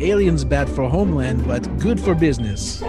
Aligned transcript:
Aliens 0.00 0.44
bad 0.44 0.68
for 0.70 0.88
homeland, 0.88 1.46
but 1.46 1.78
good 1.78 2.00
for 2.00 2.14
business. 2.14 2.80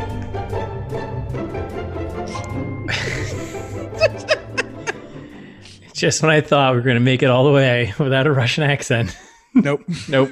Just 5.93 6.21
when 6.21 6.31
I 6.31 6.39
thought 6.41 6.71
we 6.71 6.77
were 6.77 6.83
going 6.83 6.95
to 6.95 7.01
make 7.01 7.23
it 7.23 7.29
all 7.29 7.43
the 7.43 7.51
way 7.51 7.93
without 7.99 8.27
a 8.27 8.31
Russian 8.31 8.63
accent. 8.63 9.17
Nope. 9.53 9.81
Nope. 10.07 10.29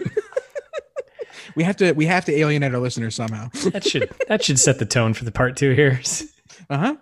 we 1.55 1.63
have 1.63 1.77
to 1.77 1.93
we 1.93 2.05
have 2.05 2.25
to 2.25 2.31
alienate 2.31 2.73
our 2.73 2.79
listeners 2.79 3.15
somehow. 3.15 3.49
that 3.71 3.83
should 3.83 4.09
that 4.27 4.43
should 4.43 4.59
set 4.59 4.79
the 4.79 4.85
tone 4.85 5.13
for 5.13 5.25
the 5.25 5.31
part 5.31 5.57
two 5.57 5.71
here. 5.71 5.99
Uh-huh. 6.70 6.95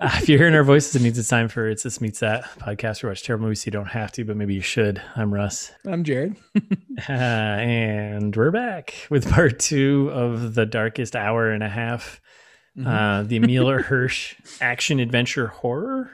Uh, 0.00 0.10
if 0.22 0.28
you're 0.28 0.38
hearing 0.38 0.54
our 0.54 0.62
voices, 0.62 0.94
it 0.94 1.02
means 1.02 1.18
it's 1.18 1.28
time 1.28 1.48
for 1.48 1.68
It's 1.68 1.82
This 1.82 2.00
Meets 2.00 2.20
That 2.20 2.44
podcast. 2.60 3.02
We 3.02 3.08
watch 3.08 3.24
terrible 3.24 3.44
movies, 3.46 3.62
so 3.62 3.66
you 3.66 3.72
don't 3.72 3.86
have 3.88 4.12
to, 4.12 4.24
but 4.24 4.36
maybe 4.36 4.54
you 4.54 4.60
should. 4.60 5.02
I'm 5.16 5.34
Russ. 5.34 5.72
I'm 5.86 6.04
Jared. 6.04 6.36
Uh, 7.08 7.12
and 7.12 8.34
we're 8.34 8.50
back 8.50 8.92
with 9.08 9.30
part 9.30 9.60
two 9.60 10.10
of 10.12 10.54
the 10.56 10.66
darkest 10.66 11.14
hour 11.14 11.48
and 11.52 11.62
a 11.62 11.68
half. 11.68 12.20
Uh, 12.84 13.22
the 13.22 13.36
Emile 13.42 13.80
Hirsch 13.82 14.34
action 14.60 14.98
adventure 14.98 15.46
horror 15.46 16.10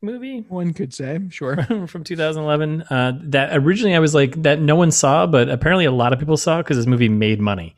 movie 0.00 0.44
One 0.48 0.74
could 0.74 0.94
say, 0.94 1.18
sure. 1.30 1.64
from 1.88 2.04
2011. 2.04 2.82
Uh, 2.82 3.18
that 3.24 3.56
originally 3.56 3.96
I 3.96 3.98
was 3.98 4.14
like, 4.14 4.40
that 4.44 4.60
no 4.60 4.76
one 4.76 4.92
saw, 4.92 5.26
but 5.26 5.48
apparently 5.48 5.86
a 5.86 5.92
lot 5.92 6.12
of 6.12 6.20
people 6.20 6.36
saw 6.36 6.58
because 6.58 6.76
this 6.76 6.86
movie 6.86 7.08
made 7.08 7.40
money. 7.40 7.74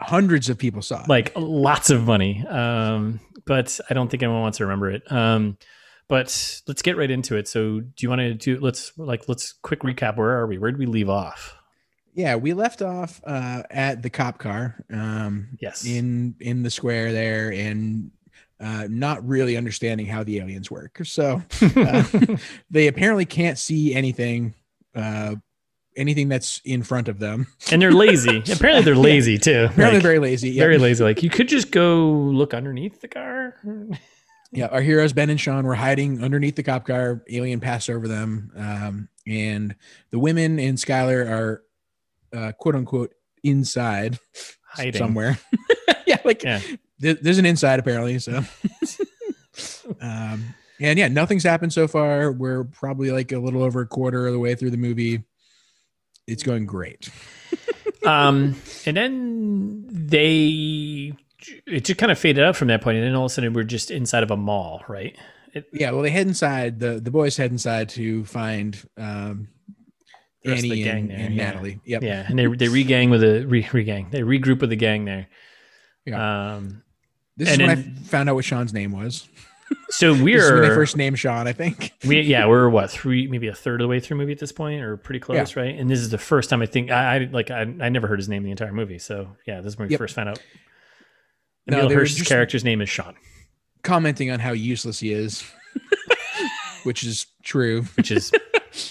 Hundreds 0.00 0.50
of 0.50 0.58
people 0.58 0.82
saw. 0.82 1.02
it. 1.02 1.08
like 1.08 1.32
lots 1.34 1.88
of 1.88 2.04
money. 2.06 2.46
Um, 2.46 3.20
but 3.46 3.78
I 3.90 3.94
don't 3.94 4.10
think 4.10 4.22
anyone 4.22 4.40
wants 4.42 4.58
to 4.58 4.64
remember 4.64 4.90
it. 4.90 5.10
Um, 5.12 5.58
but 6.08 6.60
let's 6.66 6.82
get 6.82 6.96
right 6.96 7.10
into 7.10 7.36
it. 7.36 7.48
So, 7.48 7.80
do 7.80 7.92
you 7.98 8.08
want 8.08 8.20
to 8.20 8.34
do? 8.34 8.58
Let's 8.60 8.92
like 8.98 9.28
let's 9.28 9.52
quick 9.52 9.80
recap. 9.80 10.16
Where 10.16 10.30
are 10.38 10.46
we? 10.46 10.58
Where 10.58 10.70
did 10.70 10.78
we 10.78 10.86
leave 10.86 11.08
off? 11.08 11.56
yeah, 12.16 12.36
we 12.36 12.52
left 12.52 12.80
off 12.80 13.20
uh, 13.26 13.64
at 13.70 14.02
the 14.02 14.10
cop 14.10 14.38
car. 14.38 14.76
Um, 14.92 15.48
Yes. 15.60 15.84
in 15.84 16.36
in 16.40 16.62
the 16.62 16.70
square 16.70 17.12
there, 17.12 17.50
and 17.52 18.10
uh, 18.60 18.86
not 18.88 19.26
really 19.26 19.56
understanding 19.56 20.06
how 20.06 20.22
the 20.22 20.38
aliens 20.38 20.70
work. 20.70 21.00
So 21.04 21.42
uh, 21.76 22.04
they 22.70 22.86
apparently 22.86 23.24
can't 23.24 23.58
see 23.58 23.94
anything. 23.94 24.54
Uh, 24.94 25.36
anything 25.96 26.28
that's 26.28 26.60
in 26.64 26.82
front 26.82 27.08
of 27.08 27.18
them. 27.18 27.46
and 27.70 27.80
they're 27.80 27.92
lazy. 27.92 28.38
Apparently, 28.52 28.82
they're 28.82 28.96
lazy 28.96 29.38
too. 29.38 29.66
Apparently, 29.70 29.98
Like, 29.98 30.02
very 30.02 30.18
lazy. 30.18 30.50
Yeah. 30.50 30.62
very 30.64 30.78
lazy. 30.78 31.04
Like 31.04 31.22
you 31.22 31.30
could 31.30 31.48
just 31.48 31.70
go 31.70 32.06
look 32.10 32.54
underneath 32.54 33.00
the 33.00 33.08
car. 33.08 33.56
Yeah, 34.56 34.66
our 34.66 34.80
heroes 34.82 35.12
Ben 35.12 35.30
and 35.30 35.40
Sean 35.40 35.66
were 35.66 35.74
hiding 35.74 36.22
underneath 36.22 36.54
the 36.54 36.62
cop 36.62 36.86
car. 36.86 37.24
Alien 37.28 37.58
passed 37.58 37.90
over 37.90 38.06
them, 38.06 38.52
um, 38.54 39.08
and 39.26 39.74
the 40.12 40.18
women 40.20 40.60
and 40.60 40.78
Skyler 40.78 41.28
are 41.28 41.64
uh, 42.32 42.52
quote 42.52 42.76
unquote 42.76 43.12
inside 43.42 44.16
Hiding. 44.68 44.96
somewhere. 44.96 45.40
yeah, 46.06 46.18
like 46.24 46.44
Yeah. 46.44 46.60
there- 47.00 47.14
there's 47.14 47.38
an 47.38 47.46
inside 47.46 47.80
apparently. 47.80 48.20
So, 48.20 48.44
um, 50.00 50.44
and 50.80 50.98
yeah, 50.98 51.08
nothing's 51.08 51.42
happened 51.44 51.72
so 51.72 51.88
far. 51.88 52.32
We're 52.32 52.62
probably 52.62 53.10
like 53.10 53.32
a 53.32 53.38
little 53.38 53.62
over 53.62 53.80
a 53.80 53.86
quarter 53.88 54.26
of 54.28 54.32
the 54.32 54.38
way 54.38 54.54
through 54.54 54.70
the 54.70 54.76
movie. 54.76 55.24
It's 56.26 56.42
going 56.42 56.66
great. 56.66 57.08
um, 58.06 58.56
and 58.86 58.96
then 58.96 59.84
they 59.88 61.12
it 61.66 61.84
just 61.84 61.98
kind 61.98 62.10
of 62.10 62.18
faded 62.18 62.42
out 62.44 62.56
from 62.56 62.68
that 62.68 62.80
point, 62.80 62.96
and 62.98 63.06
then 63.06 63.14
all 63.14 63.26
of 63.26 63.30
a 63.30 63.34
sudden 63.34 63.52
we're 63.52 63.64
just 63.64 63.90
inside 63.90 64.22
of 64.22 64.30
a 64.30 64.36
mall, 64.36 64.82
right? 64.88 65.16
It, 65.52 65.66
Yeah, 65.72 65.90
well, 65.92 66.02
they 66.02 66.10
head 66.10 66.26
inside. 66.26 66.80
the 66.80 67.00
The 67.00 67.10
boys 67.10 67.36
head 67.36 67.50
inside 67.50 67.90
to 67.90 68.24
find 68.24 68.76
um, 68.96 69.48
The 70.42 70.50
rest 70.50 70.62
the 70.62 70.70
Annie 70.72 70.82
gang 70.82 70.98
and, 70.98 71.10
there, 71.10 71.18
and 71.18 71.34
yeah. 71.34 71.44
Natalie. 71.50 71.80
Yep. 71.84 72.02
Yeah, 72.02 72.26
and 72.28 72.38
they 72.38 72.46
they 72.46 72.66
regang 72.66 73.10
with 73.10 73.22
a 73.22 73.44
re, 73.44 73.62
regang. 73.62 74.10
They 74.10 74.20
regroup 74.22 74.60
with 74.60 74.70
the 74.70 74.76
gang 74.76 75.04
there. 75.04 75.28
Um, 76.12 76.82
This 77.36 77.50
is 77.52 77.58
when 77.58 77.70
I 77.70 77.76
found 78.06 78.28
out 78.28 78.34
what 78.36 78.44
Sean's 78.44 78.72
name 78.72 78.92
was. 78.92 79.28
So 79.90 80.12
This 80.14 80.18
is 80.18 80.22
when 80.50 80.62
they 80.62 80.68
we're 80.68 80.74
first 80.74 80.96
named 80.96 81.18
Sean, 81.18 81.46
I 81.46 81.52
think. 81.52 81.92
we 82.06 82.20
yeah 82.20 82.46
we're 82.46 82.68
what 82.68 82.90
three 82.90 83.26
maybe 83.26 83.48
a 83.48 83.54
third 83.54 83.80
of 83.80 83.84
the 83.84 83.88
way 83.88 84.00
through 84.00 84.16
movie 84.16 84.32
at 84.32 84.38
this 84.38 84.52
point 84.52 84.82
or 84.82 84.96
pretty 84.96 85.20
close 85.20 85.56
right 85.56 85.74
and 85.78 85.88
this 85.90 86.00
is 86.00 86.10
the 86.10 86.18
first 86.18 86.50
time 86.50 86.62
I 86.62 86.66
think 86.66 86.90
I, 86.90 87.14
I 87.16 87.18
like 87.30 87.50
I, 87.50 87.60
I 87.62 87.88
never 87.88 88.06
heard 88.06 88.18
his 88.18 88.28
name 88.28 88.42
the 88.42 88.50
entire 88.50 88.72
movie 88.72 88.98
so 88.98 89.28
yeah 89.46 89.60
this 89.60 89.74
is 89.74 89.78
when 89.78 89.88
we 89.88 89.92
Yep. 89.92 89.98
first 89.98 90.14
found 90.14 90.28
out. 90.30 90.40
No, 91.66 91.78
Emile 91.78 91.88
were 91.88 91.94
Hirsch's 92.00 92.22
character's 92.28 92.62
name 92.64 92.80
is 92.82 92.88
Sean, 92.90 93.14
Commenting 93.82 94.30
on 94.30 94.38
how 94.38 94.52
useless 94.52 95.00
he 95.00 95.12
is, 95.12 95.42
which 96.84 97.02
is 97.04 97.26
true. 97.42 97.82
which 97.96 98.10
is 98.10 98.32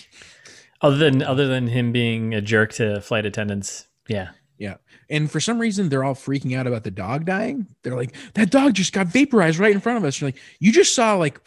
other 0.81 0.97
than 0.97 1.21
other 1.21 1.47
than 1.47 1.67
him 1.67 1.91
being 1.91 2.33
a 2.33 2.41
jerk 2.41 2.73
to 2.73 3.00
flight 3.01 3.25
attendants. 3.25 3.85
Yeah, 4.07 4.29
yeah, 4.57 4.75
And 5.09 5.29
for 5.29 5.39
some 5.39 5.59
reason, 5.59 5.89
they're 5.89 6.03
all 6.03 6.15
freaking 6.15 6.57
out 6.57 6.67
about 6.67 6.83
the 6.83 6.91
dog 6.91 7.25
dying. 7.25 7.67
They're 7.83 7.95
like, 7.95 8.15
"That 8.33 8.49
dog 8.51 8.73
just 8.73 8.93
got 8.93 9.07
vaporized 9.07 9.59
right 9.59 9.71
in 9.73 9.79
front 9.79 9.97
of 9.97 10.03
us." 10.03 10.19
You're 10.19 10.27
like, 10.29 10.39
"You 10.59 10.71
just 10.71 10.93
saw 10.95 11.15
like 11.15 11.39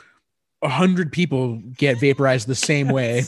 a 0.62 0.68
hundred 0.68 1.12
people 1.12 1.56
get 1.76 1.98
vaporized 2.00 2.46
the 2.48 2.54
same 2.54 2.88
way, 2.88 3.24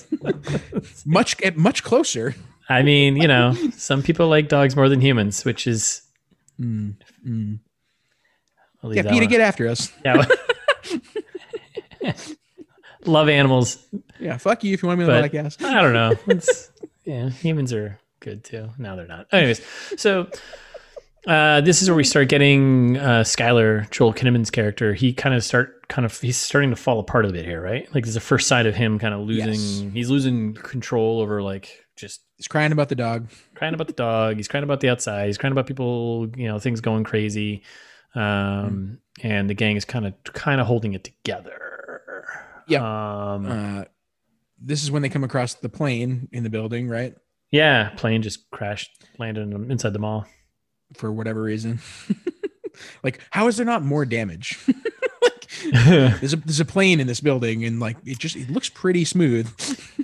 much 1.06 1.40
at 1.42 1.56
much 1.56 1.82
closer." 1.84 2.34
I 2.70 2.82
mean 2.82 3.16
you 3.16 3.26
know 3.28 3.54
some 3.76 4.02
people 4.02 4.28
like 4.28 4.48
dogs 4.48 4.76
more 4.76 4.88
than 4.88 5.00
humans, 5.00 5.44
which 5.44 5.66
is 5.66 6.02
Mm, 6.60 6.94
mm. 7.26 7.58
Yeah, 8.82 9.02
PETA, 9.02 9.26
get 9.26 9.40
after 9.40 9.68
us. 9.68 9.92
Yeah. 10.04 10.24
Love 13.04 13.28
animals. 13.28 13.78
Yeah, 14.20 14.36
fuck 14.38 14.64
you 14.64 14.74
if 14.74 14.82
you 14.82 14.88
want 14.88 14.98
me 15.00 15.06
on 15.06 15.10
the 15.12 15.20
But- 15.28 15.32
podcast. 15.32 15.64
I 15.64 15.80
don't 15.80 15.92
know. 15.92 16.14
It's, 16.26 16.70
yeah, 17.04 17.30
humans 17.30 17.72
are 17.72 17.98
good 18.28 18.44
too. 18.44 18.70
No, 18.78 18.96
they're 18.96 19.06
not. 19.06 19.26
Anyways, 19.32 19.60
so 19.96 20.28
uh, 21.26 21.60
this 21.62 21.82
is 21.82 21.88
where 21.90 21.96
we 21.96 22.04
start 22.04 22.28
getting 22.28 22.96
uh, 22.96 23.20
Skylar, 23.24 23.90
Joel 23.90 24.14
Kinnaman's 24.14 24.50
character. 24.50 24.94
He 24.94 25.12
kind 25.12 25.34
of 25.34 25.44
start 25.44 25.88
kind 25.88 26.06
of 26.06 26.18
he's 26.20 26.36
starting 26.36 26.70
to 26.70 26.76
fall 26.76 26.98
apart 27.00 27.24
a 27.26 27.32
bit 27.32 27.44
here, 27.44 27.60
right? 27.60 27.92
Like, 27.94 28.04
there's 28.04 28.14
the 28.14 28.20
first 28.20 28.46
side 28.48 28.66
of 28.66 28.74
him 28.74 28.98
kind 28.98 29.14
of 29.14 29.20
losing. 29.20 29.84
Yes. 29.86 29.92
He's 29.94 30.10
losing 30.10 30.54
control 30.54 31.20
over 31.20 31.42
like 31.42 31.84
just 31.96 32.22
He's 32.36 32.46
crying 32.46 32.70
about 32.70 32.88
the 32.88 32.94
dog. 32.94 33.28
crying 33.56 33.74
about 33.74 33.88
the 33.88 33.92
dog. 33.92 34.36
He's 34.36 34.46
crying 34.46 34.62
about 34.64 34.78
the 34.80 34.88
outside. 34.90 35.26
He's 35.26 35.38
crying 35.38 35.52
about 35.52 35.66
people. 35.66 36.28
You 36.36 36.46
know, 36.48 36.58
things 36.60 36.80
going 36.80 37.04
crazy. 37.04 37.62
Um, 38.14 38.98
and 39.22 39.50
the 39.50 39.54
gang 39.54 39.76
is 39.76 39.84
kind 39.84 40.06
of 40.06 40.14
kind 40.24 40.60
of 40.60 40.66
holding 40.66 40.92
it 40.94 41.02
together. 41.04 42.24
Yeah. 42.68 43.32
Um, 43.34 43.46
Uh, 43.46 43.84
this 44.60 44.82
is 44.82 44.90
when 44.90 45.02
they 45.02 45.08
come 45.08 45.24
across 45.24 45.54
the 45.54 45.68
plane 45.68 46.28
in 46.32 46.42
the 46.42 46.50
building, 46.50 46.88
right? 46.88 47.14
Yeah, 47.50 47.90
plane 47.96 48.22
just 48.22 48.50
crashed, 48.50 48.90
landed 49.18 49.52
inside 49.70 49.92
the 49.92 49.98
mall. 49.98 50.26
For 50.96 51.12
whatever 51.12 51.42
reason. 51.42 51.80
like, 53.02 53.20
how 53.30 53.46
is 53.46 53.56
there 53.58 53.66
not 53.66 53.82
more 53.82 54.06
damage? 54.06 54.58
like, 55.22 55.46
there's 55.72 56.32
a 56.32 56.36
there's 56.36 56.60
a 56.60 56.64
plane 56.64 56.98
in 56.98 57.06
this 57.06 57.20
building, 57.20 57.64
and 57.64 57.78
like 57.78 57.96
it 58.06 58.18
just 58.18 58.36
it 58.36 58.48
looks 58.48 58.70
pretty 58.70 59.04
smooth. 59.04 59.50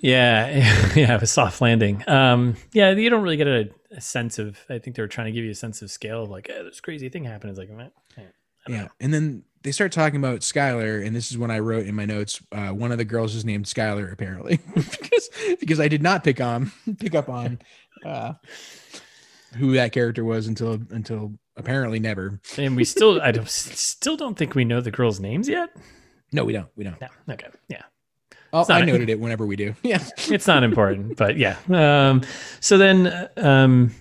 yeah, 0.02 0.92
yeah, 0.94 1.16
was 1.18 1.30
soft 1.30 1.60
landing. 1.62 2.04
Um, 2.06 2.56
yeah, 2.72 2.90
you 2.90 3.08
don't 3.08 3.22
really 3.22 3.38
get 3.38 3.46
a, 3.46 3.70
a 3.92 4.00
sense 4.00 4.38
of. 4.38 4.58
I 4.68 4.78
think 4.78 4.96
they 4.96 5.02
were 5.02 5.08
trying 5.08 5.26
to 5.26 5.32
give 5.32 5.44
you 5.44 5.52
a 5.52 5.54
sense 5.54 5.80
of 5.80 5.90
scale 5.90 6.24
of 6.24 6.30
like, 6.30 6.50
eh, 6.50 6.62
this 6.62 6.80
crazy 6.80 7.08
thing 7.08 7.24
happened. 7.24 7.50
It's 7.50 7.58
like, 7.58 7.70
Yeah, 8.18 8.24
know. 8.68 8.88
and 9.00 9.14
then 9.14 9.44
they 9.64 9.72
start 9.72 9.92
talking 9.92 10.16
about 10.16 10.40
Skyler, 10.40 11.04
and 11.04 11.16
this 11.16 11.30
is 11.30 11.38
when 11.38 11.50
I 11.50 11.58
wrote 11.58 11.86
in 11.86 11.94
my 11.94 12.04
notes. 12.04 12.40
Uh, 12.52 12.68
one 12.68 12.92
of 12.92 12.98
the 12.98 13.04
girls 13.04 13.34
is 13.34 13.44
named 13.44 13.64
Skylar, 13.64 14.12
apparently, 14.12 14.60
because 14.74 15.30
because 15.58 15.80
I 15.80 15.88
did 15.88 16.02
not 16.02 16.22
pick 16.22 16.40
on 16.40 16.70
pick 16.98 17.14
up 17.14 17.28
on 17.28 17.58
uh, 18.04 18.34
who 19.56 19.72
that 19.72 19.92
character 19.92 20.24
was 20.24 20.46
until 20.46 20.74
until 20.90 21.32
apparently 21.56 21.98
never. 21.98 22.40
and 22.58 22.76
we 22.76 22.84
still, 22.84 23.20
I 23.22 23.30
don't, 23.30 23.48
still 23.48 24.16
don't 24.16 24.36
think 24.36 24.54
we 24.54 24.64
know 24.64 24.80
the 24.80 24.90
girls' 24.90 25.20
names 25.20 25.48
yet. 25.48 25.70
No, 26.32 26.44
we 26.44 26.52
don't. 26.52 26.68
We 26.76 26.84
don't. 26.84 27.00
No, 27.00 27.08
okay, 27.30 27.46
yeah. 27.68 27.82
Oh, 28.52 28.64
I 28.68 28.84
noted 28.84 29.08
it 29.08 29.18
whenever 29.18 29.46
we 29.46 29.56
do. 29.56 29.74
Yeah. 29.82 30.02
it's 30.28 30.46
not 30.46 30.62
important, 30.62 31.16
but 31.16 31.36
yeah. 31.36 31.56
Um, 31.68 32.22
so 32.60 32.78
then, 32.78 33.28
um, 33.36 33.92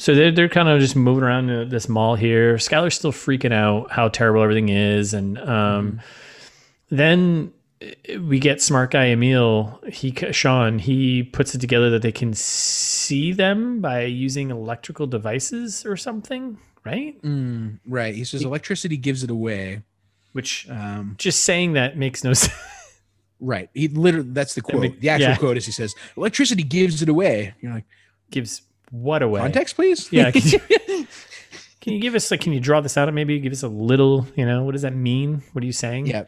so 0.00 0.14
they're, 0.14 0.32
they're 0.32 0.48
kind 0.48 0.66
of 0.66 0.80
just 0.80 0.96
moving 0.96 1.22
around 1.22 1.68
this 1.68 1.86
mall 1.86 2.14
here. 2.14 2.54
Skyler's 2.54 2.94
still 2.94 3.12
freaking 3.12 3.52
out 3.52 3.90
how 3.90 4.08
terrible 4.08 4.42
everything 4.42 4.70
is. 4.70 5.12
And 5.12 5.38
um, 5.38 6.00
then 6.88 7.52
uh, 7.82 8.18
we 8.18 8.38
get 8.38 8.62
smart 8.62 8.92
guy 8.92 9.08
Emile, 9.08 9.78
he, 9.92 10.10
Sean, 10.32 10.78
he 10.78 11.22
puts 11.22 11.54
it 11.54 11.58
together 11.60 11.90
that 11.90 12.00
they 12.00 12.12
can 12.12 12.32
see 12.32 13.32
them 13.32 13.82
by 13.82 14.04
using 14.04 14.50
electrical 14.50 15.06
devices 15.06 15.84
or 15.84 15.98
something, 15.98 16.56
right? 16.82 17.20
Mm, 17.20 17.80
right. 17.86 18.14
He 18.14 18.24
says 18.24 18.42
electricity 18.42 18.96
gives 18.96 19.22
it 19.22 19.30
away. 19.30 19.82
Which 20.32 20.66
Um, 20.70 21.16
just 21.18 21.42
saying 21.44 21.74
that 21.74 21.98
makes 21.98 22.24
no 22.24 22.32
sense. 22.34 22.54
right. 23.38 23.68
He 23.74 23.88
literally 23.88 24.30
that's 24.30 24.54
the 24.54 24.62
quote. 24.62 24.80
make- 24.80 25.00
the 25.00 25.10
actual 25.10 25.28
yeah. 25.28 25.36
quote 25.36 25.58
is 25.58 25.66
he 25.66 25.72
says 25.72 25.94
electricity 26.16 26.62
gives 26.62 27.02
it 27.02 27.10
away. 27.10 27.52
You're 27.60 27.74
like 27.74 27.84
Gives 28.30 28.62
what 28.90 29.22
away? 29.22 29.40
context, 29.40 29.76
please. 29.76 30.10
Yeah, 30.12 30.30
can 30.30 30.42
you- 30.44 31.06
Can 31.80 31.94
you 31.94 32.00
give 32.00 32.14
us 32.14 32.30
like? 32.30 32.42
Can 32.42 32.52
you 32.52 32.60
draw 32.60 32.82
this 32.82 32.98
out? 32.98 33.10
Maybe 33.14 33.40
give 33.40 33.52
us 33.54 33.62
a 33.62 33.68
little. 33.68 34.26
You 34.36 34.44
know, 34.44 34.64
what 34.64 34.72
does 34.72 34.82
that 34.82 34.94
mean? 34.94 35.42
What 35.52 35.62
are 35.64 35.66
you 35.66 35.72
saying? 35.72 36.08
Yeah. 36.08 36.24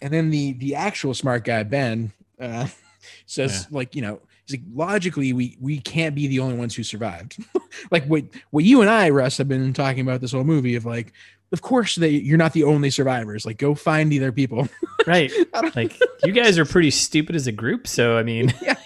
And 0.00 0.12
then 0.12 0.30
the 0.30 0.52
the 0.52 0.76
actual 0.76 1.12
smart 1.12 1.44
guy 1.44 1.64
Ben 1.64 2.12
uh, 2.40 2.68
says 3.26 3.66
like 3.72 3.96
you 3.96 4.02
know 4.02 4.20
he's 4.46 4.58
like 4.58 4.66
logically 4.72 5.32
we 5.32 5.56
we 5.60 5.80
can't 5.80 6.14
be 6.14 6.28
the 6.28 6.38
only 6.38 6.56
ones 6.56 6.74
who 6.74 6.82
survived 6.82 7.36
like 7.90 8.04
what 8.06 8.24
what 8.50 8.64
you 8.64 8.80
and 8.80 8.90
i 8.90 9.08
russ 9.10 9.38
have 9.38 9.48
been 9.48 9.72
talking 9.72 10.00
about 10.00 10.20
this 10.20 10.32
whole 10.32 10.44
movie 10.44 10.74
of 10.74 10.84
like 10.84 11.12
of 11.52 11.62
course 11.62 11.94
they 11.96 12.08
you're 12.10 12.38
not 12.38 12.52
the 12.52 12.64
only 12.64 12.90
survivors 12.90 13.46
like 13.46 13.58
go 13.58 13.74
find 13.74 14.10
the 14.10 14.18
other 14.18 14.32
people 14.32 14.68
right 15.06 15.32
like 15.76 15.98
you 16.24 16.32
guys 16.32 16.58
are 16.58 16.64
pretty 16.64 16.90
stupid 16.90 17.36
as 17.36 17.46
a 17.46 17.52
group 17.52 17.86
so 17.86 18.16
i 18.16 18.22
mean 18.22 18.52
yeah. 18.62 18.76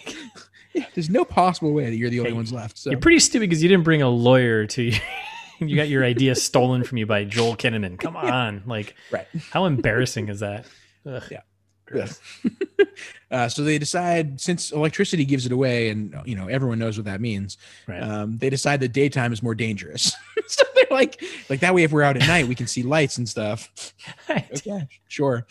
Yeah 0.76 0.84
there's 0.94 1.10
no 1.10 1.24
possible 1.24 1.72
way 1.72 1.86
that 1.90 1.96
you're 1.96 2.10
the 2.10 2.20
only 2.20 2.30
Hey, 2.30 2.36
ones 2.36 2.52
left 2.52 2.78
so. 2.78 2.90
you're 2.90 3.00
pretty 3.00 3.18
stupid 3.18 3.48
because 3.48 3.62
you 3.62 3.68
didn't 3.68 3.84
bring 3.84 4.02
a 4.02 4.08
lawyer 4.08 4.66
to 4.66 4.82
you 4.82 4.98
you 5.58 5.74
got 5.74 5.88
your 5.88 6.04
idea 6.04 6.34
stolen 6.34 6.84
from 6.84 6.98
you 6.98 7.06
by 7.06 7.24
joel 7.24 7.56
kinnaman. 7.56 7.98
Come 7.98 8.14
on 8.16 8.62
like 8.66 8.94
right. 9.10 9.26
how 9.50 9.64
embarrassing 9.64 10.28
is 10.28 10.40
that? 10.40 10.66
Ugh. 11.06 11.22
Yeah. 11.30 11.40
Yeah. 11.94 12.08
uh, 13.30 13.48
so 13.48 13.62
they 13.62 13.78
decide 13.78 14.40
since 14.40 14.72
electricity 14.72 15.24
gives 15.24 15.46
it 15.46 15.52
away, 15.52 15.88
and 15.90 16.14
you 16.24 16.34
know 16.34 16.48
everyone 16.48 16.78
knows 16.78 16.96
what 16.98 17.04
that 17.06 17.20
means. 17.20 17.58
right 17.86 18.02
Um, 18.02 18.38
they 18.38 18.50
decide 18.50 18.80
that 18.80 18.92
daytime 18.92 19.32
is 19.32 19.42
more 19.42 19.54
dangerous. 19.54 20.14
so 20.48 20.64
they're 20.74 20.84
like, 20.90 21.22
like 21.48 21.60
that 21.60 21.74
way, 21.74 21.82
if 21.84 21.92
we're 21.92 22.02
out 22.02 22.16
at 22.16 22.26
night, 22.26 22.48
we 22.48 22.54
can 22.54 22.66
see 22.66 22.82
lights 22.82 23.18
and 23.18 23.28
stuff. 23.28 23.70
Okay, 24.28 24.88
sure. 25.08 25.46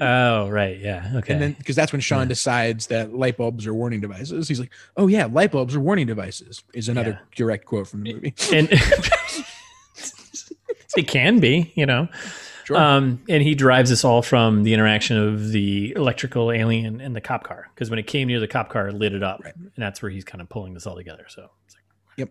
oh 0.00 0.48
right 0.48 0.78
yeah 0.78 1.12
okay 1.16 1.32
And 1.32 1.42
then 1.42 1.52
because 1.58 1.74
that's 1.76 1.90
when 1.92 2.00
Sean 2.00 2.20
Yeah. 2.20 2.26
decides 2.26 2.86
that 2.88 3.12
light 3.14 3.36
bulbs 3.36 3.66
are 3.66 3.74
warning 3.74 4.00
devices. 4.00 4.46
He's 4.48 4.60
like, 4.60 4.70
oh 4.96 5.08
yeah, 5.08 5.26
light 5.26 5.50
bulbs 5.52 5.74
are 5.74 5.80
warning 5.80 6.06
devices. 6.06 6.62
Is 6.74 6.88
another 6.88 7.10
Yeah. 7.20 7.26
direct 7.34 7.64
quote 7.66 7.88
from 7.88 8.04
the 8.04 8.14
movie. 8.14 8.34
and 8.52 8.68
it 10.96 11.06
can 11.08 11.38
be 11.40 11.72
you 11.74 11.86
know 11.86 12.08
Sure. 12.68 12.76
um 12.76 13.22
and 13.30 13.42
he 13.42 13.54
drives 13.54 13.90
us 13.90 14.04
all 14.04 14.20
from 14.20 14.62
the 14.62 14.74
interaction 14.74 15.16
of 15.16 15.52
the 15.52 15.92
electrical 15.96 16.52
alien 16.52 17.00
and 17.00 17.16
the 17.16 17.20
cop 17.22 17.42
car 17.44 17.70
because 17.74 17.88
when 17.88 17.98
it 17.98 18.06
came 18.06 18.28
near 18.28 18.40
the 18.40 18.46
cop 18.46 18.68
car 18.68 18.88
it 18.88 18.94
lit 18.94 19.14
it 19.14 19.22
up 19.22 19.40
Right. 19.42 19.54
and 19.56 19.72
that's 19.76 20.02
where 20.02 20.10
he's 20.10 20.24
kind 20.24 20.42
of 20.42 20.50
pulling 20.50 20.74
this 20.74 20.86
all 20.86 20.94
together 20.94 21.24
so 21.28 21.48
it's 21.64 21.74
like, 21.74 21.84
Yep. 22.18 22.30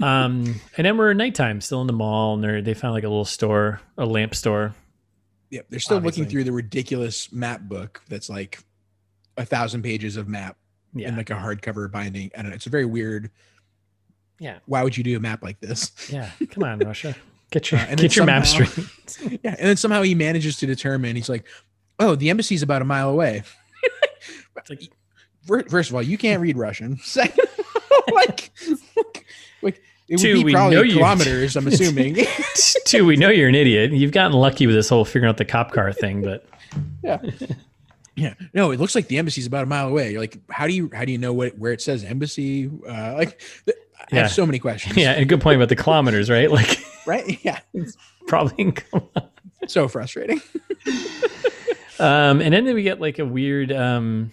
um 0.00 0.60
and 0.76 0.86
then 0.86 0.96
we're 0.96 1.10
at 1.10 1.16
nighttime 1.16 1.60
still 1.60 1.80
in 1.80 1.86
the 1.88 1.92
mall 1.92 2.34
and 2.34 2.44
they 2.44 2.60
they 2.60 2.74
found 2.74 2.94
like 2.94 3.02
a 3.04 3.08
little 3.08 3.24
store 3.24 3.80
a 3.96 4.06
lamp 4.06 4.34
store 4.36 4.74
yeah, 5.50 5.62
they're 5.70 5.80
still 5.80 5.96
obviously. 5.96 6.20
looking 6.22 6.30
through 6.30 6.44
the 6.44 6.52
ridiculous 6.52 7.32
map 7.32 7.62
book 7.62 8.02
that's 8.08 8.28
like 8.28 8.60
a 9.36 9.44
thousand 9.46 9.82
pages 9.82 10.16
of 10.16 10.28
map 10.28 10.56
yeah 10.94 11.08
in 11.08 11.16
like 11.16 11.30
a 11.30 11.34
hardcover 11.34 11.90
binding. 11.90 12.30
I 12.36 12.42
don't 12.42 12.50
know. 12.50 12.54
It's 12.54 12.66
a 12.66 12.70
very 12.70 12.84
weird. 12.84 13.30
Yeah. 14.38 14.58
Why 14.66 14.82
would 14.84 14.96
you 14.96 15.02
do 15.04 15.16
a 15.16 15.20
map 15.20 15.42
like 15.42 15.58
this? 15.60 15.90
yeah 16.12 16.30
come 16.50 16.64
on 16.64 16.78
russia 16.80 17.16
get 17.50 17.70
your 17.70 17.80
Uh, 17.80 17.94
get 17.94 18.16
your 18.16 18.26
map 18.26 18.46
straight 18.46 18.70
yeah, 19.42 19.54
and 19.58 19.68
then 19.68 19.76
somehow 19.76 20.02
he 20.02 20.14
manages 20.14 20.56
to 20.58 20.66
determine. 20.66 21.16
He's 21.16 21.28
like, 21.28 21.44
"Oh, 21.98 22.14
the 22.14 22.30
embassy's 22.30 22.62
about 22.62 22.82
a 22.82 22.84
mile 22.84 23.10
away." 23.10 23.42
Like, 24.68 24.90
First 25.70 25.88
of 25.88 25.96
all, 25.96 26.02
you 26.02 26.18
can't 26.18 26.42
read 26.42 26.58
Russian. 26.58 26.98
Second, 27.02 27.46
like, 28.12 28.50
like 29.62 29.80
it 30.08 30.16
would 30.16 30.18
Two, 30.18 30.34
be 30.34 30.44
we 30.44 30.52
probably 30.52 30.92
kilometers. 30.92 31.56
I'm 31.56 31.66
assuming. 31.66 32.18
two 32.84 33.06
we 33.06 33.16
know 33.16 33.30
you're 33.30 33.48
an 33.48 33.54
idiot 33.54 33.92
you've 33.92 34.12
gotten 34.12 34.32
lucky 34.32 34.66
with 34.66 34.74
this 34.74 34.88
whole 34.88 35.04
figuring 35.04 35.28
out 35.28 35.36
the 35.36 35.44
cop 35.44 35.72
car 35.72 35.92
thing 35.92 36.22
but 36.22 36.46
yeah, 37.02 37.18
yeah. 38.14 38.34
No, 38.52 38.72
it 38.72 38.80
looks 38.80 38.94
like 38.94 39.08
the 39.08 39.16
embassy's 39.18 39.46
about 39.46 39.62
a 39.62 39.66
mile 39.66 39.88
away. 39.88 40.12
You're 40.12 40.20
like, 40.20 40.38
how 40.50 40.66
do 40.66 40.74
you 40.74 40.90
how 40.92 41.04
do 41.04 41.12
you 41.12 41.18
know 41.18 41.32
what 41.32 41.56
where 41.56 41.72
it 41.72 41.80
says 41.80 42.04
embassy? 42.04 42.70
Uh, 42.86 43.14
like, 43.14 43.40
I 44.12 44.16
Yeah. 44.16 44.22
have 44.22 44.32
so 44.32 44.46
many 44.46 44.58
questions. 44.58 44.96
yeah 44.96 45.12
and 45.12 45.28
good 45.28 45.40
point 45.40 45.56
about 45.56 45.68
the 45.68 45.76
kilometers 45.76 46.28
right 46.30 46.50
like 46.50 46.78
Right. 47.06 47.38
Yeah. 47.44 47.60
probably 48.26 48.54
in 48.64 48.74
So 49.66 49.88
frustrating. 49.88 50.40
um 52.00 52.40
and 52.40 52.52
then 52.54 52.64
we 52.74 52.82
get 52.82 53.00
like 53.00 53.18
a 53.18 53.24
weird 53.24 53.72
um 53.72 54.30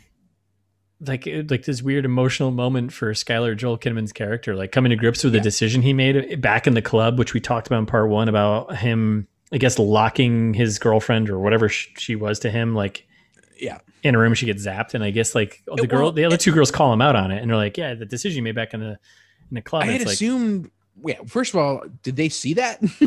like 1.01 1.27
like 1.49 1.63
this 1.65 1.81
weird 1.81 2.05
emotional 2.05 2.51
moment 2.51 2.93
for 2.93 3.11
Skyler 3.13 3.55
Joel 3.55 3.77
Kinnaman's 3.77 4.13
character, 4.13 4.55
like 4.55 4.71
coming 4.71 4.91
to 4.91 4.95
grips 4.95 5.23
with 5.23 5.33
the 5.33 5.39
decision 5.41 5.81
he 5.81 5.93
made 5.93 6.41
back 6.41 6.67
in 6.67 6.73
the 6.73 6.81
club, 6.81 7.19
which 7.19 7.33
we 7.33 7.39
talked 7.41 7.67
about 7.67 7.79
in 7.79 7.85
part 7.85 8.09
one 8.09 8.29
about 8.29 8.77
him, 8.77 9.27
I 9.51 9.57
guess, 9.57 9.77
locking 9.77 10.53
his 10.53 10.79
girlfriend 10.79 11.29
or 11.29 11.37
whatever 11.39 11.67
she 11.67 12.15
was 12.15 12.39
to 12.39 12.49
him, 12.49 12.75
like 12.75 13.05
Yeah. 13.59 13.79
in 14.03 14.15
a 14.15 14.19
room 14.19 14.33
she 14.35 14.45
gets 14.45 14.65
zapped, 14.65 14.93
and 14.93 15.03
I 15.03 15.11
guess 15.11 15.35
like 15.35 15.61
the 15.67 15.83
It- 15.83 15.89
girl, 15.89 16.03
well, 16.03 16.11
the 16.13 16.23
other 16.23 16.37
two 16.37 16.53
girls 16.53 16.71
call 16.71 16.93
him 16.93 17.01
out 17.01 17.17
on 17.17 17.29
it, 17.29 17.41
and 17.41 17.49
they're 17.49 17.57
like, 17.57 17.77
yeah, 17.77 17.93
the 17.93 18.05
decision 18.05 18.37
you 18.37 18.43
made 18.43 18.55
back 18.55 18.73
in 18.73 18.79
the 18.79 18.97
in 19.51 19.55
the 19.55 19.61
club, 19.61 19.83
I 19.83 19.87
had 19.87 20.01
like, 20.01 20.13
assumed. 20.13 20.71
Yeah. 21.05 21.17
First 21.27 21.53
of 21.53 21.59
all, 21.59 21.83
did 22.03 22.15
they 22.15 22.29
see 22.29 22.53
that? 22.55 22.79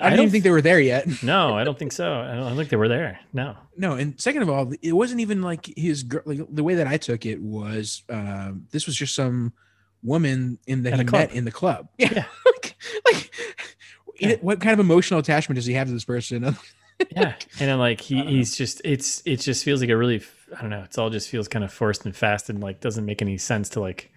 I 0.00 0.10
didn't 0.10 0.16
don't- 0.16 0.30
think 0.30 0.44
they 0.44 0.50
were 0.50 0.62
there 0.62 0.80
yet. 0.80 1.06
no, 1.22 1.54
I 1.56 1.64
don't 1.64 1.78
think 1.78 1.92
so. 1.92 2.12
I 2.12 2.34
don't, 2.34 2.44
I 2.52 2.56
think 2.56 2.68
they 2.68 2.76
were 2.76 2.88
there. 2.88 3.20
No, 3.32 3.56
No, 3.76 3.94
and 3.94 4.20
second 4.20 4.42
of 4.42 4.50
all, 4.50 4.72
it 4.82 4.92
wasn't 4.92 5.20
even 5.20 5.42
like 5.42 5.66
his 5.76 6.02
girl. 6.02 6.22
Like, 6.24 6.40
the 6.50 6.62
way 6.64 6.74
that 6.76 6.86
I 6.86 6.96
took 6.96 7.26
it 7.26 7.40
was, 7.40 8.02
um, 8.08 8.66
this 8.70 8.86
was 8.86 8.96
just 8.96 9.14
some 9.14 9.52
woman 10.02 10.58
in 10.66 10.82
that 10.84 10.92
At 10.94 10.98
he 11.00 11.04
met 11.06 11.32
in 11.32 11.44
the 11.44 11.50
club. 11.52 11.88
Yeah, 11.98 12.10
Yeah. 12.14 12.24
like, 12.46 12.76
like 13.06 13.30
Yeah. 14.20 14.36
what 14.40 14.60
kind 14.60 14.72
of 14.74 14.80
emotional 14.80 15.18
attachment 15.20 15.56
does 15.56 15.66
he 15.66 15.74
have 15.74 15.86
to 15.88 15.92
this 15.92 16.04
person? 16.04 16.56
yeah 17.10 17.34
and 17.58 17.68
then 17.68 17.78
like 17.80 18.00
he 18.00 18.20
I 18.20 18.24
he's 18.24 18.56
just 18.56 18.80
it's 18.84 19.20
it 19.26 19.38
just 19.40 19.64
feels 19.64 19.80
like 19.80 19.90
a 19.90 19.96
really 19.96 20.22
i 20.56 20.60
don't 20.60 20.70
know 20.70 20.82
it's 20.84 20.96
all 20.96 21.10
just 21.10 21.28
feels 21.28 21.48
kind 21.48 21.64
of 21.64 21.72
forced 21.72 22.04
and 22.04 22.14
fast 22.14 22.48
and 22.48 22.60
like 22.62 22.80
doesn't 22.80 23.04
make 23.04 23.20
any 23.20 23.36
sense 23.36 23.68
to 23.70 23.80
like 23.80 24.12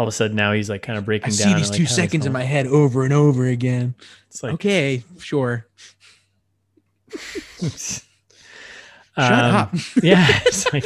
all 0.00 0.04
of 0.04 0.08
a 0.08 0.12
sudden 0.12 0.34
now 0.34 0.50
he's 0.52 0.70
like 0.70 0.80
kind 0.80 0.96
of 0.98 1.04
breaking 1.04 1.26
I 1.34 1.36
down 1.36 1.48
see 1.48 1.54
these 1.54 1.68
like, 1.68 1.76
two 1.76 1.84
seconds 1.84 2.24
in 2.24 2.32
my 2.32 2.42
head 2.42 2.66
over 2.66 3.04
and 3.04 3.12
over 3.12 3.44
again. 3.44 3.94
it's 4.28 4.42
like 4.42 4.54
okay, 4.54 5.04
sure. 5.18 5.66
shut 7.60 8.02
Shut 9.16 9.32
up. 9.44 9.74
yeah 10.02 10.26
it's 10.46 10.72
like 10.72 10.84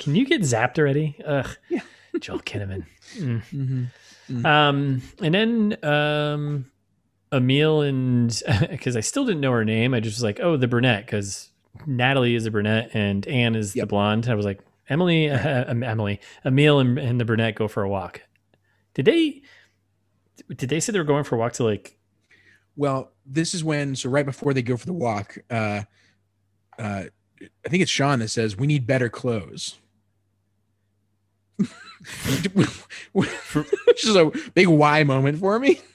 can 0.00 0.16
you 0.16 0.26
get 0.26 0.40
zapped 0.40 0.78
already 0.80 1.16
ugh 1.24 1.48
Yeah. 1.68 1.80
joel 2.18 2.40
kinnaman 2.40 2.86
Mm. 3.18 3.90
Mhm. 4.32 4.44
um 4.44 5.02
and 5.22 5.34
then 5.34 5.76
um 5.84 6.66
emile 7.32 7.82
and 7.82 8.42
because 8.70 8.96
i 8.96 9.00
still 9.00 9.24
didn't 9.24 9.42
know 9.42 9.52
her 9.52 9.64
name 9.64 9.94
i 9.94 10.00
just 10.00 10.16
was 10.16 10.24
like 10.24 10.40
oh 10.40 10.56
the 10.56 10.66
brunette 10.66 11.04
because 11.06 11.50
natalie 11.86 12.34
is 12.34 12.46
a 12.46 12.50
brunette 12.50 12.90
and 12.94 13.28
anne 13.28 13.54
is 13.54 13.74
the 13.74 13.86
blonde 13.86 14.26
i 14.28 14.34
was 14.34 14.46
like 14.46 14.58
emily 14.88 15.30
uh, 15.30 15.64
emily 15.66 16.20
emile 16.44 16.78
and, 16.78 16.98
and 16.98 17.20
the 17.20 17.24
brunette 17.24 17.54
go 17.54 17.68
for 17.68 17.82
a 17.82 17.88
walk 17.88 18.22
did 18.94 19.04
they 19.04 19.42
did 20.56 20.68
they 20.68 20.80
say 20.80 20.92
they 20.92 20.98
were 20.98 21.04
going 21.04 21.24
for 21.24 21.36
a 21.36 21.38
walk 21.38 21.52
to 21.54 21.64
like 21.64 21.98
Well, 22.76 23.12
this 23.24 23.54
is 23.54 23.62
when 23.62 23.96
so 23.96 24.10
right 24.10 24.26
before 24.26 24.52
they 24.52 24.62
go 24.62 24.76
for 24.76 24.86
the 24.86 24.92
walk, 24.92 25.38
uh, 25.50 25.82
uh, 26.78 27.04
I 27.64 27.68
think 27.68 27.82
it's 27.82 27.90
Sean 27.90 28.18
that 28.20 28.28
says 28.28 28.56
we 28.56 28.66
need 28.66 28.86
better 28.86 29.08
clothes. 29.08 29.78
Which 33.12 34.04
is 34.04 34.16
a 34.16 34.32
big 34.54 34.68
why 34.68 35.04
moment 35.04 35.38
for 35.38 35.58
me. 35.58 35.80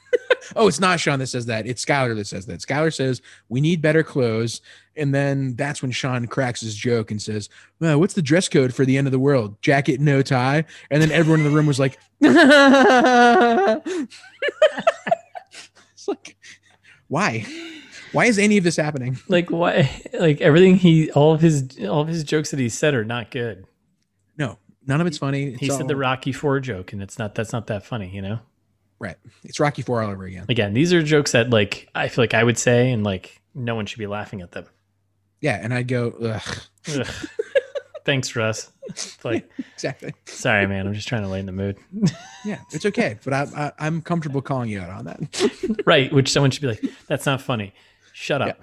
oh, 0.55 0.67
it's 0.67 0.79
not 0.79 0.99
Sean 0.99 1.19
that 1.19 1.27
says 1.27 1.45
that. 1.47 1.67
It's 1.67 1.83
Skyler 1.83 2.15
that 2.15 2.27
says 2.27 2.45
that. 2.47 2.59
Skyler 2.59 2.93
says 2.93 3.21
we 3.49 3.61
need 3.61 3.81
better 3.81 4.03
clothes, 4.03 4.61
and 4.95 5.13
then 5.13 5.55
that's 5.55 5.81
when 5.81 5.91
Sean 5.91 6.27
cracks 6.27 6.61
his 6.61 6.75
joke 6.75 7.11
and 7.11 7.21
says, 7.21 7.49
well, 7.79 7.99
"What's 7.99 8.13
the 8.13 8.21
dress 8.21 8.49
code 8.49 8.73
for 8.73 8.85
the 8.85 8.97
end 8.97 9.07
of 9.07 9.11
the 9.11 9.19
world? 9.19 9.61
Jacket, 9.61 9.99
no 9.99 10.21
tie." 10.21 10.65
And 10.89 11.01
then 11.01 11.11
everyone 11.11 11.39
in 11.39 11.45
the 11.45 11.55
room 11.55 11.65
was 11.65 11.79
like, 11.79 11.99
"It's 12.21 12.35
like, 16.07 16.37
why? 17.07 17.45
Why 18.11 18.25
is 18.25 18.39
any 18.39 18.57
of 18.57 18.63
this 18.63 18.75
happening?" 18.75 19.19
like 19.27 19.51
why 19.51 19.89
like 20.19 20.41
everything 20.41 20.75
he 20.75 21.11
all 21.11 21.33
of 21.33 21.41
his 21.41 21.77
all 21.87 22.01
of 22.01 22.07
his 22.07 22.23
jokes 22.23 22.51
that 22.51 22.59
he 22.59 22.69
said 22.69 22.93
are 22.93 23.05
not 23.05 23.31
good 23.31 23.65
No, 24.37 24.57
none 24.87 25.01
of 25.01 25.07
it's 25.07 25.17
funny. 25.17 25.49
It's 25.49 25.59
he 25.59 25.69
said 25.69 25.87
the 25.87 25.95
rocky 25.95 26.31
four 26.31 26.59
joke 26.59 26.93
and 26.93 27.01
it's 27.03 27.19
not 27.19 27.35
that's 27.35 27.53
not 27.53 27.67
that 27.67 27.85
funny 27.85 28.09
you 28.09 28.21
know 28.21 28.39
right. 28.99 29.15
It's 29.43 29.59
Rocky 29.59 29.81
Four 29.81 30.01
all 30.01 30.11
over 30.11 30.25
again. 30.25 30.45
again 30.49 30.73
these 30.73 30.91
are 30.93 31.01
jokes 31.01 31.31
that 31.31 31.49
like 31.49 31.89
i 31.95 32.07
feel 32.07 32.23
like 32.23 32.33
i 32.33 32.43
would 32.43 32.57
say 32.57 32.91
and 32.91 33.03
like 33.03 33.41
no 33.55 33.75
one 33.75 33.85
should 33.85 33.99
be 33.99 34.07
laughing 34.07 34.41
at 34.41 34.51
them 34.51 34.65
Yeah, 35.41 35.59
and 35.61 35.73
I'd 35.73 35.87
go, 35.87 36.11
Ugh. 36.21 36.57
Ugh. 36.99 37.07
thanks 38.05 38.35
russ 38.35 38.71
It's 38.87 39.23
like 39.25 39.49
exactly. 39.73 40.13
sorry 40.25 40.65
man 40.67 40.87
i'm 40.87 40.93
just 40.93 41.07
trying 41.07 41.21
to 41.23 41.27
lighten 41.27 41.45
the 41.45 41.51
mood 41.51 41.77
Yeah, 42.45 42.59
it's 42.71 42.85
okay, 42.85 43.19
but 43.25 43.33
I, 43.33 43.47
I, 43.55 43.71
I'm 43.85 44.01
comfortable 44.01 44.41
calling 44.41 44.69
you 44.69 44.79
out 44.79 44.89
on 44.89 45.05
that. 45.05 45.81
right 45.85 46.11
which 46.13 46.31
someone 46.31 46.51
should 46.51 46.61
be 46.61 46.67
like 46.69 46.83
that's 47.07 47.25
not 47.25 47.41
funny 47.41 47.73
shut 48.13 48.41
up 48.41 48.59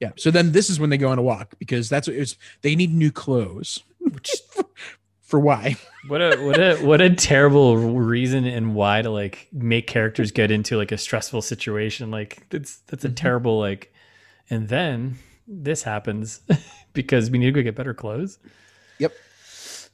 Yeah. 0.00 0.12
So 0.16 0.30
then 0.30 0.52
this 0.52 0.70
is 0.70 0.80
when 0.80 0.88
they 0.88 0.96
go 0.96 1.10
on 1.10 1.18
a 1.18 1.22
walk 1.22 1.54
because 1.58 1.90
that's 1.90 2.08
what 2.08 2.16
it's. 2.16 2.36
They 2.62 2.74
need 2.74 2.92
new 2.94 3.12
clothes. 3.12 3.80
Which- 4.00 4.32
For 5.30 5.38
why? 5.40 5.76
what 6.08 6.20
a 6.20 6.36
what 6.42 6.58
a 6.60 6.76
what 6.78 7.00
a 7.00 7.10
terrible 7.14 7.76
reason 7.76 8.44
and 8.46 8.74
why 8.74 9.00
to 9.02 9.10
like 9.10 9.46
make 9.52 9.86
characters 9.86 10.32
get 10.32 10.50
into 10.50 10.76
like 10.76 10.92
a 10.92 10.98
stressful 10.98 11.42
situation 11.42 12.10
like 12.10 12.46
that's 12.50 12.78
that's 12.88 13.04
a 13.04 13.08
Mhm. 13.10 13.16
terrible 13.16 13.58
like 13.60 13.92
and 14.48 14.68
then 14.68 15.16
this 15.46 15.82
happens 15.82 16.40
because 16.94 17.30
we 17.30 17.38
need 17.38 17.46
to 17.46 17.52
go 17.52 17.62
get 17.62 17.74
better 17.76 17.92
clothes 17.94 18.38
Yep. 18.98 19.12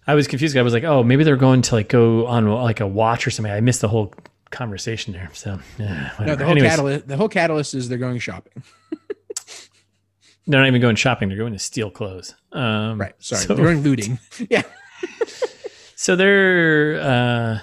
i 0.06 0.14
was 0.14 0.28
confused 0.28 0.56
i 0.56 0.62
was 0.62 0.72
like 0.72 0.84
oh 0.84 1.02
maybe 1.02 1.24
they're 1.24 1.36
going 1.36 1.60
to 1.62 1.74
like 1.74 1.88
go 1.88 2.26
on 2.26 2.46
like 2.46 2.78
a 2.80 2.86
watch 2.86 3.26
or 3.26 3.30
something 3.30 3.52
i 3.52 3.60
missed 3.60 3.80
the 3.80 3.88
whole 3.88 4.14
conversation 4.50 5.12
there 5.12 5.28
so 5.34 5.58
yeah, 5.78 6.12
No, 6.20 6.36
the 6.36 6.44
whole 6.44 6.52
Anyways, 6.52 6.70
catalyst. 6.70 7.08
The 7.08 7.16
whole 7.16 7.28
catalyst 7.28 7.74
is 7.74 7.88
they're 7.88 7.98
going 7.98 8.20
shopping. 8.20 8.62
they're 10.46 10.60
not 10.60 10.68
even 10.68 10.80
going 10.80 10.94
shopping; 10.96 11.28
they're 11.28 11.36
going 11.38 11.52
to 11.52 11.58
steal 11.58 11.90
clothes. 11.90 12.34
Um, 12.52 13.00
Right. 13.00 13.14
Sorry. 13.18 13.42
So, 13.42 13.54
They're 13.54 13.64
going 13.64 13.82
looting. 13.82 14.18
Yeah. 14.48 14.62
So 15.98 16.14
they're, 16.14 17.00
uh, 17.00 17.58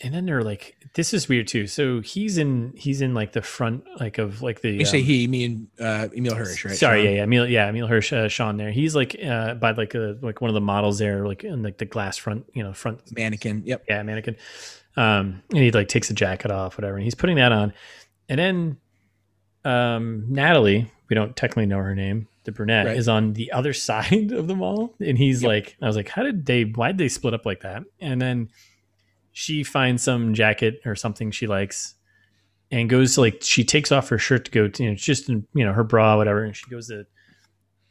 and 0.00 0.14
then 0.14 0.26
they're 0.26 0.44
like, 0.44 0.76
this 0.94 1.12
is 1.12 1.28
weird 1.28 1.48
too. 1.48 1.66
So 1.66 2.00
he's 2.00 2.38
in, 2.38 2.72
he's 2.76 3.00
in 3.00 3.14
like 3.14 3.32
the 3.32 3.42
front, 3.42 3.84
like 3.98 4.18
of 4.18 4.42
like 4.42 4.60
the. 4.60 4.70
You 4.70 4.84
say 4.84 5.00
um, 5.00 5.04
he, 5.04 5.26
me 5.26 5.44
and 5.44 5.66
uh, 5.80 6.08
Emile 6.16 6.34
Hirsch, 6.34 6.64
right? 6.64 6.76
Sorry, 6.76 7.02
Sean? 7.02 7.04
yeah, 7.04 7.16
yeah, 7.16 7.22
Emile, 7.24 7.46
yeah, 7.48 7.68
Emile 7.68 7.86
Hirsch, 7.88 8.12
uh, 8.12 8.28
Sean. 8.28 8.58
There, 8.58 8.70
he's 8.70 8.94
like 8.94 9.16
uh, 9.24 9.54
by 9.54 9.72
like 9.72 9.94
a 9.94 10.16
like 10.22 10.40
one 10.40 10.50
of 10.50 10.54
the 10.54 10.60
models 10.60 10.98
there, 10.98 11.26
like 11.26 11.44
in 11.44 11.62
like 11.62 11.78
the 11.78 11.84
glass 11.84 12.16
front, 12.16 12.46
you 12.54 12.62
know, 12.62 12.72
front 12.72 13.00
Mannequin. 13.14 13.62
Yep. 13.66 13.84
yeah, 13.88 14.02
mannequin. 14.02 14.36
Um, 14.96 15.42
and 15.50 15.58
he 15.58 15.70
like 15.72 15.88
takes 15.88 16.10
a 16.10 16.14
jacket 16.14 16.50
off, 16.50 16.78
whatever, 16.78 16.96
and 16.96 17.04
he's 17.04 17.14
putting 17.14 17.36
that 17.36 17.52
on. 17.52 17.72
And 18.28 18.38
then 18.38 18.76
um 19.64 20.26
Natalie, 20.28 20.90
we 21.08 21.14
don't 21.14 21.34
technically 21.36 21.66
know 21.66 21.78
her 21.78 21.94
name, 21.94 22.28
the 22.44 22.52
brunette, 22.52 22.86
Right. 22.86 22.96
is 22.96 23.08
on 23.08 23.32
the 23.34 23.52
other 23.52 23.72
side 23.88 24.32
of 24.32 24.46
the 24.48 24.54
mall. 24.56 24.94
And 25.00 25.16
he's 25.18 25.42
Yep. 25.42 25.48
like, 25.48 25.76
I 25.82 25.86
was 25.86 25.96
like, 25.96 26.08
how 26.08 26.22
did 26.22 26.46
they 26.46 26.62
why'd 26.64 26.98
they 26.98 27.08
split 27.08 27.34
up 27.34 27.46
like 27.46 27.60
that? 27.60 27.84
And 28.00 28.20
then 28.20 28.48
she 29.32 29.62
finds 29.64 30.02
some 30.02 30.34
jacket 30.34 30.80
or 30.84 30.94
something 30.94 31.30
she 31.30 31.46
likes 31.46 31.94
and 32.70 32.88
goes 32.90 33.14
to 33.14 33.20
like 33.22 33.38
she 33.42 33.64
takes 33.64 33.92
off 33.92 34.08
her 34.08 34.18
shirt 34.18 34.44
to 34.46 34.50
go 34.50 34.68
to 34.68 34.82
you 34.82 34.90
know, 34.90 34.94
just 34.96 35.28
in, 35.28 35.46
you 35.54 35.64
know, 35.64 35.72
her 35.72 35.84
bra, 35.84 36.16
whatever, 36.16 36.42
and 36.44 36.56
she 36.56 36.68
goes 36.70 36.88
to 36.88 37.06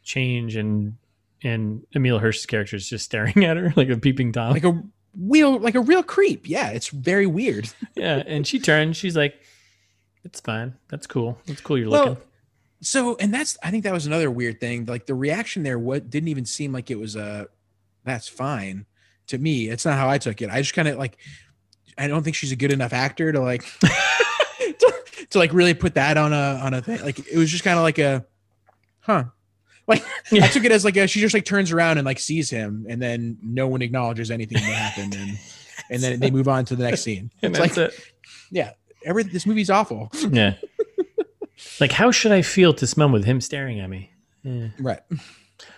change 0.03 0.55
and 0.55 0.97
and 1.43 1.83
Emile 1.95 2.19
Hirsch's 2.19 2.45
character 2.45 2.75
is 2.75 2.87
just 2.87 3.05
staring 3.05 3.43
at 3.45 3.57
her 3.57 3.73
like 3.75 3.89
a 3.89 3.97
peeping 3.97 4.31
tom. 4.31 4.51
Like 4.53 4.63
a 4.63 4.81
real, 5.17 5.57
like 5.59 5.75
a 5.75 5.79
real 5.79 6.03
creep. 6.03 6.47
Yeah. 6.47 6.69
It's 6.69 6.89
very 6.89 7.25
weird. 7.25 7.69
yeah, 7.95 8.21
and 8.27 8.45
she 8.45 8.59
turns. 8.59 8.95
She's 8.97 9.15
like, 9.17 9.35
"It's 10.23 10.39
fine. 10.39 10.75
That's 10.89 11.07
cool. 11.07 11.39
That's 11.47 11.61
cool. 11.61 11.77
You're 11.79 11.89
Well, 11.89 12.05
looking." 12.09 12.23
So, 12.81 13.15
and 13.19 13.33
that's, 13.33 13.57
I 13.61 13.69
think 13.71 13.83
that 13.83 13.93
was 13.93 14.07
another 14.07 14.31
weird 14.31 14.59
thing. 14.59 14.85
Like 14.85 15.05
the 15.05 15.13
reaction 15.13 15.63
there, 15.63 15.77
what 15.77 16.09
didn't 16.09 16.29
even 16.29 16.45
seem 16.45 16.73
like 16.73 16.89
it 16.89 16.97
was 16.99 17.15
a, 17.15 17.47
that's 18.03 18.27
fine 18.27 18.85
to 19.27 19.37
me. 19.37 19.69
It's 19.69 19.85
not 19.85 19.97
how 19.97 20.09
I 20.09 20.17
took 20.17 20.41
it. 20.41 20.49
I 20.49 20.61
just 20.61 20.73
kind 20.73 20.87
of 20.87 20.97
like, 20.97 21.17
I 21.97 22.07
don't 22.07 22.23
think 22.23 22.35
she's 22.35 22.51
a 22.51 22.55
good 22.55 22.71
enough 22.71 22.91
actor 22.93 23.31
to 23.31 23.39
like, 23.39 23.63
to, 23.79 24.93
to 25.29 25.37
like 25.37 25.53
really 25.53 25.75
put 25.75 25.93
that 25.93 26.17
on 26.17 26.33
a, 26.33 26.59
on 26.63 26.73
a 26.73 26.81
thing. 26.81 27.01
Like 27.03 27.19
it 27.19 27.37
was 27.37 27.51
just 27.51 27.63
kind 27.63 27.77
of 27.77 27.83
like 27.83 27.99
a, 27.99 28.25
huh. 29.01 29.25
Like 29.87 30.03
Yeah. 30.31 30.45
I 30.45 30.47
took 30.47 30.63
it 30.65 30.71
as 30.71 30.83
like 30.83 30.97
a, 30.97 31.05
she 31.07 31.19
just 31.19 31.35
like 31.35 31.45
turns 31.45 31.71
around 31.71 31.99
and 31.99 32.05
like 32.05 32.17
sees 32.19 32.49
him 32.49 32.87
and 32.89 32.99
then 32.99 33.37
no 33.43 33.67
one 33.67 33.83
acknowledges 33.83 34.31
anything 34.31 34.57
that 34.57 34.63
happened. 34.63 35.15
And, 35.15 35.37
and 35.91 36.01
then 36.01 36.19
they 36.19 36.31
move 36.31 36.47
on 36.47 36.65
to 36.65 36.75
the 36.75 36.83
next 36.83 37.03
scene. 37.03 37.31
And 37.43 37.55
It's 37.55 37.77
like, 37.77 37.77
it. 37.77 37.93
yeah, 38.49 38.71
every, 39.05 39.23
this 39.23 39.45
movie's 39.45 39.69
awful. 39.69 40.09
Yeah. 40.31 40.55
Like, 41.79 41.91
how 41.91 42.11
should 42.11 42.31
I 42.31 42.41
feel 42.41 42.69
at 42.71 42.77
this 42.77 42.95
moment 42.97 43.13
with 43.13 43.25
him 43.25 43.41
staring 43.41 43.79
at 43.79 43.89
me? 43.89 44.11
Yeah. 44.43 44.69
Right. 44.79 44.99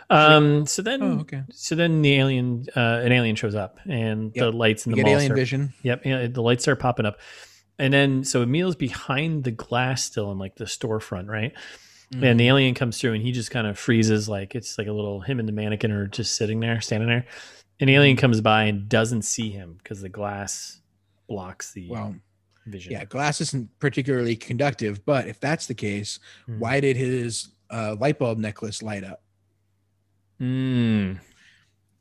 Um. 0.10 0.66
So 0.66 0.82
then, 0.82 1.02
Oh, 1.02 1.20
okay. 1.22 1.44
so 1.52 1.75
then 1.75 2.02
the 2.02 2.13
alien, 2.16 2.66
uh, 2.75 3.02
an 3.04 3.12
alien 3.12 3.36
shows 3.36 3.56
up, 3.56 3.80
and 3.90 4.34
the 4.34 4.52
lights 4.52 4.86
in 4.86 4.92
You 4.92 4.96
the 4.98 5.02
get 5.04 5.06
mall 5.08 5.16
alien 5.16 5.28
start 5.30 5.40
vision. 5.40 5.74
Yep, 5.84 6.06
yeah, 6.06 6.28
the 6.28 6.42
lights 6.42 6.63
start 6.63 6.80
popping 6.80 7.06
up. 7.06 7.20
And 7.80 7.92
then 7.94 8.24
so 8.24 8.44
Emile's 8.44 8.75
behind 8.75 9.44
the 9.44 9.52
glass 9.52 10.04
still 10.06 10.32
in 10.32 10.38
like 10.38 10.56
the 10.56 10.66
storefront, 10.66 11.28
right? 11.28 11.54
Mm-hmm. 12.13 12.24
And 12.24 12.40
the 12.40 12.48
alien 12.48 12.75
comes 12.75 13.00
through 13.02 13.13
and 13.13 13.24
he 13.24 13.32
just 13.32 13.50
kind 13.50 13.66
of 13.66 13.80
freezes 13.80 14.30
like 14.30 14.54
it's 14.56 14.78
like 14.78 14.88
a 14.88 14.92
little 14.92 15.22
him 15.22 15.40
and 15.40 15.48
the 15.48 15.54
mannequin 15.54 15.92
are 15.92 16.08
just 16.08 16.36
sitting 16.36 16.60
there, 16.60 16.80
standing 16.82 17.10
there. 17.10 17.25
An 17.80 17.88
Mm-hmm. 17.88 17.90
alien 17.90 18.18
comes 18.18 18.40
by 18.40 18.66
and 18.66 18.88
doesn't 18.88 19.24
see 19.24 19.50
him 19.50 19.75
because 19.82 20.00
the 20.02 20.10
glass 20.10 20.80
blocks 21.28 21.74
the 21.74 21.90
Well, 21.90 22.16
vision. 22.65 22.91
yeah, 22.91 23.05
glass 23.05 23.41
isn't 23.41 23.70
particularly 23.79 24.36
conductive, 24.36 25.05
but 25.05 25.27
if 25.27 25.39
that's 25.39 25.67
the 25.67 25.74
case, 25.75 26.20
Hmm. 26.46 26.60
why 26.60 26.79
did 26.79 26.96
his 26.98 27.50
uh, 27.70 27.96
light 28.00 28.20
bulb 28.20 28.38
necklace 28.38 28.82
light 28.84 29.03
up? 29.03 29.22
Mm. 30.41 31.20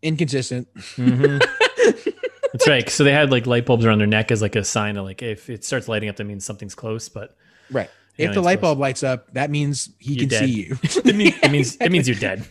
Inconsistent. 0.02 0.68
hmm 0.96 1.38
That's 2.52 2.68
right. 2.68 2.88
So 2.90 3.02
they 3.04 3.12
had 3.12 3.30
like 3.30 3.46
light 3.46 3.64
bulbs 3.64 3.84
around 3.86 3.98
their 3.98 4.06
neck 4.06 4.30
as 4.30 4.42
like 4.42 4.56
a 4.56 4.64
sign 4.64 4.96
of 4.98 5.04
like 5.06 5.22
if 5.22 5.48
it 5.48 5.64
starts 5.64 5.88
lighting 5.88 6.08
up, 6.10 6.16
that 6.16 6.24
means 6.24 6.44
something's 6.44 6.74
close. 6.74 7.08
But 7.08 7.34
Right. 7.70 7.88
If 8.18 8.34
the 8.34 8.42
light 8.42 8.58
close. 8.60 8.70
bulb 8.72 8.78
lights 8.78 9.02
up, 9.02 9.32
that 9.32 9.48
means 9.50 9.88
he 9.98 10.14
You're 10.14 10.28
can 10.28 10.46
see 10.46 10.52
you. 10.52 10.78
it 10.82 11.14
means 11.16 11.34
it 11.42 11.50
means 11.50 11.76
it 11.76 11.90
means 11.90 12.06
you're 12.08 12.18
dead. 12.18 12.46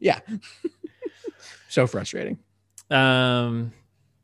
yeah. 0.00 0.20
so 1.68 1.86
frustrating. 1.86 2.38
Um, 2.90 3.72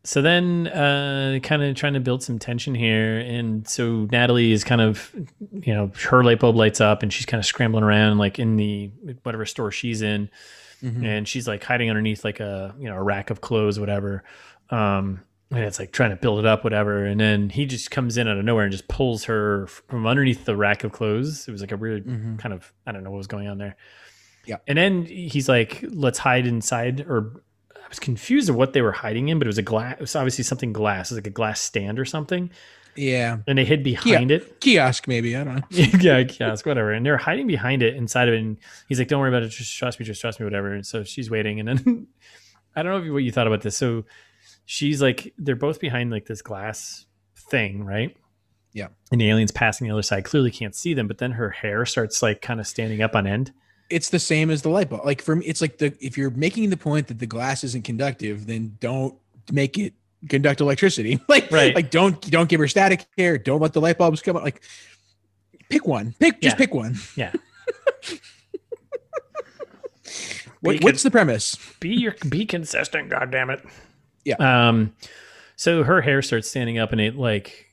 so 0.08 0.22
then, 0.22 0.68
uh, 0.68 1.38
kind 1.42 1.62
of 1.62 1.74
trying 1.76 1.92
to 1.92 2.00
build 2.00 2.22
some 2.22 2.38
tension 2.38 2.74
here, 2.74 3.18
and 3.18 3.68
so 3.68 4.08
Natalie 4.10 4.52
is 4.52 4.64
kind 4.64 4.80
of, 4.80 5.14
you 5.52 5.74
know, 5.74 5.92
her 6.08 6.24
light 6.24 6.40
bulb 6.40 6.56
lights 6.56 6.80
up, 6.80 7.02
and 7.02 7.12
she's 7.12 7.26
kind 7.26 7.38
of 7.38 7.44
scrambling 7.44 7.84
around, 7.84 8.16
like 8.16 8.38
in 8.38 8.56
the 8.56 8.90
whatever 9.22 9.44
store 9.44 9.70
she's 9.70 10.00
in, 10.00 10.30
Mhm. 10.82 11.04
and 11.04 11.28
she's 11.28 11.46
like 11.46 11.62
hiding 11.62 11.90
underneath 11.90 12.24
like 12.24 12.40
a 12.40 12.74
you 12.78 12.88
know 12.88 12.96
a 12.96 13.02
rack 13.02 13.28
of 13.28 13.42
clothes, 13.42 13.78
whatever. 13.78 14.24
Um, 14.70 15.20
and 15.50 15.60
it's 15.64 15.78
like 15.78 15.92
trying 15.92 16.10
to 16.10 16.16
build 16.16 16.38
it 16.38 16.46
up, 16.46 16.64
whatever. 16.64 17.04
And 17.04 17.18
then 17.20 17.50
he 17.50 17.66
just 17.66 17.90
comes 17.90 18.16
in 18.16 18.28
out 18.28 18.36
of 18.38 18.44
nowhere 18.44 18.64
and 18.64 18.72
just 18.72 18.86
pulls 18.88 19.24
her 19.24 19.66
from 19.66 20.06
underneath 20.06 20.44
the 20.46 20.56
rack 20.56 20.84
of 20.84 20.92
clothes. 20.92 21.46
It 21.48 21.52
was 21.52 21.60
like 21.60 21.72
a 21.72 21.76
weird 21.76 22.06
Mhm. 22.06 22.38
kind 22.38 22.52
of 22.54 22.72
I 22.86 22.92
don't 22.92 23.02
know 23.04 23.10
what 23.10 23.16
was 23.18 23.26
going 23.26 23.48
on 23.48 23.58
there. 23.58 23.76
Yeah. 24.46 24.56
And 24.66 24.78
then 24.78 25.04
he's 25.04 25.48
like, 25.48 25.84
"Let's 25.90 26.18
hide 26.18 26.46
inside." 26.46 27.00
Or 27.08 27.42
I 27.88 27.90
was 27.90 27.98
confused 27.98 28.50
of 28.50 28.56
what 28.56 28.74
they 28.74 28.82
were 28.82 28.92
hiding 28.92 29.28
in, 29.28 29.38
but 29.38 29.46
it 29.46 29.48
was 29.48 29.56
a 29.58 29.62
glass. 29.62 29.94
It 29.94 30.00
was 30.00 30.14
obviously 30.14 30.44
something 30.44 30.72
glass. 30.74 31.10
It 31.10 31.14
was 31.14 31.18
like 31.18 31.26
a 31.26 31.30
glass 31.30 31.58
stand 31.60 31.98
or 31.98 32.04
something, 32.04 32.50
Yeah. 32.96 33.38
and 33.46 33.56
they 33.56 33.64
hid 33.64 33.82
behind 33.82 34.30
it. 34.30 34.60
Kiosk, 34.60 35.08
maybe. 35.08 35.34
I 35.34 35.44
don't 35.44 35.54
know. 35.56 35.62
yeah, 36.00 36.22
kiosk, 36.24 36.66
whatever. 36.66 36.92
And 36.92 37.06
they're 37.06 37.16
hiding 37.16 37.46
behind 37.46 37.82
it, 37.82 37.96
inside 37.96 38.28
of 38.28 38.34
it. 38.34 38.40
And 38.40 38.58
he's 38.88 38.98
like, 38.98 39.08
"Don't 39.08 39.20
worry 39.20 39.30
about 39.30 39.42
it. 39.42 39.48
Just 39.48 39.74
trust 39.76 39.98
me. 39.98 40.04
Just 40.04 40.20
trust 40.20 40.38
me. 40.38 40.44
Whatever." 40.44 40.74
And 40.74 40.86
so 40.86 41.02
she's 41.02 41.30
waiting, 41.30 41.60
and 41.60 41.68
then 41.68 42.06
I 42.76 42.82
don't 42.82 43.06
know 43.06 43.12
what 43.12 43.22
you 43.24 43.32
thought 43.32 43.46
about 43.46 43.62
this. 43.62 43.76
So 43.76 44.04
she's 44.66 45.00
like, 45.00 45.32
they're 45.38 45.56
both 45.56 45.80
behind 45.80 46.10
like 46.10 46.26
this 46.26 46.42
glass 46.42 47.06
thing, 47.50 47.84
right? 47.84 48.14
Yeah. 48.74 48.88
And 49.10 49.18
the 49.20 49.30
alien's 49.30 49.50
passing 49.50 49.86
the 49.88 49.92
other 49.94 50.02
side. 50.02 50.24
Clearly 50.24 50.50
can't 50.50 50.74
see 50.74 50.92
them, 50.92 51.08
but 51.08 51.16
then 51.18 51.32
her 51.32 51.48
hair 51.48 51.86
starts 51.86 52.22
like 52.22 52.42
kind 52.42 52.60
of 52.60 52.66
standing 52.66 53.00
up 53.00 53.16
on 53.16 53.26
end. 53.26 53.52
It's 53.90 54.10
the 54.10 54.18
same 54.18 54.50
as 54.50 54.62
the 54.62 54.68
light 54.68 54.90
bulb. 54.90 55.04
Like 55.04 55.22
for 55.22 55.36
me, 55.36 55.46
it's 55.46 55.60
like 55.60 55.78
the 55.78 55.96
if 56.00 56.18
you're 56.18 56.30
making 56.30 56.70
the 56.70 56.76
point 56.76 57.06
that 57.08 57.18
the 57.18 57.26
glass 57.26 57.64
isn't 57.64 57.84
conductive, 57.84 58.46
then 58.46 58.76
don't 58.80 59.14
make 59.50 59.78
it 59.78 59.94
conduct 60.28 60.60
electricity. 60.60 61.20
like 61.28 61.50
Right. 61.50 61.74
like 61.74 61.90
don't 61.90 62.20
don't 62.30 62.48
give 62.48 62.60
her 62.60 62.68
static 62.68 63.06
hair. 63.16 63.38
Don't 63.38 63.60
let 63.60 63.72
the 63.72 63.80
light 63.80 63.96
bulbs 63.98 64.20
come 64.20 64.36
out. 64.36 64.42
Like 64.42 64.62
pick 65.70 65.86
one. 65.86 66.14
Pick 66.20 66.40
just 66.40 66.56
pick 66.58 66.74
one. 66.74 66.96
Yeah. 67.16 67.32
What, 70.60 70.82
what's 70.82 71.04
the 71.04 71.10
premise? 71.12 71.56
be 71.78 71.90
your 71.90 72.14
be 72.28 72.44
consistent 72.44 73.10
god 73.10 73.30
damn 73.30 73.48
it 73.50 73.64
Yeah. 74.24 74.34
um 74.40 74.92
so 75.54 75.84
her 75.84 76.00
hair 76.00 76.20
starts 76.20 76.48
standing 76.50 76.78
up 76.78 76.90
and 76.90 77.00
it 77.00 77.14
like 77.16 77.67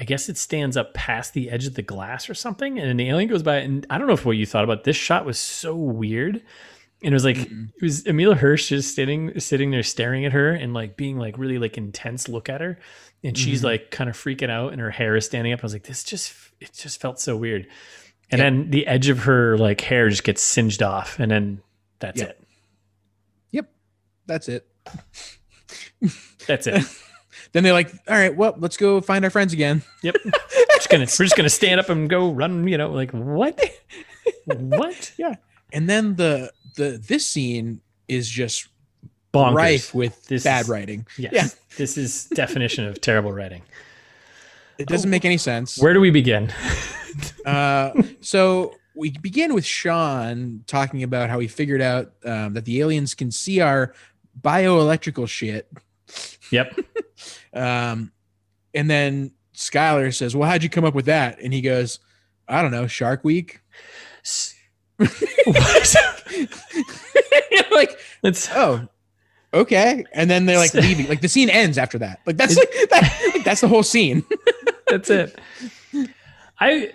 i 0.00 0.04
guess 0.04 0.28
it 0.28 0.36
stands 0.38 0.76
up 0.76 0.92
past 0.94 1.34
the 1.34 1.50
edge 1.50 1.66
of 1.66 1.74
the 1.74 1.82
glass 1.82 2.28
or 2.28 2.34
something 2.34 2.78
and 2.78 2.88
then 2.88 2.96
the 2.96 3.08
alien 3.08 3.28
goes 3.28 3.42
by 3.42 3.56
and 3.58 3.86
i 3.90 3.98
don't 3.98 4.06
know 4.08 4.12
if 4.14 4.24
what 4.26 4.36
you 4.36 4.46
thought 4.46 4.64
about 4.64 4.82
this 4.84 4.96
shot 4.96 5.24
was 5.24 5.38
so 5.38 5.74
weird 5.76 6.42
and 7.02 7.12
it 7.12 7.14
was 7.14 7.24
like 7.24 7.36
Mm-mm. 7.36 7.68
it 7.76 7.82
was 7.82 8.06
Emile 8.06 8.34
Hirsch 8.34 8.68
just 8.70 8.94
sitting 8.94 9.38
sitting 9.40 9.70
there 9.70 9.82
staring 9.82 10.24
at 10.26 10.32
her 10.32 10.50
and 10.50 10.74
like 10.74 10.96
being 10.96 11.18
like 11.18 11.38
really 11.38 11.58
like 11.58 11.78
intense 11.78 12.28
look 12.28 12.48
at 12.48 12.60
her 12.60 12.78
and 13.22 13.36
she's 13.38 13.60
Mhm. 13.60 13.64
like 13.64 13.90
kind 13.90 14.10
of 14.10 14.16
freaking 14.16 14.50
out 14.50 14.72
and 14.72 14.80
her 14.80 14.90
hair 14.90 15.16
is 15.16 15.24
standing 15.26 15.52
up 15.52 15.60
i 15.60 15.62
was 15.62 15.72
like 15.72 15.84
this 15.84 16.02
just 16.04 16.32
it 16.60 16.72
just 16.74 17.00
felt 17.00 17.20
so 17.20 17.36
weird 17.36 17.66
and 18.32 18.38
Yep. 18.38 18.46
then 18.52 18.70
the 18.70 18.86
edge 18.86 19.08
of 19.08 19.20
her 19.20 19.56
like 19.58 19.80
hair 19.80 20.08
just 20.08 20.24
gets 20.24 20.42
singed 20.42 20.82
off 20.82 21.18
and 21.18 21.30
then 21.30 21.62
that's 22.00 22.20
Yep. 22.20 22.30
it 22.30 22.46
Yep, 23.52 23.70
That's 24.26 24.48
it. 24.48 24.66
that's 26.46 26.66
it 26.66 26.82
Then 27.52 27.64
they're 27.64 27.72
like, 27.72 27.90
all 28.08 28.16
right, 28.16 28.34
well, 28.34 28.54
let's 28.58 28.76
go 28.76 29.00
find 29.00 29.24
our 29.24 29.30
friends 29.30 29.52
again. 29.52 29.82
Yep. 30.02 30.16
just 30.74 30.88
gonna 30.88 31.04
we're 31.04 31.24
just 31.26 31.36
gonna 31.36 31.48
stand 31.50 31.78
up 31.80 31.88
and 31.88 32.08
go 32.08 32.32
run, 32.32 32.66
you 32.68 32.78
know, 32.78 32.90
like 32.92 33.10
what? 33.10 33.60
what? 34.46 35.12
Yeah. 35.18 35.34
And 35.72 35.88
then 35.88 36.16
the 36.16 36.52
the 36.76 37.02
this 37.06 37.26
scene 37.26 37.80
is 38.08 38.28
just 38.28 38.68
Bonkers. 39.32 39.54
rife 39.54 39.94
with 39.94 40.26
This 40.26 40.44
bad 40.44 40.62
is- 40.62 40.68
writing. 40.68 41.06
Yes. 41.18 41.32
Yeah. 41.32 41.46
This 41.76 41.96
is 41.98 42.24
definition 42.26 42.84
of 42.86 43.00
terrible 43.00 43.32
writing. 43.32 43.62
It 44.78 44.88
doesn't 44.88 45.10
make 45.10 45.24
any 45.24 45.36
sense. 45.36 45.78
Where 45.78 45.92
do 45.94 46.00
we 46.00 46.10
begin? 46.10 46.52
Uh, 47.44 47.90
so 48.20 48.72
we 48.94 49.10
begin 49.10 49.52
with 49.52 49.64
Sean 49.64 50.62
talking 50.68 51.02
about 51.02 51.28
how 51.28 51.40
he 51.40 51.48
figured 51.48 51.82
out 51.82 52.12
um, 52.24 52.54
that 52.54 52.64
the 52.64 52.80
aliens 52.80 53.14
can 53.14 53.32
see 53.32 53.60
our 53.60 53.92
bioelectrical 54.40 55.28
shit. 55.28 55.68
Yep. 56.52 56.78
Um, 57.52 58.12
and 58.74 58.88
then 58.90 59.32
Skyler 59.54 60.14
says, 60.14 60.34
"Well, 60.36 60.48
how'd 60.48 60.62
you 60.62 60.68
come 60.70 60.84
up 60.84 60.94
with 60.94 61.06
that?" 61.06 61.38
And 61.40 61.52
he 61.52 61.60
goes, 61.60 61.98
"I 62.48 62.62
don't 62.62 62.70
know, 62.70 62.86
Shark 62.86 63.24
Week." 63.24 63.60
Like, 67.72 67.98
It's 68.22 68.48
oh, 68.54 68.86
okay. 69.54 70.04
And 70.12 70.30
then 70.30 70.46
they're 70.46 70.58
like 70.58 70.74
leaving. 70.74 71.08
Like 71.08 71.20
the 71.20 71.28
scene 71.28 71.48
ends 71.48 71.78
after 71.78 71.98
that. 71.98 72.20
Like 72.26 72.36
that's 72.36 72.56
like, 72.56 72.70
that, 72.90 73.30
like, 73.34 73.44
that's 73.44 73.60
the 73.60 73.68
whole 73.68 73.82
scene. 73.82 74.24
that's 74.88 75.08
it. 75.08 75.38
I 76.58 76.92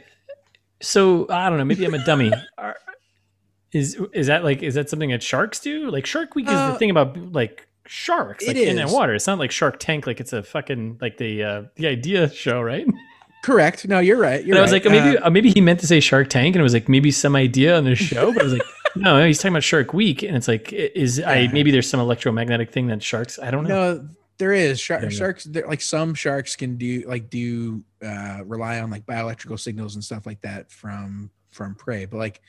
so 0.82 1.28
I 1.30 1.50
don't 1.50 1.58
know. 1.58 1.66
Maybe 1.66 1.86
I'm 1.86 1.94
a 1.94 2.06
dummy. 2.06 2.32
Is 3.72 4.00
is 4.14 4.28
that 4.28 4.44
like 4.46 4.64
is 4.64 4.76
that 4.76 4.90
something 4.90 5.10
that 5.10 5.22
sharks 5.22 5.60
do? 5.60 5.90
Like 5.92 6.06
Shark 6.06 6.34
Week 6.36 6.46
is 6.48 6.54
Uh, 6.54 6.72
the 6.72 6.80
thing 6.80 6.90
about 6.92 7.18
like 7.34 7.68
sharks 7.88 8.44
it 8.44 8.56
like 8.56 8.58
in 8.58 8.76
the 8.78 8.88
water. 8.88 9.14
It's 9.14 9.28
not 9.28 9.40
like 9.40 9.52
Shark 9.52 9.78
Tank 9.80 10.08
like 10.08 10.20
it's 10.20 10.34
a 10.34 10.44
fucking 10.44 10.98
like 11.02 11.18
the 11.18 11.44
uh 11.44 11.64
the 11.76 11.88
idea 11.88 12.30
show, 12.30 12.62
right? 12.62 12.88
Correct. 13.44 13.88
No, 13.88 14.00
you're 14.00 14.18
right. 14.18 14.44
You're 14.44 14.56
and 14.56 14.60
I 14.60 14.62
was 14.64 14.72
right. 14.72 14.84
like, 14.84 14.92
oh, 14.92 15.04
maybe 15.04 15.18
Uh, 15.20 15.28
uh, 15.28 15.30
maybe 15.30 15.52
he 15.52 15.62
meant 15.62 15.80
to 15.82 15.88
say 15.88 16.00
Shark 16.00 16.30
Tank, 16.30 16.56
and 16.56 16.60
it 16.62 16.64
was 16.64 16.74
like 16.74 16.90
maybe 16.90 17.12
some 17.12 17.36
idea 17.36 17.78
on 17.78 17.84
the 17.84 17.94
show, 17.96 18.34
but 18.34 18.42
I 18.42 18.44
was 18.44 18.54
like, 18.54 18.64
no, 18.96 19.24
he's 19.24 19.38
talking 19.38 19.52
about 19.52 19.64
Shark 19.64 19.94
Week, 19.94 20.24
and 20.24 20.36
it's 20.36 20.48
like, 20.48 20.74
is 20.74 21.20
I 21.22 21.48
maybe 21.54 21.70
there's 21.70 21.88
some 21.88 22.00
electromagnetic 22.00 22.72
thing 22.72 22.88
that 22.88 23.04
sharks? 23.04 23.38
I 23.38 23.52
don't 23.52 23.66
know. 23.66 23.94
no, 23.98 24.10
there 24.40 24.52
is 24.52 24.80
Shar- 24.80 24.98
Yeah, 24.98 25.04
yeah. 25.04 25.10
sharks. 25.10 25.44
There, 25.44 25.68
like 25.68 25.82
some 25.82 26.16
sharks 26.16 26.56
can 26.56 26.78
do 26.78 27.04
like 27.08 27.30
do 27.30 27.84
uh, 28.04 28.40
rely 28.46 28.80
on 28.80 28.90
like 28.90 29.06
bioelectrical 29.06 29.60
signals 29.60 29.94
and 29.94 30.04
stuff 30.04 30.26
like 30.26 30.42
that 30.42 30.72
from 30.72 31.30
from 31.52 31.76
prey, 31.76 32.06
but 32.06 32.18
like 32.18 32.42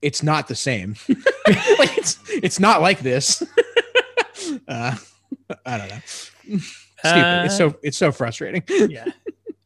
it's 0.00 0.22
not 0.22 0.48
the 0.48 0.54
same. 0.56 0.96
like 1.08 1.98
it's 1.98 2.18
it's 2.30 2.58
not 2.58 2.80
like 2.80 3.00
this. 3.00 3.42
Uh, 4.68 4.96
I 5.66 5.78
don't 5.78 5.88
know. 5.90 6.58
Stupid. 6.58 7.44
it's 7.46 7.56
so 7.56 7.76
it's 7.82 7.96
so 7.98 8.12
frustrating. 8.12 8.62
yeah. 8.90 9.06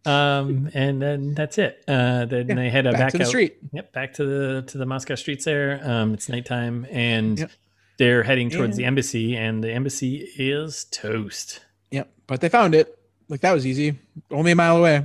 Um, 0.06 0.70
and 0.72 1.00
then 1.00 1.34
that's 1.34 1.58
it. 1.58 1.84
Uh, 1.86 2.24
then 2.24 2.48
Yeah, 2.48 2.54
they 2.54 2.70
head 2.70 2.86
uh, 2.86 2.92
Back, 2.92 3.00
back, 3.00 3.12
to 3.12 3.18
the 3.18 3.24
out. 3.24 3.28
street. 3.28 3.58
Yep, 3.72 3.92
back 3.92 4.14
to 4.14 4.24
the 4.24 4.62
to 4.68 4.78
the 4.78 4.86
Moscow 4.86 5.14
streets. 5.14 5.44
There, 5.44 5.80
um, 5.84 6.14
it's 6.14 6.28
nighttime, 6.28 6.86
and 6.90 7.38
Yep. 7.38 7.50
they're 7.98 8.22
heading 8.22 8.48
towards 8.50 8.76
the 8.76 8.84
embassy, 8.84 9.36
and 9.36 9.62
the 9.62 9.70
embassy 9.72 10.26
is 10.38 10.84
toast. 10.90 11.60
Yep. 11.90 12.10
But 12.26 12.40
they 12.40 12.48
found 12.48 12.74
it. 12.74 12.98
Like 13.28 13.42
that 13.42 13.52
was 13.52 13.66
easy. 13.66 13.98
Only 14.30 14.52
a 14.52 14.56
mile 14.56 14.78
away. 14.78 15.04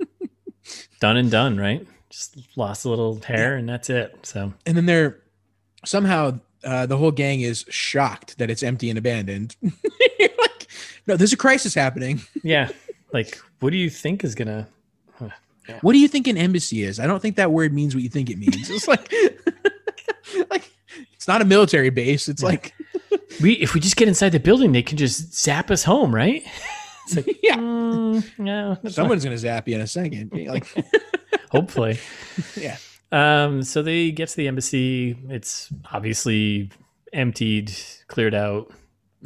Done 1.00 1.16
and 1.18 1.30
done, 1.30 1.58
right? 1.58 1.86
Just 2.10 2.38
lost 2.56 2.84
a 2.86 2.88
little 2.88 3.20
hair, 3.20 3.54
and 3.56 3.68
that's 3.68 3.90
it. 3.90 4.16
So 4.22 4.54
And 4.64 4.76
then 4.76 4.86
they're 4.86 5.20
somehow 5.84 6.40
uh, 6.66 6.84
the 6.86 6.96
whole 6.98 7.10
gang 7.12 7.40
is 7.40 7.64
shocked 7.70 8.36
that 8.38 8.50
it's 8.50 8.62
empty 8.62 8.90
and 8.90 8.98
abandoned. 8.98 9.56
Like, 10.18 10.66
no, 11.06 11.16
there's 11.16 11.32
a 11.32 11.36
crisis 11.36 11.72
happening. 11.74 12.20
yeah, 12.42 12.68
like, 13.12 13.38
what 13.60 13.70
do 13.70 13.76
you 13.76 13.88
think 13.90 14.24
is 14.24 14.34
gonna? 14.34 14.66
What 15.80 15.92
do 15.94 15.98
you 15.98 16.08
think 16.08 16.26
an 16.28 16.36
embassy 16.36 16.82
is? 16.82 17.00
I 17.00 17.06
don't 17.08 17.20
think 17.20 17.36
that 17.36 17.50
word 17.52 17.72
means 17.72 17.94
what 17.94 18.02
you 18.04 18.08
think 18.10 18.30
it 18.30 18.38
means. 18.38 18.70
It's 18.70 18.86
like, 18.88 19.12
like 20.50 20.70
it's 21.14 21.26
not 21.28 21.42
a 21.42 21.44
military 21.44 21.90
base. 21.90 22.28
It's 22.28 22.42
Yeah. 22.42 22.48
like, 22.48 22.74
We 23.40 23.52
if 23.54 23.74
we 23.74 23.80
just 23.80 23.96
get 23.96 24.08
inside 24.08 24.30
the 24.30 24.40
building, 24.40 24.72
they 24.72 24.82
can 24.82 24.96
just 24.96 25.34
zap 25.34 25.70
us 25.70 25.82
home, 25.84 26.14
right? 26.14 26.44
It's 27.06 27.16
like, 27.16 27.36
yeah, 27.42 27.56
mm, 27.56 28.24
no, 28.38 28.70
that's 28.74 28.84
not- 28.84 28.92
someone's 28.92 29.24
gonna 29.24 29.38
zap 29.38 29.68
you 29.68 29.74
in 29.76 29.80
a 29.80 29.86
second. 29.86 30.32
Like, 30.32 30.66
hopefully. 31.50 31.98
yeah, 32.56 32.76
Um, 33.12 33.62
so 33.62 33.82
they 33.82 34.10
get 34.10 34.28
to 34.30 34.36
the 34.36 34.48
embassy. 34.48 35.16
It's 35.28 35.68
obviously 35.92 36.70
emptied, 37.12 37.72
cleared 38.08 38.34
out, 38.34 38.72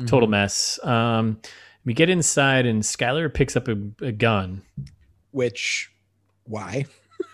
total 0.06 0.26
Mm-hmm. 0.26 0.30
mess. 0.30 0.78
Um, 0.84 1.40
we 1.84 1.94
get 1.94 2.10
inside, 2.10 2.66
and 2.66 2.82
Skyler 2.82 3.32
picks 3.32 3.56
up 3.56 3.68
a, 3.68 3.76
a 4.02 4.12
gun, 4.12 4.62
which 5.30 5.90
why? 6.44 6.84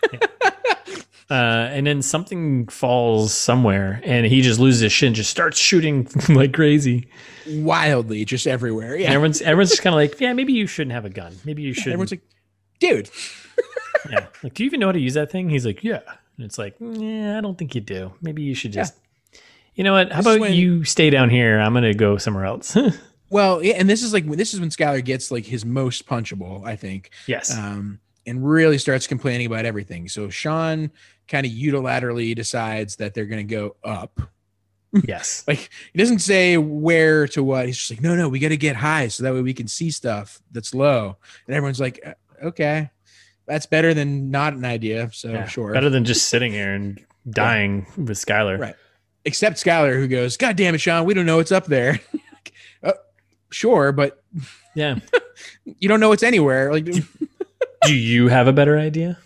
uh, 1.29 1.33
and 1.33 1.85
then 1.85 2.01
something 2.01 2.67
falls 2.67 3.33
somewhere, 3.33 3.99
and 4.05 4.25
he 4.25 4.41
just 4.41 4.59
loses 4.59 4.81
his 4.81 4.91
shit 4.93 5.07
and 5.07 5.15
just 5.15 5.29
starts 5.29 5.59
shooting 5.59 6.07
like 6.29 6.53
crazy. 6.53 7.09
Wildly, 7.49 8.23
just 8.25 8.47
everywhere. 8.47 8.93
And 8.93 9.01
Yeah, 9.01 9.09
everyone's 9.09 9.41
everyone's 9.41 9.71
just 9.71 9.81
kind 9.81 9.93
of 9.93 9.97
like, 9.97 10.19
yeah, 10.21 10.31
maybe 10.33 10.53
you 10.53 10.65
shouldn't 10.67 10.93
have 10.93 11.03
a 11.05 11.09
gun. 11.09 11.35
Maybe 11.43 11.61
you 11.61 11.73
should. 11.73 11.87
everyone's 11.93 12.11
like, 12.11 12.21
dude, 12.79 13.09
yeah. 14.09 14.27
Like, 14.43 14.53
do 14.53 14.63
you 14.63 14.67
even 14.67 14.79
know 14.79 14.87
how 14.87 14.93
to 14.93 14.99
use 14.99 15.15
that 15.15 15.29
thing? 15.31 15.49
He's 15.49 15.65
like, 15.65 15.83
yeah. 15.83 15.99
And 16.37 16.45
it's 16.45 16.57
like, 16.57 16.75
yeah, 16.79 17.37
I 17.37 17.41
don't 17.41 17.57
think 17.57 17.73
you 17.75 17.81
do. 17.81 18.13
Maybe 18.21 18.43
you 18.43 18.53
should 18.55 18.73
Yeah. 18.75 18.81
just. 18.83 18.95
You 19.75 19.83
know 19.83 19.93
what? 19.93 20.11
How 20.11 20.17
This 20.21 20.25
about 20.27 20.39
when- 20.39 20.53
you 20.53 20.83
stay 20.83 21.09
down 21.09 21.29
here? 21.29 21.59
I'm 21.59 21.73
gonna 21.73 21.93
go 21.93 22.17
somewhere 22.17 22.45
else. 22.45 22.75
Well, 23.29 23.61
yeah, 23.61 23.73
and 23.73 23.89
this 23.89 24.03
is 24.03 24.13
like 24.13 24.25
this 24.25 24.53
is 24.53 24.61
when 24.61 24.69
Skyler 24.69 25.03
gets 25.03 25.31
like 25.31 25.45
his 25.45 25.65
most 25.65 26.07
punchable, 26.07 26.65
I 26.65 26.77
think. 26.77 27.09
yes. 27.25 27.53
um, 27.57 27.99
and 28.25 28.47
really 28.47 28.77
starts 28.77 29.05
complaining 29.05 29.47
about 29.47 29.65
everything. 29.65 30.07
So 30.07 30.29
Sean 30.29 30.91
kind 31.27 31.45
of 31.45 31.51
unilaterally 31.51 32.33
decides 32.33 32.95
that 32.95 33.13
they're 33.13 33.25
going 33.25 33.45
to 33.45 33.53
go 33.53 33.75
up. 33.83 34.21
yes. 35.05 35.43
Like 35.45 35.69
he 35.91 35.99
doesn't 35.99 36.19
say 36.19 36.57
where 36.57 37.27
to 37.27 37.43
what. 37.43 37.65
He's 37.65 37.77
just 37.77 37.91
like, 37.91 38.01
no, 38.01 38.15
no, 38.15 38.29
we 38.29 38.39
got 38.39 38.49
to 38.49 38.57
get 38.57 38.77
high 38.77 39.09
so 39.09 39.23
that 39.23 39.33
way 39.33 39.41
we 39.41 39.53
can 39.53 39.67
see 39.67 39.91
stuff 39.91 40.41
that's 40.53 40.73
low. 40.73 41.17
And 41.47 41.55
everyone's 41.55 41.81
like, 41.81 41.99
"Uh, 42.05 42.13
okay, 42.45 42.89
that's 43.47 43.65
better 43.65 43.93
than 43.93 44.29
not 44.29 44.53
an 44.53 44.65
idea. 44.65 45.09
So 45.13 45.31
Yeah, 45.31 45.45
sure. 45.47 45.73
Better 45.73 45.89
than 45.89 46.05
just 46.05 46.27
sitting 46.29 46.51
here 46.51 46.73
and 46.73 46.99
dying 47.29 47.85
with 47.97 48.09
Skyler. 48.17 48.59
Right. 48.59 48.75
Except 49.25 49.57
Skyler, 49.57 49.95
who 49.95 50.07
goes, 50.07 50.37
God 50.37 50.55
damn 50.55 50.75
it, 50.75 50.79
Sean, 50.79 51.05
we 51.05 51.13
don't 51.13 51.25
know 51.25 51.37
what's 51.37 51.51
up 51.51 51.65
there. 51.65 51.99
Uh, 52.83 52.93
sure, 53.49 53.91
but 53.91 54.23
Yeah. 54.75 54.99
you 55.65 55.89
don't 55.89 55.99
know 55.99 56.09
what's 56.09 56.21
anywhere. 56.21 56.71
Like, 56.71 56.85
Do 56.85 57.95
you 57.95 58.27
have 58.27 58.47
a 58.47 58.53
better 58.53 58.77
idea? 58.77 59.17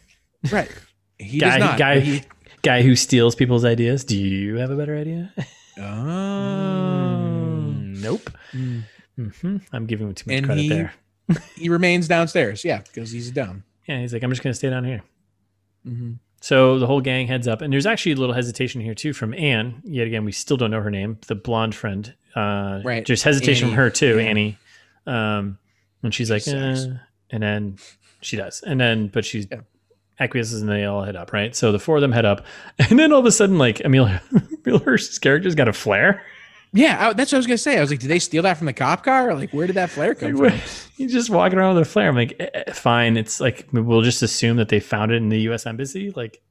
right. 0.51 0.71
He 1.19 1.37
Guy- 1.39 1.49
does 1.49 1.59
not. 1.59 1.77
guy- 1.77 1.99
he- 1.99 2.23
Guy 2.63 2.81
who 2.83 2.95
steals 2.95 3.35
people's 3.35 3.65
ideas. 3.65 4.03
Do 4.05 4.15
you 4.17 4.55
have 4.57 4.69
a 4.71 4.75
better 4.77 4.95
idea? 4.97 5.33
oh. 5.79 7.73
nope. 7.75 8.29
Mm. 8.53 8.83
hmm 9.17 9.57
I'm 9.73 9.85
giving 9.85 10.07
him 10.07 10.13
too 10.15 10.29
much 10.29 10.37
And 10.37 10.45
credit 10.45 10.61
he- 10.61 10.69
there. 10.69 10.93
he 11.55 11.69
remains 11.69 12.07
downstairs. 12.07 12.63
Yeah, 12.63 12.81
because 12.81 13.11
he's 13.11 13.31
dumb. 13.31 13.63
Yeah, 13.91 13.99
he's 14.01 14.13
like, 14.13 14.23
I'm 14.23 14.29
just 14.29 14.41
gonna 14.43 14.53
stay 14.53 14.69
down 14.69 14.83
here. 14.85 15.01
Mm-hmm. 15.87 16.13
So 16.41 16.79
the 16.79 16.87
whole 16.87 17.01
gang 17.01 17.27
heads 17.27 17.47
up, 17.47 17.61
and 17.61 17.71
there's 17.71 17.85
actually 17.85 18.13
a 18.13 18.15
little 18.15 18.33
hesitation 18.33 18.81
here 18.81 18.95
too 18.95 19.13
from 19.13 19.33
Anne. 19.33 19.81
Yet 19.83 20.07
again, 20.07 20.25
we 20.25 20.31
still 20.31 20.57
don't 20.57 20.71
know 20.71 20.81
her 20.81 20.89
name, 20.91 21.17
the 21.27 21.35
blonde 21.35 21.75
friend. 21.75 22.13
Uh, 22.35 22.81
Right. 22.83 23.05
There's 23.05 23.23
hesitation 23.23 23.65
Annie. 23.67 23.75
from 23.75 23.83
her 23.83 23.89
too, 23.89 24.17
Yeah. 24.19 24.25
Annie. 24.25 24.57
Um, 25.05 25.57
when 26.01 26.11
she's 26.11 26.31
like, 26.31 26.47
eh, 26.47 26.85
and 27.31 27.43
then 27.43 27.77
she 28.21 28.37
does, 28.37 28.61
and 28.63 28.79
then 28.79 29.07
but 29.07 29.25
she 29.25 29.47
Yeah. 29.51 29.61
acquiesces, 30.19 30.61
and 30.61 30.69
they 30.71 30.85
all 30.85 31.03
head 31.03 31.15
up. 31.15 31.33
Right. 31.33 31.55
So 31.55 31.71
the 31.71 31.79
four 31.79 31.97
of 31.97 32.01
them 32.01 32.11
head 32.11 32.25
up, 32.25 32.45
and 32.79 32.97
then 32.97 33.11
all 33.11 33.19
of 33.19 33.25
a 33.25 33.31
sudden, 33.31 33.57
like 33.57 33.81
Emile, 33.81 34.19
Emile 34.65 34.79
Hirsch's 34.79 35.19
character's 35.19 35.55
got 35.55 35.67
a 35.67 35.73
flare. 35.73 36.23
Yeah, 36.73 37.09
I, 37.09 37.13
that's 37.13 37.31
what 37.31 37.37
I 37.37 37.39
was 37.39 37.47
gonna 37.47 37.57
say. 37.57 37.77
I 37.77 37.81
was 37.81 37.89
like, 37.89 37.99
did 37.99 38.09
they 38.09 38.19
steal 38.19 38.43
that 38.43 38.57
from 38.57 38.67
the 38.67 38.73
cop 38.73 39.03
car? 39.03 39.29
Or 39.29 39.35
like, 39.35 39.51
where 39.51 39.67
did 39.67 39.75
that 39.75 39.89
flare 39.89 40.15
come 40.15 40.37
from? 40.37 40.51
He's 40.95 41.11
just 41.11 41.29
walking 41.29 41.59
around 41.59 41.75
with 41.75 41.87
a 41.87 41.89
flare. 41.89 42.09
I'm 42.09 42.15
like, 42.15 42.35
eh, 42.39 42.49
eh, 42.53 42.71
fine. 42.71 43.17
It's 43.17 43.39
like 43.39 43.67
we'll 43.73 44.01
just 44.01 44.21
assume 44.21 44.57
that 44.57 44.69
they 44.69 44.79
found 44.79 45.11
it 45.11 45.15
in 45.15 45.29
the 45.29 45.39
U.S. 45.41 45.65
embassy. 45.65 46.11
Like, 46.11 46.41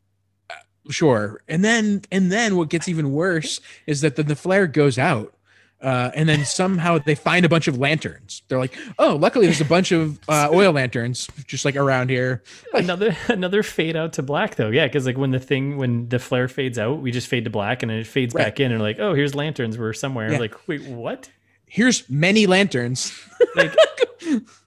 Sure. 0.88 1.42
And 1.48 1.64
then, 1.64 2.02
and 2.11 2.33
then, 2.33 2.56
what 2.56 2.68
gets 2.68 2.88
even 2.88 3.12
worse 3.12 3.61
is 3.87 4.00
that 4.00 4.16
the, 4.16 4.22
the 4.22 4.37
flare 4.37 4.66
goes 4.66 4.98
out, 4.98 5.35
uh, 5.82 6.10
and 6.14 6.28
then 6.28 6.44
somehow 6.44 6.98
they 6.98 7.14
find 7.14 7.44
a 7.44 7.48
bunch 7.48 7.66
of 7.68 7.78
lanterns. 7.78 8.42
They're 8.48 8.58
like, 8.58 8.76
oh, 8.98 9.16
luckily 9.16 9.46
there's 9.46 9.60
a 9.60 9.64
bunch 9.64 9.92
of 9.92 10.18
uh, 10.28 10.48
oil 10.52 10.72
lanterns 10.72 11.28
just 11.46 11.64
like 11.64 11.76
around 11.76 12.10
here. 12.10 12.42
another 12.74 13.16
another 13.28 13.62
fade 13.62 13.96
out 13.96 14.12
to 14.14 14.22
black 14.22 14.56
though 14.56 14.68
yeah 14.70 14.86
because 14.86 15.06
like 15.06 15.16
when 15.16 15.30
the 15.30 15.40
thing 15.40 15.76
when 15.78 16.08
the 16.08 16.18
flare 16.18 16.48
fades 16.48 16.78
out 16.78 17.00
we 17.00 17.10
just 17.10 17.28
fade 17.28 17.44
to 17.44 17.50
black 17.50 17.82
and 17.82 17.90
then 17.90 17.98
it 17.98 18.06
fades 18.06 18.34
Right. 18.34 18.44
back 18.46 18.60
in 18.60 18.72
and 18.72 18.80
like 18.82 18.98
oh 18.98 19.14
here's 19.14 19.34
lanterns 19.34 19.78
we're 19.78 19.92
somewhere 19.92 20.32
Yeah. 20.32 20.38
like 20.38 20.68
wait 20.68 20.82
what 20.86 21.30
Here's 21.66 22.08
many 22.10 22.46
lanterns. 22.46 23.12
like 23.56 23.72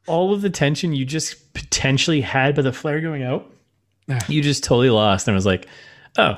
all 0.08 0.34
of 0.34 0.41
the 0.41 0.49
tension 0.49 0.93
you 0.93 1.04
just 1.06 1.54
potentially 1.54 2.21
had 2.21 2.56
by 2.56 2.62
the 2.62 2.73
flare 2.73 3.02
going 3.02 3.23
out 3.23 3.49
Ah. 4.10 4.19
you 4.28 4.41
just 4.41 4.63
totally 4.63 4.89
lost 4.89 5.28
and 5.28 5.36
was 5.36 5.45
like 5.45 5.67
oh. 6.17 6.38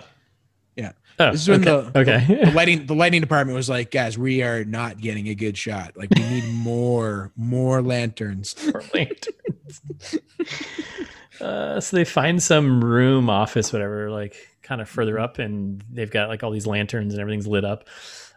Oh 1.20 1.32
This 1.32 1.42
is 1.44 1.50
when 1.50 1.68
okay, 1.68 1.90
the, 1.94 2.00
okay 2.00 2.46
the 2.46 2.52
lighting 2.56 2.86
the 2.88 2.96
lighting 2.96 3.22
department 3.22 3.56
was 3.56 3.70
like, 3.70 3.92
guys, 3.92 4.18
we 4.18 4.44
are 4.44 4.66
not 4.66 5.00
getting 5.00 5.28
a 5.30 5.36
good 5.36 5.58
shot. 5.58 5.98
Like, 5.98 6.10
we 6.16 6.24
need 6.24 6.46
more 6.54 7.32
more 7.36 7.82
lanterns. 7.82 8.56
Or 8.74 8.84
lanterns. 8.94 10.20
uh, 11.42 11.80
so 11.82 11.98
they 11.98 12.06
find 12.06 12.42
some 12.44 12.84
room 12.84 13.30
office 13.30 13.74
whatever 13.74 14.10
like 14.12 14.36
kind 14.64 14.82
of 14.82 14.90
further 14.90 15.20
up 15.20 15.40
and 15.40 15.84
they've 15.92 16.12
got 16.12 16.30
like 16.30 16.44
all 16.44 16.52
these 16.52 16.68
lanterns 16.68 17.14
and 17.14 17.22
everything's 17.22 17.48
lit 17.48 17.66
up 17.66 17.88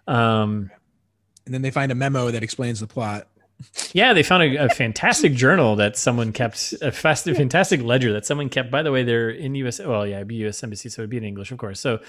um 0.08 0.70
And 1.46 1.54
then 1.54 1.62
they 1.62 1.70
find 1.70 1.92
a 1.92 1.94
memo 1.94 2.30
that 2.30 2.42
explains 2.42 2.80
the 2.80 2.86
plot. 2.86 3.28
Yeah, 3.92 4.12
they 4.12 4.22
found 4.22 4.42
a, 4.44 4.66
a 4.66 4.68
fantastic 4.68 5.34
journal 5.34 5.76
that 5.76 5.96
someone 5.96 6.32
kept, 6.32 6.74
a 6.82 6.92
fast, 6.92 7.24
fantastic 7.24 7.82
ledger 7.82 8.12
that 8.12 8.26
someone 8.26 8.48
kept. 8.50 8.70
By 8.70 8.82
the 8.82 8.92
way, 8.92 9.02
they're 9.02 9.30
in 9.30 9.54
US. 9.56 9.80
Well, 9.80 10.06
yeah, 10.06 10.16
it'd 10.16 10.28
be 10.28 10.36
US 10.46 10.62
Embassy, 10.62 10.88
so 10.90 11.02
it'd 11.02 11.10
be 11.10 11.16
in 11.16 11.24
English, 11.24 11.50
of 11.52 11.58
course. 11.58 11.80
So, 11.80 12.00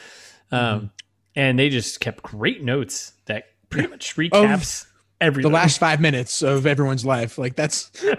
um, 0.51 0.91
and 1.35 1.57
they 1.57 1.69
just 1.69 1.99
kept 1.99 2.23
great 2.23 2.63
notes 2.63 3.13
that 3.25 3.45
pretty 3.69 3.87
much 3.87 4.15
recaps 4.15 4.85
everything. 5.21 5.51
The 5.51 5.55
last 5.55 5.79
five 5.79 6.01
minutes 6.01 6.41
of 6.41 6.65
everyone's 6.65 7.05
life. 7.05 7.37
Like 7.37 7.55
that's 7.55 7.91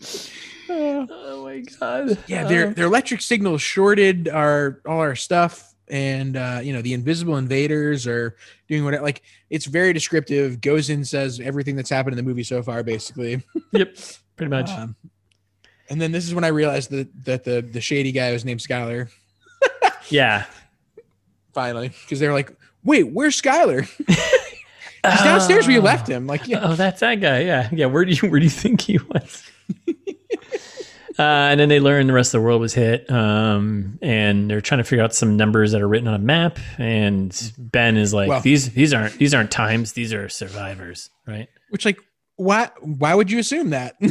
oh 0.70 1.44
my 1.44 1.62
god! 1.78 2.18
yeah, 2.26 2.44
their 2.44 2.68
Um, 2.68 2.74
their 2.74 2.86
electric 2.86 3.20
signals 3.20 3.62
shorted 3.62 4.28
our 4.28 4.80
all 4.86 5.00
our 5.00 5.16
stuff, 5.16 5.74
and 5.88 6.36
uh, 6.36 6.60
you 6.62 6.72
know 6.72 6.82
the 6.82 6.94
invisible 6.94 7.36
invaders 7.36 8.06
are 8.06 8.36
doing 8.68 8.84
what 8.84 9.00
like 9.02 9.22
it's 9.50 9.66
very 9.66 9.92
descriptive. 9.92 10.60
Goes 10.60 10.90
in, 10.90 11.04
says 11.04 11.40
everything 11.40 11.76
that's 11.76 11.90
happened 11.90 12.16
in 12.18 12.24
the 12.24 12.28
movie 12.28 12.44
so 12.44 12.62
far, 12.62 12.82
basically. 12.82 13.42
yep, 13.72 13.96
pretty 14.36 14.50
much. 14.50 14.70
Um, 14.70 14.96
and 15.88 16.00
then 16.00 16.12
this 16.12 16.24
is 16.26 16.34
when 16.34 16.44
I 16.44 16.48
realized 16.48 16.90
that 16.90 17.24
that 17.24 17.44
the 17.44 17.62
the 17.62 17.80
shady 17.80 18.12
guy 18.12 18.32
was 18.32 18.44
named 18.44 18.60
Skyler. 18.60 19.10
yeah, 20.08 20.46
finally 21.52 21.88
because 21.88 22.20
they're 22.20 22.32
like, 22.32 22.52
"Wait, 22.84 23.04
where's 23.04 23.40
Skyler? 23.40 23.82
He's 24.06 25.22
downstairs 25.22 25.66
where 25.66 25.74
you 25.76 25.80
left 25.82 26.08
him." 26.08 26.26
Like, 26.26 26.46
yeah, 26.46 26.60
Oh, 26.62 26.74
that's 26.74 27.00
that 27.00 27.16
guy. 27.20 27.40
Yeah, 27.40 27.68
yeah. 27.72 27.86
Where 27.86 28.04
do 28.04 28.12
you 28.12 28.28
where 28.30 28.38
do 28.40 28.44
you 28.44 28.50
think 28.50 28.80
he 28.82 28.98
was? 28.98 29.42
Uh, 31.18 31.48
and 31.50 31.60
then 31.60 31.68
they 31.68 31.80
learn 31.80 32.06
the 32.06 32.14
rest 32.14 32.32
of 32.32 32.40
the 32.40 32.44
world 32.46 32.62
was 32.62 32.72
hit, 32.72 33.10
um, 33.10 33.98
and 34.00 34.48
they're 34.48 34.62
trying 34.62 34.78
to 34.78 34.84
figure 34.84 35.04
out 35.04 35.12
some 35.14 35.36
numbers 35.36 35.72
that 35.72 35.82
are 35.82 35.88
written 35.88 36.08
on 36.08 36.14
a 36.14 36.18
map. 36.18 36.58
And 36.78 37.52
Ben 37.58 37.98
is 37.98 38.14
like, 38.14 38.30
Well- 38.30 38.40
"These 38.40 38.72
these 38.72 38.94
aren't 38.94 39.18
these 39.18 39.34
aren't 39.34 39.50
times; 39.50 39.92
these 39.92 40.14
are 40.14 40.30
survivors, 40.30 41.10
right?" 41.26 41.48
which 41.68 41.84
like, 41.84 41.98
why? 42.36 42.70
Why 42.80 43.14
would 43.14 43.30
you 43.30 43.38
assume 43.38 43.70
that? 43.70 43.96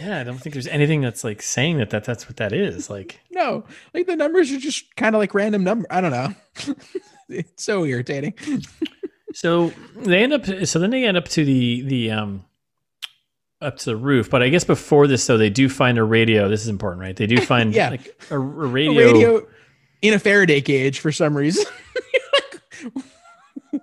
Yeah, 0.00 0.20
I 0.20 0.24
don't 0.24 0.38
think 0.38 0.52
there's 0.54 0.66
anything 0.66 1.00
that's 1.00 1.24
like 1.24 1.42
saying 1.42 1.78
that, 1.78 1.90
that 1.90 2.04
that's 2.04 2.26
what 2.28 2.36
that 2.38 2.52
is. 2.52 2.90
Like, 2.90 3.20
no, 3.30 3.64
like 3.94 4.06
the 4.06 4.16
numbers 4.16 4.50
are 4.52 4.58
just 4.58 4.94
kind 4.96 5.14
of 5.14 5.20
like 5.20 5.34
random 5.34 5.64
number. 5.64 5.86
I 5.90 6.00
don't 6.00 6.10
know. 6.10 6.74
it's 7.28 7.64
so 7.64 7.84
irritating. 7.84 8.34
so 9.34 9.72
they 9.96 10.22
end 10.22 10.32
up. 10.32 10.44
So 10.66 10.78
then 10.78 10.90
they 10.90 11.04
end 11.04 11.16
up 11.16 11.26
to 11.28 11.44
the 11.44 11.82
the 11.82 12.10
um 12.10 12.44
up 13.62 13.76
to 13.78 13.84
the 13.86 13.96
roof. 13.96 14.30
But 14.30 14.42
I 14.42 14.48
guess 14.48 14.64
before 14.64 15.06
this, 15.06 15.26
though, 15.26 15.36
they 15.38 15.50
do 15.50 15.68
find 15.68 15.98
a 15.98 16.04
radio. 16.04 16.48
This 16.48 16.62
is 16.62 16.68
important, 16.68 17.00
right? 17.02 17.16
They 17.16 17.26
do 17.26 17.38
find 17.40 17.74
Yeah. 17.74 17.90
like 17.90 18.16
a, 18.30 18.34
a 18.34 18.38
A 18.38 18.40
radio. 18.40 19.12
radio 19.12 19.46
in 20.02 20.14
a 20.14 20.18
Faraday 20.18 20.60
cage 20.62 20.98
for 21.00 21.12
some 21.12 21.36
reason. 21.36 21.64
Like, 22.32 22.60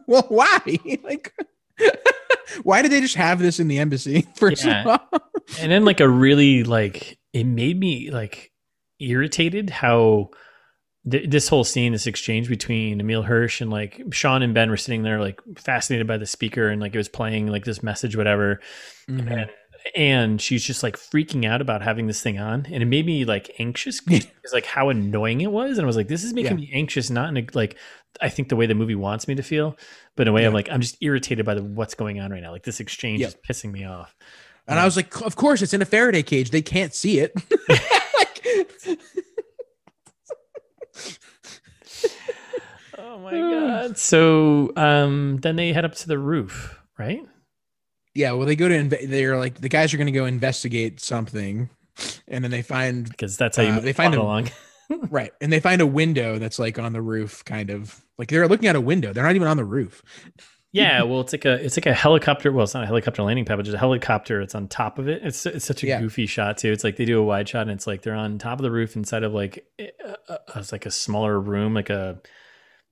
well, 0.08 0.26
why? 0.30 0.60
Like, 1.04 1.34
why 2.64 2.82
did 2.82 2.92
they 2.92 3.02
just 3.02 3.16
have 3.16 3.40
this 3.40 3.60
in 3.60 3.68
the 3.68 3.80
embassy? 3.80 4.28
First 4.36 4.66
Yeah. 4.66 4.98
and 5.60 5.72
then 5.72 5.86
like 5.86 6.00
a 6.00 6.10
really 6.10 6.64
like 6.64 7.18
it 7.34 7.46
made 7.46 7.80
me 7.80 8.10
like 8.12 8.52
irritated 9.00 9.70
how 9.70 10.30
th- 11.10 11.30
this 11.30 11.48
whole 11.48 11.64
scene 11.64 11.92
this 11.94 12.08
exchange 12.08 12.50
between 12.50 13.00
emile 13.00 13.22
hirsch 13.22 13.62
and 13.62 13.70
like 13.70 14.02
sean 14.12 14.42
and 14.42 14.54
ben 14.56 14.70
were 14.70 14.76
sitting 14.78 15.04
there 15.04 15.20
like 15.20 15.40
fascinated 15.56 16.08
by 16.08 16.18
the 16.18 16.26
speaker 16.26 16.68
and 16.68 16.82
like 16.82 16.94
it 16.96 16.98
was 16.98 17.08
playing 17.08 17.48
like 17.48 17.64
this 17.66 17.84
message 17.84 18.16
whatever 18.18 18.60
Mm-hmm. 19.10 19.28
and, 19.30 19.50
and 19.96 20.42
she's 20.42 20.66
just 20.66 20.84
like 20.84 20.98
freaking 20.98 21.46
out 21.46 21.62
about 21.62 21.82
having 21.82 22.08
this 22.08 22.22
thing 22.22 22.38
on 22.40 22.66
and 22.66 22.84
it 22.84 22.88
made 22.88 23.06
me 23.06 23.24
like 23.24 23.50
anxious 23.60 24.02
because 24.06 24.28
like 24.52 24.66
how 24.66 24.90
annoying 24.90 25.40
it 25.40 25.52
was 25.52 25.78
and 25.78 25.86
i 25.86 25.88
was 25.88 25.96
like 25.96 26.10
this 26.10 26.26
is 26.26 26.34
making 26.34 26.58
me 26.58 26.70
anxious 26.74 27.10
not 27.10 27.30
in 27.30 27.38
a 27.38 27.46
like 27.54 27.78
i 28.22 28.30
think 28.30 28.50
the 28.50 28.56
way 28.56 28.66
the 28.66 28.76
movie 28.76 28.96
wants 28.96 29.28
me 29.28 29.36
to 29.36 29.44
feel 29.44 29.76
but 30.16 30.24
in 30.24 30.28
a 30.30 30.34
way 30.34 30.46
i'm 30.46 30.54
like 30.54 30.70
i'm 30.72 30.82
just 30.82 30.98
irritated 31.02 31.46
by 31.46 31.54
the, 31.54 31.64
what's 31.64 31.94
going 31.96 32.20
on 32.20 32.32
right 32.32 32.42
now 32.44 32.52
like 32.52 32.64
this 32.64 32.80
exchange 32.80 33.22
Yep. 33.22 33.30
is 33.30 33.36
pissing 33.48 33.72
me 33.72 33.84
off 33.86 34.16
and 34.70 34.78
I 34.78 34.84
was 34.84 34.98
like, 34.98 35.22
of 35.22 35.38
course, 35.38 35.62
it's 35.62 35.74
in 35.74 35.82
a 35.82 35.86
Faraday 35.86 36.22
cage. 36.24 36.50
They 36.50 36.62
can't 36.62 36.94
see 36.94 37.20
it. 37.22 37.32
Oh 43.00 43.20
my 43.20 43.32
god! 43.32 43.98
So 43.98 44.72
um, 44.76 45.38
then 45.42 45.56
they 45.56 45.72
head 45.74 45.86
up 45.86 45.94
to 45.96 46.08
the 46.08 46.18
roof, 46.18 46.80
right? 46.98 47.22
yeah, 48.16 48.32
well, 48.32 48.48
they 48.48 48.56
go 48.56 48.68
to, 48.68 48.74
inve- 48.76 49.08
they're 49.10 49.38
like, 49.38 49.62
the 49.62 49.70
guys 49.70 49.94
are 49.94 49.98
going 49.98 50.08
to 50.08 50.12
go 50.12 50.26
investigate 50.26 51.00
something. 51.00 51.70
And 52.28 52.44
then 52.44 52.50
they 52.50 52.64
find, 52.64 53.08
Because 53.08 53.38
that's 53.38 53.58
how 53.58 53.64
you 53.64 53.70
Uh, 53.70 53.80
they 53.80 53.94
find 53.94 54.16
along. 54.16 54.50
right. 55.10 55.32
And 55.42 55.52
they 55.52 55.60
find 55.60 55.82
a 55.82 55.88
window 55.88 56.38
that's 56.40 56.60
like 56.60 56.80
on 56.80 56.94
the 56.94 57.02
roof, 57.02 57.44
kind 57.46 57.70
of 57.70 58.04
like 58.18 58.30
they're 58.30 58.48
looking 58.48 58.68
at 58.70 58.76
a 58.76 58.82
window. 58.82 59.14
They're 59.14 59.24
not 59.24 59.36
even 59.36 59.48
on 59.48 59.58
the 59.58 59.66
roof. 59.66 60.02
yeah, 60.72 61.04
well, 61.04 61.22
it's 61.22 61.34
like 61.34 61.46
a 61.46 61.54
it's 61.64 61.78
like 61.78 61.86
a 61.86 61.94
helicopter. 61.94 62.52
Well, 62.52 62.64
it's 62.64 62.74
not 62.74 62.84
a 62.84 62.88
helicopter 62.88 63.24
landing 63.24 63.46
pad, 63.46 63.58
but 63.58 63.64
just 63.66 63.76
a 63.76 63.80
helicopter. 63.80 64.42
It's 64.42 64.56
on 64.56 64.68
top 64.68 65.00
of 65.00 65.08
it. 65.08 65.22
It's 65.24 65.46
it's 65.46 65.66
such 65.66 65.84
a 65.84 65.88
Yeah. 65.88 66.00
goofy 66.02 66.26
shot 66.26 66.58
too. 66.58 66.72
It's 66.72 66.84
like 66.84 66.96
they 66.98 67.06
do 67.06 67.20
a 67.20 67.24
wide 67.24 67.50
shot, 67.50 67.64
and 67.64 67.72
it's 67.72 67.88
like 67.88 68.02
they're 68.02 68.14
on 68.16 68.38
top 68.38 68.60
of 68.60 68.64
the 68.64 68.72
roof 68.72 68.96
inside 68.96 69.24
of 69.24 69.34
like 69.34 69.66
it's 70.56 70.72
like 70.72 70.86
a 70.86 70.92
smaller 70.92 71.40
room, 71.40 71.74
like 71.74 71.90
a 71.90 72.20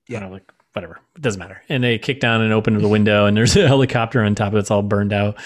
Yeah. 0.08 0.18
I 0.18 0.20
don't 0.20 0.28
know, 0.30 0.34
like 0.34 0.50
whatever. 0.72 1.00
It 1.16 1.22
doesn't 1.22 1.38
matter. 1.38 1.62
And 1.70 1.82
they 1.82 1.98
kick 1.98 2.20
down 2.20 2.42
and 2.42 2.52
open 2.52 2.76
the 2.78 2.88
window, 2.88 3.24
and 3.26 3.34
there's 3.36 3.56
a 3.56 3.66
helicopter 3.66 4.22
on 4.22 4.34
top 4.34 4.48
of 4.48 4.56
it. 4.56 4.58
It's 4.60 4.70
all 4.70 4.82
burned 4.82 5.12
out. 5.12 5.36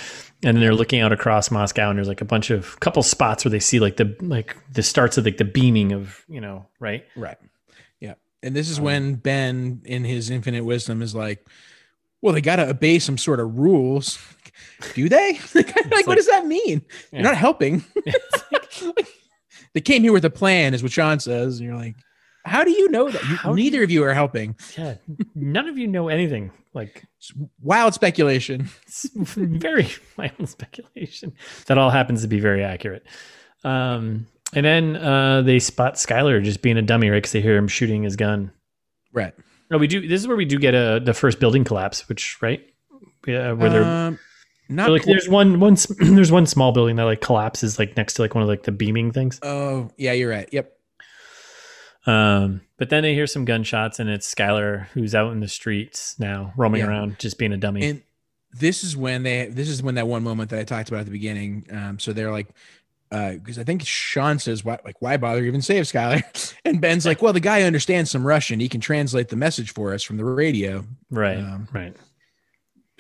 And 0.43 0.57
then 0.57 0.61
they're 0.63 0.75
looking 0.75 1.01
out 1.01 1.13
across 1.13 1.51
Moscow, 1.51 1.91
and 1.91 1.99
there's 1.99 2.09
like 2.09 2.23
a 2.23 2.25
bunch 2.25 2.49
of 2.51 2.81
couple 2.81 3.03
spots 3.03 3.45
where 3.45 3.51
they 3.51 3.61
see 3.61 3.79
like 3.79 3.97
the 3.99 4.17
like 4.21 4.57
the 4.73 4.83
starts 4.83 5.19
of 5.19 5.25
like 5.27 5.37
the 5.37 5.45
beaming 5.45 5.93
of 5.93 6.25
you 6.29 6.41
know 6.41 6.67
right. 6.79 7.05
Right. 7.15 7.37
Yeah. 8.01 8.15
And 8.43 8.57
this 8.57 8.71
is 8.71 8.79
Um, 8.79 8.85
when 8.85 9.15
Ben, 9.17 9.83
in 9.85 10.05
his 10.05 10.31
infinite 10.31 10.65
wisdom, 10.65 11.03
is 11.03 11.15
like, 11.15 11.47
well, 12.23 12.33
they 12.33 12.41
got 12.41 12.57
to 12.57 12.69
obey 12.71 12.99
some 12.99 13.19
sort 13.19 13.39
of 13.41 13.59
rules. 13.59 14.19
Do 14.95 15.09
they? 15.11 15.39
like, 15.55 15.75
like- 15.91 16.07
what 16.07 16.17
does 16.17 16.27
that 16.29 16.47
mean? 16.47 16.83
Yeah. 17.13 17.19
You're 17.19 17.23
not 17.29 17.37
helping. 17.37 17.85
they 19.75 19.81
came 19.81 20.03
here 20.03 20.13
with 20.13 20.25
a 20.25 20.31
plan, 20.31 20.75
is 20.75 20.83
what 20.83 20.93
Sean 20.93 21.21
says. 21.21 21.59
And 21.59 21.69
you're 21.69 21.77
like, 21.79 21.97
how 22.45 22.65
do 22.65 22.71
you 22.71 22.89
know 22.89 23.11
that? 23.11 23.23
You, 23.45 23.55
neither 23.55 23.83
of 23.83 23.91
you 23.91 24.03
are 24.05 24.15
helping. 24.15 24.57
Yeah, 24.77 24.95
none 25.35 25.69
of 25.69 25.79
you 25.79 25.87
know 25.87 26.09
anything. 26.09 26.51
Like 26.73 27.05
It's 27.19 27.33
wild 27.61 27.95
speculation. 27.95 28.69
very 29.15 29.89
wild 30.17 30.49
speculation. 30.49 31.33
That 31.67 31.79
all 31.79 31.91
happens 31.91 32.23
to 32.23 32.29
be 32.29 32.41
very 32.41 32.63
accurate. 32.63 33.07
Um, 33.65 34.27
and 34.55 34.67
then 34.67 34.97
uh, 34.97 35.43
they 35.43 35.59
spot 35.59 35.95
Skyler 35.95 36.43
just 36.43 36.63
being 36.63 36.77
a 36.77 36.83
dummy, 36.83 37.11
right? 37.11 37.19
Because 37.19 37.33
they 37.33 37.41
hear 37.41 37.57
him 37.57 37.69
shooting 37.69 38.03
his 38.03 38.17
gun. 38.17 38.53
Right. 39.13 39.35
No, 39.71 39.79
we 39.79 39.87
do. 39.87 40.07
This 40.07 40.21
is 40.21 40.27
where 40.27 40.37
we 40.37 40.45
do 40.45 40.59
get 40.59 40.75
a 40.75 41.01
the 41.03 41.15
first 41.15 41.39
building 41.39 41.65
collapse, 41.65 42.09
which 42.09 42.41
right, 42.43 42.61
yeah, 43.27 43.53
where 43.53 43.71
they're. 43.71 43.85
Um, 43.85 44.19
not 44.69 44.85
they're 44.85 44.93
like, 44.93 45.05
there's 45.05 45.29
one 45.29 45.59
one 45.61 45.77
there's 45.99 46.33
one 46.33 46.47
small 46.47 46.73
building 46.73 46.97
that 46.97 47.05
like 47.05 47.21
collapses 47.21 47.79
like 47.79 47.97
next 47.97 48.15
to 48.15 48.23
like 48.23 48.35
one 48.35 48.43
of 48.43 48.49
like 48.49 48.63
the 48.65 48.73
beaming 48.73 49.13
things. 49.13 49.39
oh, 49.43 49.91
yeah, 49.97 50.13
you're 50.13 50.31
right. 50.31 50.49
Yep. 50.53 50.73
Um, 52.07 52.63
but 52.79 52.89
then 52.91 53.03
they 53.03 53.15
hear 53.15 53.27
some 53.27 53.45
gunshots 53.45 53.99
and 53.99 54.09
it's 54.09 54.33
Skyler 54.33 54.87
who's 54.89 55.15
out 55.15 55.33
in 55.33 55.41
the 55.41 55.49
streets 55.49 56.19
now, 56.19 56.53
roaming 56.57 56.81
Yeah. 56.81 56.89
around, 56.89 57.19
just 57.19 57.39
being 57.39 57.53
a 57.53 57.57
dummy. 57.59 57.87
And 57.89 58.03
this 58.59 58.83
is 58.83 58.97
when 58.97 59.23
they 59.23 59.47
this 59.47 59.69
is 59.69 59.83
when 59.83 59.95
that 59.97 60.09
one 60.09 60.23
moment 60.23 60.51
that 60.51 60.59
I 60.59 60.65
talked 60.65 60.89
about 60.89 61.01
at 61.01 61.07
the 61.07 61.13
beginning. 61.13 61.67
Um, 61.71 61.99
so 61.99 62.13
they're 62.13 62.33
like, 62.33 62.49
uh, 63.13 63.33
because 63.33 63.59
I 63.59 63.65
think 63.65 63.83
Sean 63.85 64.39
says, 64.39 64.65
"Why, 64.65 64.79
like, 64.85 65.03
why 65.03 65.17
bother 65.17 65.45
even 65.45 65.63
save 65.63 65.85
Skyler?" 65.85 66.23
And 66.65 66.81
Ben's 66.81 67.05
like, 67.05 67.21
"Well, 67.23 67.33
the 67.33 67.41
guy 67.41 67.63
understands 67.63 68.11
some 68.11 68.25
Russian. 68.27 68.61
He 68.61 68.69
can 68.69 68.81
translate 68.81 69.29
the 69.29 69.37
message 69.37 69.73
for 69.73 69.93
us 69.93 70.03
from 70.03 70.17
the 70.17 70.25
radio." 70.25 70.85
right, 71.11 71.39
um, 71.39 71.69
right. 71.73 71.95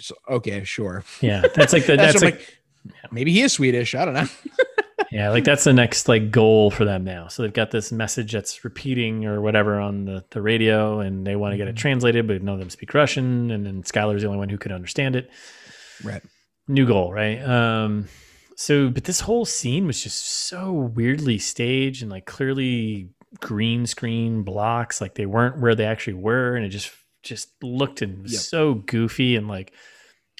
So, 0.00 0.14
okay, 0.28 0.64
sure. 0.64 1.04
Yeah, 1.20 1.42
that's 1.54 1.72
like 1.72 1.86
the 1.86 1.96
That's, 1.96 2.14
that's 2.20 2.24
like 2.24 2.58
like, 2.84 3.12
maybe 3.12 3.32
he 3.32 3.42
is 3.42 3.52
Swedish. 3.52 3.94
I 3.94 4.04
don't 4.04 4.14
know. 4.14 4.26
yeah, 5.10 5.30
like 5.30 5.44
that's 5.44 5.64
the 5.64 5.72
next 5.72 6.08
like 6.08 6.30
goal 6.30 6.70
for 6.70 6.84
them 6.84 7.04
now. 7.04 7.28
So 7.28 7.42
they've 7.42 7.52
got 7.52 7.70
this 7.70 7.90
message 7.92 8.32
that's 8.32 8.64
repeating 8.64 9.24
or 9.26 9.40
whatever 9.40 9.78
on 9.80 10.04
the, 10.04 10.24
the 10.30 10.40
radio, 10.42 11.00
and 11.00 11.26
they 11.26 11.36
want 11.36 11.52
to 11.52 11.56
get 11.56 11.68
it 11.68 11.74
Mhm. 11.74 11.78
translated, 11.78 12.26
but 12.26 12.42
none 12.42 12.54
of 12.54 12.60
them 12.60 12.70
speak 12.70 12.94
Russian, 12.94 13.50
and 13.50 13.64
then 13.66 13.82
Skyler's 13.82 14.22
the 14.22 14.28
only 14.28 14.38
one 14.38 14.48
who 14.48 14.58
could 14.58 14.72
understand 14.72 15.16
it. 15.16 15.30
Right. 16.04 16.22
New 16.68 16.86
goal, 16.86 17.12
right? 17.12 17.40
Um, 17.42 18.06
so 18.56 18.88
but 18.90 19.04
this 19.04 19.20
whole 19.20 19.44
scene 19.44 19.86
was 19.86 20.02
just 20.02 20.24
so 20.24 20.72
weirdly 20.72 21.38
staged 21.38 22.02
and 22.02 22.10
like 22.10 22.26
clearly 22.26 23.10
green 23.40 23.86
screen 23.86 24.42
blocks, 24.42 25.00
like 25.00 25.14
they 25.14 25.26
weren't 25.26 25.60
where 25.60 25.74
they 25.74 25.84
actually 25.86 26.14
were, 26.14 26.54
and 26.56 26.64
it 26.64 26.68
just 26.70 26.90
just 27.22 27.48
looked 27.62 28.00
and 28.02 28.22
was 28.22 28.32
Yep. 28.32 28.40
so 28.42 28.74
goofy 28.74 29.36
and 29.36 29.46
like 29.48 29.72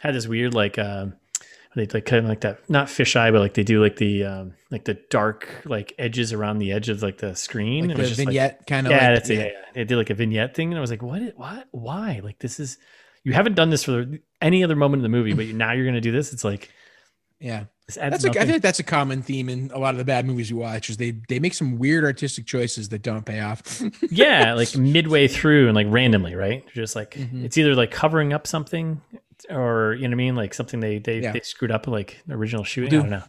had 0.01 0.15
this 0.15 0.27
weird 0.27 0.55
like 0.55 0.79
um 0.79 1.15
they 1.81 1.87
like 1.99 2.05
kind 2.05 2.25
of 2.25 2.29
like 2.29 2.41
that 2.43 2.59
not 2.69 2.87
fisheye 2.89 3.33
but 3.33 3.41
like 3.41 3.55
they 3.55 3.63
do 3.65 3.83
like 3.83 3.97
the 3.97 4.25
um 4.25 4.53
like 4.71 4.85
the 4.85 4.95
dark 5.11 5.49
like 5.65 5.93
edges 5.99 6.33
around 6.33 6.59
the 6.59 6.73
edge 6.73 6.89
of 6.89 7.03
like 7.03 7.19
the 7.19 7.35
screen 7.35 7.85
Like 7.89 7.93
It 7.93 7.95
the 7.97 8.01
was 8.03 8.09
just, 8.11 8.19
like- 8.21 8.27
vignette 8.29 8.67
kind 8.67 8.87
of. 8.87 8.91
yeah 8.93 9.09
like, 9.09 9.15
that's 9.17 9.31
it 9.31 9.35
yeah, 9.39 9.45
yeah. 9.45 9.53
they 9.75 9.85
did 9.85 9.97
like 9.97 10.11
a 10.11 10.15
vignette 10.15 10.55
thing 10.55 10.71
and 10.71 10.79
i 10.79 10.81
was 10.81 10.91
like 10.91 11.03
what 11.03 11.23
what 11.37 11.67
why 11.71 12.21
like 12.23 12.39
this 12.39 12.61
is 12.61 12.79
you 13.25 13.33
haven't 13.33 13.55
done 13.55 13.71
this 13.71 13.85
for 13.85 14.07
any 14.41 14.63
other 14.65 14.77
moment 14.77 15.01
in 15.01 15.03
the 15.03 15.09
movie 15.09 15.33
but 15.35 15.47
now 15.49 15.73
you're 15.73 15.87
gonna 15.87 16.01
do 16.01 16.13
this 16.13 16.33
it's 16.33 16.45
like 16.45 16.71
yeah. 17.43 17.65
That's 17.97 18.25
a, 18.25 18.31
I 18.39 18.45
feel 18.45 18.53
like 18.53 18.61
that's 18.63 18.81
a 18.81 18.85
common 18.85 19.23
theme 19.23 19.49
in 19.49 19.71
a 19.73 19.79
lot 19.79 19.95
of 19.95 19.99
the 19.99 20.05
bad 20.05 20.27
movies 20.27 20.51
you 20.51 20.59
watch. 20.59 20.91
Is 20.91 20.99
they 20.99 21.13
they 21.29 21.39
make 21.41 21.55
some 21.55 21.79
weird 21.79 22.05
artistic 22.05 22.45
choices 22.47 22.91
that 22.91 23.01
don't 23.03 23.25
pay 23.25 23.41
off. 23.41 23.83
yeah 24.11 24.53
like 24.53 24.77
midway 24.77 25.27
through 25.27 25.67
and 25.67 25.75
like 25.75 25.87
randomly 25.89 26.35
right 26.35 26.63
just 26.75 26.95
like 26.95 27.13
Mhm. 27.15 27.43
it's 27.45 27.57
either 27.59 27.75
like 27.75 27.91
covering 27.91 28.33
up 28.35 28.47
something 28.47 29.01
or 29.49 29.95
you 29.95 30.03
know 30.03 30.09
what 30.09 30.13
i 30.13 30.17
mean 30.17 30.37
like 30.37 30.53
something 30.55 30.81
they 30.81 30.99
they, 30.99 31.21
Yeah. 31.21 31.33
they 31.33 31.41
screwed 31.41 31.71
up 31.71 31.87
like 31.87 32.21
the 32.27 32.35
original 32.35 32.65
shooting 32.65 32.91
Do- 32.91 32.99
i 32.99 33.01
don't 33.03 33.11
know 33.11 33.23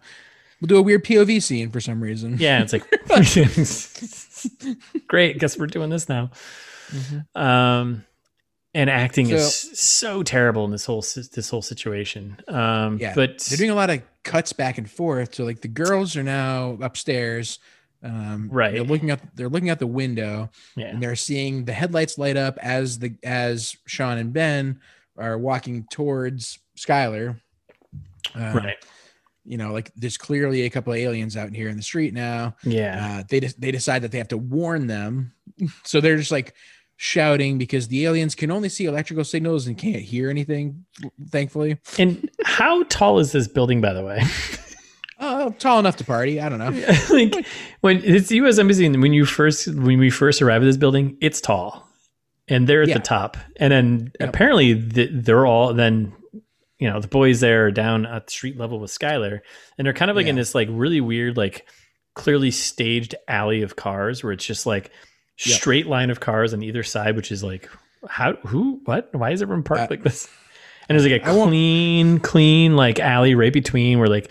we'll 0.59 0.67
do 0.67 0.77
a 0.77 0.81
weird 0.81 1.03
POV 1.03 1.41
scene 1.41 1.71
for 1.71 1.79
some 1.81 2.01
reason. 2.01 2.35
yeah 2.39 2.61
it's 2.61 2.73
like 2.73 2.83
great 5.07 5.37
guess 5.39 5.57
we're 5.57 5.67
doing 5.67 5.89
this 5.89 6.09
now 6.09 6.29
Mhm. 6.91 7.35
um 7.37 8.05
and 8.73 8.89
acting 8.89 9.29
is 9.29 9.55
so 9.79 10.23
terrible 10.23 10.65
in 10.65 10.71
this 10.71 10.85
whole 10.85 11.01
this 11.01 11.49
whole 11.49 11.61
situation 11.61 12.37
um 12.47 12.97
Yeah, 12.99 13.13
but 13.15 13.39
they're 13.39 13.57
doing 13.57 13.69
a 13.69 13.75
lot 13.75 13.89
of 13.89 14.01
cuts 14.23 14.53
back 14.53 14.77
and 14.77 14.89
forth. 14.89 15.35
So 15.35 15.43
like 15.45 15.61
the 15.61 15.67
girls 15.67 16.15
are 16.15 16.23
now 16.23 16.77
upstairs. 16.81 17.59
Um, 18.03 18.49
Right. 18.51 18.73
They're 18.73 18.83
looking 18.83 19.11
out. 19.11 19.19
They're 19.35 19.49
looking 19.49 19.69
out 19.69 19.79
the 19.79 19.87
window, 19.87 20.49
yeah 20.75 20.87
and 20.87 21.01
they're 21.03 21.15
seeing 21.15 21.65
the 21.65 21.73
headlights 21.73 22.17
light 22.17 22.37
up 22.37 22.57
as 22.61 22.99
the 22.99 23.13
as 23.23 23.75
Sean 23.87 24.17
and 24.17 24.31
Ben 24.33 24.79
are 25.21 25.37
walking 25.37 25.85
towards 25.89 26.59
Skyler. 26.77 27.39
Uh, 28.35 28.51
right 28.53 28.77
You 29.45 29.57
know, 29.57 29.71
like 29.73 29.91
there's 29.95 30.17
clearly 30.17 30.63
a 30.63 30.69
couple 30.69 30.93
of 30.93 30.99
aliens 30.99 31.35
out 31.37 31.53
here 31.55 31.69
in 31.69 31.77
the 31.77 31.83
street 31.83 32.13
now. 32.13 32.55
yeah 32.63 33.19
Uh, 33.19 33.23
they 33.29 33.39
de- 33.39 33.59
they 33.59 33.71
decide 33.71 34.01
that 34.03 34.11
they 34.11 34.17
have 34.17 34.27
to 34.29 34.37
warn 34.37 34.87
them, 34.87 35.33
so 35.83 35.99
they're 36.01 36.17
just 36.17 36.31
like 36.31 36.53
shouting 36.97 37.57
because 37.57 37.87
the 37.87 38.05
aliens 38.05 38.35
can 38.35 38.51
only 38.51 38.69
see 38.69 38.85
electrical 38.85 39.23
signals 39.23 39.65
and 39.67 39.75
can't 39.77 40.03
hear 40.03 40.29
anything. 40.29 40.85
Thankfully, 41.29 41.77
And 41.97 42.29
how 42.43 42.83
tall 42.83 43.17
is 43.19 43.31
this 43.31 43.47
building, 43.47 43.81
by 43.81 43.93
the 43.93 44.03
way? 44.03 44.21
uh, 45.19 45.49
tall 45.57 45.79
enough 45.79 45.97
to 45.97 46.03
party. 46.05 46.39
I 46.39 46.47
don't 46.47 46.59
know. 46.59 46.69
like 47.09 47.45
when 47.81 48.03
it's 48.03 48.29
the 48.29 48.35
U.S. 48.37 48.59
Embassy, 48.59 48.85
and 48.85 49.01
when 49.01 49.13
you 49.13 49.25
first 49.25 49.67
when 49.67 49.97
we 49.97 50.11
first 50.11 50.41
arrive 50.43 50.61
at 50.61 50.65
this 50.65 50.77
building, 50.77 51.17
it's 51.21 51.41
tall, 51.41 51.87
and 52.51 52.67
they're 52.67 52.83
at 52.83 52.89
Yeah. 52.89 52.95
the 52.95 52.99
top, 53.03 53.37
and 53.57 53.71
then 53.73 54.11
Yep. 54.19 54.29
apparently 54.29 54.73
the, 54.73 55.07
they're 55.11 55.45
all 55.45 55.73
then. 55.73 56.13
You 56.79 56.89
know 56.89 56.99
the 56.99 57.07
boys 57.07 57.41
there 57.41 57.67
are 57.67 57.71
down 57.71 58.07
at 58.07 58.25
the 58.25 58.31
street 58.31 58.57
level 58.57 58.79
with 58.79 58.89
Skyler, 58.89 59.41
and 59.77 59.85
they're 59.85 59.93
kind 59.93 60.09
of 60.09 60.17
like 60.17 60.25
in 60.25 60.35
this 60.35 60.55
like 60.55 60.67
really 60.71 60.99
weird, 60.99 61.37
like 61.37 61.67
clearly 62.15 62.49
staged 62.49 63.13
alley 63.27 63.61
of 63.61 63.75
cars 63.75 64.23
where 64.23 64.33
it's 64.33 64.43
just 64.45 64.65
like 64.65 64.89
Yep. 65.45 65.57
straight 65.59 65.85
line 65.87 66.09
of 66.09 66.19
cars 66.19 66.55
on 66.55 66.63
either 66.63 66.81
side, 66.81 67.15
which 67.15 67.31
is 67.31 67.43
like 67.43 67.69
how 68.09 68.33
who 68.47 68.81
what 68.85 69.09
why 69.13 69.29
is 69.29 69.43
everyone 69.43 69.61
parked 69.63 69.83
Uh, 69.83 69.87
like 69.91 70.03
this? 70.03 70.27
And 70.89 70.97
there's 70.99 71.09
like 71.09 71.21
a 71.21 71.29
I 71.29 71.31
clean, 71.33 72.19
clean 72.19 72.75
like 72.75 72.99
alley 72.99 73.35
right 73.35 73.53
between 73.53 73.99
where 73.99 74.09
like 74.09 74.29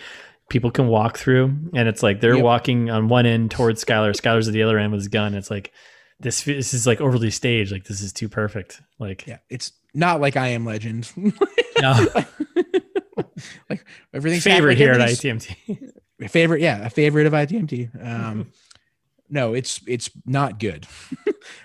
people 0.48 0.72
can 0.72 0.88
walk 0.88 1.18
through, 1.18 1.54
and 1.72 1.88
it's 1.88 2.02
like 2.02 2.20
they're 2.20 2.35
Yep. 2.35 2.44
walking 2.44 2.90
on 2.90 3.06
one 3.06 3.26
end 3.26 3.52
towards 3.52 3.85
Skyler. 3.85 4.11
Skyler's 4.11 4.48
at 4.48 4.54
the 4.54 4.64
other 4.64 4.76
end 4.76 4.90
with 4.90 5.02
his 5.02 5.09
gun. 5.09 5.35
It's 5.35 5.52
like 5.52 5.72
this. 6.20 6.42
This 6.44 6.72
is 6.74 6.87
like 6.87 7.00
overly 7.00 7.30
staged. 7.30 7.72
Like 7.72 7.85
this 7.85 8.00
is 8.00 8.12
too 8.12 8.28
perfect. 8.28 8.80
Like 8.98 9.26
Yeah, 9.26 9.38
it's 9.48 9.72
not 9.94 10.20
like 10.20 10.37
I 10.37 10.48
am 10.48 10.64
Legend. 10.64 11.11
no 11.80 12.06
like 13.70 13.85
everything's 14.12 14.44
favorite 14.44 14.76
here 14.78 14.92
at 14.92 15.00
ITMT. 15.00 15.92
favorite 16.28 16.61
yeah 16.61 16.85
a 16.85 16.90
favorite 16.90 17.26
of 17.26 17.33
itmt 17.33 18.06
um 18.06 18.52
no 19.30 19.54
it's 19.54 19.80
it's 19.87 20.11
not 20.26 20.59
good 20.61 20.87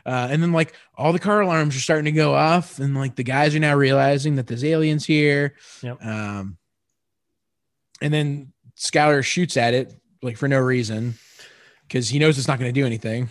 uh 0.06 0.30
and 0.32 0.42
then 0.42 0.54
like 0.54 0.74
all 0.98 1.12
the 1.12 1.20
car 1.20 1.42
alarms 1.42 1.76
are 1.76 1.80
starting 1.82 2.06
to 2.06 2.12
go 2.14 2.34
off 2.34 2.80
and 2.80 2.96
like 2.96 3.16
the 3.18 3.24
guys 3.24 3.54
are 3.54 3.60
now 3.60 3.76
realizing 3.76 4.36
that 4.36 4.48
there's 4.48 4.64
aliens 4.64 5.06
here 5.06 5.56
Yep. 5.82 6.06
um 6.06 6.58
and 8.02 8.14
then 8.14 8.54
Scouter 8.76 9.22
shoots 9.24 9.58
at 9.58 9.74
it 9.74 9.94
like 10.22 10.38
for 10.38 10.48
no 10.48 10.60
reason 10.60 11.16
because 11.88 12.08
he 12.08 12.18
knows 12.20 12.38
it's 12.38 12.48
not 12.48 12.58
going 12.58 12.74
to 12.74 12.80
do 12.80 12.86
anything 12.86 13.30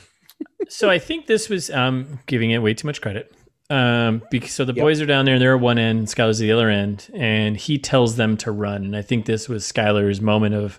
so 0.68 0.90
I 0.90 0.98
think 0.98 1.26
this 1.26 1.48
was 1.48 1.70
um, 1.70 2.18
giving 2.26 2.50
it 2.50 2.58
way 2.58 2.74
too 2.74 2.86
much 2.86 3.00
credit. 3.00 3.32
Um, 3.70 4.22
because 4.30 4.52
so 4.52 4.64
the 4.64 4.74
Yep. 4.74 4.82
boys 4.82 5.00
are 5.00 5.06
down 5.06 5.24
there, 5.24 5.34
and 5.34 5.42
they're 5.42 5.54
at 5.54 5.60
one 5.60 5.78
end, 5.78 6.06
Skyler's 6.08 6.38
at 6.40 6.44
the 6.44 6.52
other 6.52 6.68
end, 6.68 7.08
and 7.14 7.56
he 7.56 7.78
tells 7.78 8.16
them 8.16 8.36
to 8.38 8.52
run. 8.52 8.84
And 8.84 8.96
I 8.96 9.00
think 9.02 9.24
this 9.24 9.48
was 9.48 9.64
Skyler's 9.64 10.20
moment 10.20 10.54
of 10.54 10.78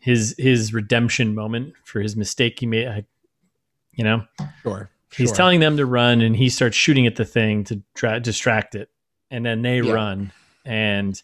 his 0.00 0.34
his 0.38 0.72
redemption 0.72 1.34
moment 1.34 1.74
for 1.84 2.00
his 2.00 2.16
mistake 2.16 2.60
he 2.60 2.66
made. 2.66 2.88
I, 2.88 3.04
you 3.92 4.04
know, 4.04 4.24
sure 4.62 4.90
he's 5.14 5.28
sure. 5.28 5.36
telling 5.36 5.60
them 5.60 5.76
to 5.76 5.84
run, 5.84 6.22
and 6.22 6.34
he 6.34 6.48
starts 6.48 6.76
shooting 6.76 7.06
at 7.06 7.16
the 7.16 7.26
thing 7.26 7.64
to 7.64 7.82
try 7.94 8.18
distract 8.18 8.74
it, 8.74 8.88
and 9.30 9.44
then 9.44 9.60
they 9.60 9.80
Yeah. 9.80 9.92
run, 9.92 10.32
and 10.64 11.20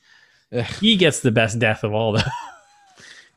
Ugh. 0.53 0.65
he 0.81 0.97
gets 0.97 1.21
the 1.21 1.33
best 1.33 1.59
death 1.59 1.83
of 1.83 1.95
all. 1.95 2.13
The 2.13 2.31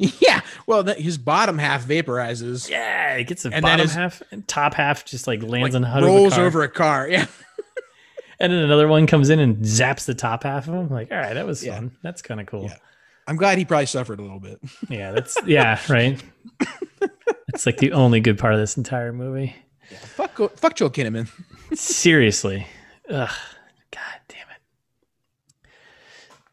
yeah 0.20 0.42
well 0.68 0.84
the, 0.84 0.94
his 0.96 1.18
bottom 1.18 1.58
half 1.58 1.86
vaporizes 1.86 2.70
yeah, 2.70 3.18
he 3.18 3.24
gets 3.24 3.44
the 3.44 3.52
And 3.54 3.62
bottom 3.64 3.82
his- 3.86 3.94
half, 3.96 4.22
and 4.32 4.48
top 4.48 4.74
half 4.74 5.06
just 5.06 5.28
like 5.28 5.42
lands 5.44 5.74
like, 5.74 5.76
on 5.76 5.82
the 5.82 5.88
hood 5.90 6.04
rolls 6.04 6.38
a 6.38 6.42
over 6.42 6.64
a 6.64 6.70
car 6.70 7.08
yeah 7.08 7.26
And 8.40 8.52
then 8.52 8.64
another 8.64 8.88
one 8.88 9.06
comes 9.06 9.30
in 9.30 9.40
and 9.40 9.58
zaps 9.58 10.06
the 10.06 10.16
top 10.16 10.42
half 10.46 10.68
of 10.68 10.74
him. 10.74 10.90
Like, 10.90 11.12
all 11.12 11.18
right, 11.20 11.36
that 11.36 11.46
was 11.46 11.64
Yeah. 11.64 11.76
fun. 11.76 11.92
That's 12.02 12.24
kind 12.24 12.42
of 12.42 12.48
cool. 12.48 12.64
Yeah. 12.64 12.76
i'm 13.28 13.36
glad 13.36 13.60
he 13.60 13.66
probably 13.66 13.86
suffered 13.86 14.18
a 14.18 14.24
little 14.24 14.40
bit 14.40 14.60
Yeah, 14.90 15.12
that's 15.12 15.38
yeah, 15.46 15.80
right. 15.90 16.20
It's 17.50 17.68
like 17.68 17.78
the 17.78 17.92
only 17.92 18.20
good 18.20 18.40
part 18.40 18.56
of 18.56 18.60
this 18.60 18.78
entire 18.78 19.14
movie. 19.14 19.56
fuck 20.16 20.36
fuck 20.58 20.76
joel 20.76 20.90
kinnaman 20.90 21.30
Seriously, 21.76 22.66
ugh, 23.12 23.30
god 23.92 24.20
damn 24.28 24.48
it. 24.50 25.70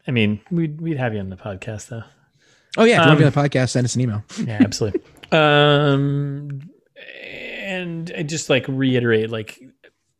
I 0.07 0.11
mean, 0.11 0.41
we'd 0.51 0.79
we'd 0.79 0.97
have 0.97 1.15
you 1.15 1.19
on 1.21 1.29
the 1.29 1.37
podcast 1.37 1.87
though. 1.87 2.03
Oh 2.77 2.83
yeah 2.83 2.99
if 3.01 3.05
you 3.05 3.07
want 3.07 3.11
to 3.11 3.15
be 3.17 3.23
Um, 3.23 3.27
on 3.27 3.31
the 3.43 3.49
podcast 3.49 3.69
send 3.69 3.85
us 3.85 3.95
an 3.95 4.01
email 4.01 4.23
Yeah, 4.45 4.59
absolutely. 4.61 5.01
um, 5.31 6.69
and 7.63 8.11
I 8.17 8.23
just 8.23 8.49
like 8.49 8.65
reiterate, 8.67 9.29
like 9.29 9.59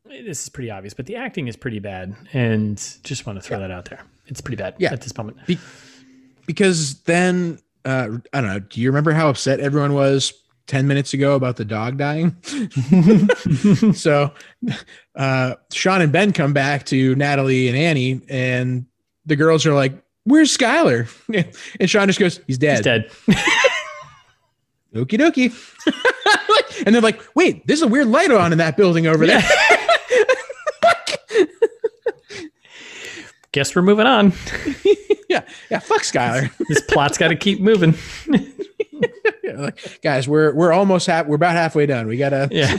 this 0.05 0.43
is 0.43 0.49
pretty 0.49 0.69
obvious, 0.71 0.93
but 0.93 1.05
the 1.07 1.15
acting 1.15 1.47
is 1.47 1.55
pretty 1.55 1.79
bad, 1.79 2.15
and 2.33 2.77
just 3.03 3.25
want 3.25 3.37
to 3.37 3.41
throw 3.41 3.59
that 3.59 3.71
out 3.71 3.85
there. 3.89 4.01
It's 4.27 4.41
pretty 4.41 4.57
bad 4.57 4.75
Yeah. 4.77 4.91
at 4.93 5.01
this 5.01 5.15
moment. 5.17 5.37
because 6.45 7.01
then 7.03 7.59
uh, 7.85 8.09
I 8.33 8.41
don't 8.41 8.49
know. 8.49 8.59
Do 8.59 8.81
you 8.81 8.89
remember 8.89 9.11
how 9.11 9.29
upset 9.29 9.59
everyone 9.59 9.93
was 9.93 10.33
ten 10.67 10.87
minutes 10.87 11.13
ago 11.13 11.35
about 11.35 11.55
the 11.57 11.65
dog 11.65 11.97
dying? 11.97 12.35
so 13.93 14.31
uh, 15.15 15.55
Sean 15.71 16.01
and 16.01 16.11
Ben 16.11 16.33
come 16.33 16.53
back 16.53 16.85
to 16.87 17.15
Natalie 17.15 17.67
and 17.67 17.77
Annie, 17.77 18.21
and 18.29 18.85
the 19.25 19.35
girls 19.35 19.65
are 19.65 19.73
like, 19.73 19.93
"Where's 20.23 20.55
Skyler?" 20.55 21.07
And 21.79 21.89
Sean 21.89 22.07
just 22.07 22.19
goes, 22.19 22.39
"He's 22.47 22.57
dead." 22.57 22.77
He's 22.77 22.83
dead. 22.83 23.11
Okie 24.95 25.19
dokie. 25.19 25.53
and 26.85 26.95
they're 26.95 27.01
like, 27.01 27.21
"Wait, 27.35 27.65
there's 27.67 27.81
a 27.83 27.87
weird 27.87 28.07
light 28.07 28.31
on 28.31 28.51
in 28.51 28.57
that 28.57 28.75
building 28.77 29.05
over 29.07 29.25
there." 29.27 29.43
Guess 33.51 33.75
we're 33.75 33.81
moving 33.81 34.05
on. 34.05 34.31
yeah, 35.29 35.41
yeah. 35.71 35.79
Fuck 35.79 36.03
Skyler. 36.03 36.55
this 36.67 36.81
plot's 36.81 37.17
got 37.17 37.29
to 37.29 37.35
keep 37.35 37.59
moving. 37.59 37.95
Yeah, 39.43 39.53
like, 39.57 40.01
guys, 40.03 40.27
we're 40.27 40.53
we're 40.53 40.71
almost 40.71 41.07
half. 41.07 41.25
We're 41.25 41.35
about 41.35 41.53
halfway 41.53 41.87
done. 41.87 42.05
We 42.07 42.17
gotta 42.17 42.47
Yeah, 42.51 42.77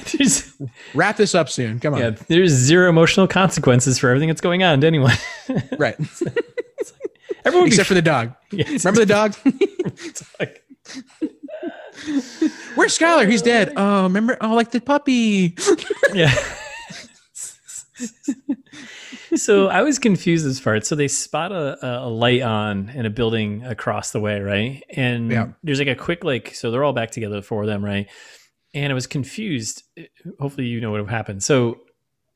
wrap 0.94 1.16
this 1.16 1.35
up 1.35 1.48
soon. 1.48 1.81
Come 1.81 1.94
on. 1.94 2.00
yeah, 2.00 2.11
there's 2.29 2.53
zero 2.53 2.88
emotional 2.88 3.26
consequences 3.26 3.98
for 3.98 4.09
everything 4.11 4.29
that's 4.29 4.40
going 4.40 4.62
on 4.62 4.81
to 4.83 4.87
anyone. 4.87 5.14
Right. 5.76 5.96
Everyone 7.44 7.64
would 7.64 7.70
be 7.70 7.74
Except 7.74 7.88
for 7.88 7.94
the 7.94 8.03
dog. 8.03 8.35
Yes, 8.53 8.85
Remember 8.85 9.00
the 9.00 9.07
dog? 9.07 9.35
like- 10.38 10.64
Where's 12.74 12.98
Skyler? 12.98 13.29
He's 13.29 13.42
dead. 13.42 13.72
Oh, 13.76 14.05
remember? 14.05 14.37
Oh, 14.40 14.55
like 14.55 14.70
the 14.70 14.81
puppy. 14.81 15.57
yeah. 16.14 16.33
so 19.37 19.68
I 19.68 19.83
was 19.83 19.98
confused 19.98 20.46
as 20.46 20.59
far. 20.59 20.81
So 20.81 20.94
they 20.94 21.09
spot 21.09 21.53
a, 21.53 22.05
a 22.05 22.09
light 22.09 22.42
on 22.42 22.88
in 22.90 23.07
a 23.07 23.11
building 23.11 23.64
across 23.64 24.11
the 24.12 24.20
way, 24.20 24.40
right? 24.40 24.83
And 24.90 25.31
Yeah. 25.31 25.48
there's 25.62 25.79
like 25.79 25.88
a 25.88 25.94
quick 25.94 26.24
like. 26.24 26.55
So 26.55 26.70
they're 26.70 26.85
all 26.85 26.92
back 26.92 27.11
together, 27.11 27.42
for 27.42 27.66
them, 27.66 27.85
right? 27.85 28.09
And 28.74 28.90
I 28.92 28.94
was 28.94 29.07
confused. 29.07 29.83
Hopefully, 30.38 30.66
you 30.66 30.81
know 30.81 30.90
what 30.92 31.07
happened. 31.09 31.42
So 31.42 31.79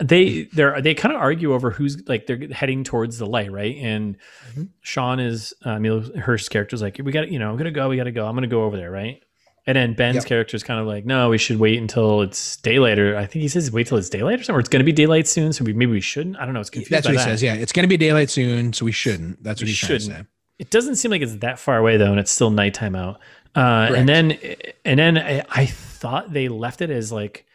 they 0.00 0.42
they're 0.52 0.80
they 0.83 0.94
kind 0.94 1.14
of 1.14 1.20
argue 1.20 1.52
over 1.54 1.70
who's 1.70 2.02
like 2.09 2.26
they're 2.26 2.48
heading 2.50 2.83
towards 2.85 3.18
the 3.18 3.26
light, 3.26 3.52
right? 3.52 3.76
And 3.76 4.16
Mhm. 4.54 4.68
Sean 4.80 5.20
is 5.20 5.54
uh, 5.64 5.70
Emile 5.70 6.00
Hirsch's 6.18 6.48
character 6.48 6.74
is 6.74 6.83
like, 6.83 7.00
we 7.02 7.12
got 7.12 7.30
you 7.30 7.38
know, 7.38 7.50
I'm 7.50 7.57
gonna 7.57 7.70
go, 7.70 7.88
we 7.88 7.96
gotta 7.96 8.11
go, 8.12 8.26
I'm 8.26 8.35
gonna 8.35 8.46
go 8.48 8.64
over 8.64 8.76
there, 8.76 8.90
right? 8.90 9.20
And 9.66 9.76
then 9.76 9.94
Ben's 9.94 10.16
Yep. 10.16 10.24
character 10.26 10.57
is 10.57 10.62
kind 10.62 10.78
of 10.78 10.87
like, 10.87 11.07
no, 11.07 11.30
we 11.30 11.38
should 11.38 11.59
wait 11.59 11.78
until 11.78 12.20
it's 12.20 12.57
daylight, 12.59 12.98
or 12.98 13.16
I 13.16 13.24
think 13.24 13.42
he 13.42 13.48
says 13.48 13.70
wait 13.70 13.87
till 13.87 13.96
it's 13.96 14.11
daylight 14.11 14.40
or 14.40 14.42
something. 14.42 14.57
Or 14.57 14.61
it's 14.61 14.68
gonna 14.68 14.85
be 14.85 14.92
daylight 14.92 15.26
soon, 15.28 15.52
so 15.52 15.64
we, 15.64 15.72
maybe 15.72 15.92
we 15.92 16.00
shouldn't. 16.00 16.37
I 16.38 16.44
don't 16.44 16.54
know. 16.54 16.61
It's 16.61 16.70
confused. 16.70 16.90
That's 16.92 17.07
what 17.07 17.14
he 17.14 17.18
says. 17.22 17.42
Yeah, 17.42 17.54
it's 17.54 17.72
going 17.72 17.85
to 17.85 17.88
be 17.88 17.96
daylight 17.96 18.28
soon, 18.30 18.72
so 18.74 18.85
we 18.85 18.92
shouldn't. 18.92 19.42
That's 19.42 19.61
what 19.61 19.64
We 19.66 19.70
he's 19.70 19.78
trying 19.78 19.92
to 19.98 20.00
shouldn't. 20.00 20.26
say. 20.26 20.30
It 20.59 20.70
doesn't 20.70 20.96
seem 20.96 21.11
like 21.12 21.22
it's 21.22 21.37
that 21.37 21.59
far 21.59 21.78
away 21.78 21.96
though, 21.96 22.11
and 22.11 22.20
it's 22.20 22.30
still 22.30 22.50
nighttime 22.50 22.94
out. 22.94 23.20
Uh, 23.57 23.92
and 23.96 24.09
then, 24.09 24.38
and 24.85 24.98
then 24.98 25.16
I, 25.16 25.44
I 25.48 25.66
thought 25.66 26.33
they 26.33 26.48
left 26.48 26.83
it 26.83 26.90
as 26.90 27.11
like 27.11 27.46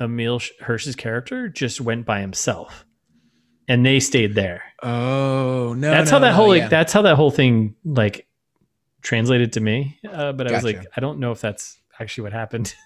Emile 0.00 0.40
Hirsch's 0.60 0.96
character 0.96 1.48
just 1.48 1.80
went 1.80 2.06
by 2.06 2.20
himself, 2.20 2.84
and 3.66 3.84
they 3.84 4.00
stayed 4.00 4.34
there. 4.34 4.62
Oh 4.82 5.74
no, 5.76 5.90
that's 5.90 6.10
no, 6.10 6.16
how 6.16 6.20
that 6.20 6.30
no, 6.30 6.36
whole 6.36 6.48
like 6.48 6.62
yeah. 6.62 6.68
that's 6.68 6.92
how 6.92 7.02
that 7.02 7.16
whole 7.16 7.30
thing 7.30 7.74
like 7.84 8.26
translated 9.02 9.52
to 9.54 9.60
me. 9.60 9.98
Uh, 10.08 10.32
but 10.32 10.50
I 10.50 10.54
was 10.54 10.64
like, 10.64 10.86
I 10.96 11.00
don't 11.00 11.18
know 11.18 11.32
if 11.32 11.40
that's 11.40 11.78
actually 12.00 12.24
what 12.24 12.32
happened. 12.32 12.74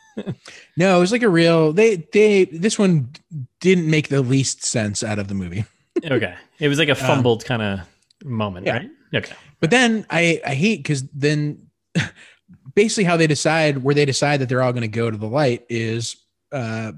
No, 0.77 0.96
it 0.96 1.01
was 1.01 1.12
like 1.12 1.22
a 1.22 1.29
real. 1.29 1.72
They 1.72 2.07
they 2.12 2.44
this 2.44 2.79
one 2.79 3.11
didn't 3.61 3.90
make 3.90 4.09
the 4.09 4.20
least 4.20 4.62
sense 4.62 5.03
out 5.03 5.18
of 5.18 5.29
the 5.29 5.35
movie. 5.35 5.64
okay, 6.05 6.35
it 6.59 6.68
was 6.68 6.79
like 6.79 6.90
a 6.90 6.94
fumbled 6.94 7.44
kind 7.44 7.62
of 7.62 7.81
moment, 8.22 8.66
yeah. 8.66 8.79
right? 8.79 8.90
Okay, 9.14 9.33
But 9.61 9.70
then 9.70 10.07
I 10.11 10.40
I 10.46 10.55
hate 10.55 10.81
because 10.81 11.05
then 11.14 11.68
basically 12.75 13.05
how 13.05 13.16
they 13.16 13.27
decide 13.27 13.79
where 13.79 13.94
they 13.94 14.05
decide 14.05 14.40
that 14.40 14.48
they're 14.48 14.62
all 14.62 14.72
going 14.72 14.83
to 14.83 14.88
go 14.88 15.11
to 15.11 15.16
the 15.16 15.27
light 15.27 15.64
is 15.68 16.16
uh, 16.53 16.93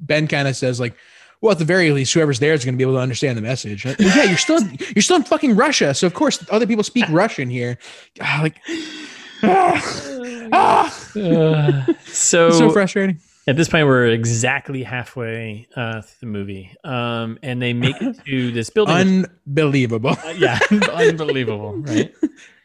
Ben 0.00 0.26
kind 0.28 0.48
of 0.48 0.56
says 0.56 0.80
like, 0.80 0.94
well 1.40 1.52
at 1.52 1.58
the 1.58 1.64
very 1.64 1.90
least 1.90 2.14
whoever's 2.14 2.38
there 2.38 2.54
is 2.54 2.64
going 2.64 2.74
to 2.74 2.78
be 2.78 2.84
able 2.84 2.94
to 2.94 3.00
understand 3.00 3.36
the 3.36 3.42
message. 3.42 3.84
Well, 3.84 3.96
yeah, 3.98 4.24
you're 4.24 4.36
still 4.38 4.60
you're 4.94 5.02
still 5.02 5.16
in 5.16 5.24
fucking 5.24 5.56
Russia, 5.56 5.92
so 5.92 6.06
of 6.06 6.14
course 6.14 6.44
other 6.50 6.66
people 6.66 6.84
speak 6.84 7.04
Russian 7.10 7.50
here. 7.50 7.78
Ah, 8.20 8.40
like. 8.42 8.60
ah, 9.44 10.52
ah. 10.52 11.18
uh, 11.18 11.92
so, 12.04 12.50
so 12.50 12.70
frustrating. 12.70 13.20
At 13.48 13.56
this 13.56 13.68
point, 13.68 13.88
we're 13.88 14.06
exactly 14.06 14.84
halfway 14.84 15.66
uh, 15.74 16.02
through 16.02 16.18
the 16.20 16.26
movie, 16.26 16.76
um, 16.84 17.40
and 17.42 17.60
they 17.60 17.72
make 17.72 18.00
it 18.00 18.24
to 18.24 18.52
this 18.52 18.70
building. 18.70 19.26
Unbelievable. 19.46 20.10
Uh, 20.10 20.34
yeah, 20.36 20.60
unbelievable, 20.92 21.76
right? 21.78 22.14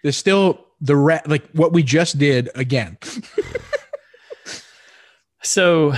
There's 0.04 0.18
still 0.18 0.68
the 0.80 0.96
re- 0.96 1.22
like 1.26 1.50
what 1.54 1.74
we 1.74 1.82
just 1.82 2.20
did 2.20 2.50
again. 2.54 3.00
So 5.48 5.94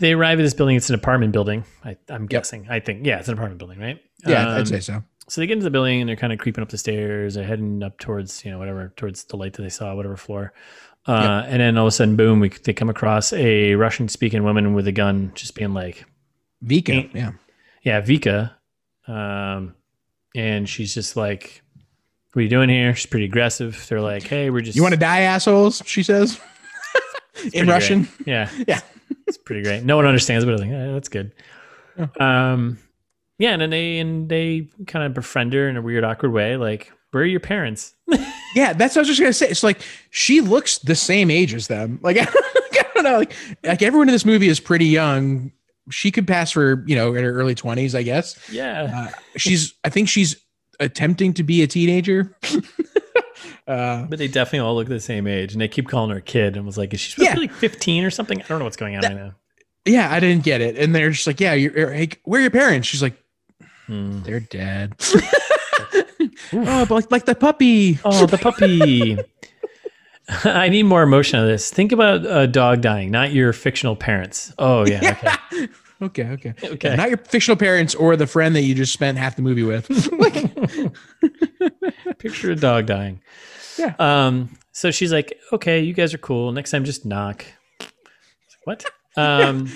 they 0.00 0.12
arrive 0.12 0.38
at 0.38 0.42
this 0.42 0.54
building. 0.54 0.76
It's 0.76 0.88
an 0.88 0.94
apartment 0.94 1.32
building. 1.32 1.64
I, 1.84 1.96
I'm 2.08 2.26
guessing. 2.26 2.66
I 2.68 2.80
think 2.80 3.06
yeah, 3.06 3.18
it's 3.18 3.28
an 3.28 3.34
apartment 3.34 3.58
building, 3.58 3.78
right? 3.80 4.00
Yeah, 4.26 4.48
Um, 4.48 4.58
I'd 4.60 4.68
say 4.68 4.80
so. 4.80 5.02
So 5.28 5.40
they 5.40 5.46
get 5.46 5.54
into 5.54 5.64
the 5.64 5.70
building 5.70 6.00
and 6.00 6.08
they're 6.08 6.14
kind 6.16 6.32
of 6.32 6.38
creeping 6.38 6.62
up 6.62 6.68
the 6.68 6.78
stairs. 6.78 7.34
They're 7.34 7.44
heading 7.44 7.82
up 7.82 7.98
towards 7.98 8.44
you 8.44 8.50
know 8.50 8.58
whatever 8.58 8.92
towards 8.96 9.24
the 9.24 9.36
light 9.36 9.54
that 9.54 9.62
they 9.62 9.68
saw, 9.70 9.94
whatever 9.94 10.16
floor. 10.16 10.52
Uh, 11.06 11.44
And 11.46 11.60
then 11.60 11.76
all 11.78 11.84
of 11.86 11.88
a 11.88 11.92
sudden, 11.92 12.16
boom! 12.16 12.40
We 12.40 12.48
they 12.50 12.72
come 12.72 12.88
across 12.90 13.32
a 13.32 13.74
Russian-speaking 13.76 14.42
woman 14.44 14.74
with 14.74 14.86
a 14.88 14.92
gun, 14.92 15.32
just 15.34 15.54
being 15.54 15.72
like, 15.72 16.04
Vika, 16.64 17.12
yeah. 17.14 17.32
"Yeah, 17.82 18.00
Vika," 18.02 18.50
um, 19.08 19.74
and 20.34 20.68
she's 20.68 20.92
just 20.94 21.16
like, 21.16 21.62
"What 22.32 22.40
are 22.40 22.42
you 22.42 22.48
doing 22.50 22.68
here?" 22.68 22.94
She's 22.94 23.06
pretty 23.06 23.26
aggressive. 23.26 23.86
They're 23.88 24.00
like, 24.00 24.24
"Hey, 24.24 24.50
we're 24.50 24.60
just 24.62 24.76
You 24.76 24.82
want 24.82 24.94
to 24.94 25.00
die, 25.00 25.20
assholes? 25.20 25.80
She 25.86 26.02
says 26.02 26.40
in 27.52 27.66
Russian. 27.68 28.02
great. 28.02 28.12
Yeah, 28.26 28.50
Yeah. 28.68 28.80
it's 29.26 29.38
pretty 29.38 29.62
great. 29.62 29.84
No 29.84 29.96
one 29.96 30.06
understands, 30.06 30.44
but 30.44 30.54
I 30.54 30.56
think 30.58 30.72
eh, 30.72 30.92
that's 30.92 31.08
good. 31.08 31.32
Yeah. 31.98 32.06
Um, 32.52 32.78
yeah, 33.38 33.50
and 33.52 33.60
then 33.62 33.70
they 33.70 33.98
and 33.98 34.28
they 34.28 34.68
kind 34.86 35.04
of 35.04 35.14
befriend 35.14 35.52
her 35.52 35.68
in 35.68 35.76
a 35.76 35.82
weird, 35.82 36.04
awkward 36.04 36.32
way. 36.32 36.56
Like, 36.56 36.92
where 37.10 37.22
are 37.22 37.26
your 37.26 37.40
parents? 37.40 37.94
Yeah, 38.54 38.72
that's 38.72 38.96
what 38.96 39.00
I 39.00 39.02
was 39.02 39.08
just 39.08 39.20
gonna 39.20 39.34
say. 39.34 39.48
It's 39.50 39.62
like 39.62 39.82
she 40.08 40.40
looks 40.40 40.78
the 40.78 40.94
same 40.94 41.30
age 41.30 41.52
as 41.52 41.66
them. 41.66 41.98
Like 42.02 42.16
I 42.18 42.24
don't 42.94 43.04
know, 43.04 43.18
like 43.18 43.34
like 43.62 43.82
everyone 43.82 44.08
in 44.08 44.12
this 44.12 44.24
movie 44.24 44.48
is 44.48 44.60
pretty 44.60 44.86
young. 44.86 45.52
She 45.90 46.10
could 46.10 46.26
pass 46.26 46.52
for 46.52 46.82
you 46.86 46.96
know 46.96 47.12
in 47.14 47.22
her 47.22 47.32
early 47.32 47.54
twenties, 47.54 47.94
I 47.94 48.02
guess. 48.02 48.38
yeah, 48.50 49.08
Uh, 49.12 49.18
she's, 49.36 49.74
I 49.84 49.90
think 49.90 50.08
she's 50.08 50.36
attempting 50.80 51.34
to 51.34 51.42
be 51.42 51.60
a 51.62 51.66
teenager. 51.66 52.34
Uh, 53.66 54.04
but 54.04 54.18
they 54.18 54.28
definitely 54.28 54.60
all 54.60 54.74
look 54.76 54.88
the 54.88 55.00
same 55.00 55.26
age, 55.26 55.52
and 55.52 55.60
they 55.60 55.68
keep 55.68 55.88
calling 55.88 56.10
her 56.10 56.16
a 56.18 56.22
kid. 56.22 56.56
And 56.56 56.64
was 56.66 56.78
like, 56.78 56.92
is 56.94 57.00
she 57.00 57.10
supposed 57.12 57.30
to 57.30 57.34
be 57.36 57.40
like 57.42 57.52
fifteen 57.52 58.04
or 58.04 58.10
something? 58.10 58.40
I 58.40 58.44
don't 58.46 58.58
know 58.58 58.64
what's 58.64 58.76
going 58.76 58.94
on 58.96 59.02
That- 59.02 59.12
right 59.12 59.16
now. 59.26 59.34
yeah, 59.84 60.12
I 60.12 60.20
didn't 60.20 60.44
get 60.44 60.60
it, 60.60 60.76
and 60.76 60.94
they're 60.94 61.10
just 61.10 61.26
like, 61.26 61.40
yeah, 61.40 61.54
you're, 61.54 61.92
hey, 61.92 62.10
where 62.24 62.38
are 62.40 62.42
your 62.42 62.50
parents? 62.50 62.88
She's 62.88 63.02
like, 63.02 63.16
Hmm. 63.86 64.22
they're 64.22 64.40
dead. 64.40 64.94
oh, 66.52 66.86
but 66.86 66.90
like 66.90 67.10
like 67.12 67.24
the 67.26 67.34
puppy. 67.36 67.98
Oh, 68.04 68.26
the 68.26 68.38
puppy. 68.38 69.16
I 70.44 70.68
need 70.68 70.82
more 70.84 71.04
emotion 71.04 71.38
on 71.38 71.46
this. 71.46 71.70
Think 71.70 71.92
about 71.92 72.26
a 72.26 72.48
dog 72.48 72.80
dying, 72.80 73.12
not 73.12 73.32
your 73.32 73.52
fictional 73.52 73.94
parents. 73.94 74.52
Oh 74.58 74.84
yeah, 74.86 75.16
okay. 75.52 75.68
Okay, 76.02 76.24
okay. 76.24 76.52
Okay. 76.62 76.88
Yeah, 76.90 76.96
not 76.96 77.08
your 77.08 77.16
fictional 77.16 77.56
parents 77.56 77.94
or 77.94 78.16
the 78.16 78.26
friend 78.26 78.54
that 78.54 78.60
you 78.64 78.74
just 78.74 78.92
spent 78.92 79.16
half 79.16 79.34
the 79.36 79.40
movie 79.40 79.62
with. 79.62 79.86
Picture 82.18 82.50
a 82.50 82.56
dog 82.56 82.84
dying. 82.84 83.20
Yeah. 83.78 83.94
Um. 83.98 84.50
So 84.72 84.90
she's 84.90 85.12
like, 85.12 85.38
"Okay, 85.52 85.80
you 85.80 85.92
guys 85.94 86.12
are 86.14 86.18
cool. 86.18 86.52
Next 86.52 86.70
time, 86.70 86.84
just 86.84 87.04
knock." 87.06 87.44
What? 88.64 88.84
Um. 89.16 89.70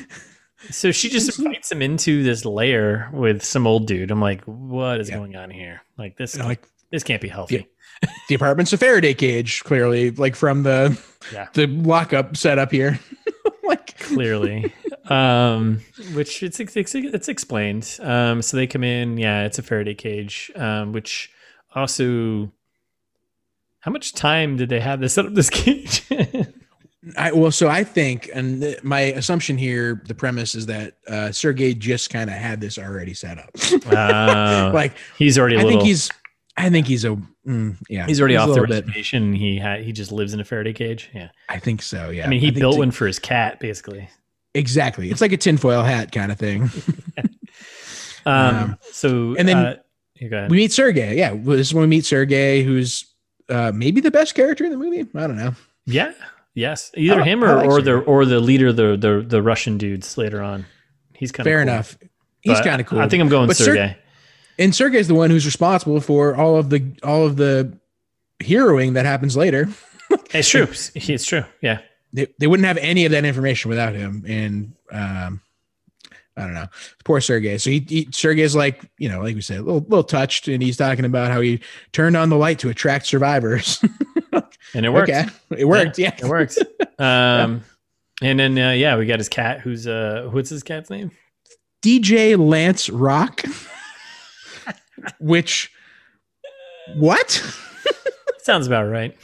So 0.71 0.93
she 0.93 1.09
just 1.09 1.39
invites 1.39 1.73
him 1.73 1.81
into 1.81 2.23
this 2.23 2.45
lair 2.45 3.09
with 3.15 3.43
some 3.43 3.67
old 3.67 3.87
dude. 3.87 4.11
I'm 4.11 4.21
like, 4.21 4.43
what 4.45 5.01
is 5.01 5.09
Yeah. 5.09 5.17
going 5.17 5.35
on 5.35 5.49
here? 5.49 5.81
Like 5.97 6.19
this, 6.19 6.39
like 6.39 6.67
this 6.91 7.03
can't 7.03 7.23
be 7.23 7.29
healthy. 7.29 7.67
Yeah. 8.03 8.11
the 8.29 8.35
apartment's 8.35 8.73
a 8.75 8.77
Faraday 8.79 9.15
cage, 9.15 9.63
clearly, 9.65 10.11
like 10.11 10.37
from 10.37 10.63
the 10.65 11.01
Yeah. 11.33 11.49
the 11.55 11.67
lockup 11.67 12.37
setup 12.37 12.71
here. 12.73 12.99
like 13.65 13.99
Clearly, 14.01 14.73
um, 15.09 15.81
which 16.15 16.43
it's, 16.43 16.59
it's 16.61 16.75
it's 16.95 17.29
explained. 17.29 17.97
Um, 18.03 18.43
so 18.43 18.57
they 18.57 18.67
come 18.67 18.83
in. 18.85 19.17
Yeah, 19.17 19.45
it's 19.45 19.59
a 19.59 19.63
Faraday 19.63 19.95
cage. 19.95 20.51
Um, 20.57 20.93
which 20.93 21.31
also, 21.75 22.51
how 23.81 23.90
much 23.90 24.12
time 24.14 24.57
did 24.57 24.69
they 24.69 24.81
have 24.81 25.01
to 25.01 25.09
set 25.09 25.27
up 25.27 25.35
this 25.35 25.51
cage? 25.51 26.03
I 27.16 27.33
well, 27.33 27.51
so 27.51 27.66
I 27.69 27.83
think, 27.83 28.29
and 28.35 28.61
th- 28.61 28.83
my 28.83 29.01
assumption 29.01 29.57
here, 29.57 30.03
the 30.07 30.14
premise 30.14 30.55
is 30.55 30.66
that 30.66 30.95
uh 31.09 31.33
Sergey 31.33 31.75
just 31.75 32.11
kind 32.11 32.29
of 32.29 32.37
had 32.37 32.61
this 32.61 32.79
already 32.79 33.14
set 33.14 33.38
up. 33.38 33.51
Wow. 33.90 34.73
like 34.75 34.93
he's 35.19 35.38
already 35.38 35.57
a 35.57 35.61
I 35.61 35.62
little. 35.62 35.79
think 35.81 35.88
he's 35.88 36.11
I 36.59 36.69
think 36.69 36.87
he's 36.87 37.07
a 37.07 37.16
mm, 37.47 37.77
yeah. 37.88 38.07
He's 38.07 38.21
already 38.21 38.35
a 38.35 38.40
off 38.40 38.49
the 38.49 38.53
little 38.53 38.66
bit. 38.66 38.85
reservation. 38.87 39.33
He 39.33 39.59
had 39.59 39.81
he 39.83 39.93
just 39.93 40.12
lives 40.12 40.35
in 40.35 40.40
a 40.40 40.45
Faraday 40.45 40.75
cage. 40.75 41.09
Yeah, 41.14 41.31
I 41.49 41.59
think 41.59 41.81
so, 41.81 42.11
yeah. 42.11 42.27
I 42.27 42.29
mean 42.29 42.40
he 42.40 42.49
think 42.49 42.59
built 42.61 42.75
it's- 42.75 42.79
one 42.79 42.90
for 42.90 43.07
his 43.07 43.19
cat 43.19 43.61
basically. 43.61 44.09
Exactly. 44.55 45.11
It's 45.11 45.21
like 45.23 45.33
a 45.33 45.37
tinfoil 45.38 45.83
hat 45.83 46.12
kind 46.12 46.31
of 46.31 46.38
thing. 46.38 46.71
Um, 48.27 48.35
Um, 48.57 48.77
so 48.93 49.35
and 49.38 49.49
then 49.49 49.57
uh, 49.57 49.77
you 50.16 50.29
go 50.29 50.37
ahead. 50.37 50.51
we 50.51 50.59
meet 50.59 50.73
Sergey. 50.73 51.16
Yeah, 51.16 51.35
this 51.35 51.69
is 51.69 51.75
when 51.75 51.81
we 51.83 51.88
meet 51.88 52.05
Sergey, 52.05 52.62
who's 52.62 53.07
uh, 53.51 53.73
maybe 53.75 54.01
the 54.01 54.11
best 54.11 54.35
character 54.35 54.65
in 54.65 54.71
the 54.71 54.77
movie. 54.77 55.01
I 55.15 55.27
don't 55.27 55.37
know. 55.37 55.55
yeah, 55.87 56.13
yes, 56.55 56.91
either 56.97 57.23
him 57.23 57.43
or, 57.45 57.63
or 57.65 57.83
the 57.83 57.99
or 57.99 58.25
the 58.25 58.41
leader, 58.41 58.73
the 58.73 58.97
the 58.97 59.25
the 59.27 59.43
Russian 59.43 59.79
dudes 59.79 60.17
later 60.17 60.43
on. 60.43 60.67
He's 61.15 61.33
kind 61.33 61.47
of 61.47 61.51
Fair 61.51 61.61
enough. 61.63 61.99
He's 62.41 62.61
kind 62.61 62.81
of 62.81 62.87
cool. 62.87 63.01
I 63.01 63.09
think 63.09 63.21
I'm 63.21 63.29
going 63.29 63.47
But 63.49 63.57
Ser- 63.57 63.65
Sergey. 63.65 63.97
and 64.59 64.75
Sergey's 64.75 65.09
the 65.09 65.15
one 65.15 65.29
who's 65.31 65.45
responsible 65.45 66.01
for 66.01 66.35
all 66.35 66.57
of 66.57 66.71
the 66.71 66.83
all 67.03 67.27
of 67.27 67.37
the 67.37 67.77
heroing 68.39 68.95
that 68.95 69.05
happens 69.05 69.37
later. 69.37 69.69
it's 70.33 70.49
true. 70.49 70.67
It's 70.95 71.25
true. 71.27 71.45
Yeah. 71.61 71.81
They, 72.13 72.27
they 72.39 72.47
wouldn't 72.47 72.67
have 72.67 72.79
any 72.79 73.05
of 73.05 73.13
that 73.13 73.25
information 73.25 73.69
without 73.69 73.95
him. 73.95 74.25
And 74.27 74.73
um, 74.91 75.41
I 76.37 76.43
don't 76.43 76.55
know, 76.55 76.66
poor 77.05 77.21
Sergey. 77.21 77.59
So 77.59 77.71
he, 77.71 77.85
he 77.88 78.09
Sergey's 78.12 78.55
like 78.55 78.83
you 78.99 79.09
know, 79.09 79.21
like 79.21 79.35
we 79.35 79.40
said, 79.40 79.59
a 79.59 79.62
little, 79.62 79.81
little 79.81 80.05
touched, 80.05 80.49
and 80.49 80.62
he's 80.62 80.77
talking 80.77 81.05
about 81.05 81.31
how 81.31 81.40
he 81.40 81.61
turned 81.93 82.16
on 82.16 82.29
the 82.29 82.37
light 82.37 82.59
to 82.61 82.69
attract 82.69 83.07
survivors. 83.07 83.83
And 84.75 84.87
it 84.87 84.90
worked. 84.90 85.11
okay, 85.11 85.27
it 85.57 85.64
worked. 85.64 85.99
Yeah, 85.99 86.14
It 86.16 86.25
worked. 86.25 86.59
Um, 87.01 87.64
and 88.21 88.38
then 88.38 88.59
uh, 88.59 88.73
yeah, 88.73 88.97
we 88.99 89.07
got 89.07 89.19
his 89.19 89.31
cat. 89.31 89.61
Who's 89.61 89.87
uh, 89.87 90.29
what's 90.33 90.51
his 90.51 90.62
cat's 90.62 90.90
name? 90.90 91.11
DJ 91.83 92.37
Lance 92.38 92.90
Rock, 92.90 93.43
which 95.19 95.73
what 96.95 97.43
Sounds 98.43 98.66
about 98.66 98.85
right. 98.90 99.16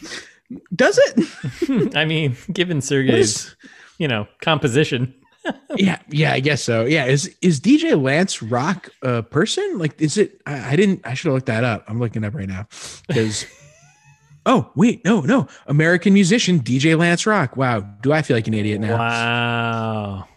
does 0.75 0.99
it? 0.99 1.97
I 1.97 2.07
mean, 2.07 2.35
given 2.51 2.81
Sergey's, 2.81 3.55
you 3.99 4.09
know, 4.09 4.27
composition. 4.41 5.15
yeah, 5.77 5.99
yeah, 6.09 6.33
I 6.33 6.41
guess 6.41 6.63
so. 6.63 6.85
Yeah, 6.85 7.07
is 7.07 7.35
is 7.43 7.61
DJ 7.61 8.01
Lance 8.01 8.43
Rock 8.43 8.91
a 9.03 9.23
person? 9.23 9.79
Like, 9.79 10.01
is 10.01 10.17
it? 10.19 10.41
I, 10.47 10.73
I 10.73 10.77
didn't. 10.77 11.07
I 11.07 11.15
should 11.15 11.27
have 11.27 11.35
looked 11.35 11.47
that 11.47 11.65
up. 11.65 11.85
I'm 11.89 11.99
looking 11.99 12.25
up 12.25 12.35
right 12.35 12.49
now 12.49 12.67
because. 13.09 13.47
oh 14.47 14.71
wait, 14.77 15.05
no, 15.05 15.21
no, 15.21 15.49
American 15.67 16.15
musician 16.15 16.61
DJ 16.61 16.99
Lance 16.99 17.27
Rock. 17.27 17.57
Wow, 17.57 17.81
do 17.81 18.13
I 18.13 18.23
feel 18.23 18.37
like 18.37 18.47
an 18.47 18.55
idiot 18.55 18.81
now? 18.81 18.97
Wow. 18.97 20.29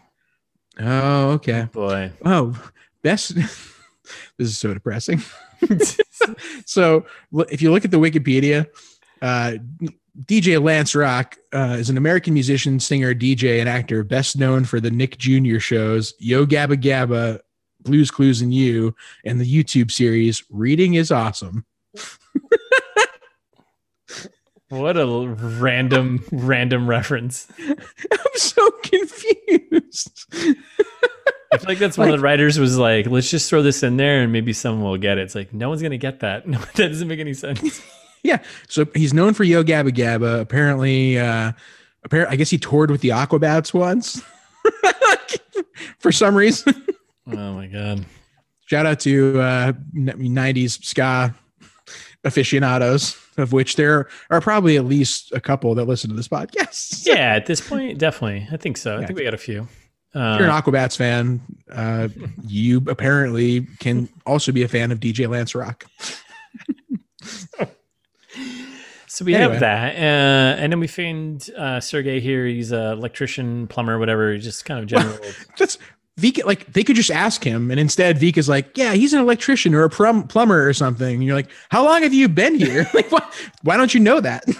Oh, 0.79 1.31
okay. 1.31 1.67
Boy. 1.71 2.11
Oh, 2.23 2.57
best. 3.01 3.35
this 3.35 3.57
is 4.37 4.57
so 4.57 4.73
depressing. 4.73 5.21
so 6.65 7.05
if 7.49 7.61
you 7.61 7.71
look 7.71 7.85
at 7.85 7.91
the 7.91 7.99
Wikipedia, 7.99 8.67
uh, 9.21 9.55
DJ 10.25 10.61
Lance 10.61 10.95
Rock 10.95 11.37
uh, 11.53 11.77
is 11.79 11.89
an 11.89 11.97
American 11.97 12.33
musician, 12.33 12.79
singer, 12.79 13.13
DJ, 13.13 13.59
and 13.59 13.69
actor, 13.69 14.03
best 14.03 14.37
known 14.37 14.65
for 14.65 14.79
the 14.79 14.91
Nick 14.91 15.17
Jr. 15.17 15.59
shows 15.59 16.13
Yo 16.19 16.45
Gabba 16.45 16.81
Gabba, 16.81 17.39
Blues 17.81 18.11
Clues, 18.11 18.41
and 18.41 18.53
You, 18.53 18.95
and 19.23 19.39
the 19.39 19.63
YouTube 19.63 19.91
series 19.91 20.43
Reading 20.49 20.95
is 20.95 21.11
Awesome. 21.11 21.65
What 24.69 24.97
a 24.97 25.07
random, 25.07 26.23
random 26.31 26.87
reference. 26.87 27.47
I'm 27.67 28.35
so 28.35 28.69
confused. 28.83 30.25
I 30.31 31.57
feel 31.57 31.65
like 31.65 31.79
that's 31.79 31.97
one 31.97 32.07
of 32.07 32.15
the 32.15 32.21
writers 32.21 32.59
was 32.59 32.77
like, 32.77 33.07
let's 33.07 33.31
just 33.31 33.49
throw 33.49 33.63
this 33.63 33.81
in 33.81 33.97
there 33.97 34.21
and 34.21 34.31
maybe 34.31 34.53
someone 34.53 34.83
will 34.83 34.97
get 34.99 35.17
it. 35.17 35.21
It's 35.21 35.33
like, 35.33 35.51
no 35.55 35.69
one's 35.69 35.81
going 35.81 35.91
to 35.91 35.97
get 35.97 36.19
that. 36.19 36.47
No, 36.47 36.59
that 36.59 36.89
doesn't 36.89 37.07
make 37.07 37.19
any 37.19 37.33
sense. 37.33 37.81
Yeah. 38.23 38.39
So 38.67 38.85
he's 38.95 39.13
known 39.13 39.33
for 39.33 39.43
Yo 39.43 39.63
Gabba 39.63 39.89
Gabba. 39.91 40.41
Apparently, 40.41 41.17
uh, 41.17 41.51
apparently, 42.03 42.33
I 42.33 42.37
guess 42.37 42.49
he 42.49 42.57
toured 42.57 42.91
with 42.91 43.01
the 43.01 43.09
Aquabats 43.09 43.73
once 43.73 44.21
for 45.99 46.11
some 46.11 46.35
reason. 46.35 46.73
Oh 47.27 47.53
my 47.53 47.67
God. 47.67 48.05
Shout 48.65 48.85
out 48.85 48.99
to 49.01 49.39
uh, 49.39 49.71
90s 49.95 50.83
ska 50.83 51.33
aficionados, 52.23 53.17
of 53.37 53.53
which 53.53 53.77
there 53.77 54.07
are 54.29 54.41
probably 54.41 54.75
at 54.77 54.85
least 54.85 55.31
a 55.31 55.39
couple 55.39 55.73
that 55.75 55.85
listen 55.85 56.09
to 56.09 56.15
this 56.15 56.27
podcast. 56.27 57.05
Yeah, 57.07 57.33
at 57.35 57.45
this 57.47 57.61
point, 57.67 57.97
definitely. 57.97 58.47
I 58.51 58.57
think 58.57 58.77
so. 58.77 58.97
I 58.97 58.99
Yeah. 59.01 59.07
think 59.07 59.17
we 59.19 59.25
got 59.25 59.33
a 59.33 59.37
few. 59.37 59.61
If 59.61 60.15
you're 60.15 60.23
an 60.23 60.49
Uh, 60.49 60.61
Aquabats 60.61 60.97
fan, 60.97 61.39
uh, 61.71 62.09
you 62.45 62.83
apparently 62.87 63.61
can 63.79 64.09
also 64.25 64.51
be 64.51 64.61
a 64.63 64.67
fan 64.67 64.91
of 64.91 64.99
DJ 64.99 65.27
Lance 65.29 65.55
Rock. 65.55 65.85
so 69.19 69.25
we 69.25 69.35
Anyway. 69.35 69.51
have 69.51 69.59
that. 69.59 69.95
Uh, 69.95 70.61
and 70.61 70.71
then 70.71 70.79
we 70.79 70.87
find 70.87 71.49
uh, 71.57 71.79
Sergey 71.81 72.21
here. 72.21 72.45
He's 72.45 72.71
an 72.71 72.79
electrician, 72.93 73.67
plumber, 73.67 73.99
whatever. 73.99 74.31
He's 74.33 74.45
just 74.45 74.63
kind 74.63 74.79
of 74.79 74.85
general. 74.87 75.17
That's 75.57 75.77
Vika. 76.19 76.45
Like 76.45 76.71
they 76.71 76.83
could 76.85 76.95
just 76.95 77.11
ask 77.11 77.43
him, 77.43 77.69
and 77.69 77.79
instead 77.79 78.17
Vika's 78.17 78.47
like, 78.47 78.77
"Yeah, 78.77 78.93
he's 78.93 79.11
an 79.13 79.19
electrician 79.19 79.73
or 79.75 79.83
a 79.83 79.89
plum- 79.89 80.27
plumber 80.27 80.67
or 80.67 80.73
something." 80.73 81.15
And 81.15 81.23
you're 81.23 81.35
like, 81.35 81.49
"How 81.69 81.83
long 81.83 82.01
have 82.03 82.13
you 82.13 82.29
been 82.29 82.55
here? 82.55 82.87
like, 82.93 83.11
why, 83.11 83.29
why 83.63 83.75
don't 83.77 83.93
you 83.93 83.99
know 83.99 84.21
that?" 84.21 84.45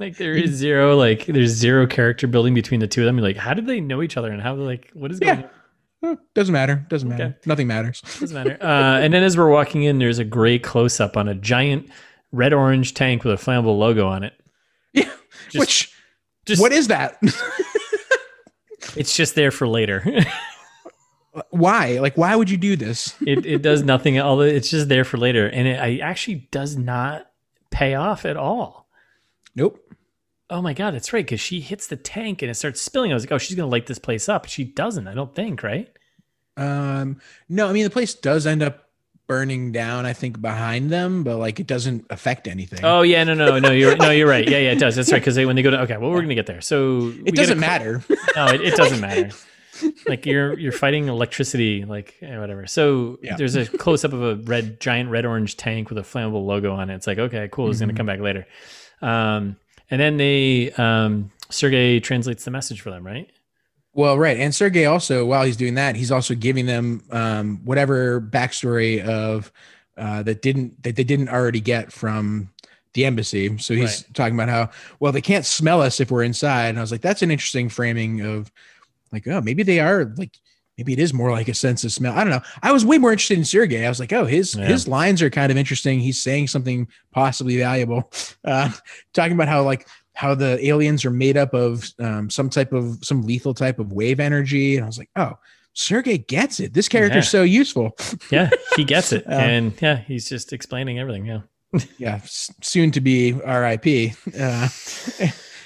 like 0.00 0.16
there 0.16 0.32
is 0.32 0.50
zero 0.50 0.96
like 0.96 1.26
there's 1.26 1.50
zero 1.50 1.86
character 1.86 2.26
building 2.26 2.54
between 2.54 2.80
the 2.80 2.88
two 2.88 3.02
of 3.02 3.06
them. 3.06 3.16
You're 3.18 3.26
like, 3.26 3.36
how 3.36 3.54
did 3.54 3.66
they 3.66 3.80
know 3.80 4.02
each 4.02 4.16
other 4.16 4.30
and 4.32 4.42
how 4.42 4.54
like 4.54 4.90
what 4.94 5.10
is 5.10 5.20
going 5.20 5.38
Yeah. 5.38 5.44
on? 5.44 5.50
Eh, 6.04 6.16
Doesn't 6.34 6.52
matter. 6.52 6.86
Doesn't 6.88 7.08
matter. 7.08 7.24
Okay. 7.24 7.36
Nothing 7.46 7.66
matters. 7.66 8.00
Doesn't 8.20 8.34
matter. 8.34 8.58
Uh, 8.60 8.98
and 9.00 9.12
then 9.14 9.22
as 9.22 9.36
we're 9.36 9.50
walking 9.50 9.82
in, 9.84 9.98
there's 9.98 10.18
a 10.18 10.24
great 10.24 10.62
close 10.62 11.00
up 11.00 11.16
on 11.16 11.28
a 11.28 11.34
giant 11.34 11.88
red 12.32 12.52
orange 12.52 12.94
tank 12.94 13.24
with 13.24 13.40
a 13.40 13.42
flammable 13.44 13.78
logo 13.78 14.06
on 14.06 14.22
it. 14.24 14.34
Yeah. 14.92 15.10
Just- 15.50 15.58
Which 15.60 15.92
Just 16.46 16.60
what 16.62 16.72
is 16.72 16.88
that? 16.88 17.18
it's 18.96 19.16
just 19.16 19.34
there 19.34 19.50
for 19.50 19.66
later. 19.66 20.04
why? 21.50 21.98
Like 21.98 22.16
why 22.16 22.36
would 22.36 22.50
you 22.50 22.56
do 22.56 22.76
this? 22.76 23.14
it 23.26 23.44
it 23.46 23.62
does 23.62 23.82
nothing. 23.82 24.18
Although 24.20 24.42
it's 24.42 24.70
just 24.70 24.88
there 24.88 25.04
for 25.04 25.16
later, 25.18 25.46
and 25.48 25.66
it 25.66 25.80
I 25.80 25.98
actually 25.98 26.48
does 26.50 26.76
not 26.76 27.30
pay 27.70 27.94
off 27.94 28.24
at 28.24 28.36
all. 28.36 28.88
Nope. 29.56 29.80
Oh 30.54 30.62
my 30.62 30.72
god, 30.72 30.94
that's 30.94 31.12
right. 31.12 31.24
Because 31.24 31.40
she 31.40 31.58
hits 31.60 31.88
the 31.88 31.96
tank 31.96 32.40
and 32.40 32.48
it 32.50 32.54
starts 32.54 32.80
spilling. 32.80 33.10
I 33.10 33.14
was 33.14 33.24
like, 33.24 33.32
oh, 33.32 33.38
she's 33.38 33.56
gonna 33.56 33.68
light 33.68 33.86
this 33.86 33.98
place 33.98 34.28
up. 34.28 34.46
She 34.46 34.62
doesn't. 34.62 35.08
I 35.08 35.14
don't 35.14 35.34
think. 35.34 35.62
Right? 35.64 35.88
Um 36.56 37.20
no, 37.48 37.68
I 37.68 37.72
mean 37.72 37.82
the 37.84 37.90
place 37.90 38.14
does 38.14 38.46
end 38.46 38.62
up 38.62 38.80
burning 39.26 39.72
down, 39.72 40.06
I 40.06 40.12
think, 40.12 40.40
behind 40.40 40.90
them, 40.90 41.24
but 41.24 41.38
like 41.38 41.58
it 41.58 41.66
doesn't 41.66 42.06
affect 42.10 42.46
anything. 42.46 42.80
Oh 42.84 43.02
yeah, 43.02 43.24
no, 43.24 43.34
no, 43.34 43.58
no. 43.58 43.72
You're 43.72 43.96
no, 43.96 44.10
you're 44.10 44.28
right. 44.28 44.48
Yeah, 44.48 44.58
yeah, 44.58 44.70
it 44.72 44.78
does. 44.78 44.94
That's 44.94 45.10
right. 45.10 45.18
Because 45.18 45.34
they 45.34 45.44
when 45.46 45.56
they 45.56 45.62
go 45.62 45.70
to 45.72 45.80
okay, 45.80 45.96
well, 45.96 46.10
we're 46.10 46.20
gonna 46.22 46.34
get 46.36 46.46
there. 46.46 46.60
So 46.60 47.12
it 47.26 47.34
doesn't 47.34 47.58
matter. 47.58 48.04
No, 48.36 48.46
it, 48.46 48.60
it 48.60 48.74
doesn't 48.76 49.00
matter. 49.00 49.30
Like 50.06 50.24
you're 50.24 50.56
you're 50.56 50.70
fighting 50.70 51.08
electricity, 51.08 51.84
like 51.84 52.14
eh, 52.22 52.38
whatever. 52.38 52.68
So 52.68 53.18
Yeah. 53.22 53.34
there's 53.36 53.56
a 53.56 53.66
close 53.66 54.04
up 54.04 54.12
of 54.12 54.22
a 54.22 54.36
red, 54.36 54.78
giant 54.78 55.10
red 55.10 55.26
orange 55.26 55.56
tank 55.56 55.88
with 55.88 55.98
a 55.98 56.02
flammable 56.02 56.46
logo 56.46 56.72
on 56.74 56.90
it. 56.90 56.94
It's 56.94 57.08
like 57.08 57.18
okay, 57.18 57.48
cool. 57.50 57.70
It's 57.70 57.78
Mhm. 57.78 57.86
gonna 57.86 57.94
come 57.94 58.06
back 58.06 58.20
later. 58.20 58.46
Um, 59.02 59.56
and 59.90 60.00
then 60.00 60.16
they 60.16 60.72
um, 60.72 61.30
Sergey 61.50 62.00
translates 62.00 62.44
the 62.44 62.50
message 62.50 62.80
for 62.80 62.90
them, 62.90 63.06
right? 63.06 63.30
Well, 63.92 64.18
right. 64.18 64.38
And 64.38 64.54
Sergey 64.54 64.86
also, 64.86 65.24
while 65.24 65.44
he's 65.44 65.56
doing 65.56 65.74
that, 65.74 65.94
he's 65.94 66.10
also 66.10 66.34
giving 66.34 66.66
them 66.66 67.02
um, 67.10 67.60
whatever 67.64 68.20
backstory 68.20 69.00
of 69.04 69.52
uh, 69.96 70.22
that 70.24 70.42
didn't 70.42 70.82
that 70.82 70.96
they 70.96 71.04
didn't 71.04 71.28
already 71.28 71.60
get 71.60 71.92
from 71.92 72.50
the 72.94 73.04
embassy. 73.04 73.56
So 73.58 73.74
he's 73.74 74.04
talking 74.14 74.34
about 74.34 74.48
how 74.48 74.70
well 74.98 75.12
they 75.12 75.20
can't 75.20 75.46
smell 75.46 75.80
us 75.80 76.00
if 76.00 76.10
we're 76.10 76.24
inside. 76.24 76.68
And 76.68 76.78
I 76.78 76.80
was 76.80 76.90
like, 76.90 77.02
that's 77.02 77.22
an 77.22 77.30
interesting 77.30 77.68
framing 77.68 78.20
of 78.20 78.50
like, 79.12 79.28
oh, 79.28 79.40
maybe 79.40 79.62
they 79.62 79.80
are 79.80 80.12
like 80.16 80.38
maybe 80.78 80.92
it 80.92 80.98
is 80.98 81.12
more 81.14 81.30
like 81.30 81.48
a 81.48 81.54
sense 81.54 81.84
of 81.84 81.92
smell. 81.92 82.14
I 82.14 82.24
don't 82.24 82.30
know. 82.30 82.42
I 82.62 82.72
was 82.72 82.84
way 82.84 82.98
more 82.98 83.12
interested 83.12 83.38
in 83.38 83.44
Sergey. 83.44 83.84
I 83.84 83.88
was 83.88 84.00
like, 84.00 84.12
oh, 84.12 84.24
his 84.24 84.54
Yeah. 84.54 84.66
his 84.66 84.88
lines 84.88 85.22
are 85.22 85.30
kind 85.30 85.50
of 85.52 85.58
interesting. 85.58 86.00
He's 86.00 86.20
saying 86.20 86.48
something 86.48 86.88
possibly 87.12 87.56
valuable. 87.58 88.10
Uh, 88.44 88.70
talking 89.14 89.32
about 89.32 89.48
how 89.48 89.62
like 89.62 89.88
how 90.12 90.34
the 90.34 90.64
aliens 90.66 91.04
are 91.04 91.10
made 91.10 91.36
up 91.36 91.54
of 91.54 91.88
um, 91.98 92.28
some 92.28 92.50
type 92.50 92.72
of 92.72 92.98
some 93.02 93.22
lethal 93.22 93.54
type 93.54 93.78
of 93.78 93.92
wave 93.92 94.20
energy. 94.20 94.76
And 94.76 94.84
I 94.84 94.86
was 94.86 94.98
like, 94.98 95.08
oh, 95.16 95.32
Sergey 95.72 96.18
gets 96.18 96.60
it. 96.60 96.74
This 96.74 96.88
character's 96.88 97.24
Yeah. 97.24 97.30
so 97.30 97.42
useful. 97.42 97.96
Yeah, 98.30 98.50
he 98.76 98.84
gets 98.84 99.12
it, 99.12 99.26
Uh, 99.26 99.32
and 99.34 99.72
yeah, 99.80 99.96
he's 99.96 100.28
just 100.28 100.52
explaining 100.52 100.98
everything. 100.98 101.24
Yeah, 101.26 101.40
yeah, 101.98 102.20
soon 102.24 102.90
to 102.92 103.00
be 103.00 103.32
RIP. 103.32 104.12
Uh, 104.38 104.68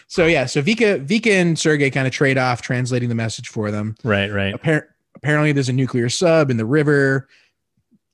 so 0.07 0.27
yeah, 0.27 0.47
so 0.47 0.63
Vika, 0.63 1.05
Vika 1.07 1.33
and 1.33 1.59
Sergey 1.59 1.91
kind 1.91 2.07
of 2.07 2.13
trade 2.13 2.39
off 2.39 2.63
translating 2.63 3.09
the 3.09 3.15
message 3.15 3.49
for 3.49 3.71
them. 3.71 3.97
right, 4.05 4.31
right. 4.33 4.55
Appar- 4.55 4.87
apparently, 5.19 5.53
there's 5.53 5.69
a 5.69 5.73
nuclear 5.75 6.09
sub 6.09 6.51
in 6.51 6.57
the 6.57 6.65
river. 6.67 7.29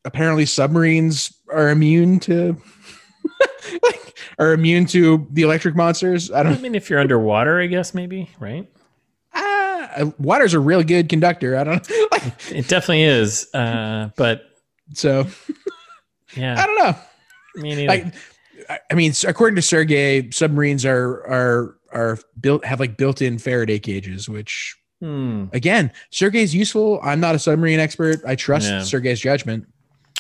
Apparently, 0.05 0.45
submarines 0.47 1.33
are 1.53 1.71
immune 1.71 2.19
to 2.21 2.61
like 3.83 4.19
are 4.39 4.53
immune 4.53 4.87
to 4.87 5.27
the 5.31 5.43
electric 5.43 5.75
monsters. 5.77 6.31
I 6.31 6.43
don't. 6.43 6.55
I 6.55 6.59
mean, 6.59 6.75
if 6.75 6.91
you're 6.91 7.01
underwater, 7.01 7.61
I 7.61 7.67
guess 7.67 7.95
maybe, 7.95 8.31
right? 8.39 8.69
Ah, 9.35 10.13
water's 10.19 10.55
a 10.55 10.61
real 10.61 10.83
good 10.83 11.09
conductor. 11.09 11.57
I 11.57 11.65
don't 11.65 11.91
like 12.13 12.53
It 12.53 12.69
definitely 12.69 13.03
is. 13.05 13.53
Uh, 13.55 14.11
but 14.17 14.43
so. 14.93 15.27
Yeah. 16.37 16.61
I 16.61 16.67
don't 16.67 16.79
know. 16.79 16.97
me 17.63 17.77
neither. 17.77 17.87
Like, 17.87 18.15
I 18.91 18.95
mean, 18.95 19.13
according 19.25 19.55
to 19.55 19.63
Sergey, 19.63 20.31
submarines 20.33 20.85
are 20.85 21.25
are 21.29 21.77
are 21.93 22.19
built 22.41 22.65
have 22.65 22.81
like 22.81 22.97
built-in 22.97 23.39
Faraday 23.39 23.79
cages, 23.79 24.29
which 24.29 24.77
Hmm. 25.01 25.47
again, 25.53 25.93
Sergey's 26.11 26.55
useful. 26.55 27.01
I'm 27.03 27.21
not 27.21 27.35
a 27.35 27.39
submarine 27.39 27.81
expert. 27.81 28.21
I 28.27 28.37
trust 28.37 28.69
Yeah. 28.69 28.81
Sergey's 28.83 29.21
judgment. 29.21 29.67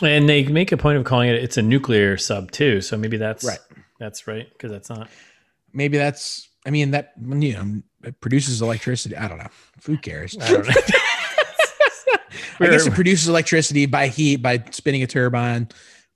And 0.02 0.28
they 0.28 0.44
make 0.44 0.72
a 0.72 0.76
point 0.76 0.98
of 0.98 1.04
calling 1.04 1.30
it 1.30 1.36
it's 1.36 1.56
a 1.56 1.62
nuclear 1.62 2.16
sub 2.16 2.50
too. 2.50 2.80
So 2.80 2.96
maybe 2.96 3.16
that's 3.16 3.44
Right. 3.44 3.60
That's 4.00 4.26
right 4.26 4.50
because 4.52 4.70
that's 4.70 4.90
not. 4.90 5.08
Maybe 5.72 5.96
that's. 5.98 6.48
I 6.66 6.70
mean, 6.70 6.92
that 6.92 7.12
you 7.20 7.52
know, 7.52 7.82
it 8.02 8.20
produces 8.20 8.60
electricity. 8.62 9.16
I 9.16 9.28
don't 9.28 9.38
know. 9.38 9.48
Who 9.86 9.96
cares? 9.96 10.36
I 10.40 10.48
don't 10.50 10.66
know. 10.66 10.74
I 12.60 12.66
guess 12.66 12.86
it 12.86 12.94
produces 12.94 13.28
electricity 13.28 13.86
by 13.86 14.08
heat 14.08 14.36
by 14.36 14.62
spinning 14.70 15.02
a 15.02 15.06
turbine. 15.06 15.68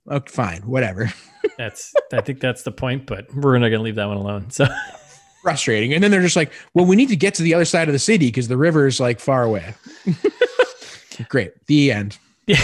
Okay, 0.09 0.31
fine, 0.31 0.61
whatever. 0.63 1.11
that's. 1.57 1.93
I 2.13 2.21
think 2.21 2.39
that's 2.39 2.63
the 2.63 2.71
point. 2.71 3.05
But 3.05 3.33
we're 3.33 3.57
not 3.57 3.69
going 3.69 3.79
to 3.79 3.83
leave 3.83 3.95
that 3.95 4.07
one 4.07 4.17
alone. 4.17 4.49
So 4.49 4.65
Frustrating. 5.41 5.93
And 5.93 6.03
then 6.03 6.11
they're 6.11 6.21
just 6.21 6.35
like, 6.35 6.51
well, 6.73 6.85
we 6.85 6.95
need 6.95 7.09
to 7.09 7.15
get 7.15 7.33
to 7.35 7.43
the 7.43 7.53
other 7.53 7.65
side 7.65 7.87
of 7.87 7.93
the 7.93 7.99
city 7.99 8.27
because 8.27 8.47
the 8.47 8.57
river 8.57 8.87
is 8.87 8.99
like 8.99 9.19
far 9.19 9.43
away. 9.43 9.73
Great. 11.29 11.53
The 11.67 11.91
end. 11.91 12.17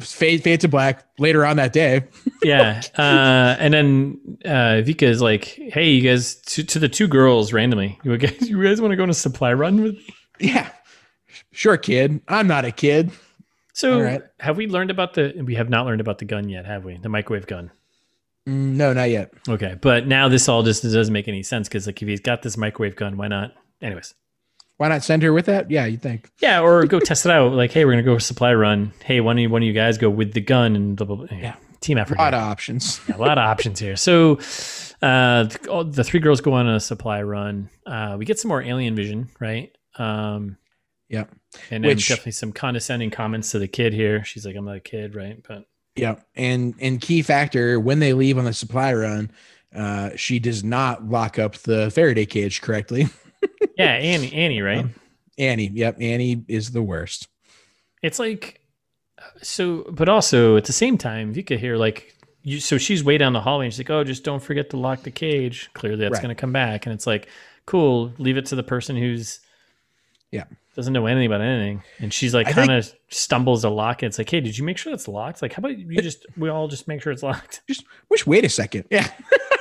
Fade, 0.00 0.42
fade 0.42 0.60
to 0.60 0.66
black 0.66 1.06
later 1.20 1.46
on 1.46 1.56
that 1.56 1.72
day. 1.72 2.02
yeah. 2.42 2.82
Uh, 2.98 3.54
and 3.60 3.72
then 3.72 4.38
uh, 4.44 4.82
Vika 4.82 5.04
is 5.04 5.22
like, 5.22 5.44
"Hey, 5.44 5.90
you 5.90 6.02
guys, 6.02 6.34
to, 6.46 6.64
to 6.64 6.80
the 6.80 6.88
two 6.88 7.06
girls 7.06 7.52
randomly, 7.52 7.96
you 8.02 8.18
guys, 8.18 8.50
you 8.50 8.60
guys 8.60 8.80
want 8.80 8.90
to 8.90 8.96
go 8.96 9.04
on 9.04 9.10
a 9.10 9.14
supply 9.14 9.52
run 9.52 9.82
with 9.82 9.94
me?" 9.94 10.14
Yeah. 10.40 10.68
Sure, 11.52 11.76
kid. 11.76 12.20
I'm 12.26 12.48
not 12.48 12.64
a 12.64 12.72
kid. 12.72 13.12
So 13.72 14.00
right. 14.00 14.22
have 14.40 14.56
we 14.56 14.66
learned 14.66 14.90
about 14.90 15.14
the? 15.14 15.32
We 15.44 15.54
have 15.54 15.68
not 15.68 15.86
learned 15.86 16.00
about 16.00 16.18
the 16.18 16.24
gun 16.24 16.48
yet, 16.48 16.66
have 16.66 16.84
we? 16.84 16.96
The 16.96 17.08
microwave 17.08 17.46
gun. 17.46 17.70
Mm, 18.48 18.74
no, 18.76 18.92
not 18.92 19.10
yet. 19.10 19.32
Okay, 19.48 19.74
but 19.80 20.06
now 20.06 20.28
this 20.28 20.48
all 20.48 20.62
just 20.62 20.82
doesn't 20.82 21.12
make 21.12 21.28
any 21.28 21.42
sense 21.42 21.68
because 21.68 21.86
like 21.86 22.00
if 22.02 22.08
he's 22.08 22.20
got 22.20 22.42
this 22.42 22.56
microwave 22.56 22.96
gun, 22.96 23.16
why 23.16 23.28
not? 23.28 23.52
Anyways, 23.80 24.14
Why 24.76 24.88
not 24.88 25.02
send 25.02 25.22
her 25.22 25.32
with 25.32 25.46
that? 25.46 25.70
Yeah, 25.70 25.86
you 25.86 25.96
think. 25.96 26.30
yeah, 26.40 26.60
or 26.60 26.84
go 26.86 26.98
test 27.00 27.24
it 27.26 27.32
out. 27.32 27.52
Like, 27.52 27.70
hey, 27.72 27.84
we're 27.84 27.92
gonna 27.92 28.02
go 28.02 28.18
supply 28.18 28.52
run. 28.54 28.92
Hey, 29.02 29.20
one 29.20 29.38
of 29.38 29.42
you, 29.42 29.48
one 29.50 29.62
of 29.62 29.66
you 29.66 29.72
guys 29.72 29.96
go 29.98 30.10
with 30.10 30.32
the 30.32 30.40
gun 30.40 30.76
and 30.76 30.96
blah 30.96 31.06
blah. 31.06 31.16
blah. 31.16 31.26
Yeah. 31.30 31.54
team 31.80 31.98
effort. 31.98 32.16
A 32.18 32.20
lot 32.22 32.32
here. 32.34 32.42
of 32.42 32.48
options. 32.48 33.00
Yeah, 33.08 33.16
a 33.16 33.18
lot 33.18 33.38
of 33.38 33.44
options 33.44 33.78
here. 33.78 33.96
So, 33.96 34.38
uh, 35.02 35.44
the, 35.44 35.88
the 35.90 36.04
three 36.04 36.20
girls 36.20 36.40
go 36.40 36.52
on 36.54 36.66
a 36.68 36.80
supply 36.80 37.22
run. 37.22 37.68
Uh, 37.86 38.16
we 38.18 38.24
get 38.24 38.38
some 38.38 38.48
more 38.48 38.62
alien 38.62 38.94
vision, 38.96 39.28
right? 39.40 39.70
Um, 39.98 40.56
Yep. 41.10 41.30
and 41.70 41.84
then 41.84 41.90
Which- 41.90 42.08
definitely 42.08 42.32
some 42.32 42.52
condescending 42.52 43.10
comments 43.10 43.50
to 43.52 43.58
the 43.58 43.68
kid 43.68 43.92
here. 43.92 44.24
She's 44.24 44.44
like, 44.46 44.56
"I'm 44.56 44.64
not 44.64 44.76
a 44.76 44.80
kid, 44.80 45.14
right?" 45.14 45.38
But 45.46 45.64
Yeah. 45.96 46.16
And 46.34 46.74
and 46.80 47.00
key 47.00 47.22
factor 47.22 47.78
when 47.78 48.00
they 48.00 48.12
leave 48.12 48.36
on 48.38 48.44
the 48.44 48.52
supply 48.52 48.92
run, 48.94 49.30
uh, 49.74 50.10
she 50.16 50.38
does 50.38 50.64
not 50.64 51.08
lock 51.08 51.38
up 51.38 51.56
the 51.58 51.90
Faraday 51.90 52.26
cage 52.26 52.60
correctly. 52.62 53.06
yeah, 53.78 53.92
Annie, 53.92 54.32
Annie, 54.32 54.60
right? 54.62 54.78
Um, 54.80 54.94
Annie. 55.38 55.70
Yep. 55.72 55.96
Annie 56.00 56.44
is 56.48 56.70
the 56.72 56.82
worst. 56.82 57.28
It's 58.02 58.18
like 58.18 58.60
so, 59.42 59.84
but 59.90 60.08
also 60.08 60.56
at 60.56 60.64
the 60.64 60.72
same 60.72 60.98
time, 60.98 61.34
Vika 61.34 61.58
here, 61.58 61.76
like 61.76 62.14
you. 62.42 62.60
So 62.60 62.76
she's 62.78 63.02
way 63.02 63.16
down 63.18 63.32
the 63.32 63.40
hallway, 63.40 63.66
and 63.66 63.72
she's 63.72 63.80
like, 63.80 63.90
"Oh, 63.90 64.04
just 64.04 64.24
don't 64.24 64.42
forget 64.42 64.70
to 64.70 64.76
lock 64.76 65.02
the 65.02 65.10
cage." 65.10 65.70
Clearly, 65.74 65.98
that's 65.98 66.14
Right. 66.14 66.22
going 66.22 66.34
to 66.34 66.40
come 66.40 66.52
back, 66.52 66.86
and 66.86 66.92
it's 66.92 67.06
like, 67.06 67.28
cool. 67.66 68.12
Leave 68.18 68.36
it 68.36 68.46
to 68.46 68.56
the 68.56 68.62
person 68.62 68.96
who's 68.96 69.40
Yeah. 70.30 70.44
Doesn't 70.74 70.92
know 70.92 71.06
anything 71.06 71.26
about 71.26 71.40
anything, 71.40 71.82
and 72.00 72.12
she's 72.12 72.34
like, 72.34 72.48
kind 72.48 72.70
of 72.70 72.92
stumbles 73.08 73.64
a 73.64 73.70
lock 73.70 74.02
it. 74.02 74.06
It's 74.06 74.18
like, 74.18 74.28
hey, 74.28 74.40
did 74.40 74.58
you 74.58 74.64
make 74.64 74.76
sure 74.78 74.92
it's 74.92 75.08
locked? 75.08 75.40
Like, 75.42 75.52
how 75.52 75.60
about 75.60 75.78
you 75.78 76.00
just 76.02 76.26
we 76.36 76.48
all 76.48 76.68
just 76.68 76.88
make 76.88 77.02
sure 77.02 77.12
it's 77.12 77.22
locked? 77.22 77.62
Just 77.68 77.84
wish. 78.10 78.26
Wait 78.26 78.44
a 78.44 78.48
second. 78.48 78.84
Yeah. 78.90 79.08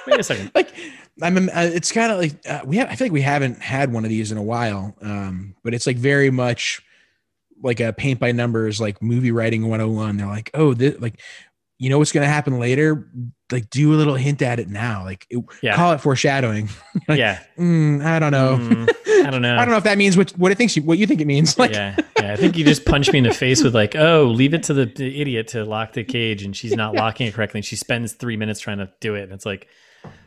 Wait 0.05 0.19
a 0.19 0.23
second. 0.23 0.51
like 0.53 0.73
I'm 1.21 1.37
uh, 1.37 1.51
it's 1.55 1.91
kind 1.91 2.11
of 2.11 2.17
like 2.17 2.33
uh, 2.47 2.61
we 2.65 2.75
have 2.77 2.89
I 2.89 2.95
feel 2.95 3.05
like 3.05 3.13
we 3.13 3.21
haven't 3.21 3.61
had 3.61 3.93
one 3.93 4.03
of 4.03 4.09
these 4.09 4.31
in 4.33 4.37
a 4.37 4.43
while 4.43 4.93
um 5.01 5.55
but 5.63 5.73
it's 5.73 5.87
like 5.87 5.95
very 5.95 6.29
much 6.29 6.81
like 7.61 7.79
a 7.79 7.93
paint 7.93 8.19
by 8.19 8.33
numbers 8.33 8.81
like 8.81 9.01
movie 9.01 9.31
writing 9.31 9.61
101 9.61 10.17
they're 10.17 10.27
like 10.27 10.51
oh 10.53 10.73
this 10.73 10.99
like 10.99 11.21
you 11.79 11.89
know 11.89 11.97
what's 11.97 12.11
going 12.11 12.25
to 12.25 12.31
happen 12.31 12.59
later 12.59 13.09
like 13.51 13.69
do 13.69 13.93
a 13.93 13.97
little 13.97 14.15
hint 14.15 14.41
at 14.41 14.59
it 14.59 14.69
now 14.69 15.03
like 15.03 15.25
it, 15.29 15.43
Yeah. 15.61 15.75
call 15.75 15.91
it 15.93 15.99
foreshadowing 16.01 16.69
like, 17.07 17.19
yeah. 17.19 17.43
mm, 17.57 18.03
I 18.03 18.19
don't 18.19 18.31
know 18.31 18.57
Mm, 18.57 18.89
I 19.25 19.29
don't 19.29 19.41
know. 19.47 19.55
I 19.55 19.59
don't 19.65 19.69
know 19.71 19.77
if 19.77 19.83
that 19.85 19.97
means 19.97 20.15
what 20.17 20.31
what 20.31 20.51
it 20.51 20.57
thinks 20.57 20.75
you, 20.75 20.83
what 20.83 20.97
you 20.97 21.07
think 21.07 21.21
it 21.21 21.27
means 21.27 21.57
like 21.63 21.71
yeah, 21.71 21.95
yeah. 22.19 22.33
I 22.33 22.35
think 22.35 22.57
you 22.57 22.63
just 22.65 22.85
punched 22.85 23.11
me 23.13 23.19
in 23.19 23.23
the 23.25 23.33
face 23.33 23.63
with 23.63 23.73
like, 23.75 23.95
oh, 23.95 24.25
leave 24.25 24.53
it 24.53 24.63
to 24.63 24.73
the, 24.73 24.85
the 24.85 25.21
idiot 25.21 25.47
to 25.49 25.63
lock 25.65 25.93
the 25.93 26.03
cage, 26.03 26.43
and 26.43 26.55
she's 26.55 26.75
not 26.75 26.93
locking 26.95 27.27
it 27.27 27.33
correctly. 27.33 27.59
And 27.59 27.65
she 27.65 27.75
spends 27.75 28.13
three 28.13 28.37
minutes 28.37 28.59
trying 28.59 28.77
to 28.79 28.89
do 29.01 29.15
it, 29.15 29.23
and 29.23 29.31
it's 29.33 29.45
like, 29.45 29.67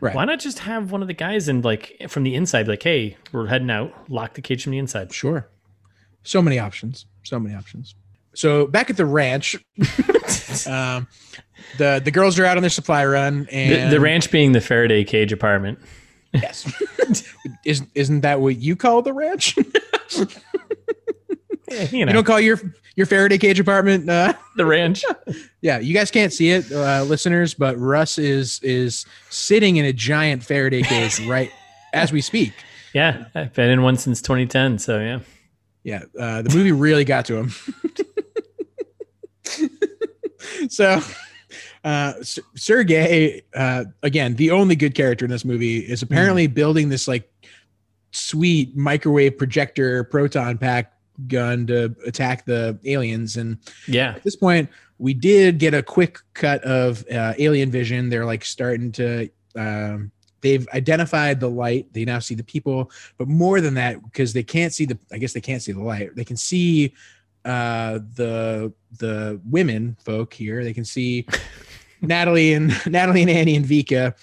right 0.00 0.14
why 0.14 0.24
not 0.24 0.40
just 0.40 0.60
have 0.60 0.92
one 0.92 1.02
of 1.02 1.08
the 1.08 1.14
guys 1.14 1.48
and 1.48 1.64
like 1.64 1.96
from 2.08 2.22
the 2.22 2.34
inside, 2.34 2.68
like, 2.68 2.82
hey, 2.82 3.16
we're 3.32 3.46
heading 3.46 3.70
out, 3.70 3.92
lock 4.10 4.34
the 4.34 4.40
cage 4.42 4.62
from 4.62 4.72
the 4.72 4.78
inside. 4.78 5.12
Sure. 5.12 5.48
So 6.22 6.40
many 6.42 6.58
options. 6.58 7.06
So 7.22 7.38
many 7.38 7.54
options. 7.54 7.94
So 8.36 8.66
back 8.66 8.90
at 8.90 8.96
the 8.96 9.06
ranch, 9.06 9.54
um, 10.66 11.08
the 11.78 12.00
the 12.04 12.10
girls 12.12 12.38
are 12.38 12.44
out 12.44 12.56
on 12.56 12.62
their 12.62 12.70
supply 12.70 13.04
run, 13.04 13.44
The, 13.44 13.52
and 13.54 13.92
the 13.92 14.00
ranch 14.00 14.30
being 14.30 14.52
the 14.52 14.60
Faraday 14.60 15.04
cage 15.04 15.32
apartment. 15.32 15.78
Yes, 16.32 16.70
isn't 17.64 17.88
isn't 17.94 18.20
that 18.20 18.40
what 18.40 18.56
you 18.56 18.76
call 18.76 19.02
the 19.02 19.12
ranch? 19.12 19.56
You 21.68 21.78
you 21.90 22.06
know, 22.06 22.12
don't 22.12 22.24
call 22.24 22.38
your 22.40 22.60
your 22.94 23.06
Faraday 23.06 23.38
cage 23.38 23.58
apartment. 23.58 24.08
Uh, 24.08 24.34
the 24.56 24.64
ranch. 24.64 25.02
yeah, 25.62 25.80
you 25.80 25.92
guys 25.94 26.12
can't 26.12 26.32
see 26.32 26.50
it, 26.50 26.70
uh, 26.70 27.02
listeners, 27.02 27.54
but 27.54 27.76
Russ 27.76 28.18
is 28.18 28.60
is 28.62 29.04
sitting 29.30 29.76
in 29.76 29.84
a 29.84 29.92
giant 29.92 30.44
Faraday 30.44 30.82
cage 30.82 31.18
right 31.26 31.50
as 31.92 32.12
we 32.12 32.20
speak. 32.20 32.52
Yeah, 32.94 33.24
I've 33.34 33.52
been 33.52 33.68
in 33.68 33.82
one 33.82 33.96
since 33.96 34.22
2010. 34.22 34.78
So 34.78 35.00
yeah. 35.00 35.18
Yeah, 35.82 36.02
uh, 36.18 36.42
the 36.42 36.50
movie 36.56 36.72
really 36.72 37.04
got 37.04 37.24
to 37.26 37.36
him. 37.36 37.52
so, 40.68 41.00
uh, 41.84 42.12
S- 42.20 42.38
Sergey, 42.54 43.42
uh, 43.54 43.84
again, 44.02 44.34
the 44.36 44.50
only 44.50 44.76
good 44.76 44.94
character 44.94 45.24
in 45.24 45.30
this 45.30 45.44
movie, 45.44 45.78
is 45.78 46.02
apparently 46.02 46.46
building 46.46 46.88
this 46.88 47.06
like 47.08 47.30
sweet 48.12 48.76
microwave 48.76 49.36
projector 49.38 50.04
proton 50.04 50.58
pack 50.58 50.92
gun 51.28 51.66
to 51.66 51.94
attack 52.06 52.44
the 52.44 52.78
aliens. 52.84 53.36
And 53.36 53.58
Yeah. 53.86 54.14
at 54.16 54.22
this 54.22 54.36
point, 54.36 54.68
we 54.98 55.14
did 55.14 55.58
get 55.58 55.74
a 55.74 55.82
quick 55.82 56.18
cut 56.34 56.62
of 56.64 57.04
uh, 57.10 57.34
alien 57.38 57.70
vision. 57.70 58.08
They're 58.08 58.24
like 58.26 58.44
starting 58.44 58.92
to. 58.92 59.28
Um, 59.54 60.10
they've 60.42 60.66
identified 60.74 61.40
the 61.40 61.48
light. 61.50 61.92
They 61.92 62.04
now 62.04 62.18
see 62.18 62.34
the 62.34 62.44
people, 62.44 62.90
but 63.18 63.26
more 63.28 63.60
than 63.60 63.74
that, 63.74 64.02
because 64.04 64.32
they 64.32 64.42
can't 64.42 64.72
see 64.72 64.84
the. 64.86 64.98
I 65.12 65.18
guess 65.18 65.32
they 65.34 65.40
can't 65.40 65.62
see 65.62 65.72
the 65.72 65.82
light. 65.82 66.14
They 66.16 66.24
can 66.24 66.36
see 66.36 66.94
uh, 67.46 68.00
the 68.14 68.72
the 68.98 69.40
women 69.48 69.96
folk 70.04 70.32
here. 70.34 70.62
They 70.64 70.74
can 70.74 70.84
see 70.84 71.26
Natalie 72.02 72.52
and 72.54 72.72
Natalie 72.86 73.22
and 73.22 73.30
Annie 73.30 73.56
and 73.56 73.64
Vika 73.64 74.14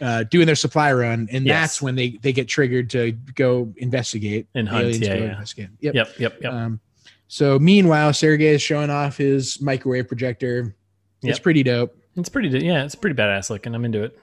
uh, 0.00 0.24
doing 0.24 0.46
their 0.46 0.56
supply 0.56 0.92
run, 0.92 1.28
and 1.30 1.46
Yes. 1.46 1.54
that's 1.62 1.82
when 1.82 1.94
they 1.94 2.18
they 2.22 2.32
get 2.32 2.48
triggered 2.48 2.90
to 2.90 3.12
go 3.34 3.72
investigate 3.78 4.46
And 4.54 4.68
hunt, 4.68 4.94
yeah, 4.96 5.14
yeah. 5.14 5.24
investigate. 5.32 5.70
Yep. 5.80 5.94
Yep. 5.94 6.08
Yep. 6.18 6.38
Yep. 6.42 6.52
Um, 6.52 6.80
so 7.28 7.58
meanwhile, 7.58 8.12
Sergey 8.12 8.48
is 8.54 8.62
showing 8.62 8.90
off 8.90 9.16
his 9.16 9.60
microwave 9.60 10.08
projector. 10.08 10.74
It's 11.22 11.38
Yep. 11.38 11.42
pretty 11.42 11.62
dope. 11.62 11.96
it's 12.16 12.28
pretty. 12.28 12.48
Yeah, 12.58 12.84
it's 12.84 12.94
pretty 12.94 13.16
badass 13.16 13.50
looking. 13.50 13.74
I'm 13.74 13.84
into 13.84 14.02
it. 14.02 14.18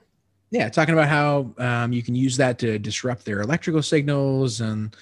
Yeah, 0.50 0.68
talking 0.68 0.92
about 0.94 1.08
how 1.08 1.54
um, 1.58 1.92
you 1.94 2.02
can 2.02 2.14
use 2.14 2.36
that 2.36 2.58
to 2.58 2.78
disrupt 2.78 3.24
their 3.24 3.40
electrical 3.40 3.82
signals, 3.82 4.60
and 4.60 4.94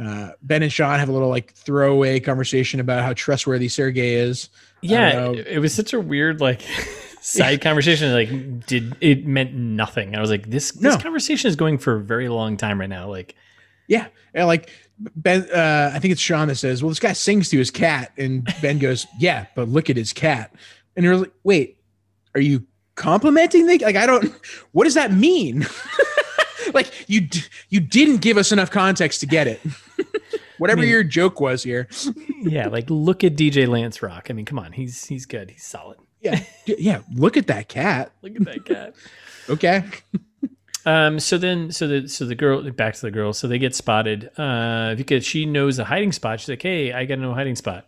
uh, 0.00 0.30
Ben 0.42 0.62
and 0.62 0.72
Sean 0.72 0.98
have 0.98 1.08
a 1.08 1.12
little 1.12 1.28
like 1.28 1.52
throwaway 1.54 2.20
conversation 2.20 2.80
about 2.80 3.02
how 3.02 3.12
trustworthy 3.12 3.68
Sergey 3.68 4.14
is. 4.14 4.48
Yeah, 4.80 5.30
it, 5.30 5.46
it 5.46 5.58
was 5.58 5.74
such 5.74 5.92
a 5.92 6.00
weird 6.00 6.40
like 6.40 6.62
side 7.20 7.60
conversation. 7.60 8.12
Like, 8.12 8.66
did 8.66 8.96
it 9.00 9.26
meant 9.26 9.54
nothing? 9.54 10.16
I 10.16 10.20
was 10.20 10.30
like, 10.30 10.48
this 10.50 10.72
this 10.72 10.94
No. 10.94 10.98
conversation 10.98 11.48
is 11.48 11.56
going 11.56 11.78
for 11.78 11.96
a 11.96 12.00
very 12.00 12.28
long 12.28 12.56
time 12.56 12.80
right 12.80 12.88
now. 12.88 13.08
Like, 13.08 13.34
Yeah, 13.86 14.06
and 14.34 14.46
like 14.46 14.70
Ben, 15.16 15.42
uh, 15.54 15.90
I 15.94 15.98
think 15.98 16.12
it's 16.12 16.20
Sean 16.20 16.48
that 16.48 16.54
says, 16.56 16.82
"Well, 16.82 16.88
this 16.90 17.00
guy 17.00 17.12
sings 17.12 17.48
to 17.50 17.58
his 17.58 17.70
cat," 17.70 18.12
and 18.16 18.44
Ben 18.62 18.78
goes, 18.78 19.06
"Yeah, 19.18 19.46
but 19.54 19.68
look 19.68 19.90
at 19.90 19.96
his 19.96 20.12
cat," 20.12 20.54
and 20.96 21.04
you're 21.04 21.16
like, 21.16 21.32
"Wait, 21.44 21.78
are 22.34 22.40
you 22.40 22.64
complimenting 22.94 23.66
the 23.66 23.78
like? 23.78 23.96
I 23.96 24.06
don't. 24.06 24.32
What 24.72 24.84
does 24.84 24.94
that 24.94 25.12
mean? 25.12 25.66
like 26.74 27.08
you 27.08 27.22
d- 27.22 27.44
you 27.68 27.80
didn't 27.80 28.18
give 28.18 28.36
us 28.36 28.52
enough 28.52 28.70
context 28.70 29.20
to 29.20 29.26
get 29.26 29.46
it. 29.46 29.60
Whatever 30.58 30.80
I 30.80 30.82
mean- 30.82 30.90
your 30.90 31.04
joke 31.04 31.40
was 31.40 31.62
here. 31.62 31.88
yeah, 32.42 32.68
like 32.68 32.86
look 32.88 33.24
at 33.24 33.34
DJ 33.36 33.66
Lance 33.68 34.02
Rock. 34.02 34.28
I 34.30 34.32
mean, 34.32 34.44
come 34.44 34.58
on, 34.58 34.72
he's 34.72 35.04
he's 35.06 35.26
good. 35.26 35.50
He's 35.50 35.64
solid. 35.64 35.98
Yeah, 36.20 36.40
yeah. 36.66 37.00
Look 37.12 37.36
at 37.36 37.48
that 37.48 37.68
cat. 37.68 38.12
Look 38.22 38.36
at 38.36 38.44
that 38.44 38.64
cat. 38.64 38.94
Okay. 39.48 39.82
Um. 40.86 41.18
So 41.20 41.38
then, 41.38 41.70
so 41.72 41.86
the 41.88 42.08
so 42.08 42.24
the 42.26 42.34
girl 42.34 42.62
back 42.72 42.94
to 42.94 43.00
the 43.00 43.10
girl. 43.10 43.32
So 43.32 43.46
they 43.48 43.58
get 43.58 43.74
spotted. 43.74 44.30
Uh, 44.36 44.94
because 44.96 45.24
she 45.24 45.46
knows 45.46 45.78
a 45.78 45.84
hiding 45.84 46.12
spot. 46.12 46.40
She's 46.40 46.48
like, 46.48 46.62
"Hey, 46.62 46.92
I 46.92 47.04
got 47.06 47.18
know 47.18 47.34
hiding 47.34 47.56
spot." 47.56 47.86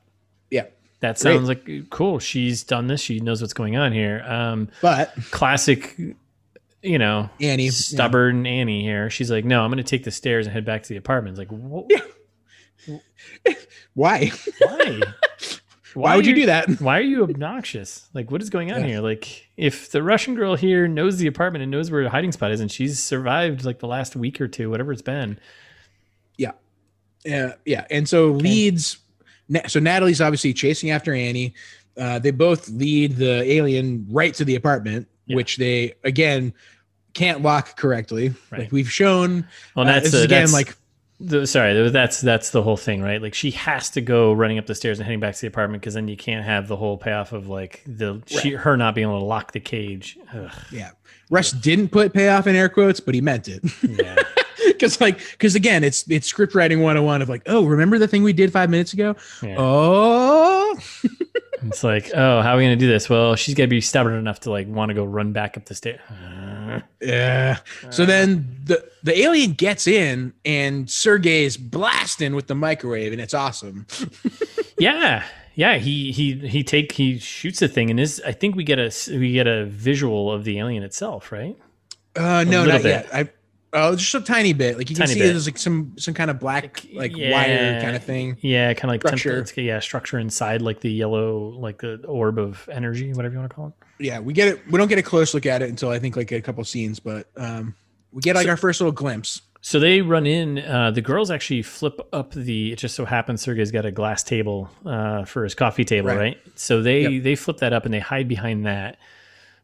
Yeah, 0.50 0.66
That 1.00 1.18
Great. 1.18 1.18
sounds 1.18 1.48
like 1.48 1.68
cool. 1.90 2.18
She's 2.20 2.62
done 2.64 2.86
this. 2.88 3.00
She 3.00 3.18
knows 3.20 3.40
what's 3.40 3.52
going 3.54 3.76
on 3.76 3.92
here. 3.92 4.22
Um, 4.26 4.68
but 4.82 5.12
classic. 5.30 5.96
You 6.84 6.98
know, 6.98 7.30
Annie, 7.40 7.64
yeah. 7.64 7.70
stubborn 7.70 8.46
Annie 8.46 8.82
here. 8.82 9.08
She's 9.10 9.30
like, 9.30 9.44
"No, 9.44 9.62
I'm 9.64 9.70
going 9.70 9.78
to 9.78 9.82
take 9.82 10.04
the 10.04 10.10
stairs 10.10 10.46
and 10.46 10.52
head 10.52 10.64
back 10.64 10.82
to 10.82 10.88
the 10.90 10.96
apartment." 10.96 11.38
It's 11.38 11.50
like, 11.50 11.60
wh- 11.60 11.86
Yeah. 11.90 12.98
Why? 13.94 14.30
why? 14.60 15.00
Why 15.94 16.16
would 16.16 16.26
you 16.26 16.34
do 16.34 16.46
that? 16.46 16.68
Why 16.80 16.98
are 16.98 17.02
you 17.02 17.22
obnoxious? 17.22 18.08
Like, 18.14 18.28
what 18.32 18.42
is 18.42 18.50
going 18.50 18.72
on 18.72 18.80
Yeah. 18.80 18.86
here? 18.88 19.00
Like, 19.00 19.46
if 19.56 19.92
the 19.92 20.02
Russian 20.02 20.34
girl 20.34 20.56
here 20.56 20.88
knows 20.88 21.18
the 21.18 21.28
apartment 21.28 21.62
and 21.62 21.70
knows 21.70 21.88
where 21.88 22.02
the 22.02 22.10
hiding 22.10 22.32
spot 22.32 22.50
is, 22.50 22.58
and 22.60 22.68
she's 22.70 23.00
survived 23.00 23.64
like 23.64 23.78
the 23.78 23.86
last 23.86 24.16
week 24.16 24.40
or 24.40 24.48
two, 24.48 24.68
whatever 24.70 24.90
it's 24.92 25.02
been. 25.02 25.38
Yeah, 26.36 26.50
yeah. 27.24 27.54
yeah. 27.64 27.86
And 27.90 28.08
so 28.08 28.26
leads. 28.32 28.98
So 29.68 29.78
Natalie's 29.78 30.20
obviously 30.20 30.52
chasing 30.52 30.90
after 30.90 31.14
Annie. 31.14 31.54
Uh, 31.96 32.18
they 32.18 32.32
both 32.32 32.68
lead 32.70 33.14
the 33.14 33.42
alien 33.48 34.04
right 34.10 34.34
to 34.34 34.44
the 34.44 34.56
apartment, 34.56 35.06
Yeah. 35.26 35.36
which 35.36 35.58
they 35.58 35.94
again 36.02 36.54
can't 37.14 37.40
walk 37.40 37.76
correctly. 37.76 38.34
Right. 38.50 38.62
Like 38.62 38.72
we've 38.72 38.90
shown. 38.90 39.46
Well, 39.74 39.86
uh, 39.86 39.92
that's 39.92 40.04
this 40.04 40.12
the, 40.12 40.18
is 40.18 40.24
again 40.24 40.40
that's, 40.42 40.52
like 40.52 40.76
the, 41.20 41.46
sorry, 41.46 41.88
that's 41.90 42.20
that's 42.20 42.50
the 42.50 42.62
whole 42.62 42.76
thing, 42.76 43.00
right? 43.00 43.22
Like, 43.22 43.34
she 43.34 43.52
has 43.52 43.88
to 43.90 44.00
go 44.00 44.32
running 44.32 44.58
up 44.58 44.66
the 44.66 44.74
stairs 44.74 44.98
and 44.98 45.06
heading 45.06 45.20
back 45.20 45.34
to 45.34 45.40
the 45.40 45.46
apartment 45.46 45.80
because 45.80 45.94
then 45.94 46.08
you 46.08 46.16
can't 46.16 46.44
have 46.44 46.68
the 46.68 46.76
whole 46.76 46.98
payoff 46.98 47.32
of 47.32 47.48
like 47.48 47.82
the 47.86 48.20
she, 48.26 48.50
her 48.50 48.76
not 48.76 48.94
being 48.94 49.06
able 49.06 49.20
to 49.20 49.24
lock 49.24 49.52
the 49.52 49.60
cage. 49.60 50.18
Ugh, 50.34 50.50
yeah. 50.70 50.90
Russ 51.30 51.52
didn't 51.52 51.88
put 51.88 52.12
payoff 52.12 52.46
in 52.46 52.56
air 52.56 52.68
quotes, 52.68 53.00
but 53.00 53.14
he 53.14 53.20
meant 53.20 53.48
it. 53.48 53.62
yeah, 53.82 54.16
Because 54.66 55.00
like, 55.00 55.18
because 55.32 55.54
again, 55.54 55.84
it's 55.84 56.04
it's 56.10 56.26
script 56.26 56.54
writing 56.54 56.80
101 56.80 57.22
of 57.22 57.28
like, 57.28 57.42
oh, 57.46 57.64
remember 57.64 57.98
the 57.98 58.08
thing 58.08 58.22
we 58.22 58.32
did 58.32 58.52
five 58.52 58.68
minutes 58.68 58.92
ago? 58.92 59.14
yeah. 59.42 59.54
Oh, 59.56 60.76
It's 61.66 61.82
like, 61.82 62.10
oh, 62.14 62.42
how 62.42 62.54
are 62.54 62.56
we 62.58 62.64
gonna 62.64 62.76
do 62.76 62.88
this? 62.88 63.08
Well, 63.08 63.36
she's 63.36 63.54
gotta 63.54 63.68
be 63.68 63.80
stubborn 63.80 64.14
enough 64.14 64.40
to 64.40 64.50
like 64.50 64.66
want 64.68 64.90
to 64.90 64.94
go 64.94 65.04
run 65.04 65.32
back 65.32 65.56
up 65.56 65.64
the 65.64 65.74
stairs. 65.74 66.00
Uh, 66.70 66.80
Yeah. 67.00 67.58
So 67.90 68.06
then 68.06 68.56
the 68.64 68.82
the 69.02 69.18
alien 69.20 69.52
gets 69.52 69.86
in 69.86 70.32
and 70.44 70.86
Sergey's 70.86 71.56
blasting 71.58 72.34
with 72.34 72.46
the 72.46 72.54
microwave 72.54 73.12
and 73.12 73.20
it's 73.20 73.34
awesome. 73.34 73.86
yeah, 74.78 75.24
yeah. 75.54 75.76
He 75.76 76.12
he 76.12 76.34
he 76.48 76.64
take 76.64 76.92
he 76.92 77.18
shoots 77.18 77.60
the 77.60 77.68
thing 77.68 77.90
and 77.90 78.00
is. 78.00 78.22
I 78.26 78.32
think 78.32 78.56
we 78.56 78.64
get 78.64 78.78
a 78.78 78.90
we 79.10 79.32
get 79.32 79.46
a 79.46 79.66
visual 79.66 80.32
of 80.32 80.44
the 80.44 80.58
alien 80.58 80.82
itself, 80.82 81.30
right? 81.30 81.56
Uh 82.16 82.44
no, 82.44 82.64
not 82.64 82.82
bit. 82.82 82.84
yet. 82.84 83.08
I 83.12 83.28
oh 83.74 83.94
just 83.96 84.14
a 84.14 84.20
tiny 84.20 84.52
bit. 84.54 84.78
Like 84.78 84.88
you 84.88 84.96
can 84.96 85.06
see 85.06 85.18
bit. 85.18 85.26
there's 85.26 85.46
like 85.46 85.58
some 85.58 85.92
some 85.98 86.14
kind 86.14 86.30
of 86.30 86.38
black 86.40 86.84
like 86.94 87.14
Yeah. 87.16 87.32
wire 87.32 87.80
kind 87.82 87.94
of 87.96 88.02
thing. 88.02 88.38
Yeah, 88.40 88.72
kind 88.74 88.84
of 88.84 88.90
like 88.90 89.02
temp- 89.02 89.18
Structure. 89.18 89.40
it's- 89.40 89.56
yeah, 89.56 89.80
structure 89.80 90.18
inside 90.18 90.62
like 90.62 90.80
the 90.80 90.90
yellow, 90.90 91.48
like 91.58 91.80
the 91.82 91.96
orb 92.06 92.38
of 92.38 92.66
energy, 92.72 93.12
whatever 93.12 93.34
you 93.34 93.38
want 93.40 93.50
to 93.50 93.54
call 93.54 93.66
it. 93.68 93.74
Yeah, 94.06 94.20
we 94.20 94.32
get 94.32 94.48
it. 94.48 94.60
We 94.70 94.78
don't 94.78 94.88
get 94.88 94.98
a 94.98 95.02
close 95.02 95.34
look 95.34 95.44
at 95.46 95.60
it 95.62 95.68
until 95.68 95.90
I 95.90 95.98
think 95.98 96.16
like 96.16 96.32
a 96.32 96.40
couple 96.40 96.64
scenes, 96.64 97.00
but 97.00 97.26
um 97.36 97.74
we 98.12 98.20
get 98.22 98.36
like 98.36 98.44
So- 98.44 98.50
our 98.50 98.56
first 98.56 98.80
little 98.80 98.92
glimpse. 98.92 99.42
So 99.60 99.80
they 99.80 100.02
run 100.02 100.26
in. 100.26 100.58
Uh, 100.58 100.90
the 100.90 101.00
girls 101.00 101.30
actually 101.30 101.62
flip 101.62 101.98
up 102.12 102.34
the. 102.34 102.72
It 102.72 102.76
just 102.76 102.94
so 102.94 103.06
happens 103.06 103.40
Sergey's 103.40 103.70
got 103.70 103.86
a 103.86 103.90
glass 103.90 104.22
table 104.22 104.68
uh, 104.84 105.24
for 105.24 105.42
his 105.42 105.54
coffee 105.54 105.86
table, 105.86 106.08
Right. 106.08 106.18
right? 106.18 106.38
So 106.54 106.82
they 106.82 107.08
Yep. 107.08 107.22
they 107.22 107.34
flip 107.34 107.56
that 107.58 107.72
up 107.72 107.86
and 107.86 107.94
they 107.94 107.98
hide 107.98 108.28
behind 108.28 108.66
that. 108.66 108.98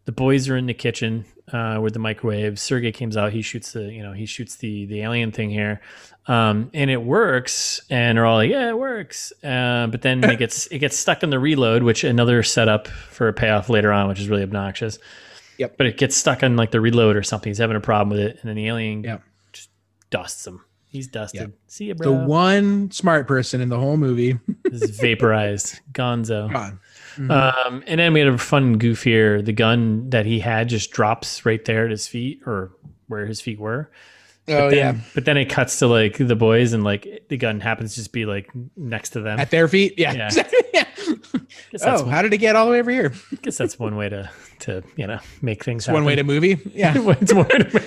The 0.07 0.13
boys 0.13 0.49
are 0.49 0.57
in 0.57 0.67
the 0.67 0.75
kitchen 0.75 1.25
uh, 1.53 1.79
with 1.83 1.93
the 1.93 1.99
microwave. 1.99 2.59
Sergey 2.59 2.93
comes 2.93 3.17
out. 3.17 3.33
He 3.33 3.43
shoots 3.43 3.73
the 3.73 3.85
you 3.93 4.03
know 4.03 4.13
he 4.13 4.27
shoots 4.27 4.57
the 4.57 4.87
the 4.87 5.03
alien 5.03 5.31
thing 5.31 5.51
here, 5.51 5.81
um, 6.27 6.71
and 6.75 6.91
it 6.91 7.03
works. 7.03 7.81
And 7.91 8.17
they're 8.19 8.27
all 8.27 8.37
like, 8.37 8.51
yeah, 8.51 8.69
it 8.71 8.79
works. 8.79 9.33
Uh, 9.45 9.87
but 9.89 10.03
then 10.03 10.25
it 10.25 10.39
gets 10.39 10.67
it 10.69 10.79
gets 10.79 10.97
stuck 10.97 11.23
in 11.23 11.31
the 11.31 11.39
reload, 11.39 11.83
which 11.83 12.03
another 12.05 12.43
setup 12.43 12.89
for 12.89 13.29
a 13.29 13.33
payoff 13.33 13.69
later 13.69 13.93
on, 13.93 14.09
which 14.09 14.21
is 14.21 14.29
really 14.29 14.43
obnoxious. 14.43 14.99
Yep. 15.59 15.77
But 15.77 15.87
it 15.87 15.99
gets 15.99 16.17
stuck 16.17 16.43
on 16.43 16.57
like 16.57 16.71
the 16.71 16.81
reload 16.81 17.17
or 17.17 17.23
something. 17.23 17.51
He's 17.51 17.59
having 17.59 17.77
a 17.77 17.81
problem 17.81 18.09
with 18.17 18.21
it, 18.27 18.39
and 18.41 18.49
then 18.49 18.57
the 18.57 18.67
alien 18.67 19.05
Yep. 19.05 19.23
just 19.53 19.69
dusts 20.09 20.47
him. 20.47 20.65
He's 20.89 21.07
dusted. 21.07 21.41
Yep. 21.41 21.51
See 21.69 21.85
you, 21.85 21.95
bro. 21.95 22.11
The 22.11 22.27
one 22.27 22.91
smart 22.91 23.29
person 23.29 23.61
in 23.61 23.69
the 23.69 23.79
whole 23.79 23.97
movie. 23.97 24.39
Is 24.65 24.99
vaporized. 24.99 25.79
Gonzo. 25.93 26.53
Gone. 26.53 26.81
Mhm. 27.17 27.31
Um, 27.67 27.83
and 27.87 27.99
then 28.01 28.13
we 28.13 28.21
had 28.21 28.29
a 28.29 28.39
fun 28.39 28.79
goof 28.79 29.03
here. 29.03 29.43
The 29.43 29.53
gun 29.53 30.11
that 30.11 30.27
he 30.27 30.41
had 30.41 30.69
just 30.69 30.91
drops 30.91 31.45
right 31.47 31.65
there 31.65 31.85
at 31.85 31.91
his 31.91 32.07
feet, 32.09 32.41
or 32.47 32.73
where 33.09 33.27
his 33.27 33.41
feet 33.41 33.59
were. 33.59 33.91
oh 34.49 34.71
then, 34.71 34.77
yeah. 34.77 34.95
But 35.15 35.25
then 35.25 35.37
it 35.37 35.47
cuts 35.47 35.79
to 35.81 35.87
like 35.87 36.17
the 36.19 36.37
boys, 36.37 36.73
and 36.73 36.83
like 36.85 37.25
the 37.29 37.37
gun 37.37 37.61
happens 37.61 37.95
to 37.95 38.01
just 38.01 38.13
be 38.13 38.27
like 38.27 38.51
next 38.77 39.11
to 39.11 39.21
them. 39.21 39.39
At 39.39 39.51
their 39.51 39.69
feet. 39.69 39.95
Yeah. 39.99 40.13
Yeah. 40.13 40.31
Yeah. 41.73 41.79
oh, 41.83 42.05
how 42.05 42.23
did 42.23 42.33
it 42.33 42.39
get 42.39 42.55
all 42.57 42.67
the 42.67 42.73
way 42.73 42.81
over 42.81 42.91
here? 42.91 43.13
I 43.33 43.37
guess 43.43 43.59
that's 43.59 43.79
one 43.79 43.97
way 43.97 44.09
to 44.09 44.31
to 44.61 44.83
you 44.97 45.07
know 45.07 45.19
make 45.43 45.65
things. 45.65 45.87
Happen. 45.87 45.95
One 46.03 46.05
way 46.05 46.15
to 46.17 46.23
movie. 46.25 46.59
Yeah. 46.75 46.95
it's 46.97 47.33
one 47.35 47.47
way 47.49 47.85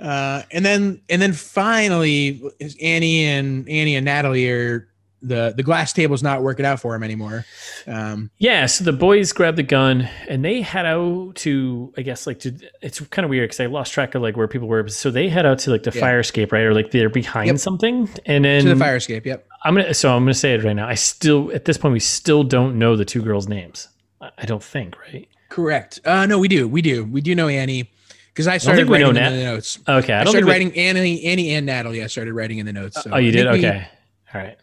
Uh, 0.00 0.42
and 0.50 0.64
then 0.64 1.00
and 1.08 1.22
then 1.22 1.32
finally 1.32 2.42
Annie 2.82 3.24
and 3.26 3.68
Annie 3.68 3.94
and 3.94 4.04
Natalie 4.04 4.48
are 4.50 4.88
the 5.26 5.54
the 5.56 5.62
glass 5.62 5.92
table's 5.92 6.22
not 6.22 6.42
working 6.42 6.66
out 6.66 6.78
for 6.80 6.94
him 6.94 7.02
anymore. 7.02 7.44
Um, 7.86 8.30
Yeah, 8.38 8.66
so 8.66 8.84
the 8.84 8.92
boys 8.92 9.32
grab 9.32 9.56
the 9.56 9.62
gun 9.62 10.08
and 10.28 10.44
they 10.44 10.60
head 10.60 10.86
out 10.86 11.34
to, 11.36 11.92
I 11.96 12.02
guess, 12.02 12.26
like 12.26 12.40
to. 12.40 12.54
It's 12.82 13.00
kind 13.00 13.24
of 13.24 13.30
weird 13.30 13.48
because 13.48 13.60
I 13.60 13.66
lost 13.66 13.92
track 13.92 14.14
of 14.14 14.22
like 14.22 14.36
where 14.36 14.46
people 14.48 14.68
were. 14.68 14.86
So 14.88 15.10
they 15.10 15.28
head 15.28 15.46
out 15.46 15.58
to 15.60 15.70
like 15.70 15.82
the 15.82 15.92
Yeah. 15.94 16.00
fire 16.00 16.20
escape, 16.20 16.52
right, 16.52 16.62
or 16.62 16.74
like 16.74 16.90
they're 16.90 17.08
behind 17.08 17.46
Yep. 17.48 17.58
something, 17.58 18.08
and 18.26 18.44
then 18.44 18.62
to 18.64 18.68
the 18.70 18.76
fire 18.76 18.96
escape. 18.96 19.26
Yep. 19.26 19.46
I'm 19.64 19.74
gonna. 19.74 19.94
So 19.94 20.14
I'm 20.14 20.22
gonna 20.24 20.34
say 20.34 20.54
it 20.54 20.62
right 20.62 20.76
now. 20.76 20.86
I 20.88 20.94
still, 20.94 21.50
at 21.52 21.64
this 21.64 21.78
point, 21.78 21.92
we 21.94 22.00
still 22.00 22.44
don't 22.44 22.78
know 22.78 22.96
the 22.96 23.04
two 23.04 23.22
girls' 23.22 23.48
names. 23.48 23.88
I 24.20 24.30
I 24.38 24.44
don't 24.44 24.62
think, 24.62 24.94
right? 25.00 25.26
Correct. 25.48 26.00
Uh, 26.04 26.26
no, 26.26 26.38
we 26.38 26.48
do. 26.48 26.68
We 26.68 26.82
do. 26.82 27.04
We 27.04 27.20
do 27.20 27.34
know 27.34 27.48
Annie 27.48 27.88
because 28.32 28.48
I 28.48 28.58
started 28.58 28.86
know 28.86 28.92
writing 28.92 29.08
in 29.08 29.14
Nat- 29.14 29.30
the 29.30 29.44
notes. 29.44 29.78
Okay, 29.88 30.12
I, 30.12 30.20
I 30.22 30.24
started 30.24 30.44
we- 30.46 30.50
writing 30.50 30.76
Annie, 30.76 31.24
Annie, 31.24 31.50
and 31.54 31.64
Natalie. 31.64 32.02
I 32.02 32.08
started 32.08 32.32
writing 32.34 32.58
in 32.58 32.66
the 32.66 32.72
notes. 32.72 33.00
So 33.02 33.10
oh, 33.12 33.18
you 33.18 33.30
did. 33.30 33.46
we- 33.50 33.58
Okay, 33.58 33.86
all 34.34 34.40
right. 34.40 34.56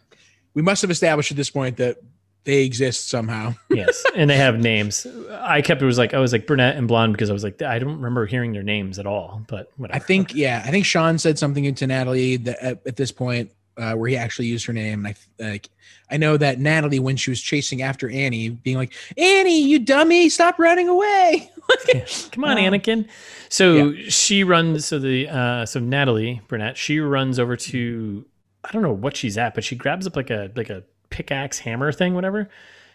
We 0.54 0.62
must 0.62 0.82
have 0.82 0.90
established 0.90 1.30
at 1.30 1.36
this 1.36 1.50
point 1.50 1.76
that 1.78 1.98
they 2.44 2.64
exist 2.64 3.08
somehow. 3.08 3.54
yes, 3.70 4.04
and 4.16 4.28
they 4.28 4.36
have 4.36 4.58
names. 4.58 5.06
I 5.30 5.62
kept 5.62 5.80
it 5.80 5.84
was 5.84 5.98
like 5.98 6.12
I 6.14 6.18
was 6.18 6.32
like 6.32 6.46
brunette 6.46 6.76
and 6.76 6.88
blonde 6.88 7.12
because 7.12 7.30
I 7.30 7.32
was 7.32 7.44
like 7.44 7.62
I 7.62 7.78
don't 7.78 7.96
remember 7.96 8.26
hearing 8.26 8.52
their 8.52 8.62
names 8.62 8.98
at 8.98 9.06
all. 9.06 9.42
But 9.48 9.70
whatever. 9.76 9.96
I 9.96 10.00
think, 10.00 10.34
yeah, 10.34 10.62
I 10.64 10.70
think 10.70 10.84
Sean 10.84 11.18
said 11.18 11.38
something 11.38 11.72
to 11.74 11.86
Natalie 11.86 12.36
that 12.38 12.62
at, 12.62 12.86
at 12.86 12.96
this 12.96 13.12
point 13.12 13.50
uh, 13.76 13.94
where 13.94 14.08
he 14.08 14.16
actually 14.16 14.46
used 14.46 14.66
her 14.66 14.72
name. 14.72 15.06
And 15.06 15.16
I 15.40 15.44
like, 15.50 15.68
I 16.10 16.16
know 16.16 16.36
that 16.36 16.58
Natalie, 16.58 16.98
when 16.98 17.16
she 17.16 17.30
was 17.30 17.40
chasing 17.40 17.80
after 17.82 18.10
Annie, 18.10 18.50
being 18.50 18.76
like, 18.76 18.92
"Annie, 19.16 19.62
you 19.62 19.78
dummy, 19.78 20.28
stop 20.28 20.58
running 20.58 20.88
away!" 20.88 21.50
Come 22.32 22.44
on, 22.44 22.58
Um, 22.58 22.64
Anakin. 22.64 23.08
So 23.48 23.94
she 23.94 24.44
runs. 24.44 24.84
So 24.84 24.98
the 24.98 25.28
uh, 25.28 25.66
so 25.66 25.80
Natalie 25.80 26.42
Burnett, 26.48 26.76
she 26.76 27.00
runs 27.00 27.38
over 27.38 27.56
to 27.56 28.24
I 28.64 28.70
don't 28.72 28.82
know 28.82 28.92
what 28.92 29.16
she's 29.16 29.36
at, 29.38 29.54
but 29.54 29.64
she 29.64 29.74
grabs 29.76 30.06
up 30.06 30.16
like 30.16 30.30
a 30.30 30.50
like 30.56 30.70
a 30.70 30.84
pickaxe 31.10 31.58
hammer 31.58 31.92
thing, 31.92 32.14
whatever. 32.14 32.48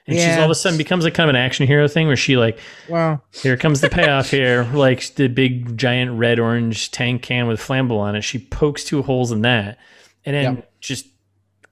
And 0.09 0.15
she's 0.17 0.37
all 0.37 0.45
of 0.45 0.51
a 0.51 0.55
sudden 0.55 0.77
becomes 0.77 1.03
like 1.03 1.13
kind 1.13 1.29
of 1.29 1.35
an 1.35 1.41
action 1.41 1.67
hero 1.67 1.85
thing 1.89 2.07
where 2.07 2.15
she 2.15 2.37
like 2.37 2.57
Well, 2.87 3.21
here 3.33 3.57
comes 3.57 3.81
the 3.81 3.89
payoff 3.89 4.31
here 4.31 4.63
like 4.73 5.13
the 5.15 5.27
big 5.27 5.77
giant 5.77 6.11
red 6.17 6.39
orange 6.39 6.91
tank 6.91 7.23
can 7.23 7.45
with 7.47 7.59
flammable 7.59 7.99
on 7.99 8.15
it. 8.15 8.21
She 8.21 8.39
pokes 8.39 8.85
two 8.85 9.01
holes 9.01 9.33
in 9.33 9.41
that 9.41 9.77
and 10.25 10.33
then 10.33 10.55
Yep. 10.55 10.71
just 10.79 11.07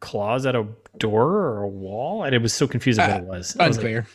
claws 0.02 0.46
at 0.46 0.54
a 0.54 0.68
door 0.98 1.24
or 1.32 1.64
a 1.64 1.68
wall. 1.70 2.24
And 2.26 2.36
it 2.36 2.41
was 2.41 2.52
so 2.54 2.68
confusing 2.68 3.06
Uh, 3.06 3.08
what 3.08 3.18
it 3.22 3.24
was. 3.24 3.56
I 3.58 3.68
was 3.70 3.82
like, 3.82 4.06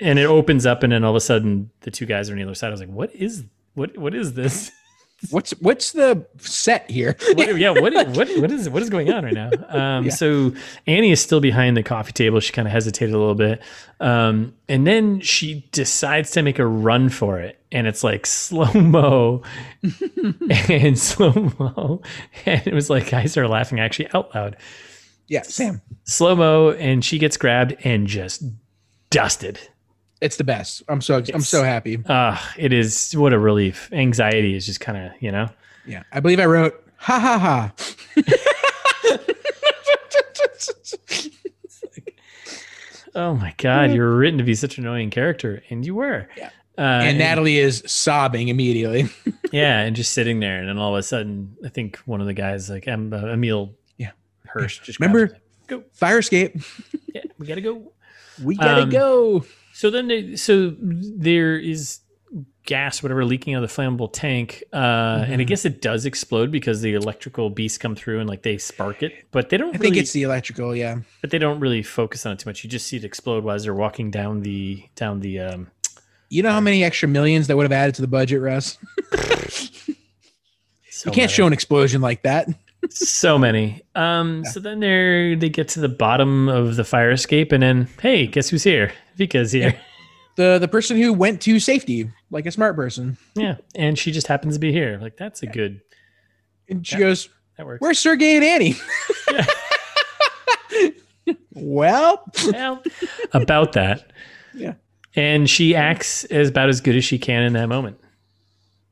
and 0.00 0.18
it 0.18 0.26
opens 0.26 0.66
up 0.66 0.82
and 0.82 0.92
then 0.92 1.02
all 1.02 1.10
of 1.12 1.16
a 1.16 1.20
sudden 1.20 1.70
the 1.80 1.90
two 1.90 2.04
guys 2.04 2.28
are 2.28 2.34
on 2.34 2.38
the 2.38 2.44
other 2.44 2.54
side. 2.54 2.68
I 2.68 2.70
was 2.72 2.80
like, 2.80 2.90
what 2.90 3.14
is 3.14 3.44
what 3.72 3.96
what 3.96 4.14
is 4.14 4.34
this? 4.34 4.70
what's 5.30 5.52
what's 5.60 5.92
the 5.92 6.26
set 6.38 6.90
here? 6.90 7.16
What, 7.34 7.56
yeah, 7.56 7.70
what 7.70 7.92
what 8.16 8.28
what 8.38 8.50
is 8.50 8.68
what 8.68 8.82
is 8.82 8.90
going 8.90 9.12
on 9.12 9.24
right 9.24 9.34
now? 9.34 9.50
Um, 9.68 10.04
Yeah. 10.04 10.10
So 10.10 10.52
Annie 10.86 11.10
is 11.10 11.20
still 11.20 11.40
behind 11.40 11.76
the 11.76 11.82
coffee 11.82 12.12
table. 12.12 12.40
She 12.40 12.52
kind 12.52 12.66
of 12.68 12.72
hesitated 12.72 13.14
a 13.14 13.18
little 13.18 13.34
bit, 13.34 13.62
um, 14.00 14.54
and 14.68 14.86
then 14.86 15.20
she 15.20 15.68
decides 15.72 16.30
to 16.32 16.42
make 16.42 16.58
a 16.58 16.66
run 16.66 17.08
for 17.08 17.40
it, 17.40 17.58
and 17.72 17.86
it's 17.86 18.04
like 18.04 18.26
slow 18.26 18.72
mo 18.72 19.42
and 20.68 20.98
slow 20.98 21.52
mo, 21.58 22.02
and 22.46 22.66
it 22.66 22.74
was 22.74 22.90
like 22.90 23.12
I 23.12 23.26
started 23.26 23.50
laughing 23.50 23.80
actually 23.80 24.08
out 24.14 24.34
loud. 24.34 24.56
yeah, 25.28 25.42
Sam, 25.42 25.80
Slow 26.04 26.36
mo, 26.36 26.70
and 26.72 27.04
she 27.04 27.18
gets 27.18 27.36
grabbed 27.36 27.76
and 27.84 28.06
just 28.06 28.42
dusted. 29.10 29.58
It's 30.24 30.36
the 30.36 30.44
best. 30.44 30.82
I'm 30.88 31.00
so 31.00 31.22
I'm 31.34 31.40
so 31.42 31.62
happy. 31.62 31.98
Ah, 32.08 32.52
it 32.56 32.72
is 32.72 33.12
what 33.12 33.32
a 33.32 33.38
relief. 33.38 33.90
Anxiety 33.92 34.54
is 34.56 34.64
just 34.66 34.80
kind 34.80 34.96
of 34.98 35.12
you 35.20 35.30
know. 35.30 35.48
Yeah, 35.86 36.02
I 36.12 36.20
believe 36.20 36.40
I 36.40 36.46
wrote 36.46 36.82
ha 36.96 37.18
ha 37.20 37.38
ha. 37.38 37.72
Oh 43.16 43.34
my 43.34 43.54
god, 43.58 43.92
you 43.92 44.00
were 44.00 44.16
written 44.16 44.38
to 44.38 44.44
be 44.44 44.56
such 44.56 44.76
an 44.76 44.84
annoying 44.84 45.10
character, 45.10 45.62
and 45.70 45.86
you 45.86 45.94
were. 45.94 46.28
Yeah. 46.36 46.50
Uh, 46.76 46.80
and 46.80 47.18
Natalie 47.18 47.58
is 47.58 47.84
sobbing 47.86 48.48
immediately. 48.48 49.08
yeah, 49.52 49.82
and 49.82 49.94
just 49.94 50.12
sitting 50.12 50.40
there, 50.40 50.58
and 50.58 50.68
then 50.68 50.78
all 50.78 50.94
of 50.96 50.98
a 50.98 51.02
sudden, 51.04 51.56
I 51.64 51.68
think 51.68 51.98
one 52.06 52.20
of 52.20 52.26
the 52.26 52.34
guys, 52.34 52.68
like 52.68 52.88
um, 52.88 53.12
uh, 53.12 53.18
Emile, 53.28 53.72
Yeah. 53.98 54.10
Hirsch, 54.46 54.80
just 54.80 54.98
Remember, 54.98 55.38
go. 55.68 55.84
fire 55.92 56.18
escape. 56.18 56.56
Yeah, 57.14 57.22
we 57.38 57.46
gotta 57.46 57.60
go. 57.60 57.92
We 58.42 58.56
gotta 58.56 58.82
Um, 58.82 58.90
go. 58.90 59.44
So 59.84 59.90
then, 59.90 60.08
they, 60.08 60.34
so 60.36 60.74
there 60.80 61.58
is 61.58 61.98
gas, 62.64 63.02
whatever, 63.02 63.22
leaking 63.22 63.52
out 63.52 63.62
of 63.62 63.68
the 63.68 63.82
flammable 63.82 64.08
tank, 64.10 64.64
uh, 64.72 64.76
and 65.28 65.42
I 65.42 65.44
Mhm. 65.44 65.46
guess 65.46 65.66
it 65.66 65.82
does 65.82 66.06
explode 66.06 66.50
because 66.50 66.80
the 66.80 66.94
electrical 66.94 67.50
beasts 67.50 67.76
come 67.76 67.94
through 67.94 68.20
and 68.20 68.26
like 68.26 68.40
they 68.40 68.56
spark 68.56 69.02
it, 69.02 69.12
but 69.30 69.50
they 69.50 69.58
don't. 69.58 69.68
I 69.68 69.72
really, 69.72 69.82
think 69.90 69.96
it's 69.98 70.12
the 70.12 70.22
electrical. 70.22 70.74
Yeah. 70.74 71.00
but 71.20 71.28
they 71.28 71.36
don't 71.36 71.60
really 71.60 71.82
focus 71.82 72.24
on 72.24 72.32
it 72.32 72.38
too 72.38 72.48
much. 72.48 72.64
You 72.64 72.70
just 72.70 72.86
see 72.86 72.96
it 72.96 73.04
explode 73.04 73.44
while 73.44 73.58
they're 73.58 73.74
walking 73.74 74.10
down 74.10 74.40
the 74.40 74.84
down 74.96 75.20
the. 75.20 75.38
Um, 75.38 75.66
You 76.30 76.42
know 76.42 76.50
how 76.52 76.60
many 76.62 76.82
extra 76.82 77.06
millions 77.06 77.46
that 77.48 77.56
would 77.58 77.64
have 77.64 77.72
added 77.72 77.94
to 77.96 78.00
the 78.00 78.08
budget, 78.08 78.40
Russ? 78.40 78.78
so 79.12 79.18
You 79.88 79.94
can't 81.12 81.16
many. 81.16 81.28
show 81.28 81.46
an 81.46 81.52
explosion 81.52 82.00
like 82.00 82.22
that. 82.22 82.48
so 82.88 83.36
many. 83.38 83.82
Um, 83.94 84.46
so 84.46 84.60
then 84.60 84.80
they 84.80 85.36
they 85.38 85.50
get 85.50 85.68
to 85.68 85.80
the 85.80 85.90
bottom 85.90 86.48
of 86.48 86.76
the 86.76 86.84
fire 86.84 87.10
escape, 87.10 87.52
and 87.52 87.62
then 87.62 87.88
hey, 88.00 88.26
guess 88.26 88.48
who's 88.48 88.64
here? 88.64 88.90
Vika's 89.16 89.52
here. 89.52 89.78
The 90.36 90.58
the 90.58 90.66
person 90.66 90.96
who 90.96 91.12
went 91.12 91.40
to 91.42 91.60
safety, 91.60 92.10
like 92.32 92.44
a 92.44 92.50
smart 92.50 92.74
person. 92.74 93.16
Yeah, 93.36 93.58
and 93.76 93.96
she 93.96 94.10
just 94.10 94.26
happens 94.26 94.54
to 94.54 94.58
be 94.58 94.72
here. 94.72 94.98
Like 95.00 95.16
that's 95.16 95.44
a 95.44 95.46
good. 95.46 95.80
And 96.68 96.84
she 96.84 96.96
Yeah. 96.96 96.98
goes, 97.02 97.28
That 97.56 97.66
works. 97.66 97.80
Where's 97.80 98.00
Sergey 98.00 98.34
and 98.34 98.44
Annie? 98.44 98.74
Well, 101.56 102.24
well, 102.52 102.82
about 103.32 103.72
that. 103.74 104.10
Yeah. 104.54 104.74
And 105.14 105.48
she 105.48 105.74
acts 105.76 106.24
as 106.24 106.48
about 106.48 106.68
as 106.68 106.80
good 106.80 106.96
as 106.96 107.04
she 107.04 107.16
can 107.18 107.44
in 107.44 107.52
that 107.52 107.68
moment. 107.68 107.98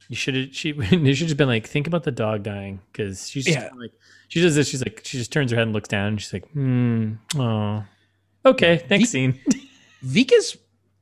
You 0.09 0.15
should 0.17 0.37
have. 0.37 0.55
She. 0.55 0.73
Should 1.15 1.29
have 1.29 1.37
been 1.37 1.49
like, 1.49 1.67
think 1.67 1.87
about 1.89 2.05
the 2.05 2.13
dog 2.13 2.45
dying 2.45 2.81
because 2.93 3.29
she's 3.29 3.47
just 3.47 3.59
Yeah. 3.59 3.69
like 3.77 3.91
she 4.29 4.41
does 4.41 4.55
this. 4.55 4.69
She's 4.69 4.81
like, 4.85 5.01
she 5.05 5.19
just 5.19 5.33
turns 5.33 5.51
her 5.51 5.57
head 5.57 5.65
and 5.65 5.73
looks 5.73 5.89
down. 5.89 6.07
And 6.09 6.21
she's 6.21 6.33
like, 6.33 6.49
hmm. 6.53 7.15
Oh. 7.37 7.83
Okay. 8.47 8.87
Next 8.89 9.11
scene. 9.11 9.41
Vika's 10.05 10.57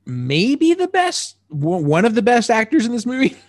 maybe 0.06 0.74
the 0.74 0.88
best, 0.88 1.36
one 1.48 2.04
of 2.04 2.14
the 2.14 2.22
best 2.22 2.50
actors 2.50 2.86
in 2.86 2.92
this 2.92 3.06
movie. 3.06 3.36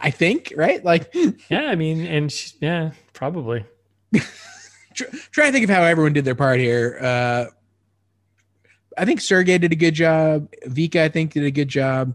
I 0.00 0.10
think, 0.10 0.52
right? 0.56 0.84
Like, 0.84 1.14
yeah. 1.48 1.62
I 1.66 1.74
mean, 1.76 2.04
and 2.06 2.30
she, 2.32 2.52
yeah, 2.60 2.92
probably. 3.12 3.64
Try, 4.94 5.08
trying 5.32 5.48
to 5.48 5.52
think 5.52 5.64
of 5.64 5.70
how 5.70 5.82
everyone 5.82 6.12
did 6.12 6.24
their 6.24 6.34
part 6.34 6.60
here. 6.60 6.98
Uh, 7.00 7.44
I 8.96 9.04
think 9.04 9.20
Sergey 9.20 9.58
did 9.58 9.72
a 9.72 9.76
good 9.76 9.94
job. 9.94 10.48
Vika, 10.66 11.00
I 11.00 11.08
think, 11.08 11.32
did 11.32 11.44
a 11.44 11.50
good 11.50 11.68
job. 11.68 12.14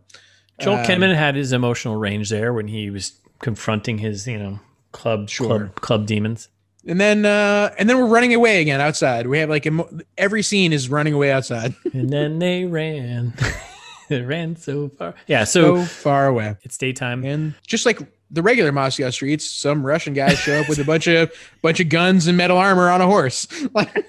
Joel 0.62 0.76
Um, 0.78 0.86
Kinnaman 0.86 1.14
had 1.16 1.36
his 1.36 1.52
emotional 1.52 1.98
range 1.98 2.30
there 2.30 2.54
when 2.54 2.68
he 2.68 2.90
was 2.90 3.14
confronting 3.40 3.98
his, 3.98 4.28
you 4.28 4.38
know, 4.40 4.60
club 4.94 5.30
Sure. 5.30 5.48
club 5.48 5.76
club 5.76 6.06
demons. 6.06 6.48
And 6.88 7.00
then, 7.00 7.26
uh, 7.26 7.74
and 7.78 7.90
then 7.90 7.98
we're 7.98 8.08
running 8.08 8.34
away 8.34 8.62
again 8.62 8.80
outside. 8.82 9.28
We 9.28 9.40
have 9.40 9.50
like 9.50 9.66
emo- 9.66 9.90
every 10.18 10.42
scene 10.44 10.72
is 10.74 10.90
running 10.90 11.14
away 11.14 11.32
outside, 11.32 11.76
and 11.94 12.10
then 12.10 12.40
they 12.40 12.66
ran. 12.66 13.34
they 14.10 14.22
ran 14.22 14.56
so 14.56 14.90
far. 14.90 15.14
Yeah, 15.28 15.44
so 15.44 15.78
so 15.78 15.86
far 15.86 16.28
away. 16.28 16.56
it's 16.64 16.78
daytime. 16.78 17.24
And 17.26 17.54
just 17.68 17.86
like 17.86 18.00
the 18.32 18.42
regular 18.42 18.72
Moscow 18.72 19.10
streets, 19.10 19.46
some 19.46 19.86
Russian 19.86 20.14
guys 20.14 20.40
show 20.40 20.60
up 20.62 20.70
with 20.70 20.80
a 20.80 20.84
bunch 20.86 21.08
of 21.08 21.32
bunch 21.62 21.80
of 21.82 21.90
guns 21.90 22.28
and 22.28 22.38
metal 22.38 22.58
armor 22.58 22.90
on 22.90 23.02
a 23.02 23.06
horse. 23.08 23.46
Like, 23.74 24.06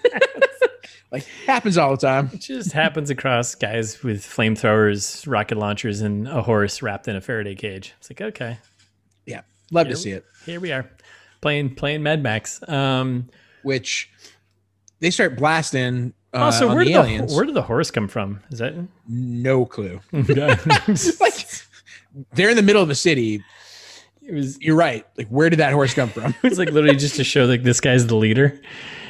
like 1.10 1.24
happens 1.46 1.76
all 1.76 1.90
the 1.90 1.96
time. 1.96 2.30
It 2.32 2.40
just 2.40 2.70
happens 2.72 3.10
across 3.10 3.56
guys 3.56 4.00
with 4.04 4.22
flamethrowers, 4.24 5.26
rocket 5.30 5.58
launchers, 5.58 6.00
and 6.02 6.28
a 6.28 6.40
horse 6.42 6.82
wrapped 6.82 7.08
in 7.08 7.16
a 7.16 7.20
Faraday 7.20 7.56
cage. 7.56 7.94
It's 7.98 8.10
like, 8.10 8.20
okay, 8.20 8.58
Yeah, 9.26 9.40
love 9.72 9.88
Yeah. 9.88 9.92
to 9.94 9.96
see 9.98 10.10
it. 10.12 10.24
here 10.46 10.60
we 10.60 10.70
are, 10.70 10.88
playing 11.41 11.74
playing 11.74 12.03
Mad 12.03 12.22
Max. 12.22 12.61
Um, 12.68 13.28
Which 13.62 14.11
they 15.01 15.11
start 15.11 15.36
blasting. 15.36 16.12
Uh, 16.32 16.38
also, 16.45 16.68
on 16.68 16.76
where 16.76 16.84
the 16.84 16.93
did 16.93 16.99
aliens. 16.99 17.30
the 17.32 17.36
where 17.36 17.45
did 17.45 17.55
the 17.55 17.62
horse 17.62 17.91
come 17.91 18.07
from? 18.09 18.41
Is 18.51 18.59
that 18.61 18.74
no 19.09 19.64
clue. 19.66 20.01
like 20.12 21.47
they're 22.34 22.51
in 22.51 22.57
the 22.57 22.62
middle 22.62 22.82
of 22.82 22.88
the 22.88 22.95
city. 22.95 23.43
It 24.22 24.34
was? 24.34 24.61
You're 24.61 24.76
right. 24.76 25.05
Like 25.18 25.28
where 25.28 25.51
did 25.51 25.59
that 25.59 25.72
horse 25.72 25.93
come 25.95 26.09
from? 26.09 26.34
It 26.43 26.49
was 26.51 26.59
like 26.59 26.70
literally 26.70 26.97
just 26.97 27.16
to 27.16 27.24
show 27.24 27.47
like 27.47 27.62
this 27.64 27.80
guy's 27.80 28.07
the 28.07 28.14
leader. 28.16 28.61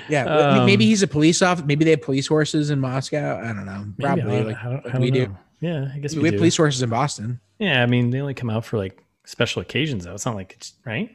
Yeah, 0.08 0.24
Um, 0.24 0.66
maybe 0.66 0.86
he's 0.86 1.02
a 1.04 1.06
police 1.06 1.40
officer. 1.40 1.64
Maybe 1.66 1.84
they 1.84 1.92
have 1.92 2.02
police 2.02 2.26
horses 2.26 2.70
in 2.70 2.80
Moscow. 2.80 3.38
I 3.38 3.48
don't 3.52 3.64
know. 3.66 3.84
Probably 4.00 4.22
don't- 4.24 4.46
like, 4.48 4.56
I 4.56 4.64
don't, 4.64 4.74
like 4.76 4.86
I 4.86 4.92
don't 4.92 5.00
we 5.02 5.10
do. 5.12 5.36
Yeah, 5.60 5.88
I 5.94 5.98
guess 5.98 6.14
We 6.14 6.22
we, 6.22 6.28
have 6.28 6.32
do. 6.34 6.38
police 6.38 6.56
horses 6.56 6.82
in 6.82 6.88
Boston. 6.90 7.38
Yeah, 7.58 7.82
I 7.82 7.86
mean 7.86 8.10
they 8.10 8.20
only 8.20 8.34
come 8.34 8.48
out 8.50 8.64
for 8.64 8.78
like 8.78 9.04
special 9.26 9.60
occasions 9.62 10.04
though. 10.06 10.14
It's 10.14 10.24
not 10.26 10.34
like 10.36 10.54
it's 10.56 10.72
right. 10.86 11.14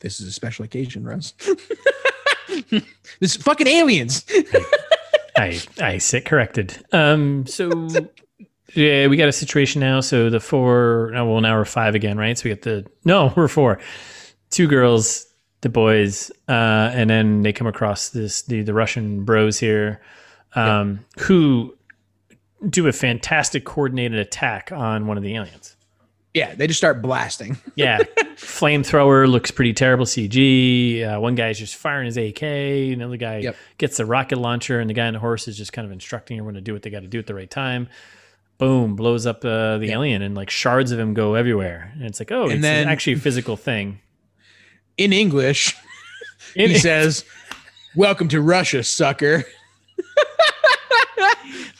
This 0.00 0.20
is 0.20 0.28
a 0.28 0.32
special 0.32 0.64
occasion, 0.64 1.04
Russ. 1.04 1.32
this 2.70 2.82
is 3.20 3.36
fucking 3.36 3.66
aliens. 3.66 4.24
I 5.36 5.60
I 5.80 5.98
sit 5.98 6.24
corrected. 6.24 6.84
Um, 6.92 7.46
so 7.46 7.88
yeah, 8.74 9.06
we 9.06 9.16
got 9.16 9.28
a 9.28 9.32
situation 9.32 9.80
now. 9.80 10.00
So 10.00 10.30
the 10.30 10.40
four, 10.40 11.10
well 11.12 11.40
now 11.40 11.56
we're 11.56 11.64
five 11.64 11.94
again, 11.94 12.18
right? 12.18 12.36
So 12.36 12.48
we 12.48 12.54
got 12.54 12.62
the 12.62 12.86
no, 13.04 13.32
we're 13.36 13.48
four. 13.48 13.80
Two 14.50 14.68
girls 14.68 15.26
the 15.60 15.68
boys, 15.70 16.30
uh, 16.48 16.90
and 16.92 17.08
then 17.08 17.42
they 17.42 17.52
come 17.52 17.66
across 17.66 18.10
this 18.10 18.42
the 18.42 18.62
the 18.62 18.74
Russian 18.74 19.24
bros 19.24 19.58
here, 19.58 20.00
um, 20.54 21.04
who 21.18 21.76
do 22.68 22.86
a 22.86 22.92
fantastic 22.92 23.64
coordinated 23.64 24.18
attack 24.18 24.70
on 24.72 25.06
one 25.06 25.16
of 25.16 25.22
the 25.22 25.34
aliens. 25.34 25.76
Yeah, 26.34 26.54
they 26.54 26.66
just 26.66 26.78
start 26.78 27.00
blasting. 27.00 27.56
Yeah, 27.76 27.98
flamethrower 28.36 29.28
looks 29.28 29.50
pretty 29.50 29.72
terrible 29.72 30.04
CG. 30.04 31.02
Uh, 31.04 31.20
one 31.20 31.34
guy's 31.34 31.58
just 31.58 31.74
firing 31.76 32.06
his 32.06 32.16
AK. 32.16 32.42
Another 32.42 33.16
guy 33.16 33.38
Yep. 33.38 33.56
gets 33.78 33.96
the 33.96 34.04
rocket 34.06 34.38
launcher, 34.38 34.78
and 34.80 34.88
the 34.90 34.94
guy 34.94 35.06
on 35.06 35.12
the 35.14 35.18
horse 35.20 35.48
is 35.48 35.56
just 35.56 35.72
kind 35.72 35.86
of 35.86 35.92
instructing 35.92 36.38
everyone 36.38 36.54
to 36.54 36.60
do 36.60 36.72
what 36.72 36.82
they 36.82 36.90
got 36.90 37.00
to 37.02 37.08
do 37.08 37.18
at 37.18 37.26
the 37.26 37.34
right 37.34 37.50
time. 37.50 37.88
Boom, 38.58 38.94
blows 38.94 39.26
up 39.26 39.44
uh, 39.44 39.78
the 39.78 39.90
alien, 39.90 40.22
and 40.22 40.34
like 40.36 40.50
shards 40.50 40.92
of 40.92 40.98
him 41.00 41.14
go 41.14 41.34
everywhere. 41.34 41.90
And 41.94 42.04
it's 42.04 42.20
like, 42.20 42.30
oh, 42.30 42.48
it's 42.48 42.62
then- 42.62 42.88
actually 42.88 43.14
a 43.14 43.18
physical 43.18 43.56
thing. 43.56 43.98
In 44.96 45.12
English, 45.12 45.74
In- 46.54 46.70
he 46.70 46.78
says, 46.78 47.24
"Welcome 47.96 48.28
to 48.28 48.40
Russia, 48.40 48.84
sucker." 48.84 49.44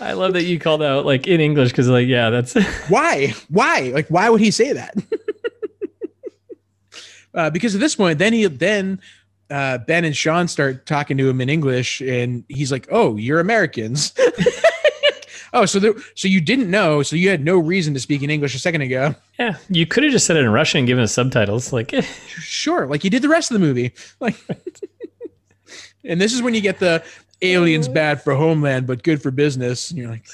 I 0.04 0.12
love 0.12 0.34
that 0.34 0.44
you 0.44 0.58
called 0.58 0.82
out 0.82 1.06
like 1.06 1.26
in 1.26 1.40
English 1.40 1.70
because 1.70 1.88
like 1.88 2.06
yeah, 2.06 2.28
that's 2.28 2.54
Why? 2.88 3.34
Why? 3.48 3.90
Like, 3.94 4.08
why 4.08 4.28
would 4.28 4.40
he 4.40 4.50
say 4.50 4.74
that? 4.74 4.94
uh, 7.34 7.48
because 7.48 7.74
at 7.74 7.80
this 7.80 7.96
point, 7.96 8.18
then 8.18 8.34
he 8.34 8.46
then 8.46 9.00
uh, 9.48 9.78
Ben 9.78 10.04
and 10.04 10.14
Sean 10.14 10.46
start 10.46 10.84
talking 10.84 11.16
to 11.16 11.28
him 11.28 11.40
in 11.40 11.48
English, 11.48 12.02
and 12.02 12.44
he's 12.48 12.70
like, 12.70 12.86
"Oh, 12.90 13.16
you're 13.16 13.40
Americans." 13.40 14.12
oh, 15.54 15.64
so 15.64 15.78
there, 15.78 15.94
so 16.14 16.28
you 16.28 16.42
didn't 16.42 16.70
know, 16.70 17.02
so 17.02 17.16
you 17.16 17.30
had 17.30 17.42
no 17.42 17.58
reason 17.58 17.94
to 17.94 18.00
speak 18.00 18.22
in 18.22 18.28
English 18.28 18.54
a 18.54 18.58
second 18.58 18.82
ago. 18.82 19.14
yeah. 19.38 19.56
You 19.70 19.86
could 19.86 20.02
have 20.02 20.12
just 20.12 20.26
said 20.26 20.36
it 20.36 20.44
in 20.44 20.50
Russian 20.50 20.80
and 20.80 20.86
given 20.86 21.02
us 21.02 21.12
subtitles. 21.12 21.72
Like 21.72 21.94
eh. 21.94 22.02
Sure, 22.02 22.86
like 22.86 23.04
you 23.04 23.10
did 23.10 23.22
the 23.22 23.30
rest 23.30 23.50
of 23.50 23.58
the 23.58 23.66
movie. 23.66 23.92
Like, 24.20 24.36
and 26.04 26.20
this 26.20 26.34
is 26.34 26.42
when 26.42 26.52
you 26.52 26.60
get 26.60 26.78
the 26.78 27.02
aliens 27.52 27.88
bad 27.88 28.22
for 28.22 28.34
homeland 28.34 28.86
but 28.86 29.02
good 29.02 29.22
for 29.22 29.30
business. 29.30 29.90
And 29.90 29.98
you're 29.98 30.08
like, 30.10 30.26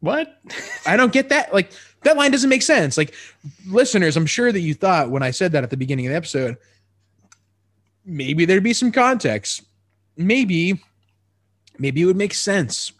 what? 0.00 0.40
I 0.86 0.96
don't 0.96 1.12
get 1.12 1.30
that. 1.30 1.52
Like 1.54 1.72
that 2.02 2.16
line 2.16 2.30
doesn't 2.30 2.50
make 2.50 2.62
sense. 2.62 2.96
Like 2.96 3.14
listeners, 3.66 4.16
I'm 4.16 4.26
sure 4.26 4.52
that 4.52 4.60
you 4.60 4.74
thought 4.74 5.10
when 5.10 5.22
I 5.22 5.30
said 5.30 5.52
that 5.52 5.64
at 5.64 5.70
the 5.70 5.76
beginning 5.76 6.06
of 6.06 6.10
the 6.10 6.16
episode, 6.16 6.56
maybe 8.04 8.44
there'd 8.44 8.62
be 8.62 8.74
some 8.74 8.92
context. 8.92 9.62
Maybe, 10.16 10.80
maybe 11.78 12.02
it 12.02 12.04
would 12.04 12.16
make 12.16 12.34
sense. 12.34 12.92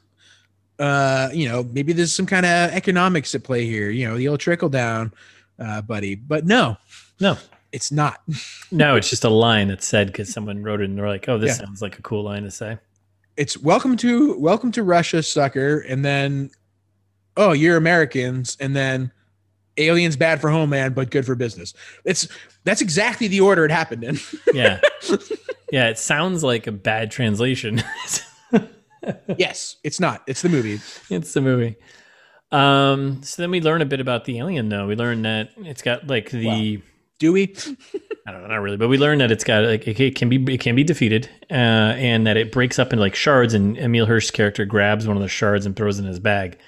Uh, 0.78 1.28
you 1.32 1.48
know, 1.48 1.62
maybe 1.72 1.92
there's 1.92 2.12
some 2.14 2.26
kind 2.26 2.44
of 2.44 2.72
economics 2.72 3.34
at 3.34 3.44
play 3.44 3.64
here. 3.66 3.90
You 3.90 4.08
know, 4.08 4.16
the 4.16 4.26
old 4.28 4.40
trickle 4.40 4.68
down, 4.68 5.12
uh, 5.58 5.82
buddy. 5.82 6.14
But 6.16 6.44
no, 6.46 6.76
No, 7.20 7.36
it's 7.70 7.92
not. 7.92 8.20
no, 8.72 8.96
it's 8.96 9.08
just 9.10 9.22
a 9.24 9.28
line 9.28 9.68
that's 9.68 9.86
said 9.86 10.08
because 10.08 10.32
someone 10.32 10.62
wrote 10.64 10.80
it 10.80 10.86
and 10.86 10.98
they're 10.98 11.06
like, 11.08 11.28
oh, 11.28 11.38
this 11.38 11.58
Yeah. 11.58 11.66
sounds 11.66 11.80
like 11.82 11.98
a 11.98 12.02
cool 12.02 12.24
line 12.24 12.42
to 12.42 12.50
say. 12.50 12.78
It's 13.36 13.58
welcome 13.58 13.96
to 13.96 14.38
welcome 14.38 14.70
to 14.72 14.82
Russia, 14.84 15.22
sucker, 15.22 15.80
and 15.80 16.04
then 16.04 16.50
oh, 17.36 17.52
you're 17.52 17.76
Americans, 17.76 18.56
and 18.60 18.76
then 18.76 19.10
aliens 19.76 20.16
bad 20.16 20.40
for 20.40 20.50
homeland 20.50 20.94
but 20.94 21.10
good 21.10 21.26
for 21.26 21.34
business. 21.34 21.74
It's 22.04 22.28
that's 22.62 22.80
exactly 22.80 23.26
the 23.26 23.40
order 23.40 23.64
it 23.64 23.70
happened 23.70 24.04
in. 24.04 24.18
Yeah, 24.54 24.80
yeah. 25.72 25.88
It 25.88 25.98
sounds 25.98 26.44
like 26.44 26.68
a 26.68 26.72
bad 26.72 27.10
translation. 27.10 27.82
yes, 29.36 29.76
it's 29.82 29.98
not. 29.98 30.22
It's 30.28 30.42
the 30.42 30.48
movie. 30.48 30.80
it's 31.10 31.34
the 31.34 31.40
movie. 31.40 31.74
Um, 32.52 33.20
so 33.24 33.42
then 33.42 33.50
we 33.50 33.60
learn 33.60 33.82
a 33.82 33.84
bit 33.84 33.98
about 33.98 34.26
the 34.26 34.38
alien, 34.38 34.68
though. 34.68 34.86
We 34.86 34.94
learn 34.94 35.22
that 35.22 35.50
it's 35.56 35.82
got 35.82 36.06
like 36.06 36.30
the 36.30 36.82
Do 37.18 37.32
we? 37.32 37.54
I 38.26 38.32
don't 38.32 38.42
know, 38.42 38.48
not 38.48 38.56
really, 38.56 38.76
but 38.76 38.88
we 38.88 38.98
learn 38.98 39.18
that 39.18 39.30
it's 39.30 39.44
got 39.44 39.64
like 39.64 39.86
it, 39.86 40.14
can 40.16 40.28
be 40.28 40.54
it 40.54 40.60
can 40.60 40.74
be 40.74 40.82
defeated, 40.84 41.28
uh, 41.50 41.54
and 41.54 42.26
that 42.26 42.36
it 42.36 42.50
breaks 42.52 42.78
up 42.78 42.92
into 42.92 43.00
like 43.00 43.14
shards. 43.14 43.54
And 43.54 43.78
Emile 43.78 44.06
Hirsch's 44.06 44.30
character 44.30 44.64
grabs 44.64 45.06
one 45.06 45.16
of 45.16 45.22
the 45.22 45.28
shards 45.28 45.64
and 45.66 45.76
throws 45.76 45.98
it 45.98 46.02
in 46.02 46.08
his 46.08 46.18
bag, 46.18 46.58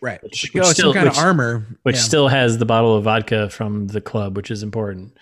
Right. 0.00 0.22
Which- 0.22 0.50
oh, 0.54 0.58
which 0.58 0.62
it's 0.68 0.70
still- 0.72 0.92
some 0.92 0.94
kind 0.94 1.08
which- 1.08 1.18
of 1.18 1.24
armor. 1.24 1.64
which 1.84 1.96
Yeah. 1.96 2.02
still 2.02 2.28
has 2.28 2.58
the 2.58 2.66
bottle 2.66 2.96
of 2.96 3.04
vodka 3.04 3.48
from 3.50 3.86
the 3.88 4.00
club, 4.00 4.36
which 4.36 4.50
is 4.50 4.62
important. 4.62 5.16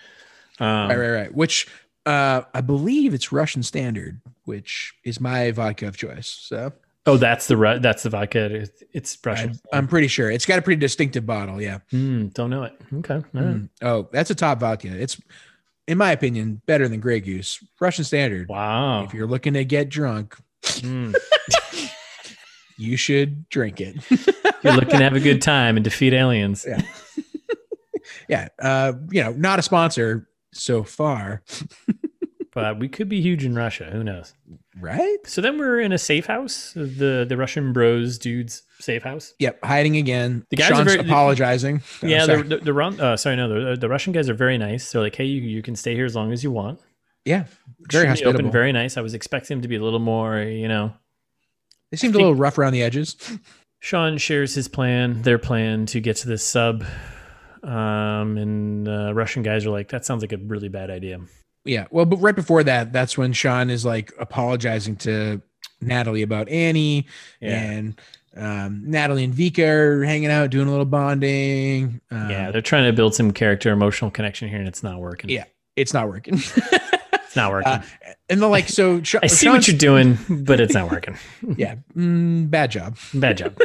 Um, 0.59 0.89
right, 0.89 0.97
right, 0.97 1.09
right. 1.11 1.33
Which 1.33 1.67
uh, 2.05 2.41
I 2.53 2.59
believe 2.61 3.13
it's 3.13 3.31
Russian 3.31 3.63
standard, 3.63 4.19
which 4.45 4.93
is 5.05 5.21
my 5.21 5.51
vodka 5.51 5.87
of 5.87 5.95
choice. 5.97 6.27
So 6.27 6.73
Oh, 7.05 7.17
that's 7.17 7.47
the 7.47 7.79
that's 7.81 8.03
the 8.03 8.09
vodka. 8.09 8.61
It's- 8.93 9.17
Russian. 9.25 9.59
I, 9.73 9.77
I'm 9.77 9.87
pretty 9.87 10.07
sure 10.07 10.31
it's 10.31 10.45
got 10.45 10.59
a 10.59 10.61
pretty 10.61 10.79
distinctive 10.79 11.25
bottle. 11.25 11.61
Yeah. 11.61 11.79
Hmm, 11.91 12.27
don't 12.27 12.49
know 12.49 12.63
it. 12.63 12.73
Okay. 12.99 13.15
right. 13.15 13.25
Mm. 13.33 13.69
Oh, 13.81 14.07
that's 14.11 14.29
a 14.29 14.35
top 14.35 14.59
vodka. 14.59 14.87
It's, 14.89 15.19
in 15.87 15.97
my 15.97 16.11
opinion, 16.11 16.61
better 16.65 16.87
than 16.87 16.99
Grey 17.01 17.19
Goose. 17.19 17.61
Russian 17.81 18.05
standard. 18.05 18.47
Wow. 18.47 19.03
If 19.03 19.13
you're 19.13 19.27
looking 19.27 19.53
to 19.55 19.65
get 19.65 19.89
drunk, 19.89 20.37
Hmm. 20.65 21.13
you 22.77 22.95
should 22.97 23.49
drink 23.49 23.81
it. 23.81 23.95
You're 24.63 24.73
looking 24.75 24.91
to 24.97 25.03
have 25.03 25.13
a 25.15 25.19
good 25.19 25.41
time 25.41 25.75
and 25.75 25.83
defeat 25.83 26.13
aliens. 26.13 26.65
Yeah. 26.67 26.81
yeah. 28.29 28.47
Uh, 28.61 28.93
you 29.11 29.21
know, 29.21 29.31
not 29.33 29.59
a 29.59 29.61
sponsor 29.61 30.29
so 30.53 30.83
far, 30.83 31.43
But 32.55 32.79
we 32.79 32.87
could 32.87 33.09
be 33.09 33.19
huge 33.21 33.43
in 33.45 33.55
Russia. 33.55 33.89
Who 33.91 34.03
knows? 34.03 34.33
right? 34.79 35.17
So 35.25 35.41
then 35.41 35.57
we're 35.57 35.79
in 35.79 35.91
a 35.91 35.97
safe 35.97 36.25
house, 36.27 36.73
the 36.75 37.25
the 37.27 37.35
Russian 37.37 37.73
bros 37.73 38.17
dudes 38.17 38.63
safe 38.79 39.03
house. 39.03 39.33
Yep. 39.39 39.59
Hiding 39.63 39.97
again. 39.97 40.45
The 40.49 40.57
guys 40.57 40.71
are 40.71 40.83
very- 40.83 40.99
apologizing. 40.99 41.81
Oh, 42.03 42.07
yeah, 42.07 42.25
the 42.25 42.43
the, 42.43 42.57
the, 42.57 42.73
Run- 42.73 42.99
uh, 42.99 43.17
sorry, 43.17 43.35
no, 43.35 43.47
the, 43.71 43.75
the 43.77 43.89
Russian 43.89 44.13
guys 44.13 44.29
are 44.29 44.33
very 44.33 44.57
nice. 44.57 44.91
They're 44.91 45.01
like, 45.01 45.15
hey, 45.15 45.25
you, 45.25 45.41
you 45.41 45.61
can 45.61 45.75
stay 45.75 45.95
here 45.95 46.05
as 46.05 46.15
long 46.15 46.31
as 46.31 46.43
you 46.43 46.51
want. 46.51 46.79
yeah. 47.25 47.45
Very 47.91 48.07
hospitable. 48.07 48.39
open, 48.39 48.51
very 48.51 48.71
nice. 48.71 48.95
I 48.97 49.01
was 49.01 49.13
expecting 49.13 49.57
them 49.57 49.61
to 49.63 49.67
be 49.67 49.75
a 49.75 49.83
little 49.83 49.99
more, 49.99 50.39
you 50.39 50.67
know. 50.67 50.93
They 51.91 51.97
seemed 51.97 52.15
a 52.15 52.17
little 52.17 52.33
rough 52.35 52.57
around 52.57 52.73
the 52.73 52.81
edges. 52.83 53.15
Sean 53.79 54.17
shares 54.17 54.55
his 54.55 54.67
plan, 54.69 55.21
their 55.23 55.37
plan 55.37 55.85
to 55.87 55.99
get 55.99 56.15
to 56.17 56.27
this 56.29 56.43
sub, 56.43 56.83
um, 57.63 58.37
and 58.37 58.87
uh, 58.87 59.13
Russian 59.13 59.43
guys 59.43 59.65
are 59.65 59.69
like, 59.71 59.89
that 59.89 60.05
sounds 60.05 60.21
like 60.23 60.31
a 60.33 60.37
really 60.37 60.69
bad 60.69 60.89
idea. 60.89 61.19
Yeah. 61.65 61.85
Well, 61.91 62.05
but 62.05 62.17
right 62.17 62.35
before 62.35 62.63
that, 62.63 62.91
that's 62.93 63.17
when 63.17 63.33
Sean 63.33 63.69
is 63.69 63.85
like 63.85 64.11
apologizing 64.19 64.97
to 64.97 65.41
Natalie 65.81 66.21
about 66.21 66.49
Annie 66.49 67.07
Yeah, 67.41 67.59
and 67.61 68.01
um, 68.35 68.83
Natalie 68.89 69.23
and 69.23 69.33
Vika 69.33 69.67
are 69.67 70.03
hanging 70.03 70.29
out, 70.31 70.49
doing 70.49 70.67
a 70.67 70.71
little 70.71 70.85
bonding. 70.85 72.01
Um, 72.11 72.29
yeah, 72.29 72.51
they're 72.51 72.61
trying 72.61 72.85
to 72.85 72.93
build 72.93 73.13
some 73.15 73.31
character, 73.31 73.71
emotional 73.71 74.11
connection 74.11 74.49
here, 74.49 74.57
and 74.59 74.67
it's 74.67 74.83
not 74.83 74.99
working. 74.99 75.29
Yeah. 75.29 75.45
it's 75.75 75.93
not 75.93 76.07
working. 76.07 76.35
it's 76.73 77.35
not 77.35 77.51
working. 77.51 77.71
Uh, 77.71 77.83
and 78.29 78.41
then 78.41 78.49
like, 78.49 78.67
so 78.69 79.01
Sh- 79.03 79.15
I 79.21 79.27
see 79.27 79.45
Sean's- 79.45 79.55
what 79.59 79.67
you're 79.67 79.77
doing, 79.77 80.17
but 80.45 80.59
it's 80.59 80.73
not 80.73 80.89
working. 80.91 81.17
Yeah. 81.57 81.75
Mm, 81.95 82.49
bad 82.49 82.71
job. 82.71 82.97
Bad 83.13 83.37
job. 83.37 83.59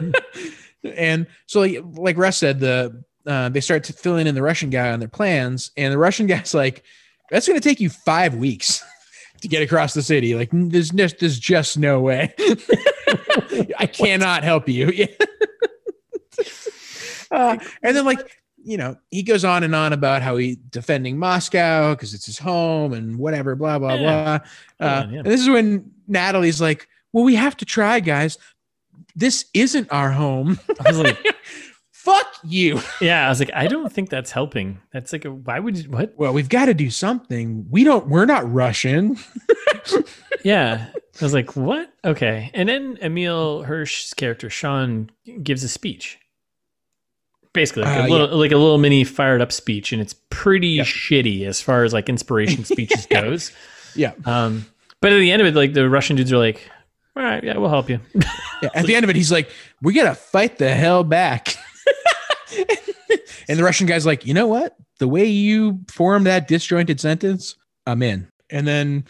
and 0.84 1.26
so 1.46 1.60
like, 1.60 1.78
like 1.94 2.16
Russ 2.18 2.36
said, 2.36 2.60
the, 2.60 3.02
uh, 3.26 3.48
they 3.48 3.60
start 3.60 3.84
to 3.84 3.92
filling 3.92 4.26
in 4.26 4.34
the 4.34 4.42
Russian 4.42 4.70
guy 4.70 4.90
on 4.92 5.00
their 5.00 5.08
plans 5.08 5.70
and 5.76 5.92
the 5.92 5.98
Russian 5.98 6.26
guy's 6.26 6.54
like, 6.54 6.82
that's 7.30 7.46
going 7.46 7.58
to 7.60 7.66
take 7.68 7.80
you 7.80 7.90
five 7.90 8.34
weeks 8.34 8.84
to 9.42 9.48
get 9.48 9.62
across 9.62 9.94
the 9.94 10.02
city. 10.02 10.34
Like 10.34 10.50
there's 10.52 10.90
just, 10.90 11.18
there's 11.18 11.38
just 11.38 11.78
no 11.78 12.00
way. 12.00 12.34
I 13.78 13.86
cannot 13.86 14.44
help 14.44 14.68
you. 14.68 15.06
Uh, 17.30 17.58
and 17.82 17.94
then 17.94 18.06
like, 18.06 18.18
you 18.64 18.78
know, 18.78 18.96
he 19.10 19.22
goes 19.22 19.44
on 19.44 19.62
and 19.62 19.74
on 19.74 19.92
about 19.92 20.22
how 20.22 20.38
he 20.38 20.58
defending 20.70 21.18
Moscow 21.18 21.94
because 21.94 22.14
it's 22.14 22.24
his 22.24 22.38
home 22.38 22.94
and 22.94 23.18
whatever, 23.18 23.54
blah, 23.54 23.78
blah, 23.78 23.94
Yeah. 23.94 24.38
blah. 24.78 24.86
Uh, 24.86 25.02
Yeah, 25.04 25.10
yeah. 25.10 25.18
And 25.18 25.26
this 25.26 25.40
is 25.42 25.48
when 25.50 25.90
Natalie's 26.06 26.58
like, 26.58 26.88
well, 27.12 27.24
we 27.24 27.34
have 27.34 27.54
to 27.58 27.66
try, 27.66 28.00
guys. 28.00 28.38
This 29.14 29.44
isn't 29.52 29.92
our 29.92 30.10
home. 30.10 30.58
I 30.84 30.88
was 30.90 30.98
like, 31.00 31.18
you. 32.50 32.80
yeah, 33.00 33.26
I 33.26 33.28
was 33.28 33.38
like, 33.40 33.50
I 33.54 33.66
don't 33.66 33.92
think 33.92 34.10
that's 34.10 34.30
helping. 34.30 34.80
That's 34.92 35.12
like, 35.12 35.24
a, 35.24 35.30
why 35.32 35.58
would 35.60 35.76
you, 35.78 35.90
what? 35.90 36.14
Well, 36.16 36.32
we've 36.32 36.48
got 36.48 36.66
to 36.66 36.74
do 36.74 36.90
something. 36.90 37.66
We 37.70 37.84
don't, 37.84 38.08
we're 38.08 38.26
not 38.26 38.50
Russian. 38.52 39.16
Yeah. 40.44 40.86
I 41.20 41.24
was 41.24 41.34
like, 41.34 41.56
what? 41.56 41.92
Okay. 42.04 42.52
And 42.54 42.68
then 42.68 42.96
Emile 43.02 43.64
Hirsch's 43.64 44.14
character, 44.14 44.48
Sean, 44.48 45.10
gives 45.42 45.64
a 45.64 45.68
speech. 45.68 46.16
Basically, 47.52 47.82
like, 47.82 48.04
Uh, 48.04 48.06
a 48.06 48.08
little, 48.08 48.36
like 48.38 48.52
a 48.52 48.56
little 48.56 48.78
mini 48.78 49.02
fired 49.02 49.40
up 49.40 49.50
speech, 49.50 49.92
and 49.92 50.00
it's 50.00 50.14
pretty 50.30 50.68
Yep. 50.68 50.86
shitty 50.86 51.44
as 51.44 51.60
far 51.60 51.82
as 51.82 51.92
like 51.92 52.08
inspiration 52.08 52.64
speeches 52.72 53.06
goes. 53.06 53.50
Yeah. 53.96 54.12
Um, 54.26 54.66
but 55.00 55.12
at 55.12 55.18
the 55.18 55.32
end 55.32 55.42
of 55.42 55.48
it, 55.48 55.56
like 55.56 55.72
the 55.72 55.88
Russian 55.90 56.14
dudes 56.14 56.32
are 56.32 56.38
like, 56.38 56.70
all 57.16 57.22
right, 57.24 57.42
yeah, 57.42 57.56
we'll 57.58 57.68
help 57.70 57.90
you. 57.90 57.98
yeah. 58.62 58.68
At 58.74 58.86
the 58.86 58.94
end 58.94 59.02
of 59.02 59.10
it, 59.10 59.16
he's 59.16 59.32
like, 59.32 59.50
we 59.82 59.92
got 59.94 60.04
to 60.04 60.14
fight 60.14 60.58
the 60.58 60.72
hell 60.72 61.02
back. 61.02 61.56
And 63.48 63.58
the 63.58 63.64
Russian 63.64 63.86
guy's 63.86 64.06
like, 64.06 64.26
you 64.26 64.34
know 64.34 64.46
what? 64.46 64.76
The 64.98 65.08
way 65.08 65.24
you 65.24 65.80
form 65.90 66.24
that 66.24 66.48
disjointed 66.48 67.00
sentence, 67.00 67.56
I'm 67.86 68.02
in. 68.02 68.28
And 68.50 68.66
then 68.66 69.04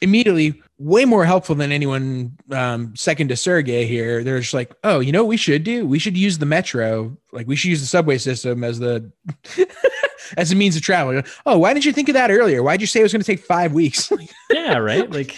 immediately, 0.00 0.62
way 0.78 1.04
more 1.04 1.24
helpful 1.24 1.54
than 1.54 1.72
anyone 1.72 2.36
um, 2.52 2.94
second 2.96 3.28
to 3.28 3.36
Sergey 3.36 3.86
here. 3.86 4.22
They're 4.22 4.40
just 4.40 4.54
like, 4.54 4.72
oh, 4.84 5.00
you 5.00 5.12
know 5.12 5.24
what 5.24 5.28
we 5.28 5.36
should 5.36 5.64
do? 5.64 5.86
We 5.86 5.98
should 5.98 6.16
use 6.16 6.38
the 6.38 6.46
metro. 6.46 7.16
Like 7.32 7.46
we 7.46 7.56
should 7.56 7.70
use 7.70 7.80
the 7.80 7.86
subway 7.86 8.18
system 8.18 8.62
as 8.64 8.78
the 8.78 9.10
as 10.36 10.52
a 10.52 10.56
means 10.56 10.76
of 10.76 10.82
travel. 10.82 11.22
Oh, 11.46 11.58
why 11.58 11.74
didn't 11.74 11.84
you 11.86 11.92
think 11.92 12.08
of 12.08 12.14
that 12.14 12.30
earlier? 12.30 12.62
Why'd 12.62 12.80
you 12.80 12.86
say 12.86 13.00
it 13.00 13.04
was 13.04 13.12
going 13.12 13.22
to 13.22 13.26
take 13.26 13.44
five 13.44 13.72
weeks? 13.72 14.12
yeah, 14.50 14.76
right. 14.78 15.08
Like, 15.18 15.36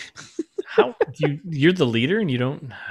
how 0.66 0.94
do 1.14 1.30
you 1.30 1.40
you're 1.48 1.72
the 1.72 1.86
leader 1.86 2.18
and 2.18 2.30
you 2.30 2.38
don't. 2.38 2.72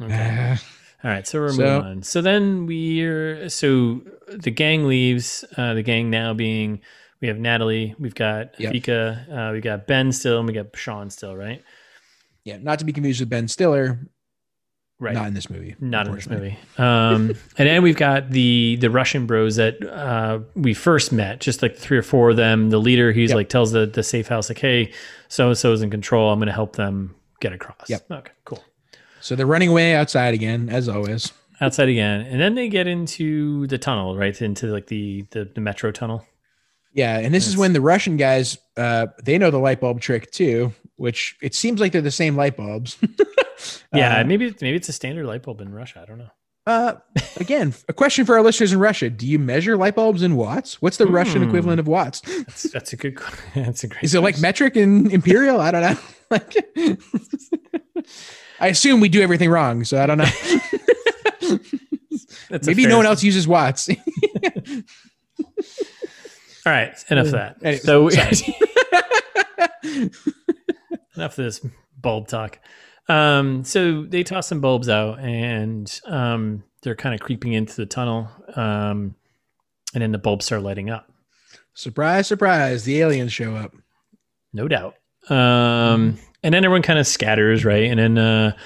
Okay. 0.00 0.56
All 1.04 1.10
right, 1.10 1.26
so 1.26 1.40
we're 1.40 1.48
moving 1.48 1.66
on. 1.66 2.02
So 2.02 2.20
then 2.20 2.66
we're 2.66 3.48
so 3.48 4.02
the 4.28 4.50
gang 4.50 4.86
leaves. 4.86 5.44
Uh, 5.56 5.74
the 5.74 5.82
gang 5.82 6.10
now 6.10 6.32
being 6.32 6.80
we 7.20 7.28
have 7.28 7.38
Natalie, 7.38 7.94
we've 7.98 8.14
got 8.14 8.58
yep. 8.60 8.72
Vika, 8.72 9.50
uh, 9.50 9.52
we 9.52 9.60
got 9.60 9.86
Ben 9.86 10.12
still, 10.12 10.38
and 10.38 10.46
we 10.46 10.52
got 10.52 10.76
Sean 10.76 11.08
still, 11.08 11.36
right? 11.36 11.62
Yeah, 12.44 12.58
not 12.60 12.80
to 12.80 12.84
be 12.84 12.92
confused 12.92 13.20
with 13.20 13.30
Ben 13.30 13.48
Stiller. 13.48 14.00
Right. 14.98 15.14
Not 15.14 15.26
in 15.26 15.34
this 15.34 15.50
movie. 15.50 15.74
Not 15.80 16.06
in 16.06 16.14
this 16.14 16.28
movie. 16.28 16.56
Um, 16.78 17.30
and 17.58 17.68
then 17.68 17.82
we've 17.82 17.96
got 17.96 18.30
the 18.30 18.76
the 18.80 18.90
Russian 18.90 19.26
bros 19.26 19.56
that 19.56 19.82
uh, 19.84 20.40
we 20.54 20.74
first 20.74 21.10
met, 21.10 21.40
just 21.40 21.62
like 21.62 21.76
three 21.76 21.98
or 21.98 22.02
four 22.02 22.30
of 22.30 22.36
them. 22.36 22.70
The 22.70 22.78
leader, 22.78 23.10
he's 23.10 23.30
yep. 23.30 23.36
like 23.36 23.48
tells 23.48 23.72
the 23.72 23.86
the 23.86 24.04
safe 24.04 24.28
house 24.28 24.48
like, 24.48 24.58
"Hey, 24.58 24.92
so 25.28 25.48
and 25.48 25.58
so 25.58 25.72
is 25.72 25.82
in 25.82 25.90
control. 25.90 26.30
I'm 26.30 26.38
going 26.38 26.46
to 26.46 26.52
help 26.52 26.76
them 26.76 27.16
get 27.40 27.52
across." 27.52 27.88
Yep. 27.88 28.10
Okay. 28.12 28.32
Cool. 28.44 28.62
So 29.22 29.36
they're 29.36 29.46
running 29.46 29.68
away 29.68 29.94
outside 29.94 30.34
again, 30.34 30.68
as 30.68 30.88
always. 30.88 31.32
Outside 31.60 31.88
again, 31.88 32.22
and 32.22 32.40
then 32.40 32.56
they 32.56 32.68
get 32.68 32.88
into 32.88 33.68
the 33.68 33.78
tunnel, 33.78 34.16
right 34.16 34.40
into 34.42 34.66
like 34.66 34.88
the 34.88 35.24
the, 35.30 35.44
the 35.44 35.60
metro 35.60 35.92
tunnel. 35.92 36.26
Yeah, 36.92 37.18
and 37.18 37.32
this 37.32 37.46
is 37.46 37.56
when 37.56 37.72
the 37.72 37.80
Russian 37.80 38.16
guys 38.16 38.58
uh, 38.76 39.06
they 39.22 39.38
know 39.38 39.50
the 39.50 39.58
light 39.58 39.80
bulb 39.80 40.00
trick 40.00 40.32
too, 40.32 40.72
which 40.96 41.36
it 41.40 41.54
seems 41.54 41.80
like 41.80 41.92
they're 41.92 42.02
the 42.02 42.10
same 42.10 42.36
light 42.36 42.56
bulbs. 42.56 42.98
yeah, 43.94 44.18
uh, 44.18 44.24
maybe 44.24 44.54
maybe 44.60 44.76
it's 44.76 44.88
a 44.88 44.92
standard 44.92 45.24
light 45.24 45.44
bulb 45.44 45.60
in 45.60 45.72
Russia. 45.72 46.00
I 46.02 46.04
don't 46.04 46.18
know. 46.18 46.30
Uh, 46.64 46.94
again, 47.36 47.74
a 47.88 47.92
question 47.92 48.24
for 48.24 48.36
our 48.36 48.42
listeners 48.42 48.72
in 48.72 48.78
Russia: 48.78 49.08
Do 49.08 49.26
you 49.26 49.38
measure 49.38 49.76
light 49.76 49.94
bulbs 49.94 50.22
in 50.22 50.36
watts? 50.36 50.82
What's 50.82 50.96
the 50.96 51.06
Russian 51.06 51.42
hmm. 51.42 51.48
equivalent 51.48 51.80
of 51.80 51.86
watts? 51.86 52.20
That's, 52.20 52.62
that's 52.64 52.92
a 52.92 52.96
good. 52.96 53.18
That's 53.54 53.84
a 53.84 53.88
great. 53.88 54.02
Is 54.02 54.14
it 54.14 54.20
like 54.20 54.40
metric 54.40 54.76
and 54.76 55.12
imperial? 55.12 55.60
I 55.60 55.70
don't 55.70 55.82
know. 55.82 55.98
like, 56.30 56.56
I 58.62 58.68
assume 58.68 59.00
we 59.00 59.08
do 59.08 59.20
everything 59.20 59.50
wrong, 59.50 59.82
so 59.82 60.00
I 60.00 60.06
don't 60.06 60.18
know. 60.18 61.58
Maybe 62.64 62.86
no 62.86 62.96
one 62.96 63.06
else 63.06 63.24
uses 63.24 63.48
watts. 63.48 63.88
All 63.88 63.96
right, 66.72 66.94
enough 67.10 67.26
of 67.26 67.32
that. 67.32 67.56
Anyway, 67.60 67.80
so 67.80 68.08
enough 71.16 71.36
of 71.36 71.44
this 71.44 71.60
bulb 72.00 72.28
talk. 72.28 72.60
Um, 73.08 73.64
so 73.64 74.04
they 74.04 74.22
toss 74.22 74.46
some 74.46 74.60
bulbs 74.60 74.88
out, 74.88 75.18
and 75.18 76.00
um, 76.06 76.62
they're 76.84 76.94
kind 76.94 77.16
of 77.16 77.20
creeping 77.20 77.54
into 77.54 77.74
the 77.74 77.86
tunnel, 77.86 78.28
um, 78.54 79.16
and 79.92 80.02
then 80.02 80.12
the 80.12 80.18
bulbs 80.18 80.44
start 80.44 80.62
lighting 80.62 80.88
up. 80.88 81.10
Surprise, 81.74 82.28
surprise! 82.28 82.84
The 82.84 83.00
aliens 83.00 83.32
show 83.32 83.56
up. 83.56 83.74
No 84.52 84.68
doubt. 84.68 84.94
Um, 85.28 86.16
and 86.42 86.52
then 86.52 86.64
everyone 86.64 86.82
kind 86.82 86.98
of 86.98 87.06
scatters, 87.06 87.64
right? 87.64 87.90
And 87.90 87.98
then 87.98 88.18
uh, 88.18 88.56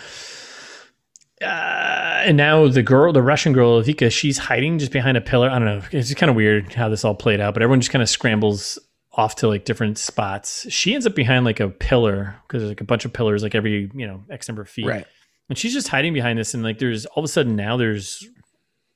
uh, 1.42 2.22
and 2.24 2.36
now 2.36 2.66
the 2.68 2.82
girl, 2.82 3.12
the 3.12 3.22
Russian 3.22 3.52
girl, 3.52 3.82
Vika, 3.82 4.10
she's 4.10 4.38
hiding 4.38 4.78
just 4.78 4.92
behind 4.92 5.16
a 5.16 5.20
pillar. 5.20 5.50
I 5.50 5.58
don't 5.58 5.66
know. 5.66 5.82
It's 5.92 6.12
kind 6.14 6.30
of 6.30 6.36
weird 6.36 6.72
how 6.72 6.88
this 6.88 7.04
all 7.04 7.14
played 7.14 7.40
out, 7.40 7.54
but 7.54 7.62
everyone 7.62 7.80
just 7.80 7.92
kind 7.92 8.02
of 8.02 8.08
scrambles 8.08 8.78
off 9.12 9.36
to 9.36 9.48
like 9.48 9.64
different 9.64 9.98
spots. 9.98 10.70
She 10.70 10.94
ends 10.94 11.06
up 11.06 11.14
behind 11.14 11.44
like 11.44 11.60
a 11.60 11.68
pillar 11.68 12.36
because 12.46 12.62
there's 12.62 12.70
like 12.70 12.80
a 12.80 12.84
bunch 12.84 13.04
of 13.04 13.12
pillars, 13.12 13.42
like 13.42 13.54
every, 13.54 13.90
you 13.94 14.06
know, 14.06 14.22
X 14.30 14.48
number 14.48 14.62
of 14.62 14.68
feet. 14.68 14.86
Right. 14.86 15.06
And 15.48 15.56
she's 15.56 15.72
just 15.72 15.88
hiding 15.88 16.12
behind 16.12 16.38
this. 16.38 16.54
And 16.54 16.62
like 16.62 16.78
there's 16.78 17.06
all 17.06 17.20
of 17.20 17.24
a 17.24 17.28
sudden 17.28 17.54
now 17.54 17.76
there's 17.76 18.26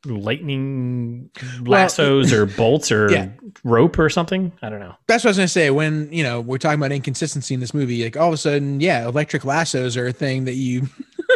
lightning 0.07 1.31
lassos 1.63 2.33
well, 2.33 2.43
or 2.43 2.47
bolts 2.47 2.91
or 2.91 3.11
yeah. 3.13 3.29
rope 3.65 3.99
or 3.99 4.09
something. 4.09 4.53
I 4.63 4.69
don't 4.69 4.81
know. 4.81 4.95
That's 5.07 5.25
what 5.25 5.29
I 5.29 5.31
was 5.31 5.37
gonna 5.37 5.49
say. 5.49 5.71
When 5.71 6.13
you 6.13 6.23
know 6.23 6.41
we're 6.41 6.59
talking 6.59 6.81
about 6.81 6.93
inconsistency 6.93 7.55
in 7.55 7.61
this 7.61 7.75
movie, 7.75 8.03
like 8.05 8.17
all 8.17 8.29
of 8.29 8.35
a 8.35 8.39
sudden, 8.39 8.81
yeah, 8.81 9.07
electric 9.07 9.45
lassos 9.45 9.97
are 9.97 10.07
a 10.07 10.13
thing 10.13 10.45
that 10.45 10.55
you 10.55 10.89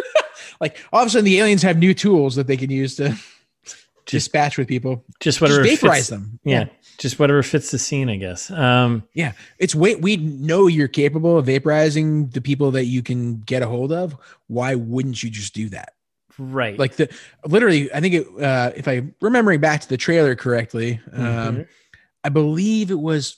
like 0.61 0.83
all 0.91 1.01
of 1.01 1.07
a 1.07 1.09
sudden 1.09 1.25
the 1.25 1.39
aliens 1.39 1.61
have 1.61 1.77
new 1.77 1.93
tools 1.93 2.35
that 2.35 2.47
they 2.47 2.57
can 2.57 2.69
use 2.69 2.95
to 2.95 3.09
just, 3.63 3.85
dispatch 4.05 4.57
with 4.57 4.67
people. 4.67 5.03
Just 5.19 5.41
whatever 5.41 5.63
just 5.63 5.81
vaporize 5.81 5.97
fits, 5.97 6.09
them. 6.09 6.39
Yeah. 6.43 6.59
yeah. 6.59 6.65
Just 6.97 7.19
whatever 7.19 7.43
fits 7.43 7.71
the 7.71 7.79
scene, 7.79 8.09
I 8.09 8.15
guess. 8.15 8.49
Um, 8.49 9.03
yeah, 9.13 9.33
it's 9.59 9.75
way 9.75 9.95
we 9.95 10.15
know 10.15 10.67
you're 10.67 10.87
capable 10.87 11.37
of 11.37 11.45
vaporizing 11.45 12.31
the 12.31 12.39
people 12.39 12.71
that 12.71 12.85
you 12.85 13.03
can 13.03 13.41
get 13.41 13.61
a 13.61 13.67
hold 13.67 13.91
of. 13.91 14.15
Why 14.47 14.75
wouldn't 14.75 15.21
you 15.21 15.29
just 15.29 15.53
do 15.53 15.67
that? 15.69 15.94
Right. 16.37 16.77
Like 16.77 16.95
the 16.95 17.13
literally, 17.45 17.91
I 17.93 18.01
think 18.01 18.15
it, 18.15 18.27
uh, 18.41 18.71
if 18.75 18.87
I 18.87 19.03
remembering 19.21 19.61
back 19.61 19.81
to 19.81 19.89
the 19.89 19.97
trailer 19.97 20.35
correctly, 20.35 20.99
um, 21.11 21.23
mm-hmm. 21.23 21.61
I 22.23 22.29
believe 22.29 22.91
it 22.91 22.99
was 22.99 23.37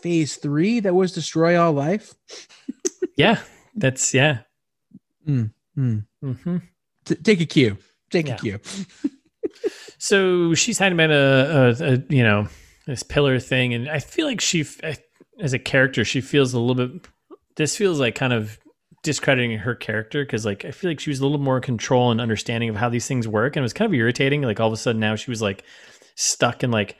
phase 0.00 0.36
three 0.36 0.80
that 0.80 0.94
was 0.94 1.12
destroy 1.12 1.58
all 1.58 1.72
life. 1.72 2.14
yeah, 3.16 3.40
that's 3.74 4.12
yeah. 4.12 4.40
Mm, 5.26 5.52
mm. 5.76 6.04
Mm-hmm. 6.22 6.56
T- 7.04 7.14
take 7.16 7.40
a 7.40 7.46
cue. 7.46 7.78
Take 8.10 8.28
yeah. 8.28 8.34
a 8.34 8.38
cue. 8.38 8.60
so 9.98 10.54
she's 10.54 10.78
hiding 10.78 10.96
behind 10.96 11.12
a, 11.12 11.76
a, 11.80 11.94
a, 11.94 12.02
you 12.08 12.22
know 12.22 12.48
this 12.86 13.02
pillar 13.02 13.38
thing, 13.38 13.72
and 13.72 13.88
I 13.88 13.98
feel 13.98 14.26
like 14.26 14.40
she, 14.40 14.66
as 15.40 15.52
a 15.54 15.58
character, 15.58 16.04
she 16.04 16.20
feels 16.20 16.52
a 16.52 16.60
little 16.60 16.86
bit. 16.86 17.06
This 17.56 17.76
feels 17.76 17.98
like 17.98 18.14
kind 18.14 18.32
of 18.32 18.58
discrediting 19.04 19.56
her 19.58 19.76
character 19.76 20.24
because 20.24 20.44
like 20.44 20.64
I 20.64 20.72
feel 20.72 20.90
like 20.90 20.98
she 20.98 21.10
was 21.10 21.20
a 21.20 21.22
little 21.22 21.38
more 21.38 21.60
control 21.60 22.10
and 22.10 22.20
understanding 22.20 22.68
of 22.68 22.76
how 22.76 22.88
these 22.88 23.06
things 23.06 23.28
work, 23.28 23.54
and 23.54 23.62
it 23.62 23.62
was 23.62 23.72
kind 23.72 23.88
of 23.88 23.94
irritating. 23.94 24.42
Like 24.42 24.58
all 24.58 24.66
of 24.66 24.72
a 24.72 24.76
sudden 24.76 25.00
now 25.00 25.14
she 25.14 25.30
was 25.30 25.40
like 25.40 25.62
stuck 26.16 26.64
in 26.64 26.72
like 26.72 26.96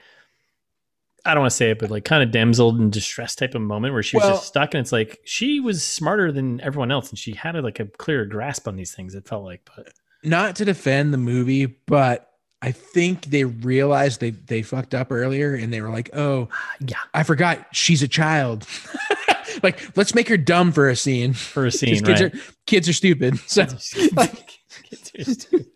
I 1.25 1.33
don't 1.33 1.41
want 1.41 1.51
to 1.51 1.57
say 1.57 1.71
it, 1.71 1.79
but 1.79 1.89
like 1.89 2.05
kind 2.05 2.21
of 2.21 2.31
damsel 2.31 2.69
in 2.69 2.91
distress 2.91 3.35
type 3.35 3.55
of 3.55 3.61
moment 3.61 3.93
where 3.93 4.03
she 4.03 4.15
was 4.15 4.23
well, 4.23 4.35
just 4.35 4.47
stuck, 4.47 4.73
and 4.73 4.81
it's 4.81 4.91
like 4.91 5.19
she 5.25 5.59
was 5.59 5.83
smarter 5.83 6.31
than 6.31 6.61
everyone 6.61 6.91
else, 6.91 7.09
and 7.09 7.17
she 7.17 7.33
had 7.33 7.55
a, 7.55 7.61
like 7.61 7.79
a 7.79 7.85
clearer 7.85 8.25
grasp 8.25 8.67
on 8.67 8.75
these 8.75 8.93
things. 8.93 9.15
It 9.15 9.27
felt 9.27 9.43
like, 9.43 9.67
but 9.75 9.91
not 10.23 10.55
to 10.57 10.65
defend 10.65 11.13
the 11.13 11.17
movie, 11.17 11.65
but 11.65 12.29
I 12.61 12.71
think 12.71 13.25
they 13.25 13.43
realized 13.43 14.21
they 14.21 14.29
they 14.29 14.61
fucked 14.61 14.93
up 14.93 15.11
earlier, 15.11 15.55
and 15.55 15.73
they 15.73 15.81
were 15.81 15.89
like, 15.89 16.11
"Oh, 16.13 16.49
yeah, 16.79 16.99
I 17.13 17.23
forgot 17.23 17.67
she's 17.71 18.03
a 18.03 18.07
child." 18.07 18.67
like, 19.63 19.97
let's 19.97 20.15
make 20.15 20.27
her 20.29 20.37
dumb 20.37 20.71
for 20.71 20.89
a 20.89 20.95
scene. 20.95 21.33
For 21.33 21.65
a 21.65 21.71
scene, 21.71 22.03
kids 22.03 22.21
right? 22.21 22.33
are 22.33 22.39
kids 22.65 22.89
are 22.89 22.93
stupid. 22.93 23.39
So, 23.47 23.65
like, 24.13 24.59
kids 24.83 25.11
are 25.17 25.23
stupid 25.33 25.67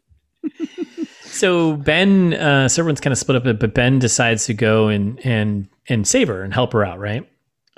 so 1.40 1.76
Ben, 1.78 2.34
uh, 2.34 2.68
so 2.68 2.82
everyone's 2.82 3.02
kind 3.02 3.12
of 3.12 3.18
split 3.18 3.38
up, 3.46 3.60
but 3.60 3.74
Ben 3.74 4.00
decides 4.00 4.46
to 4.46 4.54
go 4.54 4.88
and 4.88 5.20
and 5.26 5.68
and 5.88 6.08
save 6.08 6.28
her 6.28 6.44
and 6.44 6.54
help 6.54 6.74
her 6.74 6.86
out, 6.86 7.00
right? 7.00 7.22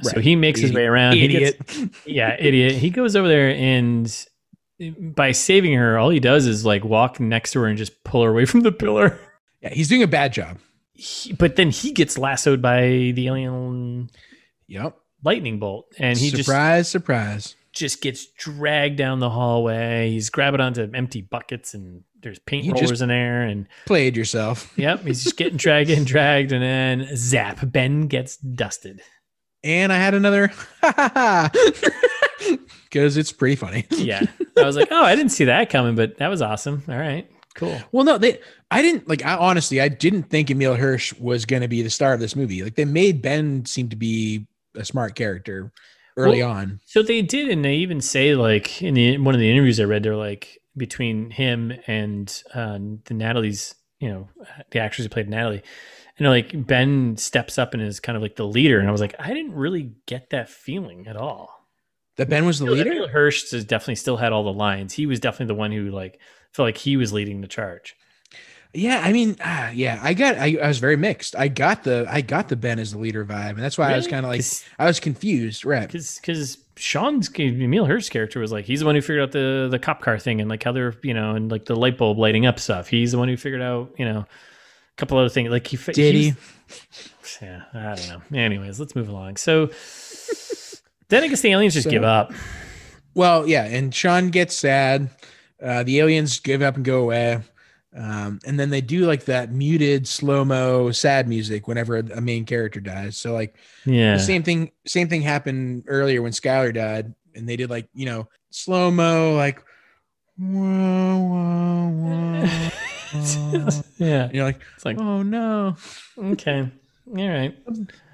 right. 0.04 0.14
So 0.14 0.20
he 0.20 0.36
makes 0.36 0.60
idiot. 0.60 0.70
his 0.70 0.76
way 0.76 0.86
around. 0.86 1.18
Idiot. 1.18 1.68
Gets, 1.68 1.90
yeah, 2.06 2.36
idiot. 2.40 2.74
He 2.74 2.90
goes 2.90 3.16
over 3.16 3.28
there 3.28 3.50
and 3.50 4.26
by 5.00 5.32
saving 5.32 5.74
her, 5.74 5.98
all 5.98 6.10
he 6.10 6.20
does 6.20 6.48
is 6.48 6.66
like 6.66 6.84
walk 6.84 7.20
next 7.20 7.52
to 7.52 7.60
her 7.60 7.68
and 7.68 7.78
just 7.78 8.04
pull 8.04 8.24
her 8.24 8.30
away 8.30 8.46
from 8.46 8.62
the 8.62 8.72
pillar. 8.72 9.20
Yeah, 9.62 9.74
he's 9.74 9.88
doing 9.88 10.02
a 10.02 10.08
bad 10.08 10.34
job. 10.34 10.58
He, 10.94 11.34
but 11.34 11.56
then 11.56 11.70
he 11.70 11.92
gets 11.92 12.18
lassoed 12.18 12.62
by 12.62 13.12
the 13.16 13.28
alien. 13.28 14.10
Yep. 14.68 14.98
Lightning 15.24 15.60
bolt, 15.60 15.88
and 15.98 16.18
he 16.18 16.30
surprise, 16.30 16.84
just 16.86 16.92
surprise, 16.92 17.56
just 17.74 18.02
gets 18.02 18.26
dragged 18.26 18.98
down 18.98 19.20
the 19.20 19.30
hallway. 19.30 20.10
He's 20.10 20.30
grabbing 20.30 20.62
onto 20.62 20.90
empty 20.94 21.22
buckets 21.22 21.74
and 21.74 22.04
there's 22.22 22.40
paint 22.40 22.66
you 22.66 22.74
rollers 22.74 23.02
in 23.02 23.10
there 23.10 23.42
and 23.44 23.68
played 23.86 24.16
yourself. 24.16 24.72
Yep, 24.78 25.06
he's 25.06 25.24
just 25.24 25.38
getting 25.38 25.58
dragged 25.58 25.90
and 25.90 26.06
dragged, 26.06 26.52
and 26.52 26.64
then 26.64 27.16
zap, 27.16 27.60
Ben 27.64 28.08
gets 28.08 28.38
dusted. 28.38 29.02
And 29.64 29.94
I 29.94 29.98
had 29.98 30.16
another 30.16 30.52
because 32.84 33.16
it's 33.18 33.32
pretty 33.32 33.56
funny. 33.56 33.86
yeah, 33.92 34.24
I 34.58 34.64
was 34.64 34.76
like, 34.76 34.88
oh, 34.92 35.04
I 35.04 35.16
didn't 35.16 35.32
see 35.32 35.46
that 35.46 35.70
coming, 35.70 35.96
but 35.96 36.18
that 36.18 36.30
was 36.30 36.42
awesome. 36.42 36.84
All 36.88 36.98
right, 36.98 37.30
cool. 37.54 37.80
Well, 37.92 38.04
no, 38.04 38.18
they, 38.18 38.40
I 38.72 38.82
didn't 38.82 39.08
like. 39.08 39.24
I 39.24 39.36
honestly, 39.36 39.80
I 39.80 39.88
didn't 39.88 40.24
think 40.24 40.50
Emile 40.50 40.76
Hirsch 40.76 41.14
was 41.14 41.46
going 41.46 41.62
to 41.62 41.68
be 41.68 41.84
the 41.84 41.90
star 41.92 42.14
of 42.14 42.20
this 42.20 42.36
movie. 42.36 42.64
Like 42.64 42.76
they 42.76 42.86
made 42.86 43.22
Ben 43.22 43.66
seem 43.66 43.90
to 43.90 43.96
be 43.96 44.48
a 44.76 44.86
smart 44.86 45.16
character 45.16 45.72
early 46.18 46.42
well, 46.42 46.52
on. 46.52 46.80
So 46.86 47.04
they 47.04 47.22
did, 47.22 47.50
and 47.50 47.64
they 47.64 47.76
even 47.76 48.02
say 48.02 48.36
like 48.36 48.82
in 48.82 48.94
the 48.94 49.18
one 49.18 49.36
of 49.36 49.40
the 49.40 49.50
interviews 49.50 49.80
I 49.80 49.84
read, 49.84 50.04
they're 50.04 50.16
like 50.16 50.60
between 50.78 51.32
him 51.32 51.74
and 51.88 52.44
uh, 52.54 52.80
the 53.06 53.14
Natalie's, 53.14 53.76
you 54.00 54.10
know, 54.10 54.30
the 54.72 54.80
actress 54.80 55.06
who 55.06 55.10
played 55.10 55.30
Natalie. 55.30 55.64
And 56.18 56.28
like 56.28 56.68
Ben 56.68 57.18
steps 57.18 57.58
up 57.58 57.74
and 57.74 57.82
is 57.82 58.00
kind 58.00 58.16
of 58.16 58.22
like 58.22 58.36
the 58.36 58.48
leader, 58.48 58.80
and 58.80 58.88
I 58.88 58.92
was 58.92 59.02
like, 59.02 59.16
I 59.18 59.30
didn't 59.30 59.56
really 59.56 59.94
get 60.06 60.30
that 60.30 60.50
feeling 60.50 61.08
at 61.08 61.16
all. 61.16 61.68
That 62.18 62.30
Ben 62.30 62.46
was 62.46 62.60
the 62.60 62.66
you 62.66 62.84
know, 62.84 62.92
leader. 62.92 63.08
Hirsch 63.08 63.50
definitely 63.52 63.96
still 63.96 64.18
had 64.18 64.34
all 64.34 64.44
the 64.44 64.54
lines. 64.54 64.94
He 64.94 65.06
was 65.06 65.20
definitely 65.20 65.48
the 65.48 65.60
one 65.60 65.72
who 65.72 65.90
like 65.90 66.20
felt 66.52 66.68
like 66.68 66.78
he 66.78 66.98
was 66.98 67.14
leading 67.14 67.42
the 67.42 67.48
charge. 67.48 67.96
Yeah, 68.74 69.02
I 69.04 69.12
mean, 69.12 69.36
uh, 69.42 69.72
yeah, 69.74 70.00
I 70.02 70.14
got, 70.14 70.38
I, 70.38 70.58
I, 70.62 70.68
was 70.68 70.80
very 70.80 70.96
mixed. 70.96 71.36
I 71.36 71.50
got 71.50 71.84
the, 71.84 72.06
I 72.10 72.22
got 72.22 72.48
the 72.48 72.56
Ben 72.56 72.80
as 72.80 72.94
the 72.94 73.00
leader 73.00 73.26
vibe, 73.26 73.50
and 73.52 73.60
that's 73.60 73.78
why 73.78 73.88
really? 73.88 73.96
I 73.96 73.98
was 73.98 74.08
kind 74.08 74.26
of 74.26 74.32
like, 74.32 74.46
I 74.80 74.86
was 74.86 75.00
confused, 75.02 75.66
right? 75.66 75.86
Because, 75.86 76.20
because 76.20 76.58
Sean's 76.78 77.30
Emile 77.38 77.86
Hirsch's 77.86 78.10
character 78.10 78.40
was 78.40 78.52
like, 78.52 78.64
he's 78.66 78.80
the 78.80 78.86
one 78.86 78.96
who 78.96 79.02
figured 79.02 79.22
out 79.22 79.32
the 79.34 79.68
the 79.70 79.78
cop 79.78 80.02
car 80.02 80.18
thing 80.18 80.40
and 80.40 80.50
like 80.50 80.64
how 80.64 80.72
they're, 80.72 80.96
you 81.04 81.14
know, 81.14 81.36
and 81.36 81.52
like 81.52 81.66
the 81.66 81.76
light 81.76 81.98
bulb 81.98 82.18
lighting 82.18 82.46
up 82.46 82.60
stuff. 82.60 82.88
He's 82.88 83.12
the 83.12 83.18
one 83.18 83.28
who 83.28 83.38
figured 83.38 83.62
out, 83.62 83.94
you 83.98 84.06
know, 84.06 84.20
a 84.20 84.28
couple 84.98 85.18
other 85.18 85.30
things. 85.30 85.50
Like 85.52 85.68
he 85.68 85.78
fa- 85.78 85.94
Did 85.94 86.16
he? 86.16 86.34
Yeah, 87.42 87.64
I 87.74 87.96
don't 87.96 88.32
know. 88.32 88.38
Anyways, 88.40 88.80
let's 88.80 88.96
move 88.96 89.10
along. 89.10 89.38
So 89.38 89.70
then 91.10 91.24
I 91.24 91.28
guess 91.28 91.42
the 91.42 91.52
aliens 91.52 91.74
just 91.74 91.86
So- 91.86 91.92
give 91.92 92.04
up. 92.04 92.34
Well, 93.14 93.48
yeah, 93.48 93.66
and 93.66 93.94
Sean 93.94 94.30
gets 94.30 94.56
sad. 94.56 95.10
Uh, 95.62 95.84
the 95.84 96.00
aliens 96.00 96.40
give 96.40 96.62
up 96.62 96.78
and 96.78 96.86
go 96.86 97.02
away. 97.02 97.42
Um, 97.96 98.40
and 98.46 98.58
then 98.60 98.70
they 98.70 98.82
do 98.82 99.06
like 99.06 99.26
that 99.26 99.52
muted 99.52 100.08
slow 100.08 100.46
mo 100.46 100.92
sad 100.92 101.28
music 101.28 101.68
whenever 101.68 101.98
a 101.98 102.22
main 102.22 102.46
character 102.46 102.80
dies. 102.80 103.18
So 103.18 103.34
like 103.34 103.56
Yeah. 103.86 104.14
the 104.14 104.20
same 104.24 104.44
thing, 104.44 104.72
same 104.88 105.10
thing 105.10 105.22
happened 105.22 105.84
earlier 105.88 106.22
when 106.22 106.32
Skyler 106.32 106.74
died, 106.74 107.14
and 107.36 107.48
they 107.50 107.58
did 107.58 107.70
like 107.70 107.90
you 107.94 108.06
know 108.06 108.30
slow 108.50 108.92
mo 108.92 109.36
like. 109.36 109.62
whoa, 110.40 111.20
whoa, 111.20 111.90
whoa, 111.90 112.70
wah. 113.14 113.82
yeah. 113.98 114.24
And 114.24 114.34
you're 114.34 114.46
like, 114.46 114.62
It's 114.76 114.86
like 114.86 114.98
oh 114.98 115.22
no, 115.22 115.76
okay, 116.18 116.72
all 117.08 117.30
right. 117.30 117.54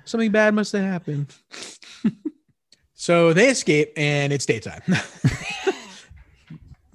something 0.05 0.31
bad 0.31 0.55
must 0.55 0.71
have 0.71 0.81
happened. 0.83 1.27
so 2.95 3.31
they 3.31 3.49
escape, 3.49 3.93
and 3.95 4.33
it's 4.33 4.47
daytime 4.47 4.81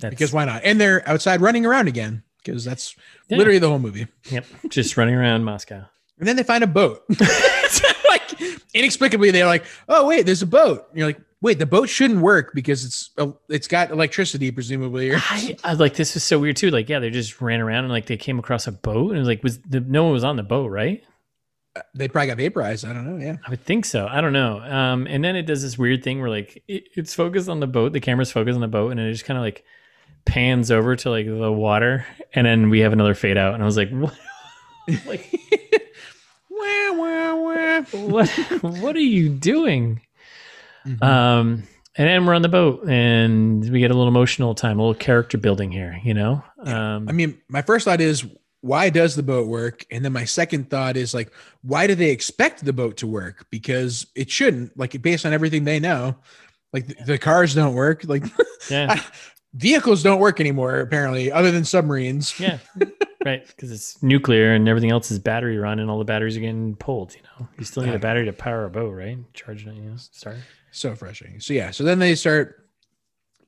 because 0.01 0.33
why 0.33 0.45
not? 0.45 0.63
And 0.65 0.81
they're 0.81 1.09
outside 1.09 1.41
running 1.41 1.65
around 1.65 1.87
again 1.87 2.25
because 2.45 2.65
that's 2.65 2.95
Yeah. 3.29 3.37
literally 3.39 3.59
the 3.59 3.69
whole 3.69 3.79
movie. 3.79 4.07
yep, 4.31 4.45
just 4.69 4.97
running 4.97 5.15
around 5.15 5.45
Moscow. 5.45 5.85
And 6.19 6.29
then 6.29 6.37
they 6.37 6.43
find 6.43 6.63
a 6.63 6.67
boat. 6.69 7.03
like 8.09 8.41
inexplicably, 8.75 9.31
they're 9.31 9.47
like, 9.47 9.65
"Oh 9.89 10.07
wait, 10.07 10.27
there's 10.27 10.43
a 10.43 10.47
boat." 10.47 10.87
And 10.91 10.99
you're 10.99 11.07
like, 11.09 11.21
"Wait, 11.41 11.59
the 11.59 11.67
boat 11.67 11.89
shouldn't 11.89 12.21
work 12.21 12.53
because 12.55 12.85
it's 12.85 13.11
uh, 13.19 13.33
it's 13.49 13.67
got 13.67 13.91
electricity, 13.91 14.51
presumably." 14.51 15.11
Or 15.11 15.17
I, 15.19 15.57
I 15.65 15.73
like 15.75 15.95
this 15.95 16.15
was 16.15 16.23
so 16.23 16.39
weird 16.39 16.57
too. 16.57 16.71
Like, 16.71 16.89
yeah, 16.89 16.99
they 17.01 17.11
just 17.11 17.41
ran 17.41 17.61
around 17.61 17.85
and 17.85 17.93
like 17.93 18.07
they 18.07 18.17
came 18.17 18.39
across 18.39 18.67
a 18.67 18.73
boat 18.73 19.09
and 19.11 19.17
it 19.17 19.21
was 19.21 19.29
like 19.29 19.43
was 19.43 19.59
the, 19.61 19.81
no 19.81 20.05
one 20.05 20.13
was 20.13 20.25
on 20.25 20.37
the 20.37 20.43
boat, 20.43 20.71
right? 20.71 21.03
they 21.95 22.07
probably 22.07 22.27
got 22.27 22.37
vaporized. 22.37 22.85
I 22.85 22.93
don't 22.93 23.07
know. 23.07 23.25
Yeah, 23.25 23.37
I 23.47 23.51
would 23.51 23.65
think 23.65 23.87
so. 23.87 24.07
I 24.07 24.21
don't 24.21 24.35
know. 24.35 24.61
Um, 24.61 25.07
and 25.07 25.25
then 25.25 25.37
it 25.37 25.45
does 25.45 25.63
this 25.63 25.79
weird 25.79 26.05
thing 26.05 26.21
where 26.21 26.29
like 26.29 26.63
it, 26.69 26.85
it's 26.95 27.15
focused 27.15 27.49
on 27.49 27.61
the 27.61 27.67
boat, 27.67 27.95
the 27.95 28.01
camera's 28.01 28.31
focused 28.31 28.55
on 28.57 28.61
the 28.61 28.69
boat, 28.69 28.91
and 28.91 29.01
it 29.01 29.11
just 29.11 29.25
kind 29.25 29.39
of 29.39 29.43
like 29.43 29.65
pans 30.25 30.71
over 30.71 30.97
to 30.97 31.11
like 31.11 31.27
the 31.27 31.53
water, 31.53 32.07
and 32.35 32.47
then 32.47 32.71
we 32.71 32.81
have 32.81 32.93
another 32.93 33.15
fade 33.15 33.37
out, 33.37 33.55
and 33.55 33.63
I 33.63 33.67
was 33.67 33.77
like, 33.77 33.91
what? 33.91 34.15
like 35.07 35.41
wah, 36.51 36.93
wah, 36.93 37.35
wah. 37.35 37.83
what? 37.93 38.29
what 38.63 38.97
are 38.97 39.01
you 39.01 39.29
doing? 39.29 40.01
Mhm. 40.87 41.03
Um, 41.03 41.63
and 41.97 42.09
then 42.09 42.25
we're 42.25 42.35
on 42.35 42.43
the 42.43 42.49
boat, 42.49 42.89
and 42.89 43.71
we 43.71 43.81
get 43.81 43.91
a 43.91 43.95
little 43.95 44.09
emotional 44.09 44.55
time, 44.55 44.79
a 44.79 44.83
little 44.83 44.95
character 44.99 45.37
building 45.39 45.71
here. 45.71 46.01
You 46.03 46.15
know, 46.15 46.43
um, 46.61 47.09
I 47.09 47.13
mean, 47.13 47.41
my 47.49 47.63
first 47.63 47.85
thought 47.85 48.01
is, 48.01 48.25
why 48.63 48.89
does 48.91 49.15
the 49.15 49.23
boat 49.23 49.49
work? 49.49 49.85
And 49.91 50.05
then 50.05 50.13
my 50.13 50.25
second 50.25 50.71
thought 50.71 50.97
is 50.97 51.13
like, 51.13 51.33
why 51.63 51.87
do 51.87 51.95
they 51.95 52.11
expect 52.11 52.65
the 52.65 52.73
boat 52.73 52.97
to 52.99 53.07
work? 53.07 53.47
Because 53.51 54.07
it 54.15 54.31
shouldn't. 54.31 54.77
Like, 54.79 55.01
based 55.03 55.27
on 55.27 55.33
everything 55.33 55.65
they 55.65 55.81
know, 55.81 56.17
like 56.73 56.87
the, 56.87 56.95
the 57.05 57.19
cars 57.19 57.55
don't 57.55 57.75
work. 57.75 58.05
Like, 58.05 58.25
yeah, 58.71 59.03
vehicles 59.55 60.03
don't 60.03 60.21
work 60.21 60.41
anymore 60.41 60.81
apparently, 60.81 61.31
other 61.31 61.51
than 61.51 61.65
submarines. 61.65 62.39
yeah, 62.41 62.59
right. 63.25 63.47
Because 63.47 63.71
it's 63.71 64.03
nuclear 64.03 64.53
and 64.55 64.69
everything 64.69 64.91
else 64.91 65.11
is 65.11 65.19
battery 65.19 65.59
run, 65.59 65.79
and 65.79 65.91
all 65.91 65.99
the 65.99 66.05
batteries 66.05 66.37
are 66.37 66.41
getting 66.41 66.77
pulled. 66.77 67.15
You 67.15 67.21
know, 67.23 67.49
you 67.59 67.65
still 67.65 67.83
need 67.83 67.95
a 67.95 67.99
battery 67.99 68.25
to 68.27 68.33
power 68.33 68.65
a 68.65 68.71
boat, 68.71 68.91
right? 68.91 69.19
Charge 69.35 69.67
it, 69.67 69.75
you 69.75 69.83
know, 69.83 69.97
start. 69.97 70.37
So 70.71 70.95
frustrating. 70.95 71.41
So 71.41 71.53
yeah, 71.53 71.71
so 71.71 71.85
then 71.85 71.99
they 71.99 72.15
start 72.15 72.69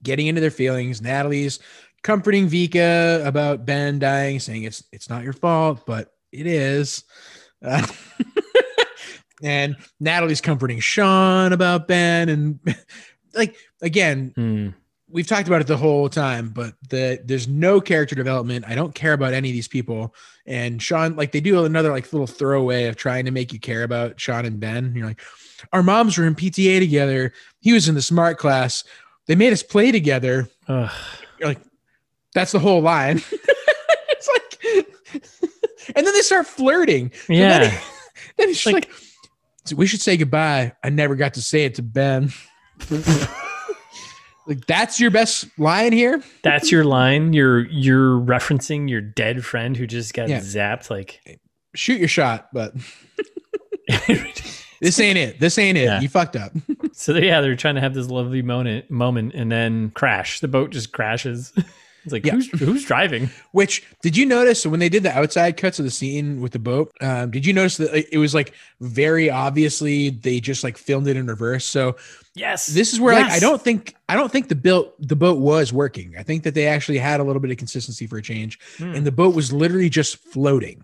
getting 0.03 0.27
into 0.27 0.41
their 0.43 0.51
feelings. 0.51 1.01
Natalie's 1.01 1.59
comforting 2.03 2.49
Vika 2.49 3.25
about 3.27 3.65
Ben 3.65 3.99
dying, 3.99 4.41
saying 4.41 4.65
it's 4.65 4.85
it's 4.93 5.09
not 5.09 5.25
your 5.25 5.33
fault, 5.33 5.85
but 5.87 6.13
it 6.33 6.47
is. 6.47 7.05
Uh, 7.65 7.87
and 9.43 9.77
Natalie's 10.01 10.41
comforting 10.41 10.81
Sean 10.81 11.53
about 11.53 11.89
Ben, 11.89 12.29
and 12.29 12.59
like 13.35 13.57
again, 13.81 14.33
Hmm. 14.37 14.69
We've 15.15 15.27
talked 15.29 15.47
about 15.47 15.61
it 15.63 15.67
the 15.69 15.77
whole 15.77 16.09
time, 16.11 16.49
but 16.51 16.75
the 16.91 17.21
there's 17.25 17.49
no 17.49 17.81
character 17.81 18.15
development. 18.17 18.65
I 18.69 18.75
don't 18.75 18.95
care 18.95 19.13
about 19.15 19.33
any 19.33 19.49
of 19.49 19.53
these 19.55 19.69
people. 19.69 20.15
And 20.45 20.83
Sean, 20.83 21.15
like 21.17 21.33
they 21.33 21.41
do 21.41 21.65
another 21.65 21.91
like 21.93 22.13
little 22.13 22.27
throwaway 22.27 22.85
of 22.87 22.97
trying 22.97 23.25
to 23.25 23.31
make 23.31 23.53
you 23.53 23.59
care 23.61 23.85
about 23.85 24.21
Sean 24.21 24.45
and 24.45 24.61
Ben. 24.61 24.93
You're 24.95 25.07
like, 25.07 25.21
our 25.73 25.83
moms 25.83 26.19
were 26.19 26.27
in 26.27 26.35
PTA 26.35 26.81
together. 26.81 27.33
He 27.61 27.73
was 27.73 27.89
in 27.89 27.95
the 27.95 28.03
smart 28.03 28.37
class. 28.39 28.85
They 29.27 29.37
made 29.37 29.53
us 29.55 29.63
play 29.63 29.91
together. 29.93 30.49
Ugh. 30.69 30.91
You're 31.39 31.49
like, 31.49 31.61
that's 32.35 32.53
the 32.53 32.59
whole 32.59 32.83
line. 32.83 33.23
it's 34.09 34.29
like, 34.29 34.87
and 35.97 36.05
then 36.07 36.13
they 36.13 36.21
start 36.21 36.47
flirting. 36.47 37.11
Then 37.29 37.37
Yeah. 37.39 37.63
it- 37.63 37.83
then 38.37 38.49
it's 38.51 38.67
Like- 38.67 38.75
like, 38.75 38.91
"So 39.65 39.77
we 39.77 39.87
should 39.87 40.01
say 40.03 40.17
goodbye. 40.17 40.73
I 40.83 40.91
never 40.91 41.15
got 41.15 41.35
to 41.35 41.43
say 41.43 41.65
it 41.65 41.77
to 41.77 41.83
Ben. 41.83 42.33
Like 44.47 44.67
that's 44.67 45.01
your 45.01 45.11
best 45.11 45.47
line 45.59 45.93
here. 45.93 46.23
That's 46.43 46.71
your 46.73 46.85
line. 46.85 47.33
You're 47.33 47.67
you're 47.67 48.19
referencing 48.21 48.89
your 48.89 49.01
dead 49.01 49.45
friend 49.45 49.77
who 49.77 49.87
just 49.87 50.15
got 50.15 50.29
Yeah. 50.29 50.41
zapped. 50.41 50.91
Like 50.91 51.21
Shoot 51.75 51.99
your 51.99 52.09
shot, 52.09 52.49
but 52.53 52.73
this 54.81 55.01
ain't 55.01 55.19
it. 55.19 55.41
This 55.41 55.59
ain't 55.59 55.79
it. 55.79 55.85
Yeah. 55.85 56.01
You 56.01 56.09
fucked 56.09 56.37
up. 56.37 56.53
so 56.93 57.15
yeah, 57.17 57.41
they're 57.41 57.57
trying 57.57 57.75
to 57.77 57.81
have 57.81 57.95
this 57.95 58.09
lovely 58.09 58.43
moment 58.43 58.91
moment 58.91 59.35
and 59.35 59.51
then 59.51 59.91
crash. 59.91 60.41
The 60.41 60.49
boat 60.49 60.71
just 60.71 60.93
crashes. 60.93 61.53
It's 62.05 62.13
like 62.13 62.27
Yeah. 62.27 62.33
who's 62.35 62.51
who's 62.61 62.85
driving? 62.85 63.31
Which 63.53 63.83
did 64.03 64.15
you 64.15 64.27
notice 64.27 64.67
when 64.67 64.79
they 64.79 64.91
did 64.91 65.05
the 65.05 65.19
outside 65.19 65.57
cuts 65.57 65.79
of 65.79 65.87
the 65.87 65.91
scene 65.91 66.43
with 66.43 66.53
the 66.53 66.59
boat? 66.59 66.93
Um, 67.01 67.31
did 67.31 67.47
you 67.47 67.55
notice 67.55 67.79
that 67.79 68.15
it 68.15 68.19
was 68.19 68.35
like 68.35 68.53
very 68.83 69.31
obviously 69.31 70.11
they 70.11 70.39
just 70.39 70.63
like 70.63 70.77
filmed 70.77 71.09
it 71.09 71.17
in 71.17 71.27
reverse? 71.27 71.65
So 71.65 71.97
Yes. 72.37 72.67
this 72.67 72.93
is 72.93 73.01
where 73.01 73.15
like 73.15 73.31
I 73.31 73.39
don't 73.39 73.63
think 73.63 73.95
I 74.09 74.17
don't 74.17 74.31
think 74.33 74.49
the 74.49 74.55
built 74.57 74.95
the 74.99 75.17
boat 75.17 75.39
was 75.39 75.73
working. 75.73 76.15
I 76.19 76.23
think 76.23 76.43
that 76.45 76.55
they 76.55 76.67
actually 76.67 76.99
had 76.99 77.21
a 77.21 77.25
little 77.25 77.41
bit 77.41 77.51
of 77.51 77.57
consistency 77.57 78.07
for 78.07 78.17
a 78.19 78.23
change, 78.23 78.59
Hmm. 78.79 78.95
and 78.95 79.07
the 79.07 79.13
boat 79.13 79.35
was 79.35 79.53
literally 79.53 79.89
just 79.89 80.17
floating. 80.19 80.83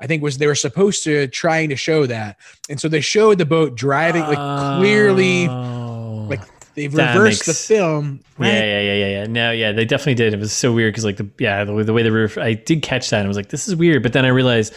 I 0.00 0.06
think 0.06 0.22
was 0.22 0.38
they 0.38 0.46
were 0.48 0.54
supposed 0.54 1.04
to 1.04 1.28
trying 1.28 1.68
to 1.70 1.76
show 1.76 2.06
that, 2.06 2.36
and 2.68 2.80
so 2.80 2.88
they 2.88 3.00
showed 3.00 3.38
the 3.38 3.46
boat 3.46 3.74
driving 3.76 4.22
like 4.22 4.78
clearly 4.78 5.46
Oh. 5.48 6.26
like 6.28 6.40
they've 6.74 6.92
That 6.92 7.16
reversed 7.16 7.46
the 7.46 7.50
makes- 7.52 7.66
film. 7.66 8.20
Yeah, 8.38 8.46
yeah, 8.46 8.80
yeah, 8.80 8.94
yeah, 8.94 9.08
yeah. 9.20 9.26
No, 9.26 9.50
yeah, 9.52 9.72
they 9.72 9.84
definitely 9.84 10.14
did. 10.14 10.34
It 10.34 10.40
was 10.40 10.52
so 10.52 10.72
weird 10.72 10.92
because, 10.92 11.04
like, 11.04 11.18
the 11.18 11.28
yeah, 11.38 11.64
the, 11.64 11.72
way- 11.74 11.82
the 11.84 11.92
way 11.92 12.02
they 12.02 12.10
were, 12.10 12.30
I 12.38 12.54
did 12.54 12.82
catch 12.82 13.10
that 13.10 13.18
and 13.18 13.26
I 13.26 13.28
was 13.28 13.36
like, 13.36 13.50
this 13.50 13.68
is 13.68 13.76
weird. 13.76 14.02
But 14.02 14.12
then 14.14 14.24
I 14.24 14.28
realized, 14.28 14.72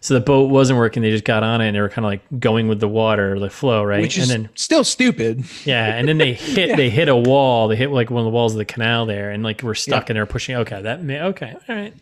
so 0.00 0.14
the 0.14 0.20
boat 0.20 0.50
wasn't 0.50 0.78
working. 0.78 1.02
They 1.02 1.10
just 1.10 1.24
got 1.24 1.42
on 1.42 1.60
it 1.60 1.68
and 1.68 1.76
they 1.76 1.80
were 1.80 1.88
kind 1.88 2.04
of 2.04 2.10
like 2.10 2.22
going 2.40 2.68
with 2.68 2.80
the 2.80 2.88
water, 2.88 3.38
the 3.38 3.50
flow, 3.50 3.82
right? 3.84 4.00
which 4.00 4.16
and 4.16 4.22
is 4.24 4.28
then 4.28 4.48
still 4.54 4.84
stupid. 4.84 5.44
yeah, 5.64 5.94
and 5.94 6.08
then 6.08 6.18
they 6.18 6.32
hit, 6.34 6.76
they 6.76 6.90
hit 6.90 7.08
a 7.08 7.16
wall. 7.16 7.68
They 7.68 7.76
hit 7.76 7.90
like 7.90 8.10
one 8.10 8.20
of 8.20 8.24
the 8.24 8.30
walls 8.30 8.52
of 8.54 8.58
the 8.58 8.64
canal 8.64 9.06
there, 9.06 9.30
and 9.30 9.42
like 9.42 9.62
we're 9.62 9.74
stuck 9.74 10.10
and 10.10 10.16
they're 10.16 10.26
pushing. 10.26 10.56
Okay, 10.56 10.82
that 10.82 11.02
may 11.02 11.20
okay, 11.22 11.54
all 11.68 11.74
right, 11.74 11.94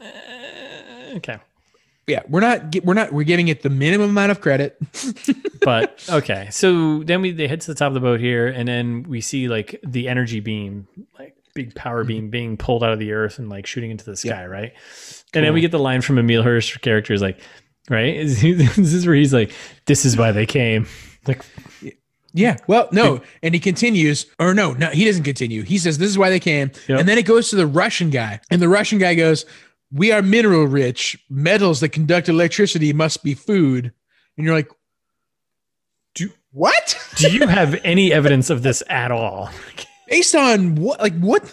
Uh, 0.00 0.04
okay. 1.16 1.38
Yeah, 2.06 2.22
we're 2.26 2.40
not 2.40 2.74
we're 2.84 2.94
not 2.94 3.12
we're 3.12 3.24
giving 3.24 3.48
it 3.48 3.60
the 3.62 3.68
minimum 3.68 4.08
amount 4.10 4.30
of 4.30 4.40
credit. 4.40 4.78
but 5.60 6.02
okay 6.08 6.48
so 6.50 7.02
then 7.02 7.20
we 7.20 7.32
they 7.32 7.46
head 7.48 7.60
to 7.60 7.66
the 7.66 7.74
top 7.74 7.88
of 7.88 7.94
the 7.94 8.00
boat 8.00 8.20
here 8.20 8.46
and 8.46 8.66
then 8.66 9.02
we 9.02 9.20
see 9.20 9.48
like 9.48 9.78
the 9.84 10.08
energy 10.08 10.40
beam 10.40 10.86
like 11.18 11.36
big 11.52 11.74
power 11.74 12.04
beam 12.04 12.30
being 12.30 12.56
pulled 12.56 12.82
out 12.84 12.92
of 12.92 12.98
the 12.98 13.12
earth 13.12 13.38
and 13.38 13.50
like 13.50 13.66
shooting 13.66 13.90
into 13.90 14.04
the 14.04 14.16
sky 14.16 14.46
right 14.46 14.72
and 15.34 15.44
then 15.44 15.52
we 15.54 15.60
get 15.60 15.70
the 15.70 15.78
line 15.78 16.00
from 16.00 16.18
emile 16.18 16.42
hirsch 16.42 16.76
character 16.78 17.12
is 17.12 17.20
like 17.22 17.40
right 17.90 18.16
is 18.24 18.38
he, 18.38 18.52
this 18.52 18.78
is 18.78 19.06
where 19.06 19.14
he's 19.16 19.32
like 19.34 19.52
this 19.86 20.04
is 20.04 20.16
why 20.16 20.32
they 20.32 20.46
came 20.46 20.86
like 21.26 21.42
Yeah. 22.34 22.56
Well, 22.66 22.88
no, 22.92 23.22
and 23.42 23.54
he 23.54 23.58
continues, 23.60 24.26
or 24.38 24.54
no, 24.54 24.72
no, 24.74 24.90
he 24.90 25.04
doesn't 25.06 25.24
continue. 25.24 25.62
He 25.62 25.78
says, 25.78 25.96
"This 25.98 26.10
is 26.10 26.18
why 26.18 26.28
they 26.30 26.38
came," 26.38 26.70
Yep. 26.86 27.00
and 27.00 27.08
then 27.08 27.18
it 27.18 27.24
goes 27.24 27.48
to 27.50 27.56
the 27.56 27.66
Russian 27.66 28.10
guy, 28.10 28.38
and 28.50 28.60
the 28.62 28.68
Russian 28.68 28.98
guy 28.98 29.14
goes, 29.14 29.44
"We 29.90 30.12
are 30.12 30.22
mineral 30.22 30.64
rich. 30.66 31.16
Metals 31.30 31.80
that 31.80 31.88
conduct 31.88 32.28
electricity 32.28 32.92
must 32.92 33.24
be 33.24 33.34
food," 33.34 33.92
and 34.36 34.46
you're 34.46 34.54
like, 34.54 34.68
Do- 36.14 36.30
what? 36.52 36.96
do 37.16 37.30
you 37.30 37.46
have 37.58 37.80
any 37.82 38.12
evidence 38.12 38.50
of 38.50 38.62
this 38.62 38.82
at 38.88 39.10
all 39.10 39.50
Based 40.08 40.34
on 40.34 40.74
what? 40.76 41.00
Like 41.00 41.18
what? 41.18 41.42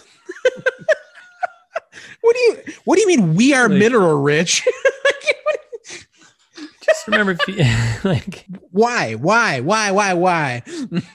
what 2.26 2.36
do 2.36 2.42
you 2.42 2.74
What 2.84 2.96
do 2.96 3.00
you 3.02 3.06
mean 3.08 3.34
we 3.34 3.54
are 3.54 3.68
Like- 3.68 3.78
mineral 3.78 4.20
rich? 4.20 4.66
just 6.82 7.06
remember 7.08 7.36
if 7.38 7.48
you, 7.48 7.56
like 8.08 8.46
why? 8.70 9.14
Why? 9.14 9.60
Why? 9.60 9.90
Why? 9.90 10.14
Why? 10.14 10.62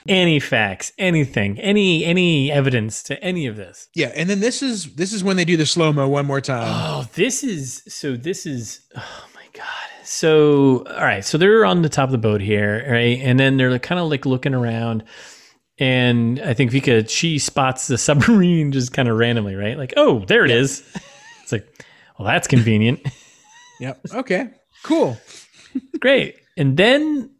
any 0.06 0.38
facts 0.38 0.92
anything 0.98 1.58
any 1.60 2.04
any 2.04 2.52
evidence 2.52 3.02
to 3.04 3.22
any 3.24 3.46
of 3.46 3.56
this 3.56 3.88
Yeah, 3.94 4.12
and 4.14 4.28
then 4.28 4.40
this 4.40 4.62
is 4.62 4.94
this 4.94 5.12
is 5.12 5.24
when 5.24 5.36
they 5.36 5.44
do 5.46 5.56
the 5.56 5.66
slow 5.66 5.92
mo 5.92 6.08
one 6.08 6.26
more 6.26 6.40
time. 6.40 6.64
Oh, 6.68 7.06
this 7.14 7.42
is 7.42 7.82
so. 7.88 8.16
This 8.16 8.44
is 8.46 8.80
oh 8.96 9.24
my 9.34 9.44
god. 9.54 9.66
So 10.04 10.84
all 10.88 11.04
right, 11.04 11.24
so 11.24 11.38
they're 11.38 11.64
on 11.64 11.82
the 11.82 11.88
top 11.88 12.08
of 12.08 12.12
the 12.12 12.18
boat 12.18 12.40
here, 12.42 12.84
right? 12.90 13.18
And 13.20 13.40
then 13.40 13.56
they're 13.56 13.78
kind 13.78 13.98
of 14.00 14.10
like 14.10 14.26
looking 14.26 14.52
around, 14.54 15.04
and 15.78 16.40
I 16.40 16.54
think 16.54 16.70
Vika 16.70 17.08
she 17.08 17.38
spots 17.38 17.86
the 17.86 17.98
submarine 17.98 18.72
just 18.72 18.92
kind 18.92 19.08
of 19.08 19.16
randomly, 19.16 19.54
right? 19.54 19.76
Like, 19.76 19.94
oh, 19.96 20.20
there 20.26 20.44
it 20.44 20.50
is. 20.50 20.82
It's 21.42 21.52
like, 21.52 21.86
well, 22.18 22.26
that's 22.26 22.48
convenient. 22.48 23.00
Yep. 23.80 24.00
Okay. 24.14 24.50
Cool. 24.84 25.18
Great. 25.98 26.36
And 26.56 26.76
then 26.76 27.34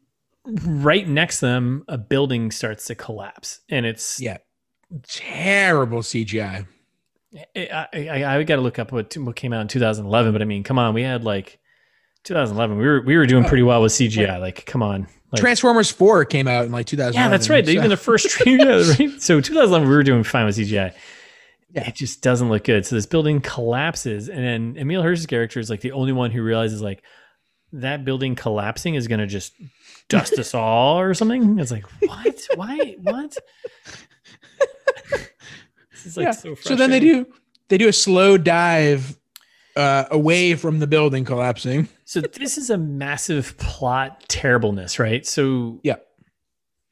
right 0.65 1.07
next 1.07 1.39
to 1.39 1.47
them, 1.47 1.85
a 1.87 1.97
building 1.97 2.51
starts 2.51 2.87
to 2.87 2.97
collapse, 2.97 3.61
and 3.71 3.87
it's 3.87 4.21
Yeah. 4.21 4.39
Terrible 5.05 6.01
CGI. 6.01 6.67
I, 7.57 7.87
I, 7.95 8.39
I 8.39 8.43
got 8.43 8.57
to 8.57 8.61
look 8.63 8.81
up 8.81 8.91
what 8.91 9.17
what 9.19 9.37
came 9.37 9.53
out 9.53 9.61
in 9.61 9.69
2011, 9.69 10.33
but 10.33 10.43
I 10.43 10.45
mean, 10.45 10.65
come 10.65 10.81
on, 10.81 10.95
we 10.95 11.03
had 11.03 11.23
like 11.23 11.61
2011. 12.25 12.77
We 12.77 12.85
were 12.85 13.03
we 13.03 13.17
were 13.17 13.27
doing 13.27 13.45
oh, 13.45 13.49
pretty 13.49 13.63
well 13.63 13.81
with 13.81 13.93
CGI. 13.93 14.41
Like, 14.41 14.67
come 14.67 14.83
on. 14.83 15.07
Like, 15.33 15.41
Transformers 15.41 15.91
4 15.91 16.27
came 16.27 16.47
out 16.47 16.67
in 16.67 16.73
like 16.73 16.87
2000. 16.87 17.15
yeah, 17.15 17.29
that's 17.29 17.49
right. 17.49 17.67
Even 17.67 17.89
the 17.89 17.97
first 17.97 18.45
yeah, 18.47 18.65
right. 18.65 19.11
So 19.19 19.41
2011, 19.41 19.89
we 19.89 19.95
were 19.95 20.03
doing 20.03 20.25
fine 20.25 20.45
with 20.45 20.57
CGI. 20.57 20.93
Yeah. 21.71 21.89
It 21.89 21.95
just 21.95 22.21
doesn't 22.21 22.51
look 22.51 22.65
good. 22.65 22.85
So 22.85 22.97
this 22.97 23.07
building 23.07 23.41
collapses, 23.41 24.29
and 24.29 24.45
then 24.45 24.77
Emile 24.79 25.03
Hirsch's 25.03 25.25
character 25.25 25.59
is 25.59 25.71
like 25.71 25.81
the 25.81 25.93
only 25.93 26.13
one 26.13 26.31
who 26.31 26.43
realizes 26.43 26.83
like 26.83 27.03
that 27.73 28.05
building 28.05 28.35
collapsing 28.35 28.95
is 28.95 29.09
going 29.09 29.21
to 29.21 29.27
just 29.27 29.55
dust 30.11 30.35
us 30.35 30.53
all 30.53 31.01
or 31.01 31.15
something. 31.15 31.59
It's 31.59 31.71
like 31.71 31.87
what? 32.03 32.41
Why? 32.57 32.97
What? 33.01 33.35
this 35.11 36.05
is 36.05 36.17
like 36.19 36.25
yeah. 36.25 36.31
so. 36.33 36.55
So 36.57 36.77
then 36.77 36.91
they 36.91 37.01
do 37.01 37.27
they 37.69 37.79
do 37.79 37.89
a 37.89 37.93
slow 37.93 38.37
dive 38.37 39.19
uh, 39.77 40.05
away 40.11 40.55
from 40.55 40.79
the 40.79 40.87
building 40.87 41.25
collapsing. 41.25 41.89
So 42.05 42.21
this 42.39 42.59
is 42.59 42.71
a 42.71 42.79
massive 42.79 43.57
plot 43.59 44.25
terribleness, 44.29 44.99
right? 44.99 45.27
So 45.27 45.81
Yeah. 45.83 45.97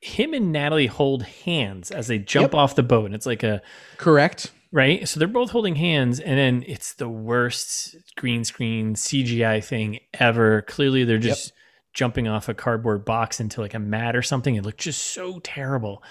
him 0.00 0.32
and 0.34 0.50
Natalie 0.52 0.86
hold 0.86 1.22
hands 1.24 1.90
as 1.90 2.06
they 2.08 2.18
jump 2.18 2.52
Yep. 2.52 2.54
off 2.54 2.74
the 2.76 2.82
boat, 2.82 3.06
and 3.06 3.14
it's 3.14 3.26
like 3.26 3.42
a 3.42 3.60
Correct. 3.98 4.50
right. 4.72 5.06
So 5.06 5.18
they're 5.18 5.28
both 5.28 5.50
holding 5.50 5.76
hands, 5.76 6.20
and 6.20 6.38
then 6.38 6.64
it's 6.66 6.94
the 6.94 7.08
worst 7.08 7.96
green 8.16 8.44
screen 8.44 8.94
CGI 8.94 9.62
thing 9.62 9.98
ever. 10.14 10.62
Clearly, 10.62 11.04
they're 11.04 11.18
just 11.18 11.52
jumping 11.92 12.28
off 12.28 12.48
a 12.48 12.54
cardboard 12.54 13.04
box 13.04 13.40
into 13.40 13.60
like 13.60 13.74
a 13.74 13.78
mat 13.80 14.14
or 14.16 14.22
something. 14.22 14.54
It 14.54 14.64
looked 14.64 14.78
just 14.80 15.02
so 15.08 15.40
terrible. 15.40 16.02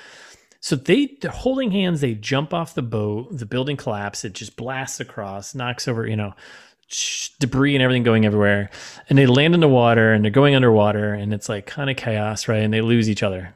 So 0.61 0.75
they 0.75 1.17
they're 1.21 1.31
holding 1.31 1.71
hands. 1.71 2.01
They 2.01 2.15
jump 2.15 2.53
off 2.53 2.75
the 2.75 2.81
boat. 2.81 3.37
The 3.37 3.45
building 3.45 3.77
collapses. 3.77 4.25
It 4.25 4.33
just 4.33 4.55
blasts 4.55 4.99
across, 4.99 5.55
knocks 5.55 5.87
over, 5.87 6.05
you 6.05 6.17
know, 6.17 6.33
debris 7.39 7.75
and 7.75 7.83
everything 7.83 8.03
going 8.03 8.25
everywhere. 8.25 8.69
And 9.09 9.17
they 9.17 9.25
land 9.25 9.53
in 9.53 9.59
the 9.61 9.69
water, 9.69 10.11
and 10.11 10.23
they're 10.23 10.31
going 10.31 10.55
underwater, 10.55 11.13
and 11.13 11.33
it's 11.33 11.47
like 11.47 11.65
kind 11.65 11.89
of 11.89 11.95
chaos, 11.95 12.47
right? 12.47 12.61
And 12.63 12.73
they 12.73 12.81
lose 12.81 13.09
each 13.09 13.23
other. 13.23 13.53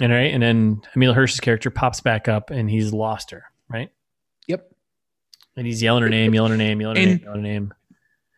And 0.00 0.12
right, 0.12 0.32
and 0.32 0.42
then 0.42 0.82
Emile 0.94 1.12
Hirsch's 1.12 1.40
character 1.40 1.70
pops 1.70 2.00
back 2.00 2.28
up, 2.28 2.50
and 2.50 2.70
he's 2.70 2.92
lost 2.92 3.32
her, 3.32 3.44
right? 3.68 3.90
Yep. 4.46 4.70
And 5.56 5.66
he's 5.66 5.82
yelling 5.82 6.04
her 6.04 6.08
name, 6.08 6.32
yelling 6.32 6.52
her 6.52 6.56
name, 6.56 6.80
yelling 6.80 6.96
her 6.96 7.02
And- 7.02 7.10
name, 7.10 7.24
yelling 7.24 7.40
her 7.40 7.48
name. 7.48 7.74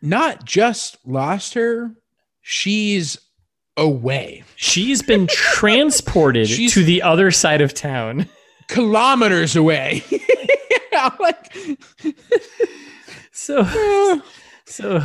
Not 0.02 0.44
just 0.46 0.96
lost 1.06 1.52
her, 1.52 1.94
she's 2.40 3.18
away. 3.80 4.44
She's 4.54 5.02
been 5.02 5.26
transported 5.26 6.48
She's- 6.48 6.72
to 6.74 6.84
the 6.84 7.02
other 7.02 7.30
side 7.32 7.60
of 7.60 7.74
town. 7.74 8.28
Kilometers 8.68 9.56
away. 9.56 10.04
Like 11.18 11.52
So, 13.32 13.62
eh. 13.66 14.20
so 14.66 15.02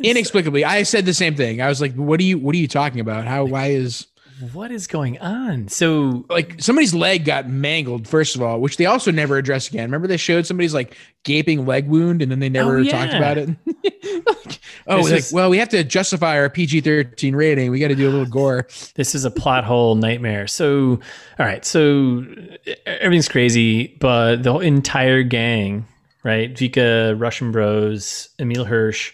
inexplicably. 0.00 0.64
I 0.64 0.82
said 0.82 1.04
the 1.06 1.14
same 1.14 1.36
thing. 1.36 1.60
I 1.62 1.68
was 1.68 1.80
like, 1.80 1.94
what 1.94 2.18
are 2.18 2.24
you 2.24 2.36
what 2.38 2.54
are 2.54 2.58
you 2.58 2.66
talking 2.68 2.98
about? 3.00 3.26
How 3.26 3.44
why 3.44 3.68
is 3.68 4.06
what 4.52 4.70
is 4.70 4.86
going 4.86 5.18
on? 5.18 5.68
So, 5.68 6.24
like 6.28 6.60
somebody's 6.62 6.94
leg 6.94 7.24
got 7.24 7.48
mangled 7.48 8.06
first 8.06 8.36
of 8.36 8.42
all 8.42 8.60
which 8.60 8.76
they 8.76 8.86
also 8.86 9.10
never 9.10 9.36
addressed 9.36 9.68
again 9.70 9.84
remember 9.84 10.06
they 10.06 10.16
showed 10.16 10.46
somebody's 10.46 10.74
like 10.74 10.96
gaping 11.24 11.66
leg 11.66 11.88
wound 11.88 12.22
and 12.22 12.30
then 12.30 12.38
they 12.38 12.48
never 12.48 12.78
Oh, 12.78 12.84
talked 12.84 13.12
about 13.14 13.38
it 13.38 13.48
Like, 14.26 14.60
oh 14.86 15.00
like, 15.00 15.12
is- 15.12 15.32
well 15.32 15.50
we 15.50 15.58
have 15.58 15.68
to 15.70 15.82
justify 15.84 16.38
our 16.38 16.48
pg-13 16.48 17.34
rating 17.34 17.70
we 17.70 17.78
got 17.78 17.88
to 17.88 17.94
do 17.94 18.08
a 18.08 18.10
little 18.12 18.26
gore 18.26 18.66
this 18.94 19.14
is 19.14 19.24
a 19.24 19.30
plot 19.30 19.64
hole 19.64 19.94
nightmare. 19.94 20.46
So, 20.46 21.00
all 21.38 21.46
right. 21.46 21.64
So, 21.64 22.24
everything's 22.86 23.28
crazy, 23.28 23.96
but 24.00 24.42
the 24.42 24.52
whole 24.52 24.60
entire 24.60 25.22
gang, 25.22 25.86
right? 26.24 26.52
Vika, 26.54 27.18
Russian 27.20 27.52
Bros, 27.52 28.28
Emile 28.38 28.64
Hirsch 28.64 29.12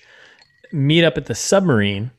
meet 0.72 1.04
up 1.04 1.16
at 1.16 1.26
the 1.26 1.34
submarine. 1.34 2.10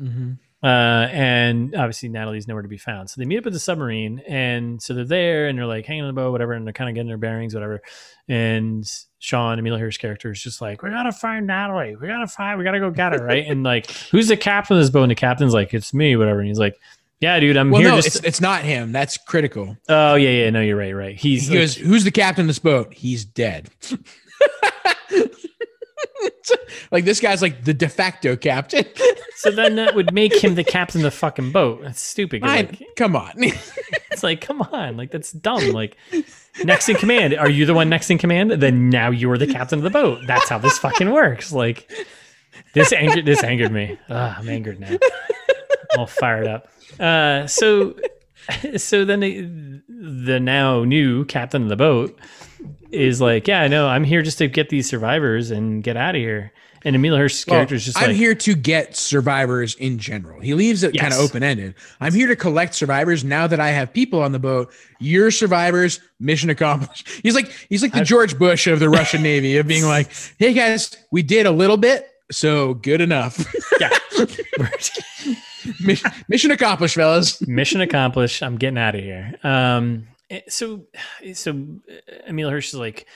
Mm-hmm. 0.00 0.32
Uh, 0.64 1.08
and 1.12 1.74
obviously 1.74 2.08
Natalie's 2.08 2.48
nowhere 2.48 2.62
to 2.62 2.68
be 2.68 2.78
found. 2.78 3.10
So 3.10 3.20
they 3.20 3.26
meet 3.26 3.36
up 3.36 3.46
at 3.46 3.52
the 3.52 3.58
submarine, 3.58 4.20
and 4.26 4.82
so 4.82 4.94
they're 4.94 5.04
there, 5.04 5.46
and 5.46 5.58
they're 5.58 5.66
like 5.66 5.84
hanging 5.84 6.04
on 6.04 6.08
the 6.08 6.14
boat, 6.18 6.32
whatever, 6.32 6.54
and 6.54 6.66
they're 6.66 6.72
kind 6.72 6.88
of 6.88 6.94
getting 6.94 7.08
their 7.08 7.18
bearings, 7.18 7.52
whatever. 7.52 7.82
And 8.28 8.90
Sean, 9.18 9.58
Emile 9.58 9.76
Hirsch's 9.76 9.98
character, 9.98 10.30
is 10.30 10.42
just 10.42 10.62
like, 10.62 10.82
"We 10.82 10.88
gotta 10.88 11.12
find 11.12 11.46
Natalie. 11.46 11.96
We 11.96 12.08
gotta 12.08 12.26
find. 12.26 12.58
We 12.58 12.64
gotta 12.64 12.80
go 12.80 12.90
get 12.90 13.12
her, 13.12 13.22
right?" 13.22 13.44
and 13.46 13.62
like, 13.62 13.90
who's 14.10 14.28
the 14.28 14.38
captain 14.38 14.78
of 14.78 14.82
this 14.82 14.88
boat? 14.88 15.02
And 15.02 15.10
the 15.10 15.16
captain's 15.16 15.52
like, 15.52 15.74
"It's 15.74 15.92
me, 15.92 16.16
whatever." 16.16 16.38
And 16.38 16.48
he's 16.48 16.58
like, 16.58 16.78
"Yeah, 17.20 17.38
dude, 17.40 17.58
I'm 17.58 17.70
well 17.70 17.82
here." 17.82 17.90
no 17.90 17.96
just 17.96 18.16
it's, 18.16 18.24
it's 18.24 18.40
not 18.40 18.62
him 18.62 18.90
that's 18.92 19.18
critical 19.18 19.76
oh 19.90 20.14
yeah, 20.14 20.30
yeah, 20.30 20.48
no, 20.50 20.62
you're 20.62 20.76
right, 20.78 20.92
right. 20.94 21.14
He's 21.16 21.46
he 21.48 21.50
like- 21.50 21.58
goes 21.60 21.74
who's 21.76 22.04
the 22.04 22.10
captain 22.10 22.44
of 22.44 22.46
this 22.48 22.58
boat 22.58 22.94
he's 22.94 23.26
dead 23.26 23.68
like 26.90 27.04
this 27.04 27.20
guy's 27.20 27.42
like 27.42 27.64
the 27.64 27.74
de 27.74 27.88
facto 27.88 28.34
captain 28.36 28.84
so 29.44 29.50
then 29.50 29.76
that 29.76 29.94
would 29.94 30.12
make 30.12 30.34
him 30.42 30.54
the 30.54 30.64
captain 30.64 31.00
of 31.00 31.04
the 31.04 31.10
fucking 31.10 31.52
boat. 31.52 31.82
That's 31.82 32.00
stupid. 32.00 32.42
I, 32.42 32.56
like, 32.56 32.82
come 32.96 33.14
on 33.14 33.32
It's 34.10 34.22
like, 34.22 34.40
come 34.40 34.62
on, 34.62 34.96
like 34.96 35.10
that's 35.10 35.32
dumb. 35.32 35.70
Like 35.70 35.96
next 36.64 36.88
in 36.88 36.96
command, 36.96 37.34
are 37.34 37.50
you 37.50 37.66
the 37.66 37.74
one 37.74 37.88
next 37.88 38.10
in 38.10 38.18
command? 38.18 38.52
Then 38.52 38.88
now 38.88 39.10
you're 39.10 39.38
the 39.38 39.46
captain 39.46 39.78
of 39.78 39.82
the 39.82 39.90
boat. 39.90 40.20
That's 40.26 40.48
how 40.48 40.58
this 40.58 40.78
fucking 40.78 41.10
works. 41.10 41.52
Like 41.52 41.90
this 42.72 42.92
angered 42.92 43.26
this 43.26 43.42
angered 43.42 43.72
me. 43.72 43.98
Ugh, 44.08 44.34
I'm 44.38 44.48
angered 44.48 44.80
now. 44.80 44.90
I'm 44.90 45.98
all 45.98 46.06
fired 46.06 46.46
up. 46.46 46.68
Uh, 46.98 47.46
so 47.46 47.94
so 48.76 49.04
then 49.04 49.20
the, 49.20 49.82
the 49.88 50.40
now 50.40 50.84
new 50.84 51.24
captain 51.24 51.62
of 51.62 51.68
the 51.68 51.76
boat 51.76 52.18
is 52.90 53.20
like, 53.20 53.48
yeah, 53.48 53.66
no, 53.66 53.88
I'm 53.88 54.04
here 54.04 54.22
just 54.22 54.38
to 54.38 54.48
get 54.48 54.68
these 54.68 54.88
survivors 54.88 55.50
and 55.50 55.82
get 55.82 55.96
out 55.96 56.14
of 56.14 56.20
here. 56.20 56.52
And 56.84 56.94
Emile 56.94 57.16
Hirsch's 57.16 57.46
Well, 57.46 57.56
character 57.56 57.74
is 57.76 57.84
just 57.86 57.96
I'm 57.96 58.08
like, 58.08 58.16
here 58.16 58.34
to 58.34 58.54
get 58.54 58.94
survivors 58.94 59.74
in 59.76 59.98
general. 59.98 60.40
He 60.40 60.52
leaves 60.52 60.82
it 60.82 60.96
kind 60.98 61.12
of 61.14 61.18
open 61.18 61.42
ended. 61.42 61.74
I'm 61.98 62.12
here 62.12 62.26
to 62.28 62.36
collect 62.36 62.74
survivors. 62.74 63.24
Now 63.24 63.46
that 63.46 63.58
I 63.58 63.70
have 63.70 63.92
people 63.92 64.20
on 64.22 64.32
the 64.32 64.38
boat, 64.38 64.70
you're 65.00 65.30
survivors. 65.30 66.00
Mission 66.20 66.50
accomplished. 66.50 67.08
He's 67.22 67.34
like 67.34 67.50
he's 67.68 67.82
like 67.82 67.92
the 67.92 67.98
I've- 67.98 68.06
George 68.06 68.38
Bush 68.38 68.66
of 68.66 68.80
the 68.80 68.90
Russian 68.90 69.22
Navy 69.30 69.56
of 69.56 69.66
being 69.66 69.84
like, 69.84 70.10
hey 70.38 70.52
guys, 70.52 70.94
we 71.10 71.22
did 71.22 71.46
a 71.46 71.50
little 71.50 71.76
bit, 71.78 72.06
so 72.30 72.74
good 72.74 73.00
enough. 73.00 73.38
yeah. 73.80 73.90
mission, 75.80 76.12
mission 76.28 76.50
accomplished, 76.50 76.94
fellas. 76.94 77.40
mission 77.46 77.80
accomplished. 77.80 78.42
I'm 78.42 78.56
getting 78.56 78.78
out 78.78 78.94
of 78.94 79.00
here. 79.02 79.34
Um, 79.42 80.08
eh, 80.30 80.40
so, 80.48 80.82
so 81.32 81.66
Emile 82.28 82.50
Hirsch 82.50 82.68
is 82.68 82.74
like 82.74 83.06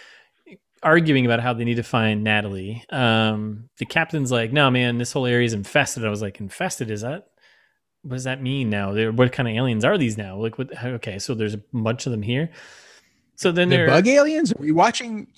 arguing 0.83 1.27
about 1.27 1.41
how 1.41 1.53
they 1.53 1.65
need 1.65 1.77
to 1.77 1.83
find 1.83 2.25
Natalie. 2.25 2.85
Um, 2.91 3.69
the 3.79 3.87
captain's 3.87 4.31
like, 4.33 4.53
"No, 4.53 4.71
man, 4.71 4.99
this 4.99 5.13
whole 5.13 5.27
area 5.27 5.47
is 5.47 5.55
infested." 5.55 6.05
I 6.05 6.11
was 6.11 6.23
like, 6.23 6.41
"Infested? 6.41 6.91
Is 6.91 7.03
that? 7.03 7.29
What 8.03 8.15
does 8.15 8.25
that 8.25 8.41
mean 8.43 8.71
now? 8.71 8.93
They're, 8.93 9.11
what 9.13 9.33
kind 9.33 9.49
of 9.49 9.55
aliens 9.55 9.85
are 9.85 9.99
these 9.99 10.17
now? 10.17 10.37
Like, 10.37 10.57
what? 10.59 10.69
Okay, 10.83 11.19
so 11.19 11.35
there's 11.35 11.55
a 11.55 11.61
bunch 11.73 12.07
of 12.07 12.13
them 12.13 12.23
here. 12.23 12.51
So 13.37 13.53
then 13.53 13.69
The 13.69 13.77
they're 13.77 13.87
bug 13.87 14.07
aliens? 14.07 14.53
Are 14.53 14.61
we 14.61 14.73
watching? 14.73 15.29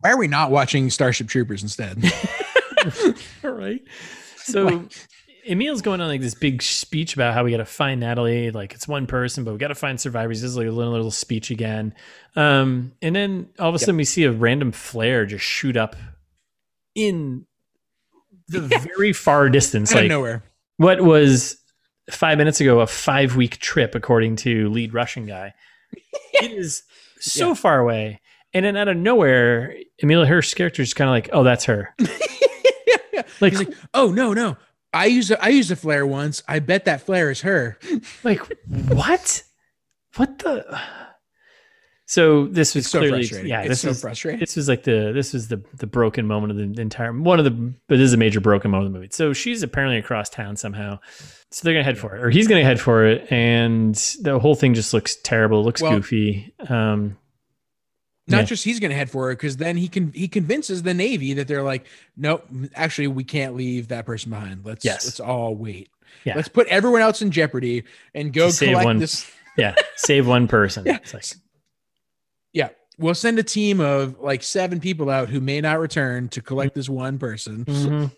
Why 0.00 0.10
are 0.10 0.18
we 0.18 0.28
not 0.28 0.50
watching 0.50 0.90
Starship 0.90 1.28
Troopers 1.28 1.62
instead? 1.62 2.02
All 3.44 3.50
right. 3.50 3.82
So 4.36 4.68
Emile's 5.46 5.82
going 5.82 6.00
on 6.00 6.08
like 6.08 6.20
this 6.20 6.34
big 6.34 6.60
speech 6.62 7.14
about 7.14 7.34
how 7.34 7.44
we 7.44 7.50
got 7.50 7.58
to 7.58 7.64
find 7.64 8.00
Natalie. 8.00 8.50
Like 8.50 8.74
it's 8.74 8.88
one 8.88 9.06
person, 9.06 9.44
but 9.44 9.52
we 9.52 9.58
got 9.58 9.68
to 9.68 9.74
find 9.74 10.00
survivors. 10.00 10.40
This 10.42 10.50
is 10.50 10.56
like 10.56 10.66
a 10.66 10.70
little, 10.70 10.92
little 10.92 11.10
speech 11.10 11.50
again. 11.50 11.94
Um, 12.34 12.92
and 13.00 13.14
then 13.14 13.48
all 13.58 13.68
of 13.68 13.74
a 13.74 13.78
sudden 13.78 13.96
we 13.96 14.04
see 14.04 14.24
a 14.24 14.32
random 14.32 14.72
flare 14.72 15.24
just 15.26 15.44
shoot 15.44 15.76
up 15.76 15.94
in 16.94 17.46
the 18.48 18.60
very 18.60 19.12
far 19.12 19.48
distance. 19.48 19.92
Out 19.92 19.98
of 19.98 20.02
Like 20.04 20.08
nowhere. 20.08 20.42
what 20.78 21.00
was 21.00 21.56
five 22.10 22.38
minutes 22.38 22.60
ago 22.60 22.80
a 22.80 22.86
five 22.86 23.36
week 23.36 23.58
trip, 23.58 23.94
according 23.94 24.36
to 24.36 24.68
lead 24.70 24.94
Russian 24.94 25.26
guy. 25.26 25.54
it 26.34 26.52
is 26.52 26.82
so 27.20 27.48
Yeah. 27.48 27.54
far 27.54 27.78
away. 27.80 28.20
And 28.52 28.64
then 28.64 28.76
out 28.76 28.88
of 28.88 28.96
nowhere, 28.96 29.74
Emilia 30.02 30.26
Hirsch's 30.26 30.54
character 30.54 30.80
is 30.82 30.94
kind 30.94 31.08
of 31.08 31.12
like, 31.12 31.28
oh, 31.32 31.42
that's 31.44 31.64
her. 31.66 31.94
Like, 33.40 33.52
He's 33.52 33.66
like, 33.66 33.74
oh 33.92 34.12
no, 34.12 34.32
no. 34.32 34.56
I 34.96 35.06
used 35.06 35.30
a 35.30 35.42
I 35.42 35.48
used 35.48 35.70
a 35.70 35.76
flare 35.76 36.06
once. 36.06 36.42
I 36.48 36.58
bet 36.58 36.84
that 36.86 37.02
flare 37.02 37.30
is 37.30 37.42
her. 37.42 37.78
like 38.24 38.40
what? 38.88 39.42
What 40.16 40.38
the? 40.38 40.80
So 42.08 42.46
this 42.46 42.76
was 42.76 42.86
so 42.86 43.00
clearly, 43.00 43.22
frustrating. 43.22 43.50
yeah, 43.50 43.60
it's 43.62 43.68
this 43.68 43.80
so 43.80 43.88
was 43.88 44.00
frustrating. 44.00 44.38
this 44.38 44.54
was 44.54 44.68
like 44.68 44.84
the 44.84 45.10
this 45.12 45.32
was 45.32 45.48
the 45.48 45.62
the 45.74 45.88
broken 45.88 46.26
moment 46.26 46.52
of 46.52 46.56
the 46.76 46.80
entire 46.80 47.12
one 47.12 47.40
of 47.40 47.44
the 47.44 47.50
but 47.50 47.96
this 47.98 48.00
is 48.06 48.12
a 48.12 48.16
major 48.16 48.40
broken 48.40 48.70
moment 48.70 48.86
of 48.86 48.92
the 48.92 48.98
movie. 49.00 49.08
So 49.10 49.32
she's 49.32 49.64
apparently 49.64 49.98
across 49.98 50.30
town 50.30 50.54
somehow. 50.56 51.00
So 51.50 51.64
they're 51.64 51.74
gonna 51.74 51.84
head 51.84 51.98
for 51.98 52.14
it, 52.14 52.22
or 52.22 52.30
he's 52.30 52.46
gonna 52.46 52.62
head 52.64 52.80
for 52.80 53.06
it, 53.06 53.30
and 53.32 53.94
the 54.22 54.38
whole 54.38 54.54
thing 54.54 54.74
just 54.74 54.94
looks 54.94 55.16
terrible, 55.16 55.64
looks 55.64 55.82
Well- 55.82 55.96
goofy. 55.96 56.54
Um, 56.68 57.16
not 58.28 58.38
Yeah. 58.38 58.42
just 58.44 58.64
he's 58.64 58.80
going 58.80 58.90
to 58.90 58.96
head 58.96 59.10
for 59.10 59.30
it 59.30 59.36
because 59.36 59.56
then 59.56 59.76
he 59.76 59.88
can 59.88 60.12
he 60.12 60.26
convinces 60.28 60.82
the 60.82 60.94
Navy 60.94 61.34
that 61.34 61.46
they're 61.48 61.62
like, 61.62 61.86
nope, 62.16 62.46
actually 62.74 63.06
we 63.08 63.24
can't 63.24 63.54
leave 63.54 63.88
that 63.88 64.04
person 64.06 64.30
behind. 64.30 64.64
Let's 64.64 64.84
Yes. 64.84 65.04
let's 65.04 65.20
all 65.20 65.54
wait. 65.54 65.88
Yeah. 66.24 66.34
Let's 66.36 66.48
put 66.48 66.66
everyone 66.68 67.02
else 67.02 67.22
in 67.22 67.30
jeopardy 67.30 67.84
and 68.14 68.32
go 68.32 68.50
save 68.50 68.70
collect 68.70 68.84
one- 68.84 68.98
this. 68.98 69.30
Yeah, 69.58 69.74
save 69.96 70.26
one 70.26 70.48
person. 70.48 70.84
Yeah. 70.86 70.96
It's 70.96 71.14
like, 71.14 71.24
Yeah, 72.52 72.68
we'll 72.98 73.14
send 73.14 73.38
a 73.38 73.42
team 73.42 73.80
of 73.80 74.18
like 74.20 74.42
seven 74.42 74.80
people 74.80 75.08
out 75.08 75.28
who 75.30 75.40
may 75.40 75.60
not 75.60 75.78
return 75.78 76.28
to 76.30 76.42
collect 76.42 76.74
this 76.74 76.88
one 76.90 77.18
person. 77.18 77.64
mhm. 77.66 78.10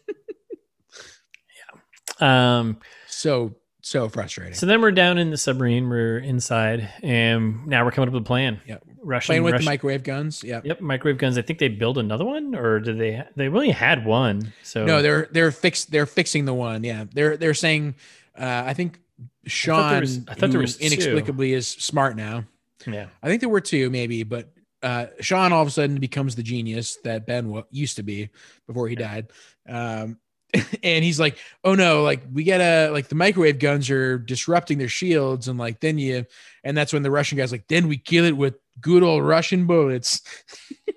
yeah. 2.20 2.59
Um. 2.59 2.78
So 3.06 3.55
so 3.89 4.09
frustrating. 4.09 4.55
So 4.55 4.66
then 4.66 4.81
we're 4.81 4.93
down 4.93 5.19
in 5.19 5.31
the 5.31 5.36
submarine. 5.36 5.89
We're 5.89 6.19
inside, 6.19 6.89
and 7.02 7.66
now 7.66 7.85
we're 7.85 7.90
coming 7.90 8.09
up 8.09 8.15
with 8.15 8.23
a 8.23 8.27
plan. 8.27 8.60
Yep. 8.66 8.82
Russian. 9.02 9.27
Playing 9.28 9.43
with 9.44 9.52
Russian- 9.52 9.65
the 9.65 9.70
microwave 9.70 10.02
guns. 10.02 10.44
Yeah. 10.44 10.60
Yep, 10.65 10.81
microwave 10.81 11.19
guns. 11.19 11.39
I 11.39 11.43
think 11.43 11.59
they 11.59 11.69
build 11.69 11.98
another 11.98 12.24
one, 12.24 12.55
or 12.55 12.81
did 12.81 12.98
they? 12.98 13.23
They 13.36 13.48
only 13.48 13.70
had 13.70 14.05
one. 14.05 14.52
So 14.62 14.85
No, 14.85 15.02
they're 15.02 15.28
they're 15.32 15.51
fixed. 15.52 15.90
they're 15.90 16.06
fixing 16.06 16.44
the 16.44 16.55
one. 16.55 16.85
Yeah, 16.85 17.05
they're 17.12 17.36
they're 17.36 17.55
saying. 17.55 17.94
Uh, 18.39 18.62
I 18.66 18.74
think 18.74 19.01
Sean, 19.47 19.90
there 19.90 20.01
was- 20.01 20.20
I 20.28 20.35
thought 20.35 20.51
there 20.51 20.60
was 20.60 20.77
two. 20.77 20.86
inexplicably 20.86 21.52
is 21.52 21.66
smart 21.66 22.16
now. 22.16 22.44
yeah. 22.86 23.06
I 23.23 23.28
think 23.28 23.40
there 23.40 23.48
were 23.48 23.60
two, 23.60 23.90
maybe, 23.90 24.23
but 24.23 24.52
uh, 24.82 25.06
Sean 25.20 25.52
all 25.52 25.62
of 25.62 25.66
a 25.69 25.70
sudden 25.73 25.97
becomes 25.98 26.36
the 26.36 26.43
genius 26.44 26.98
that 27.02 27.27
Ben 27.27 27.62
used 27.70 27.97
to 27.97 28.02
be 28.05 28.28
before 28.69 28.86
he 28.89 28.94
died. 28.94 29.27
Um, 29.69 30.19
and 30.82 31.04
he's 31.04 31.20
like, 31.20 31.36
"Oh 31.64 31.74
no, 31.74 32.02
like 32.02 32.22
we 32.32 32.44
gotta 32.44 32.90
like 32.92 33.08
the 33.08 33.14
microwave 33.14 33.58
guns 33.58 33.90
are 33.90 34.18
disrupting 34.18 34.78
their 34.78 34.88
shields, 34.88 35.46
and 35.48 35.58
like 35.58 35.80
then 35.80 35.98
you, 35.98 36.24
and 36.64 36.76
that's 36.76 36.92
when 36.92 37.02
the 37.02 37.10
Russian 37.10 37.36
guy's 37.38 37.52
like, 37.52 37.68
then 37.68 37.86
we 37.88 37.98
kill 37.98 38.24
it 38.24 38.36
with 38.36 38.54
good 38.80 39.02
old 39.02 39.24
Russian 39.24 39.66
bullets." 39.66 40.22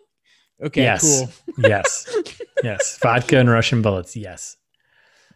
okay, 0.64 0.84
Yes. 0.84 1.02
cool. 1.02 1.30
Yes. 1.70 2.08
yes. 2.64 2.98
Vodka 3.02 3.38
and 3.40 3.50
Russian 3.50 3.82
bullets. 3.82 4.16
Yes. 4.16 4.56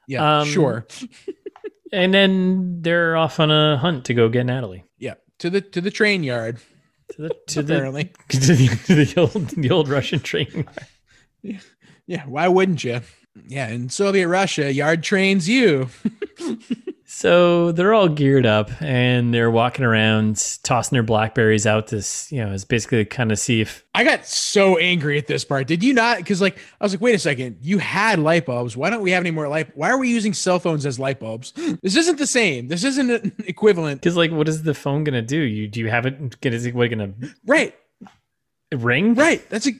Yeah, 0.07 0.39
Um, 0.41 0.47
sure. 0.47 0.85
And 1.91 2.13
then 2.13 2.81
they're 2.81 3.15
off 3.17 3.39
on 3.39 3.51
a 3.51 3.77
hunt 3.77 4.05
to 4.05 4.13
go 4.13 4.29
get 4.29 4.45
Natalie. 4.45 4.83
Yeah, 4.99 5.15
to 5.39 5.49
the 5.49 5.61
to 5.61 5.81
the 5.81 5.91
train 5.91 6.23
yard. 6.23 6.59
To 7.11 7.21
the 7.23 7.35
to 7.47 7.63
the 7.63 7.73
Apparently, 7.75 8.11
to 8.29 8.37
the, 8.39 8.67
to 8.85 8.95
the 8.95 9.13
old 9.19 9.47
the 9.49 9.71
old 9.71 9.87
Russian 9.89 10.19
train. 10.19 10.67
yeah. 11.43 12.25
Why 12.25 12.47
wouldn't 12.47 12.83
you? 12.83 13.01
Yeah, 13.47 13.67
in 13.69 13.89
Soviet 13.89 14.27
Russia, 14.27 14.71
yard 14.73 15.03
trains 15.03 15.47
you. 15.49 15.89
So 17.07 17.71
they're 17.71 17.93
all 17.93 18.09
geared 18.09 18.45
up 18.47 18.69
and 18.81 19.33
they're 19.33 19.51
walking 19.51 19.85
around, 19.85 20.35
tossing 20.63 20.95
their 20.95 21.03
blackberries 21.03 21.65
out. 21.65 21.87
to, 21.89 22.03
you 22.29 22.43
know, 22.43 22.51
is 22.51 22.65
basically 22.65 23.05
kind 23.05 23.31
of 23.31 23.39
see 23.39 23.61
if 23.61 23.85
I 23.93 24.03
got 24.03 24.25
so 24.25 24.77
angry 24.77 25.17
at 25.17 25.27
this 25.27 25.45
part. 25.45 25.67
Did 25.67 25.81
you 25.83 25.93
not? 25.93 26.17
Because 26.17 26.41
like 26.41 26.57
I 26.81 26.83
was 26.83 26.93
like, 26.93 26.99
wait 27.01 27.15
a 27.15 27.19
second, 27.19 27.59
you 27.61 27.77
had 27.77 28.19
light 28.19 28.45
bulbs. 28.47 28.75
Why 28.75 28.89
don't 28.89 29.01
we 29.01 29.11
have 29.11 29.21
any 29.21 29.31
more 29.31 29.47
light? 29.47 29.77
Why 29.77 29.91
are 29.91 29.97
we 29.99 30.09
using 30.09 30.33
cell 30.33 30.59
phones 30.59 30.85
as 30.85 30.99
light 30.99 31.19
bulbs? 31.19 31.53
This 31.81 31.95
isn't 31.95 32.17
the 32.17 32.27
same. 32.27 32.67
This 32.67 32.83
isn't 32.83 33.33
equivalent. 33.47 34.01
because 34.01 34.17
like, 34.17 34.31
what 34.31 34.49
is 34.49 34.63
the 34.63 34.73
phone 34.73 35.03
gonna 35.05 35.21
do? 35.21 35.37
You 35.39 35.67
do 35.69 35.79
you 35.79 35.89
have 35.89 36.05
it? 36.07 36.41
Get 36.41 36.53
it 36.53 36.71
gonna 36.73 37.13
Right, 37.45 37.75
ring? 38.73 39.13
right. 39.13 39.47
That's 39.49 39.67
a, 39.67 39.71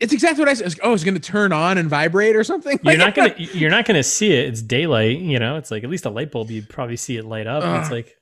it's 0.00 0.12
exactly 0.12 0.40
what 0.42 0.48
I 0.48 0.54
said. 0.54 0.74
Oh, 0.82 0.92
it's 0.92 1.04
going 1.04 1.14
to 1.14 1.20
turn 1.20 1.52
on 1.52 1.78
and 1.78 1.88
vibrate 1.88 2.36
or 2.36 2.44
something. 2.44 2.78
You're 2.82 2.96
Like, 2.96 2.98
not 2.98 3.14
gonna 3.14 3.34
you're 3.54 3.70
not 3.70 3.84
gonna 3.84 4.02
see 4.02 4.32
it. 4.32 4.46
It's 4.48 4.62
daylight. 4.62 5.18
You 5.18 5.38
know, 5.38 5.56
it's 5.56 5.70
like 5.70 5.84
at 5.84 5.90
least 5.90 6.04
a 6.06 6.10
light 6.10 6.30
bulb. 6.30 6.50
You'd 6.50 6.68
probably 6.68 6.96
see 6.96 7.16
it 7.16 7.24
light 7.24 7.46
up. 7.46 7.62
It's 7.82 7.90
like 7.90 8.16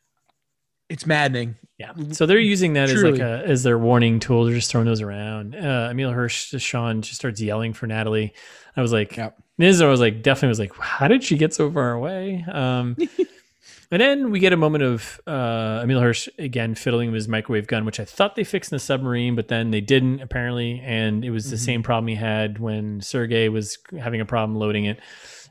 It's 0.89 1.07
maddening. 1.07 1.57
Yeah. 1.79 1.93
So 2.13 2.25
they're 2.25 2.39
using 2.39 2.73
that 2.75 2.89
as 2.89 3.03
like 3.03 3.21
a 3.21 3.43
as 3.45 3.63
their 3.63 3.79
warning 3.79 4.19
tool. 4.21 4.45
They're 4.47 4.55
just 4.55 4.71
throwing 4.71 4.87
those 4.87 5.03
around. 5.03 5.55
Uh, 5.55 5.89
Emile 5.91 6.11
Hirsch, 6.13 6.55
Sean 6.59 7.03
just 7.03 7.17
starts 7.17 7.41
yelling 7.41 7.75
for 7.75 7.87
Natalie. 7.87 8.33
I 8.77 8.83
was 8.83 8.93
like, 8.93 9.17
Yep. 9.17 9.37
Was 9.59 9.81
like, 10.01 10.23
definitely 10.23 10.49
was 10.49 10.59
like, 10.59 10.75
how 10.79 11.09
did 11.09 11.25
she 11.25 11.37
get 11.39 11.55
so 11.55 11.71
far 11.71 11.93
away? 11.93 12.45
Um, 12.51 12.97
and 13.91 14.01
then 14.03 14.31
we 14.31 14.41
get 14.41 14.53
a 14.53 14.57
moment 14.57 14.85
of 14.85 15.21
uh, 15.27 15.81
Emile 15.83 16.01
Hirsch 16.01 16.29
again 16.39 16.75
fiddling 16.75 17.11
with 17.11 17.17
his 17.17 17.29
microwave 17.29 17.67
gun, 17.67 17.85
which 17.85 18.01
I 18.01 18.05
thought 18.05 18.35
they 18.37 18.45
fixed 18.45 18.73
in 18.73 18.77
the 18.77 18.81
submarine, 18.81 19.35
but 19.37 19.49
then 19.49 19.71
they 19.71 19.81
didn't 19.81 20.21
apparently, 20.21 20.81
and 20.85 21.25
it 21.25 21.31
was 21.31 21.51
the 21.51 21.57
Mhm. 21.57 21.61
same 21.65 21.83
problem 21.83 22.09
he 22.09 22.15
had 22.17 22.59
when 22.59 23.01
Sergey 23.01 23.49
was 23.49 23.79
having 23.99 24.21
a 24.21 24.25
problem 24.27 24.59
loading 24.59 24.85
it, 24.85 24.99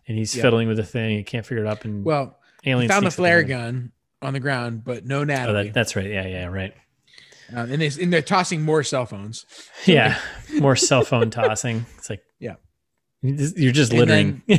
and 0.07 0.17
he's 0.17 0.35
Yep. 0.35 0.41
fiddling 0.43 0.67
with 0.67 0.77
the 0.77 0.83
thing. 0.83 1.17
He 1.17 1.23
can't 1.23 1.45
figure 1.45 1.63
it 1.63 1.67
up, 1.67 1.85
and 1.85 2.03
Well, 2.03 2.37
alien 2.65 2.89
found 2.89 3.05
the 3.05 3.11
flare 3.11 3.43
gun 3.43 3.91
on 4.21 4.33
the 4.33 4.39
ground, 4.39 4.83
but 4.83 5.05
no 5.05 5.21
Oh, 5.21 5.23
Natalie. 5.23 5.63
that, 5.65 5.73
that's 5.73 5.95
right. 5.95 6.07
Yeah, 6.09 6.25
yeah, 6.27 6.45
right. 6.47 6.73
uh, 7.55 7.59
and, 7.69 7.79
they, 7.81 7.91
and 8.01 8.11
they're 8.11 8.21
tossing 8.23 8.61
more 8.63 8.83
cell 8.83 9.05
phones. 9.05 9.45
Yeah, 9.85 10.17
more 10.59 10.75
cell 10.75 11.03
phone 11.03 11.29
tossing. 11.29 11.85
It's 11.97 12.09
like, 12.09 12.23
Yeah. 12.39 12.55
you're 13.21 13.71
just 13.71 13.93
littering. 13.93 14.41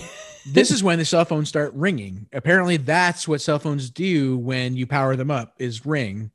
this 0.52 0.70
is 0.70 0.82
when 0.82 0.98
the 0.98 1.04
cell 1.04 1.24
phones 1.24 1.48
start 1.48 1.72
ringing. 1.74 2.26
Apparently, 2.32 2.76
that's 2.76 3.26
what 3.28 3.40
cell 3.40 3.58
phones 3.58 3.90
do 3.90 4.36
when 4.38 4.76
you 4.76 4.86
power 4.86 5.16
them 5.16 5.30
up 5.30 5.54
is 5.58 5.84
ring. 5.86 6.30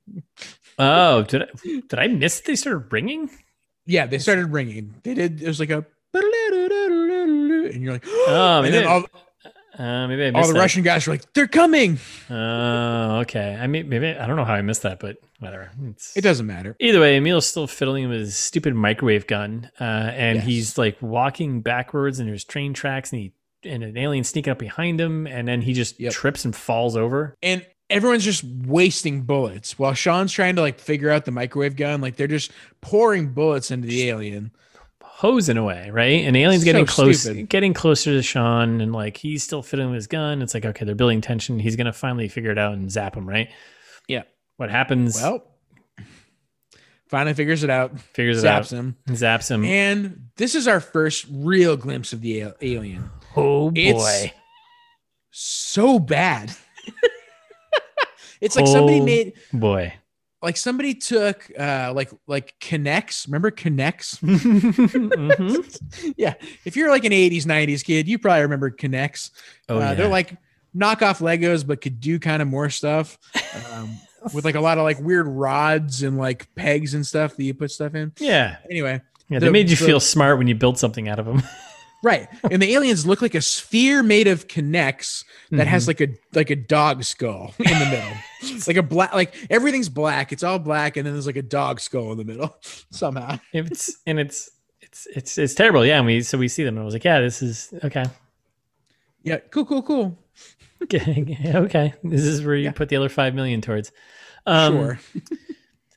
oh, 0.80 1.24
did 1.24 1.44
I 1.44 1.48
did 1.64 1.94
I 2.00 2.08
miss? 2.08 2.42
They 2.42 2.56
started 2.56 2.92
ringing. 2.92 3.30
Yeah, 3.86 4.06
they 4.06 4.20
started 4.20 4.48
ringing. 4.52 4.94
They 5.04 5.14
did. 5.14 5.42
It 5.42 5.48
was 5.48 5.60
like 5.60 5.70
a, 5.72 5.86
and 6.14 7.82
you're 7.84 7.94
like, 7.94 8.06
Oh, 8.08 8.62
and 8.64 8.74
then 8.74 8.86
all, 8.86 9.04
uh, 9.78 10.08
maybe 10.08 10.26
I 10.26 10.32
all 10.40 10.48
the 10.48 10.54
that. 10.54 10.60
Russian 10.60 10.84
guys 10.84 11.08
were 11.08 11.14
like, 11.14 11.34
they're 11.34 11.48
coming. 11.48 12.00
Oh, 12.30 13.20
okay. 13.22 13.58
I 13.60 13.68
mean, 13.68 13.90
maybe 13.90 14.08
I 14.10 14.28
don't 14.28 14.36
know 14.36 14.46
how 14.46 14.54
I 14.54 14.62
missed 14.62 14.84
that, 14.84 15.00
but 15.00 15.18
whatever. 15.40 15.72
It's, 15.88 16.16
It 16.16 16.22
doesn't 16.22 16.46
matter. 16.46 16.76
Either 16.80 17.00
way, 17.00 17.16
Emile's 17.18 17.48
still 17.48 17.68
fiddling 17.68 18.10
with 18.10 18.20
his 18.20 18.36
stupid 18.38 18.76
microwave 18.76 19.28
gun, 19.28 19.72
uh, 19.80 19.84
and 19.84 20.38
Yes. 20.38 20.46
he's 20.46 20.78
like 20.78 20.98
walking 21.02 21.62
backwards, 21.62 22.20
and 22.20 22.28
there's 22.30 22.44
train 22.44 22.74
tracks, 22.74 23.12
and 23.12 23.22
he 23.22 23.34
and 23.64 23.84
an 23.84 23.98
alien 23.98 24.24
sneaking 24.24 24.52
up 24.52 24.60
behind 24.60 25.00
him, 25.00 25.28
and 25.28 25.48
then 25.48 25.62
he 25.62 25.74
just 25.74 26.00
Yep. 26.00 26.14
trips 26.14 26.46
and 26.46 26.56
falls 26.56 26.96
over. 26.98 27.36
And 27.44 27.66
everyone's 27.90 28.24
just 28.24 28.44
wasting 28.44 29.24
bullets 29.24 29.78
while 29.78 29.94
Sean's 29.94 30.32
trying 30.32 30.56
to 30.56 30.62
like 30.62 30.80
figure 30.80 31.10
out 31.10 31.26
the 31.26 31.32
microwave 31.32 31.76
gun. 31.76 32.00
Like 32.02 32.16
they're 32.16 32.28
just 32.28 32.52
pouring 32.82 33.34
bullets 33.34 33.70
into 33.72 33.88
the 33.88 34.10
alien. 34.10 34.52
hosing 35.04 35.58
away, 35.58 35.88
right? 35.92 36.24
And 36.26 36.36
alien's 36.36 36.64
getting 36.64 36.88
So 36.88 36.94
close, 36.96 37.20
stupid. 37.22 37.48
getting 37.50 37.76
closer 37.76 38.12
to 38.12 38.24
Sean, 38.24 38.82
and 38.82 38.92
like 38.92 39.18
he's 39.18 39.44
still 39.44 39.62
fiddling 39.62 39.90
with 39.92 39.98
his 39.98 40.08
gun. 40.08 40.42
It's 40.42 40.56
like 40.56 40.66
okay, 40.66 40.84
they're 40.84 40.96
building 40.96 41.22
tension. 41.22 41.60
He's 41.60 41.76
gonna 41.76 41.94
finally 41.94 42.28
figure 42.28 42.50
it 42.50 42.58
out 42.58 42.74
and 42.74 42.90
zap 42.92 43.16
him, 43.16 43.30
right? 43.30 43.48
Yeah. 44.08 44.24
What 44.58 44.72
happens? 44.72 45.22
Well, 45.22 45.44
finally 47.08 47.34
figures 47.36 47.64
it 47.64 47.70
out, 47.70 48.00
figures 48.00 48.44
it 48.44 48.48
zaps 48.48 48.50
out, 48.50 48.64
Zaps 48.64 48.72
him. 48.72 48.96
zaps 49.10 49.52
him. 49.52 49.66
And 49.66 50.30
this 50.38 50.56
is 50.56 50.68
our 50.68 50.80
first 50.80 51.26
real 51.30 51.78
glimpse 51.78 52.14
of 52.14 52.22
the 52.22 52.54
alien. 52.62 53.10
Oh 53.36 53.72
boy! 53.72 53.80
It's- 53.80 54.32
So 55.32 56.00
bad. 56.00 56.52
it's 58.42 58.56
like 58.56 58.68
somebody 58.68 59.00
Oh. 59.00 59.06
made 59.06 59.34
boy. 59.54 59.94
like 60.42 60.58
somebody 60.58 60.96
took 60.96 61.50
uh 61.60 61.94
like 61.96 62.10
like 62.28 62.56
K'Nex 62.60 63.28
remember 63.28 63.52
K'Nex 63.52 64.20
Mhm. 64.22 66.14
yeah 66.18 66.34
if 66.66 66.76
you're 66.76 66.90
like 66.90 67.06
an 67.06 67.12
80s 67.12 67.44
90s 67.46 67.84
kid 67.86 68.08
you 68.08 68.18
probably 68.18 68.42
remember 68.42 68.72
K'Nex 68.72 69.30
Oh 69.70 69.78
uh, 69.78 69.80
yeah. 69.80 69.94
they're 69.94 70.08
like 70.08 70.36
knockoff 70.76 71.22
legos 71.22 71.66
but 71.66 71.82
could 71.82 72.00
do 72.00 72.18
kind 72.20 72.42
of 72.42 72.48
more 72.48 72.70
stuff 72.72 73.18
um, 73.72 73.96
with 74.34 74.44
like 74.46 74.56
a 74.56 74.62
lot 74.62 74.78
of 74.80 74.84
like 74.84 75.00
weird 75.00 75.28
rods 75.28 76.02
and 76.02 76.18
like 76.18 76.48
pegs 76.56 76.94
and 76.96 77.06
stuff 77.06 77.36
that 77.38 77.44
you 77.44 77.54
put 77.54 77.70
stuff 77.72 77.94
in 77.94 78.12
yeah, 78.18 78.58
anyway 78.70 79.00
yeah. 79.30 79.40
They 79.40 79.46
the- 79.46 79.52
made 79.52 79.70
you 79.70 79.76
the- 79.78 79.86
feel 79.86 80.00
smart 80.00 80.38
when 80.40 80.48
you 80.48 80.56
built 80.56 80.78
something 80.80 81.08
out 81.08 81.20
of 81.20 81.26
them. 81.26 81.42
Right 82.04 82.28
and 82.50 82.62
the 82.62 82.74
aliens 82.74 83.06
look 83.06 83.22
like 83.22 83.36
a 83.36 83.42
sphere 83.42 84.02
made 84.02 84.28
of 84.28 84.48
K'Nex 84.48 85.24
that 85.52 85.68
has 85.68 85.84
Mhm. 85.84 85.88
like 85.88 86.02
a 86.02 86.08
like 86.34 86.50
a 86.50 86.56
dog 86.56 87.04
skull 87.04 87.54
in 87.60 87.66
the 87.80 87.86
middle 87.86 88.14
It's 88.42 88.68
like 88.70 88.78
a 88.78 88.84
black 88.84 89.14
like 89.14 89.36
everything's 89.50 89.90
black 89.90 90.32
it's 90.32 90.42
all 90.44 90.58
black 90.60 90.98
and 90.98 91.06
then 91.06 91.14
there's 91.14 91.28
like 91.28 91.36
a 91.36 91.42
dog 91.44 91.80
skull 91.80 92.12
in 92.12 92.18
the 92.18 92.24
middle 92.26 92.56
somehow 92.92 93.38
it's 93.54 93.96
and 94.08 94.20
it's 94.20 94.50
it's 94.82 95.08
it's 95.16 95.38
it's 95.38 95.54
terrible. 95.54 95.86
Yeah, 95.86 95.98
and 95.98 96.06
we 96.08 96.22
so 96.22 96.38
we 96.38 96.48
see 96.48 96.64
them, 96.64 96.76
and 96.76 96.82
I 96.82 96.86
was 96.86 96.94
like, 96.96 97.04
yeah, 97.06 97.22
this 97.22 97.42
is 97.42 97.72
okay. 97.84 98.06
yeah 99.24 99.38
cool 99.52 99.64
cool 99.66 99.84
cool 99.84 100.18
okay, 100.94 101.94
this 102.04 102.24
is 102.24 102.44
where 102.44 102.56
you 102.56 102.66
Yeah. 102.66 102.72
put 102.72 102.90
the 102.90 102.96
other 102.96 103.10
five 103.10 103.36
million 103.36 103.62
towards. 103.62 103.92
Um, 104.48 104.74
sure 104.74 105.00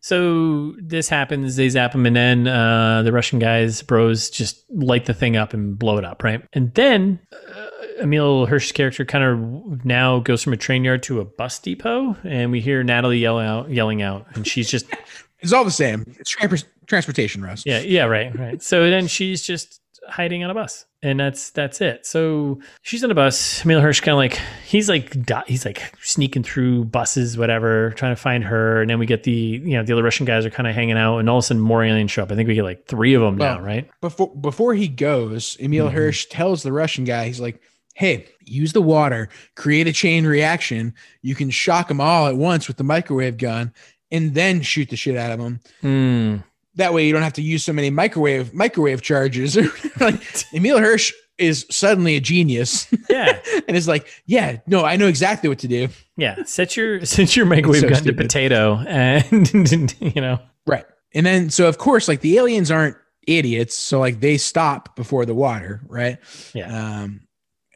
So 0.05 0.75
this 0.77 1.09
happens, 1.09 1.57
they 1.57 1.67
zap 1.71 1.95
him, 1.95 2.05
and 2.05 2.15
then 2.15 2.47
uh, 2.47 3.01
the 3.05 3.11
Russian 3.11 3.39
guys, 3.39 3.81
bros, 3.81 4.29
just 4.29 4.63
light 4.71 5.07
the 5.07 5.15
thing 5.15 5.35
up 5.35 5.55
and 5.55 5.79
blow 5.79 5.97
it 5.97 6.05
up, 6.05 6.23
right? 6.23 6.47
And 6.53 6.75
then 6.75 7.19
uh, 7.33 8.03
Emile 8.03 8.45
Hirsch's 8.45 8.73
character 8.73 9.07
kind 9.07 9.25
of 9.25 9.83
now 9.87 10.19
goes 10.19 10.43
from 10.43 10.53
a 10.53 10.59
train 10.59 10.85
yard 10.85 11.03
to 11.05 11.21
a 11.21 11.25
bus 11.25 11.59
depot, 11.59 12.19
and 12.23 12.51
we 12.53 12.61
hear 12.61 12.85
Natalie 12.85 13.17
yell 13.17 13.39
out, 13.39 13.71
yelling 13.71 14.03
out, 14.03 14.27
and 14.35 14.47
she's 14.47 14.69
just, 14.69 14.85
It's 15.41 15.55
all 15.55 15.65
the 15.65 15.71
same. 15.71 16.05
It's 16.19 16.29
trans- 16.29 16.67
transportation, 16.87 17.43
Russ. 17.43 17.63
yeah, 17.65 17.79
yeah, 17.79 18.05
right, 18.05 18.39
right. 18.39 18.63
So 18.63 18.91
then 18.91 19.07
she's 19.07 19.41
just 19.41 19.81
hiding 20.09 20.45
on 20.45 20.51
a 20.51 20.55
bus, 20.55 20.87
and 21.03 21.19
that's 21.21 21.51
that's 21.51 21.81
it. 21.81 22.07
So 22.07 22.61
she's 22.83 23.03
on 23.05 23.11
a 23.11 23.15
bus. 23.15 23.65
Emile 23.65 23.81
Hirsch 23.81 24.01
kind 24.01 24.13
of 24.15 24.19
like 24.19 24.39
he's 24.67 24.89
like 24.89 25.17
he's 25.47 25.65
like 25.65 25.93
sneaking 26.03 26.43
through 26.43 26.85
buses, 26.87 27.37
whatever, 27.39 27.91
trying 27.93 28.15
to 28.15 28.21
find 28.21 28.45
her. 28.45 28.81
And 28.81 28.91
then 28.91 28.99
we 28.99 29.07
get 29.07 29.23
the 29.25 29.33
you 29.33 29.77
know 29.77 29.83
the 29.83 29.93
other 29.93 30.03
Russian 30.03 30.27
guys 30.27 30.45
are 30.47 30.51
kind 30.51 30.67
of 30.69 30.75
hanging 30.75 30.97
out, 30.99 31.19
and 31.19 31.29
all 31.31 31.39
of 31.39 31.45
a 31.45 31.47
sudden 31.47 31.63
more 31.63 31.83
aliens 31.85 32.11
show 32.11 32.23
up. 32.23 32.33
I 32.33 32.35
think 32.37 32.49
we 32.49 32.55
get 32.55 32.65
like 32.65 32.87
three 32.87 33.15
of 33.15 33.23
them 33.23 33.37
now, 33.37 33.61
right? 33.61 33.89
before 34.01 34.35
before 34.37 34.75
he 34.75 34.89
goes, 34.89 35.57
Emile 35.61 35.89
Mhm. 35.89 35.93
Hirsch 35.93 36.27
tells 36.27 36.63
the 36.63 36.73
Russian 36.73 37.05
guy, 37.05 37.27
he's 37.27 37.41
like, 37.41 37.61
"Hey, 37.95 38.27
use 38.45 38.73
the 38.73 38.83
water, 38.83 39.29
create 39.57 39.87
a 39.87 39.93
chain 39.93 40.27
reaction. 40.27 40.95
You 41.23 41.35
can 41.35 41.51
shock 41.51 41.89
them 41.89 42.01
all 42.01 42.27
at 42.27 42.37
once 42.37 42.69
with 42.69 42.77
the 42.77 42.85
microwave 42.85 43.37
gun, 43.39 43.73
and 44.11 44.35
then 44.35 44.61
shoot 44.63 44.91
the 44.91 44.97
shit 44.97 45.17
out 45.17 45.33
of 45.33 45.39
them. 45.39 45.61
Mm. 45.83 46.45
That 46.77 46.93
way, 46.93 47.07
you 47.07 47.13
don't 47.13 47.23
have 47.23 47.35
to 47.35 47.43
use 47.43 47.65
so 47.65 47.73
many 47.73 47.91
microwave 47.91 48.53
microwave 48.55 49.03
charges." 49.03 49.57
like 50.01 50.21
Emile 50.55 50.79
Hirsch 50.79 51.13
is 51.39 51.67
suddenly 51.71 52.17
a 52.17 52.21
genius, 52.21 52.87
Yeah, 53.09 53.41
and 53.69 53.77
it's 53.77 53.89
like, 53.89 54.09
"Yeah, 54.27 54.59
no, 54.67 54.85
I 54.85 54.97
know 54.97 55.07
exactly 55.07 55.49
what 55.49 55.59
to 55.61 55.69
do." 55.69 55.89
yeah. 56.17 56.43
Set 56.45 56.77
your 56.77 57.05
set 57.05 57.37
your 57.37 57.47
microwave 57.47 57.81
so 57.81 57.89
gun 57.89 57.99
stupid. 57.99 58.17
to 58.19 58.23
potato, 58.25 58.79
and 58.87 59.93
you 60.01 60.21
know, 60.21 60.41
Right. 60.67 60.85
And 61.15 61.25
then, 61.25 61.51
so 61.51 61.69
of 61.69 61.79
course, 61.79 62.09
like 62.09 62.21
the 62.21 62.39
aliens 62.39 62.71
aren't 62.71 62.97
idiots. 63.27 63.77
So, 63.77 64.01
like, 64.01 64.19
they 64.21 64.37
stop 64.37 64.97
before 64.97 65.25
the 65.27 65.35
water, 65.35 65.81
right? 65.87 66.19
Yeah. 66.55 66.67
Um, 66.67 67.21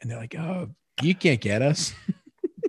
and 0.01 0.11
they're 0.11 0.17
like, 0.19 0.35
oh, 0.35 0.69
you 1.01 1.15
can't 1.15 1.39
get 1.39 1.61
us 1.61 1.93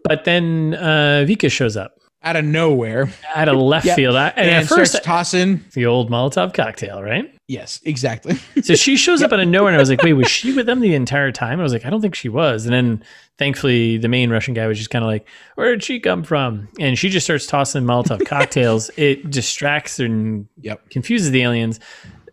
but 0.04 0.24
then 0.24 0.74
uh, 0.74 1.24
Vika 1.26 1.50
shows 1.50 1.76
up 1.76 1.99
out 2.22 2.36
of 2.36 2.44
nowhere. 2.44 3.08
out 3.34 3.48
of 3.48 3.56
left 3.56 3.86
Yep. 3.86 3.96
field, 3.96 4.16
and, 4.16 4.32
And, 4.36 4.50
at 4.50 4.66
first 4.66 5.02
tossing. 5.02 5.64
the 5.74 5.86
old 5.86 6.10
Molotov 6.10 6.52
cocktail, 6.54 7.02
right? 7.02 7.32
Yes, 7.48 7.80
exactly. 7.84 8.36
So 8.62 8.74
she 8.74 8.96
shows 8.96 9.22
up 9.22 9.32
out 9.32 9.40
of 9.40 9.48
nowhere, 9.48 9.68
and 9.68 9.76
I 9.76 9.80
was 9.80 9.88
like, 9.90 10.02
"Wait, 10.02 10.12
was 10.12 10.30
she 10.30 10.52
with 10.56 10.66
them 10.66 10.80
the 10.80 10.94
entire 10.94 11.32
time?" 11.32 11.58
I 11.58 11.62
was 11.62 11.72
like, 11.72 11.84
"I 11.86 11.90
don't 11.90 12.00
think 12.00 12.14
she 12.14 12.28
was." 12.28 12.66
And 12.66 12.74
then, 12.74 13.02
thankfully, 13.38 13.96
the 13.96 14.08
main 14.08 14.30
Russian 14.30 14.54
guy 14.54 14.66
was 14.66 14.76
just 14.78 14.90
kind 14.90 15.02
of 15.04 15.08
like, 15.08 15.26
"Where 15.56 15.70
did 15.72 15.82
she 15.82 15.98
come 15.98 16.22
from?" 16.22 16.68
And 16.78 16.98
she 16.98 17.08
just 17.08 17.26
starts 17.26 17.46
tossing 17.46 17.82
Molotov 17.84 18.24
cocktails. 18.26 18.90
It 18.96 19.30
distracts 19.30 19.98
and 19.98 20.46
Yep. 20.60 20.90
confuses 20.90 21.30
the 21.30 21.42
aliens, 21.42 21.80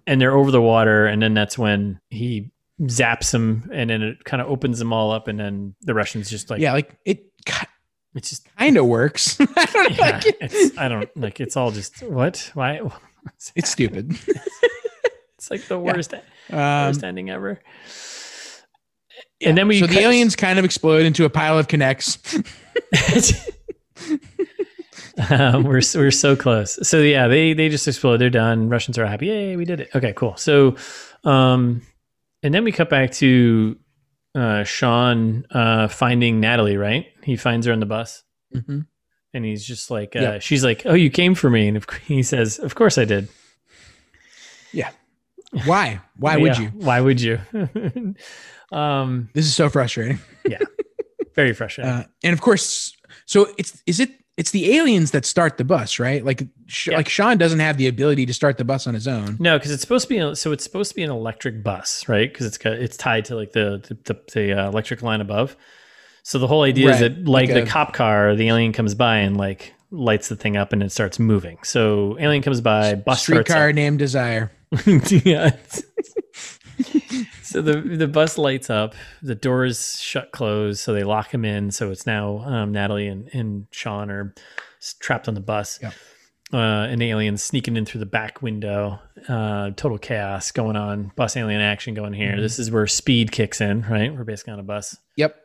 and 0.06 0.20
they're 0.22 0.36
over 0.36 0.52
the 0.52 0.62
water. 0.62 1.06
And 1.08 1.22
then 1.22 1.34
that's 1.34 1.58
when 1.58 2.00
he 2.10 2.52
zaps 2.82 3.32
them, 3.32 3.68
and 3.74 3.90
then 3.90 4.04
it 4.04 4.24
kind 4.26 4.42
of 4.42 4.50
opens 4.50 4.78
them 4.78 4.94
all 4.94 5.12
up, 5.12 5.28
and 5.28 5.40
then 5.40 5.74
the 5.82 5.94
Russians 5.96 6.30
just 6.30 6.50
like, 6.52 6.60
yeah, 6.62 6.74
like 6.74 6.96
it 7.06 7.24
it's 8.18 8.30
just 8.30 8.48
kind 8.58 8.78
of 8.78 8.86
works. 8.86 9.40
I 9.56 9.66
don't 9.66 9.98
yeah, 9.98 10.12
like, 10.12 10.38
it's, 10.42 10.78
I 10.78 10.88
don't 10.88 11.18
like 11.18 11.40
it's 11.40 11.56
all 11.56 11.72
just 11.72 12.02
what 12.04 12.52
why 12.54 12.82
it's 13.56 13.70
stupid. 13.70 14.12
it's 15.38 15.52
like 15.52 15.68
the 15.68 15.80
worst 15.80 16.14
Um, 16.14 16.24
worst 16.50 17.04
ending 17.04 17.30
ever. 17.30 17.60
And 19.42 19.58
then 19.58 19.68
we 19.68 19.80
so 19.80 19.88
the 19.88 20.00
aliens 20.00 20.36
kind 20.36 20.58
of 20.58 20.66
explode 20.66 21.06
into 21.06 21.24
a 21.26 21.30
pile 21.30 21.60
of 21.60 21.68
K'Nex. 21.68 22.18
um, 25.30 25.64
we're 25.64 25.82
we're 25.96 26.12
so 26.12 26.36
close. 26.36 26.80
So 26.88 27.02
yeah, 27.02 27.28
they 27.28 27.54
they 27.54 27.70
just 27.70 27.88
explode. 27.88 28.18
They're 28.18 28.30
done. 28.32 28.70
Russians 28.70 28.98
are 28.98 29.06
happy. 29.06 29.28
Yay, 29.28 29.56
we 29.56 29.66
did 29.66 29.82
it. 29.82 29.90
Okay, 29.94 30.14
cool. 30.14 30.36
So, 30.38 30.76
um, 31.24 31.82
and 32.42 32.54
then 32.54 32.64
we 32.64 32.72
cut 32.72 32.90
back 32.90 33.12
to 33.14 33.78
uh, 34.34 34.64
Sean 34.64 35.46
uh, 35.52 35.88
finding 35.88 36.40
Natalie. 36.40 36.78
Right, 36.78 37.08
he 37.28 37.36
finds 37.36 37.68
her 37.68 37.74
on 37.74 37.80
the 37.80 37.86
bus, 37.86 38.24
Mhm. 38.56 38.88
and 39.34 39.46
he's 39.46 39.64
just 39.66 39.92
like, 39.92 40.16
uh, 40.16 40.20
Yep. 40.20 40.42
she's 40.42 40.64
like, 40.64 40.82
"Oh, 40.86 40.94
you 40.96 41.10
came 41.12 41.36
for 41.36 41.50
me," 41.50 41.68
and 41.68 41.86
he 42.08 42.24
says, 42.24 42.58
"Of 42.60 42.74
course 42.76 42.98
I 42.98 43.06
did." 43.06 43.28
Yeah. 44.74 44.90
Why? 45.66 46.02
Why 46.18 46.38
would 46.38 46.58
you? 46.58 46.68
Why 46.70 47.00
would 47.02 47.22
you? 47.22 47.40
um, 48.72 49.30
This 49.34 49.46
is 49.46 49.56
so 49.56 49.70
frustrating. 49.70 50.20
Yeah. 50.50 50.60
Very 51.36 51.54
frustrating. 51.54 51.92
Uh, 51.94 52.06
and 52.24 52.34
of 52.34 52.40
course, 52.42 52.96
so 53.26 53.48
it's 53.58 53.82
is 53.86 54.00
it 54.00 54.10
it's 54.38 54.52
the 54.52 54.76
aliens 54.78 55.12
that 55.12 55.26
start 55.26 55.58
the 55.58 55.64
bus, 55.66 56.00
right? 56.00 56.24
Like 56.24 56.44
sh- 56.68 56.88
Yeah. 56.88 56.98
like 56.98 57.10
Sean 57.10 57.38
doesn't 57.38 57.60
have 57.60 57.78
the 57.78 57.88
ability 57.88 58.26
to 58.28 58.34
start 58.34 58.58
the 58.58 58.64
bus 58.64 58.88
on 58.88 58.94
his 58.94 59.08
own. 59.08 59.36
No, 59.40 59.58
because 59.58 59.72
it's 59.72 59.82
supposed 59.82 60.04
to 60.08 60.10
be 60.10 60.18
a, 60.20 60.36
so 60.36 60.52
it's 60.52 60.64
supposed 60.64 60.92
to 60.92 60.96
be 60.96 61.04
an 61.04 61.10
electric 61.12 61.64
bus, 61.64 62.08
right? 62.08 62.32
Because 62.32 62.46
it's 62.46 62.58
got, 62.58 62.74
it's 62.74 62.96
tied 62.98 63.26
to 63.26 63.36
like 63.36 63.52
the 63.52 63.84
the, 63.88 64.14
the, 64.14 64.22
the 64.34 64.54
uh, 64.60 64.68
electric 64.70 65.02
line 65.02 65.22
above. 65.22 65.58
So 66.28 66.40
the 66.40 66.48
whole 66.48 66.64
idea 66.64 66.90
is 66.90 67.00
that 67.00 67.24
like, 67.24 67.50
like 67.50 67.64
the 67.64 67.66
cop 67.66 67.94
car, 67.94 68.36
the 68.36 68.50
alien 68.50 68.74
comes 68.74 68.96
by 68.96 69.20
and 69.20 69.38
like 69.38 69.74
lights 69.92 70.28
the 70.28 70.36
thing 70.36 70.58
up 70.58 70.74
and 70.74 70.84
it 70.84 70.92
starts 70.92 71.20
moving. 71.20 71.58
So 71.64 72.18
alien 72.20 72.44
comes 72.44 72.60
by, 72.60 72.96
bus 72.96 73.24
starts 73.24 73.50
Streetcar 73.50 73.72
named 73.72 74.00
Desire. 74.00 74.52
yeah. 75.24 75.56
so 77.44 77.62
the 77.62 77.80
the 77.80 78.10
bus 78.10 78.38
lights 78.38 78.70
up, 78.70 78.94
the 79.22 79.36
doors 79.36 80.02
shut 80.02 80.34
close, 80.34 80.82
so 80.82 80.92
they 80.92 81.06
lock 81.06 81.34
him 81.34 81.46
in. 81.46 81.72
So 81.72 81.92
it's 81.92 82.06
now 82.06 82.40
um, 82.40 82.74
Natalie 82.74 83.08
and, 83.08 83.30
and 83.32 83.68
Sean 83.72 84.12
are 84.12 84.36
trapped 85.00 85.30
on 85.30 85.34
the 85.34 85.40
bus. 85.40 85.80
Yep. 85.82 85.94
Uh, 86.52 86.58
an 86.90 87.02
alien 87.02 87.38
sneaking 87.38 87.78
in 87.78 87.86
through 87.86 88.00
the 88.00 88.06
back 88.06 88.42
window. 88.42 89.00
Uh, 89.30 89.70
total 89.78 89.98
chaos 89.98 90.52
going 90.52 90.76
on. 90.76 91.14
Bus 91.16 91.38
alien 91.38 91.62
action 91.62 91.94
going 91.94 92.12
here. 92.12 92.34
Mhm. 92.34 92.42
This 92.42 92.60
is 92.60 92.70
where 92.70 92.86
speed 92.86 93.32
kicks 93.32 93.62
in, 93.62 93.84
right? 93.84 94.14
We're 94.14 94.26
basically 94.26 94.52
on 94.52 94.60
a 94.60 94.64
bus. 94.64 94.98
Yep. 95.16 95.36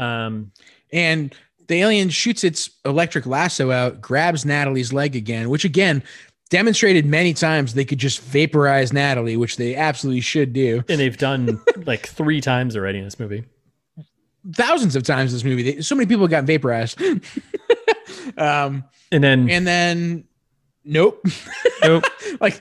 Um, 0.00 0.52
And 0.92 1.34
the 1.68 1.76
alien 1.76 2.08
shoots 2.08 2.42
its 2.42 2.68
electric 2.84 3.26
lasso 3.26 3.70
out, 3.70 4.00
grabs 4.00 4.44
Natalie's 4.44 4.92
leg 4.92 5.14
again, 5.14 5.48
which 5.50 5.64
again 5.64 6.02
demonstrated 6.48 7.06
many 7.06 7.32
times 7.32 7.74
they 7.74 7.84
could 7.84 7.98
just 7.98 8.20
vaporize 8.20 8.92
Natalie, 8.92 9.36
which 9.36 9.56
they 9.56 9.76
absolutely 9.76 10.20
should 10.20 10.52
do. 10.52 10.82
and 10.88 10.98
they've 10.98 11.16
done 11.16 11.60
like 11.86 12.08
three 12.08 12.40
times 12.40 12.76
already 12.76 12.98
in 12.98 13.04
this 13.04 13.20
movie. 13.20 13.44
Thousands 14.56 14.96
of 14.96 15.04
times 15.04 15.30
in 15.30 15.36
this 15.36 15.44
movie. 15.44 15.62
They, 15.62 15.80
so 15.82 15.94
many 15.94 16.06
people 16.06 16.26
got 16.26 16.44
vaporized. 16.44 17.00
um, 18.36 18.84
And 19.12 19.22
then 19.22 19.48
and 19.50 19.66
then 19.66 20.24
nope. 20.84 21.24
Nope. 21.82 22.04
like 22.40 22.60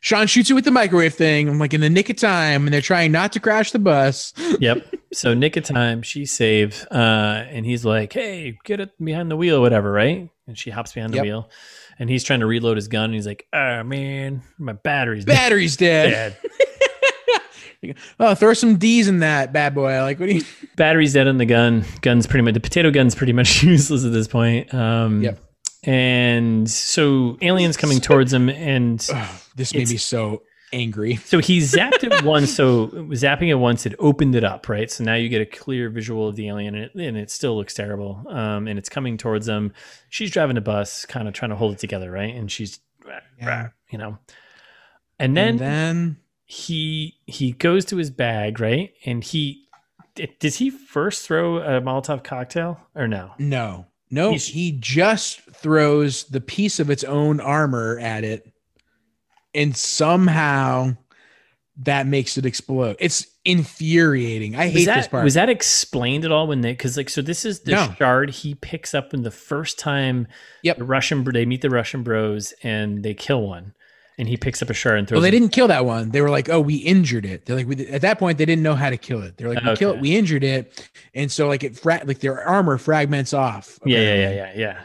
Sean 0.00 0.26
shoots 0.26 0.48
you 0.48 0.54
with 0.54 0.64
the 0.64 0.70
microwave 0.70 1.14
thing. 1.14 1.48
I'm 1.48 1.58
like 1.58 1.74
in 1.74 1.80
the 1.82 1.90
nick 1.90 2.08
of 2.10 2.16
time, 2.16 2.66
and 2.66 2.72
they're 2.74 2.80
trying 2.80 3.12
not 3.12 3.32
to 3.32 3.40
crash 3.40 3.70
the 3.72 3.78
bus. 3.78 4.32
yep. 4.60 4.86
So 5.12 5.34
nick 5.34 5.56
of 5.56 5.64
time, 5.64 6.02
she 6.02 6.24
save, 6.24 6.86
uh, 6.90 6.94
and 7.48 7.66
he's 7.66 7.84
like, 7.84 8.12
"Hey, 8.12 8.56
get 8.64 8.78
it 8.80 8.90
behind 9.04 9.30
the 9.30 9.36
wheel, 9.36 9.60
whatever, 9.60 9.90
right?" 9.90 10.28
And 10.46 10.56
she 10.58 10.70
hops 10.70 10.92
behind 10.92 11.12
the 11.12 11.16
Yep. 11.16 11.24
wheel, 11.24 11.50
and 11.98 12.08
he's 12.08 12.22
trying 12.22 12.40
to 12.40 12.46
reload 12.46 12.76
his 12.76 12.86
gun, 12.88 13.06
and 13.06 13.14
he's 13.14 13.26
like, 13.26 13.46
"Oh 13.52 13.82
man, 13.82 14.42
my 14.58 14.72
battery's 14.72 15.24
Battery's 15.24 15.76
dead. 15.76 16.36
dead. 16.42 16.50
Oh, 18.18 18.34
throw 18.34 18.52
some 18.52 18.76
D's 18.76 19.08
in 19.08 19.20
that 19.20 19.54
bad 19.54 19.74
boy. 19.74 20.02
Like 20.02 20.20
what 20.20 20.28
do 20.28 20.34
you? 20.34 20.44
battery's 20.76 21.14
dead 21.14 21.26
on 21.28 21.38
the 21.38 21.46
gun. 21.46 21.84
Gun's 22.02 22.26
pretty 22.26 22.42
much 22.42 22.52
the 22.52 22.60
potato 22.60 22.90
gun's 22.90 23.14
pretty 23.14 23.32
much 23.32 23.62
useless 23.62 24.04
at 24.04 24.12
this 24.12 24.28
point. 24.28 24.72
Um, 24.74 25.22
Yep. 25.22 25.38
And 25.84 26.70
so 26.70 27.38
aliens 27.40 27.78
coming 27.78 28.00
towards 28.00 28.34
him, 28.34 28.50
and 28.50 28.98
this 29.56 29.72
made 29.72 29.88
me 29.88 29.96
so 29.96 30.42
angry. 30.72 31.16
So 31.24 31.38
he 31.38 31.58
zapped 31.58 32.04
it 32.04 32.22
once. 32.24 32.54
So 32.54 32.88
zapping 32.88 33.48
it 33.48 33.54
once, 33.54 33.86
it 33.86 33.94
opened 33.98 34.34
it 34.34 34.44
up, 34.44 34.68
right? 34.68 34.90
So 34.90 35.04
now 35.04 35.14
you 35.14 35.28
get 35.28 35.40
a 35.40 35.46
clear 35.46 35.88
visual 35.90 36.28
of 36.28 36.36
the 36.36 36.48
alien, 36.48 36.74
and 36.74 36.84
it, 36.84 36.94
and 36.94 37.16
it 37.16 37.30
still 37.30 37.56
looks 37.56 37.74
terrible. 37.74 38.24
Um, 38.28 38.66
and 38.68 38.78
it's 38.78 38.88
coming 38.88 39.16
towards 39.16 39.46
them. 39.46 39.72
She's 40.08 40.30
driving 40.30 40.56
a 40.56 40.60
bus, 40.60 41.04
kind 41.06 41.28
of 41.28 41.34
trying 41.34 41.50
to 41.50 41.56
hold 41.56 41.72
it 41.74 41.78
together, 41.78 42.10
right? 42.10 42.34
And 42.34 42.50
she's, 42.50 42.80
Yeah. 43.38 43.68
you 43.90 43.98
know, 43.98 44.18
and 45.18 45.36
then, 45.36 45.48
and 45.50 45.58
then 45.58 46.16
he 46.44 47.14
he 47.26 47.52
goes 47.52 47.84
to 47.86 47.96
his 47.96 48.10
bag, 48.10 48.58
right? 48.60 48.92
And 49.04 49.22
he 49.22 49.66
does 50.40 50.56
he 50.56 50.70
first 50.70 51.26
throw 51.26 51.58
a 51.58 51.80
Molotov 51.80 52.24
cocktail 52.24 52.80
or 52.94 53.06
no? 53.06 53.32
no, 53.38 53.86
no, 54.10 54.30
He's- 54.30 54.46
he 54.48 54.72
just 54.72 55.40
throws 55.52 56.24
the 56.24 56.40
piece 56.40 56.80
of 56.80 56.90
its 56.90 57.04
own 57.04 57.40
armor 57.40 57.98
at 58.00 58.24
it, 58.24 58.52
and 59.54 59.76
somehow 59.76 60.96
that 61.82 62.06
makes 62.06 62.36
it 62.36 62.44
explode. 62.44 62.96
It's 63.00 63.26
infuriating. 63.44 64.54
I 64.56 64.66
Was 64.66 64.72
hate 64.74 64.84
that 64.86 64.96
this 64.96 65.08
part. 65.08 65.24
was 65.24 65.34
that 65.34 65.48
explained 65.48 66.24
at 66.24 66.32
all 66.32 66.46
when 66.46 66.60
they 66.60 66.72
because 66.72 66.96
like 66.96 67.08
so 67.08 67.22
this 67.22 67.44
is 67.44 67.60
the 67.60 67.72
No. 67.72 67.94
shard 67.98 68.30
he 68.30 68.54
picks 68.54 68.94
up 68.94 69.12
when 69.12 69.22
the 69.22 69.30
first 69.30 69.78
time 69.78 70.26
Yep. 70.62 70.78
the 70.78 70.84
Russian 70.84 71.24
they 71.24 71.46
meet 71.46 71.62
the 71.62 71.70
Russian 71.70 72.02
bros 72.02 72.52
and 72.62 73.02
they 73.02 73.14
kill 73.14 73.42
one 73.46 73.72
and 74.18 74.28
he 74.28 74.36
picks 74.36 74.60
up 74.60 74.68
a 74.68 74.74
shard 74.74 74.98
and 74.98 75.08
throws 75.08 75.16
well, 75.16 75.22
they 75.22 75.30
didn't 75.30 75.48
kill 75.50 75.68
that 75.68 75.86
one. 75.86 76.10
They 76.10 76.20
were 76.20 76.28
like, 76.28 76.50
"Oh, 76.50 76.60
we 76.60 76.74
injured 76.76 77.24
it." 77.24 77.46
They're 77.46 77.56
like, 77.56 77.66
we, 77.66 77.86
at 77.86 78.02
that 78.02 78.18
point, 78.18 78.36
they 78.36 78.44
didn't 78.44 78.62
know 78.62 78.74
how 78.74 78.90
to 78.90 78.98
kill 78.98 79.22
it. 79.22 79.38
They're 79.38 79.48
like, 79.48 79.64
"We 79.64 79.74
kill 79.76 79.92
it. 79.94 80.00
We 80.00 80.14
injured 80.14 80.44
it," 80.44 80.90
and 81.14 81.32
so 81.32 81.48
like 81.48 81.64
it 81.64 81.78
fra- 81.78 82.02
like 82.04 82.18
their 82.20 82.46
armor 82.46 82.76
fragments 82.76 83.32
off. 83.32 83.78
yeah 83.86 83.98
yeah 83.98 84.04
yeah 84.04 84.14
apparently. 84.28 84.62
yeah 84.62 84.80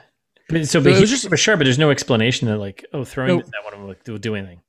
yeah 0.49 0.59
but, 0.59 0.67
so 0.67 0.79
So 0.79 0.83
but 0.83 0.93
it 0.93 1.01
was 1.01 1.09
just 1.09 1.31
a 1.31 1.37
shard 1.37 1.59
but 1.59 1.65
there's 1.65 1.79
no 1.79 1.89
explanation 1.91 2.47
that 2.47 2.57
like 2.57 2.85
oh 2.93 3.03
throwing 3.03 3.39
that 3.39 3.63
one 3.63 3.87
will, 3.87 3.95
will 4.07 4.17
do 4.17 4.35
anything 4.35 4.61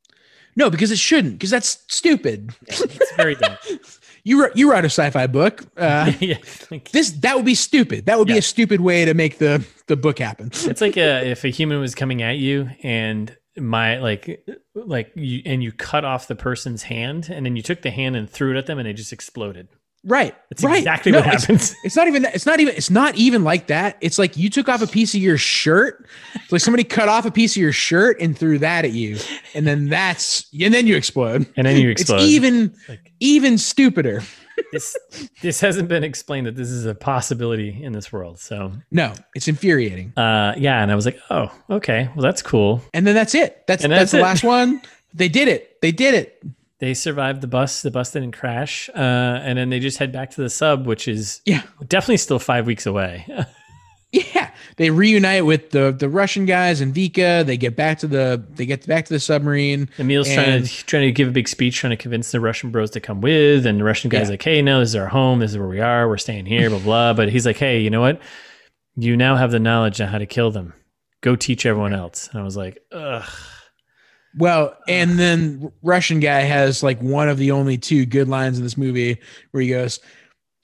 No, 0.57 0.71
because 0.71 0.91
it 0.91 0.99
shouldn't. 0.99 1.35
Because 1.35 1.51
that's 1.51 1.85
stupid. 1.89 2.55
it's 2.67 3.13
very 3.17 3.35
dumb 3.35 3.57
You 4.25 4.43
wrote 4.43 4.57
you 4.57 4.69
wrote 4.69 4.85
a 4.85 4.91
sci-fi 4.91 5.29
book. 5.29 5.63
Uh, 5.77 6.13
yeah 6.21 6.39
this 6.91 7.13
that 7.13 7.37
would 7.37 7.45
be 7.45 7.55
stupid. 7.55 8.07
That 8.07 8.19
would 8.19 8.27
be 8.27 8.37
a 8.37 8.43
stupid 8.43 8.81
way 8.81 9.05
to 9.05 9.15
make 9.15 9.39
the 9.39 9.65
the 9.87 9.97
book 9.97 10.19
happen. 10.19 10.47
it's 10.53 10.81
like 10.81 10.97
a, 10.97 11.31
if 11.31 11.45
a 11.45 11.49
human 11.49 11.79
was 11.79 11.95
coming 11.95 12.23
at 12.23 12.37
you 12.39 12.69
and 12.83 13.37
my 13.57 13.99
like 13.99 14.45
like 14.75 15.13
you 15.15 15.43
and 15.47 15.63
you 15.63 15.71
cut 15.71 16.05
off 16.05 16.27
the 16.27 16.35
person's 16.35 16.83
hand 16.83 17.29
and 17.31 17.47
then 17.47 17.55
you 17.55 17.63
took 17.63 17.83
the 17.83 17.91
hand 17.93 18.17
and 18.17 18.29
threw 18.29 18.51
it 18.51 18.59
at 18.59 18.67
them 18.67 18.81
and 18.81 18.89
it 18.89 18.95
just 18.95 19.13
exploded. 19.13 19.69
Right. 20.09 20.35
That's 20.51 20.63
right. 20.63 20.79
exactly 20.79 21.11
No, 21.11 21.19
what 21.19 21.27
it's- 21.27 21.43
happens. 21.43 21.75
It's 21.83 21.97
not 21.97 22.07
even 22.07 22.23
that. 22.23 22.35
It's 22.37 22.47
not 22.47 22.61
even. 22.61 22.77
It's 22.77 22.91
not 22.91 23.17
even 23.17 23.43
like 23.43 23.67
that. 23.67 23.97
It's 24.01 24.19
like 24.21 24.37
you 24.37 24.49
took 24.49 24.69
off 24.69 24.81
a 24.81 24.87
piece 24.87 25.15
of 25.17 25.21
your 25.21 25.37
shirt. 25.37 26.07
It's 26.37 26.53
like 26.53 26.61
somebody 26.61 26.85
cut 26.85 27.09
off 27.09 27.27
a 27.27 27.31
piece 27.33 27.57
of 27.57 27.61
your 27.61 27.73
shirt 27.73 28.21
and 28.21 28.39
threw 28.39 28.59
that 28.61 28.85
at 28.85 28.93
you, 28.93 29.19
and 29.55 29.67
then 29.67 29.89
that's 29.89 30.47
and 30.59 30.73
then 30.73 30.87
you 30.87 30.95
explode. 30.97 31.45
And 31.57 31.67
then 31.67 31.77
you 31.81 31.91
explode. 31.91 32.17
It's 32.19 32.25
even 32.27 32.73
Like, 32.89 33.13
even 33.19 33.59
stupider. 33.59 34.23
this 34.73 34.97
this 35.43 35.61
hasn't 35.61 35.89
been 35.89 36.05
explained 36.05 36.47
that 36.47 36.55
this 36.57 36.71
is 36.71 36.87
a 36.87 36.95
possibility 36.95 37.83
in 37.83 37.93
this 37.93 38.13
world. 38.13 38.39
So 38.39 38.73
No, 38.93 39.13
it's 39.35 39.49
infuriating. 39.49 40.13
uh 40.17 40.55
yeah, 40.57 40.83
and 40.83 40.93
I 40.93 40.95
was 40.95 41.05
like, 41.05 41.19
oh, 41.31 41.51
okay, 41.69 42.09
well 42.15 42.23
that's 42.23 42.43
cool. 42.43 42.81
And 42.95 43.05
then 43.07 43.15
that's 43.17 43.35
it. 43.35 43.65
That's 43.67 43.83
And 43.83 43.93
that's, 43.93 44.13
that's 44.13 44.13
the 44.13 44.21
last 44.21 44.45
one. 44.45 44.81
They 45.13 45.29
did 45.29 45.49
it. 45.49 45.81
They 45.83 45.93
did 45.93 46.15
it. 46.15 46.43
They 46.79 46.93
survived 46.95 47.41
the 47.41 47.47
bus. 47.47 47.81
The 47.83 47.91
bus 47.91 48.13
didn't 48.13 48.33
crash, 48.33 48.91
uh, 48.95 48.99
and 48.99 49.57
then 49.59 49.71
they 49.71 49.81
just 49.81 49.97
head 49.99 50.13
back 50.13 50.31
to 50.33 50.43
the 50.43 50.51
sub, 50.51 50.87
which 50.87 51.09
is 51.09 51.41
Yeah. 51.47 51.63
definitely 51.89 52.19
still 52.19 52.39
five 52.39 52.67
weeks 52.67 52.87
away. 52.87 53.27
Yeah, 54.13 54.51
they 54.77 54.89
reunite 54.91 55.45
with 55.45 55.71
the 55.71 55.91
the 55.91 56.09
Russian 56.09 56.47
guys 56.47 56.81
and 56.81 56.95
Vika. 56.95 57.45
They 57.45 57.57
get 57.59 57.77
back 57.77 57.99
to 57.99 58.07
the 58.07 58.43
they 58.55 58.65
get 58.65 58.87
back 58.87 59.05
to 59.07 59.13
the 59.13 59.21
submarine. 59.21 59.91
Emile's 59.99 60.33
trying 60.33 60.63
to 60.63 60.87
trying 60.87 61.03
to 61.03 61.13
give 61.13 61.29
a 61.29 61.33
big 61.33 61.49
speech, 61.49 61.77
trying 61.77 61.91
to 61.91 61.97
convince 61.97 62.31
the 62.31 62.41
Russian 62.41 62.71
bros 62.71 62.91
to 62.93 63.01
come 63.01 63.21
with, 63.21 63.67
and 63.67 63.81
the 63.81 63.85
Russian 63.85 64.09
guy's 64.09 64.29
Yeah. 64.29 64.31
like, 64.31 64.43
"Hey, 64.43 64.63
no, 64.63 64.79
this 64.81 64.91
is 64.91 64.97
our 64.97 65.09
home. 65.09 65.41
This 65.41 65.51
is 65.51 65.59
where 65.59 65.69
we 65.69 65.81
are. 65.81 66.09
We're 66.09 66.17
staying 66.19 66.47
here." 66.47 66.71
Blah 66.71 66.79
blah. 66.79 67.13
But 67.15 67.31
he's 67.31 67.45
like, 67.45 67.59
"Hey, 67.59 67.81
you 67.81 67.91
know 67.91 68.01
what? 68.01 68.21
You 68.97 69.17
now 69.17 69.37
have 69.37 69.51
the 69.51 69.59
knowledge 69.59 70.01
on 70.01 70.09
how 70.09 70.19
to 70.19 70.25
kill 70.27 70.51
them. 70.53 70.73
Go 71.21 71.37
teach 71.37 71.67
everyone 71.67 71.93
else." 71.93 72.29
And 72.33 72.41
I 72.41 72.45
was 72.45 72.57
like, 72.57 72.79
"Ugh." 72.93 73.25
Well, 74.39 74.77
and 74.89 75.19
then 75.19 75.73
Russian 75.83 76.21
guy 76.21 76.41
has 76.41 76.83
like 76.83 77.01
one 77.01 77.29
of 77.29 77.39
the 77.39 77.51
only 77.53 77.79
two 77.79 78.05
good 78.07 78.29
lines 78.29 78.59
in 78.59 78.65
this 78.65 78.77
movie 78.77 79.19
where 79.53 79.63
he 79.63 79.69
goes, 79.71 79.99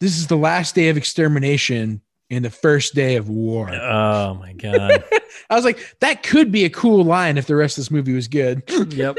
"This 0.00 0.16
is 0.18 0.26
the 0.26 0.36
last 0.36 0.74
day 0.74 0.88
of 0.90 0.96
extermination 0.96 2.00
and 2.30 2.44
the 2.44 2.50
first 2.50 2.94
day 2.94 3.16
of 3.16 3.28
war." 3.28 3.70
Oh 3.70 4.34
my 4.34 4.52
god. 4.52 5.04
I 5.50 5.54
was 5.54 5.64
like, 5.64 5.96
that 6.00 6.22
could 6.22 6.52
be 6.52 6.64
a 6.64 6.70
cool 6.70 7.04
line 7.04 7.38
if 7.38 7.46
the 7.46 7.56
rest 7.56 7.78
of 7.78 7.82
this 7.82 7.90
movie 7.90 8.12
was 8.12 8.28
good. 8.28 8.62
yep. 8.94 9.16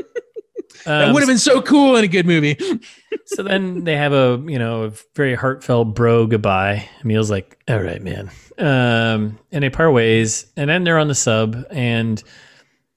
that 0.85 1.07
Um, 1.07 1.13
would 1.13 1.21
have 1.21 1.27
been 1.29 1.37
so 1.37 1.61
cool 1.61 1.95
in 1.95 2.03
a 2.03 2.07
good 2.07 2.25
movie. 2.25 2.57
so 3.25 3.41
then 3.43 3.83
they 3.85 3.95
have 3.95 4.13
a 4.13 4.43
you 4.47 4.59
know 4.59 4.83
a 4.85 4.91
very 5.15 5.33
heartfelt 5.35 5.95
bro 5.95 6.27
goodbye. 6.27 6.87
Emile's 7.03 7.31
like, 7.31 7.57
"All 7.67 7.81
right, 7.81 8.01
man," 8.03 8.29
um, 8.59 9.39
and 9.51 9.63
they 9.63 9.69
part 9.71 9.93
ways, 9.93 10.45
and 10.57 10.69
then 10.69 10.83
they're 10.83 10.99
on 10.99 11.07
the 11.07 11.15
sub 11.15 11.65
and. 11.71 12.21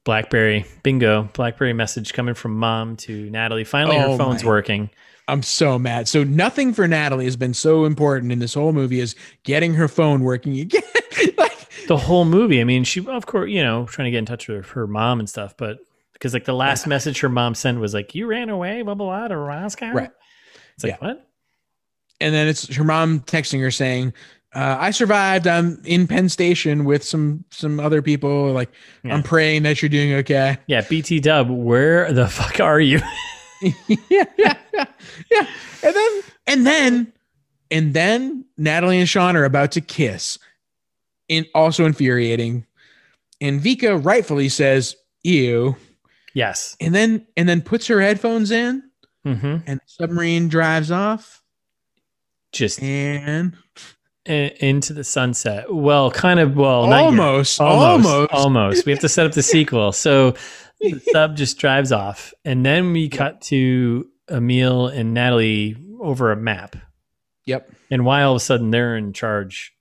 BlackBerry, 0.07 0.65
bingo, 0.85 1.25
BlackBerry 1.33 1.73
message 1.73 2.13
coming 2.15 2.35
from 2.35 2.57
mom 2.57 2.97
to 2.99 3.29
Natalie. 3.29 3.65
Finally, 3.65 3.99
her 3.99 4.07
Oh 4.07 4.17
phone's 4.17 4.45
my. 4.45 4.49
working. 4.49 4.89
I'm 5.27 5.43
so 5.43 5.81
mad. 5.81 6.07
So 6.07 6.23
nothing 6.23 6.73
for 6.73 6.87
Natalie 6.87 7.25
has 7.25 7.35
been 7.37 7.53
so 7.53 7.85
important 7.85 8.31
in 8.31 8.39
this 8.39 8.55
whole 8.55 8.73
movie 8.73 9.01
as 9.01 9.17
getting 9.43 9.75
her 9.75 9.89
phone 9.89 10.23
working 10.23 10.61
again. 10.61 10.83
like, 11.37 11.69
The 11.89 11.97
whole 11.97 12.25
movie. 12.25 12.61
I 12.61 12.65
mean, 12.65 12.85
she, 12.85 13.05
of 13.05 13.27
course, 13.27 13.51
you 13.51 13.65
know, 13.65 13.87
trying 13.87 14.05
to 14.07 14.13
get 14.13 14.19
in 14.19 14.27
touch 14.27 14.47
with 14.47 14.67
her 14.71 14.87
mom 14.87 15.19
and 15.19 15.29
stuff, 15.29 15.57
but 15.57 15.79
because 16.13 16.33
like 16.33 16.45
the 16.45 16.55
last 16.55 16.87
message 16.87 17.19
her 17.21 17.29
mom 17.29 17.57
sent 17.57 17.81
was 17.81 17.93
like, 17.93 18.15
"You 18.15 18.27
ran 18.27 18.49
away, 18.49 18.83
blah 18.83 18.95
blah 18.95 19.07
blah, 19.07 19.29
to 19.29 19.37
Moscow." 19.37 19.91
Right. 19.93 20.11
It's 20.77 20.85
like 20.85 21.03
what? 21.03 21.27
and 22.21 22.35
then 22.35 22.49
it's 22.49 22.75
her 22.75 22.85
mom 22.85 23.21
texting 23.21 23.61
her 23.61 23.71
saying, 23.71 24.15
uh, 24.57 24.77
"I 24.81 24.91
survived. 24.91 25.47
I'm 25.47 25.81
in 25.85 26.07
Penn 26.07 26.29
Station 26.29 26.85
with 26.85 27.05
some 27.05 27.45
some 27.51 27.79
other 27.79 28.03
people. 28.03 28.53
Like, 28.53 28.71
Yeah. 29.05 29.15
I'm 29.15 29.23
praying 29.23 29.63
that 29.65 29.83
you're 29.83 29.89
doing 29.89 30.15
okay." 30.15 30.59
Yeah, 30.67 30.81
BT 30.81 31.21
Dub, 31.21 31.49
where 31.51 32.13
the 32.13 32.27
fuck 32.39 32.59
are 32.61 32.81
you? 32.81 33.01
yeah, 33.63 33.73
yeah, 34.39 34.57
yeah, 34.75 34.85
yeah. 35.31 35.47
And 35.83 35.95
then, 35.95 36.23
and 36.47 36.67
then, 36.67 37.13
and 37.71 37.95
then 37.95 38.45
Natalie 38.57 38.99
and 38.99 39.09
Sean 39.09 39.37
are 39.37 39.45
about 39.45 39.73
to 39.73 39.81
kiss. 39.81 40.39
In 41.29 41.45
also 41.55 41.85
infuriating. 41.87 42.65
And 43.41 43.61
Vika 43.61 44.03
rightfully 44.05 44.49
says, 44.49 44.95
"Ew," 45.25 45.77
yes. 46.35 46.77
and 46.81 46.95
then 46.95 47.27
and 47.37 47.49
then 47.49 47.61
puts 47.63 47.87
her 47.89 48.01
headphones 48.01 48.51
in, 48.51 48.83
hmm 49.25 49.57
and 49.67 49.81
the 49.81 49.81
submarine 49.87 50.49
drives 50.49 50.91
off. 50.93 51.43
Just 52.53 52.81
And 52.83 53.57
into 54.27 54.93
the 54.93 55.05
sunset. 55.05 55.73
Well, 55.73 56.11
kind 56.11 56.41
of. 56.41 56.57
Well, 56.57 56.93
almost, 56.93 57.61
almost, 57.61 58.07
almost, 58.07 58.33
almost. 58.33 58.87
We 58.87 58.93
have 58.93 59.01
to 59.01 59.09
set 59.09 59.27
up 59.27 59.33
the 59.33 59.43
sequel. 59.55 59.93
So 59.93 60.35
the 60.81 61.01
sub 61.13 61.37
just 61.37 61.59
drives 61.59 61.93
off, 61.93 62.35
and 62.45 62.65
then 62.65 62.93
we 62.93 63.09
cut 63.09 63.41
to 63.43 64.09
Emile 64.31 64.89
and 64.89 65.15
Natalie 65.15 65.77
over 66.01 66.33
a 66.33 66.37
map. 66.37 66.77
Yep. 67.45 67.71
And 67.91 68.05
why 68.05 68.23
all 68.23 68.33
of 68.33 68.37
a 68.37 68.41
sudden 68.41 68.71
they're 68.71 68.97
in 68.97 69.13
charge 69.13 69.73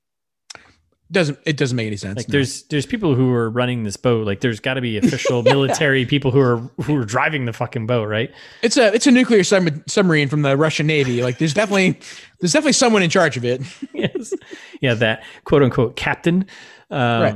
Doesn't 1.11 1.37
it 1.45 1.55
doesn't 1.55 1.75
make 1.75 1.85
any 1.85 1.97
sense? 1.97 2.17
like 2.17 2.27
no. 2.27 2.31
there's 2.33 2.63
there's 2.63 2.85
people 2.87 3.13
who 3.13 3.31
are 3.31 3.47
running 3.49 3.83
this 3.83 3.95
boat 3.95 4.25
like 4.25 4.41
there's 4.41 4.59
got 4.59 4.73
to 4.73 4.81
be 4.81 4.97
official 4.97 5.43
military 5.55 6.03
people 6.05 6.31
who 6.31 6.39
are 6.39 6.57
who 6.83 6.95
are 6.97 7.05
driving 7.05 7.45
the 7.45 7.53
fucking 7.53 7.85
boat 7.85 8.05
right 8.07 8.31
it's 8.63 8.75
a 8.75 8.91
it's 8.93 9.05
a 9.05 9.11
nuclear 9.11 9.43
sub- 9.43 9.87
submarine 9.87 10.27
from 10.29 10.41
the 10.41 10.57
Russian 10.57 10.87
Navy. 10.87 11.21
Like 11.21 11.37
there's 11.37 11.53
definitely 11.53 11.99
there's 12.39 12.53
definitely 12.53 12.73
someone 12.73 13.03
in 13.03 13.11
charge 13.11 13.37
of 13.37 13.45
it. 13.45 13.61
yes 13.93 14.33
yeah 14.81 14.95
that 14.95 15.23
quote 15.43 15.61
unquote 15.61 15.95
captain 15.95 16.47
um 16.89 17.21
Right. 17.21 17.35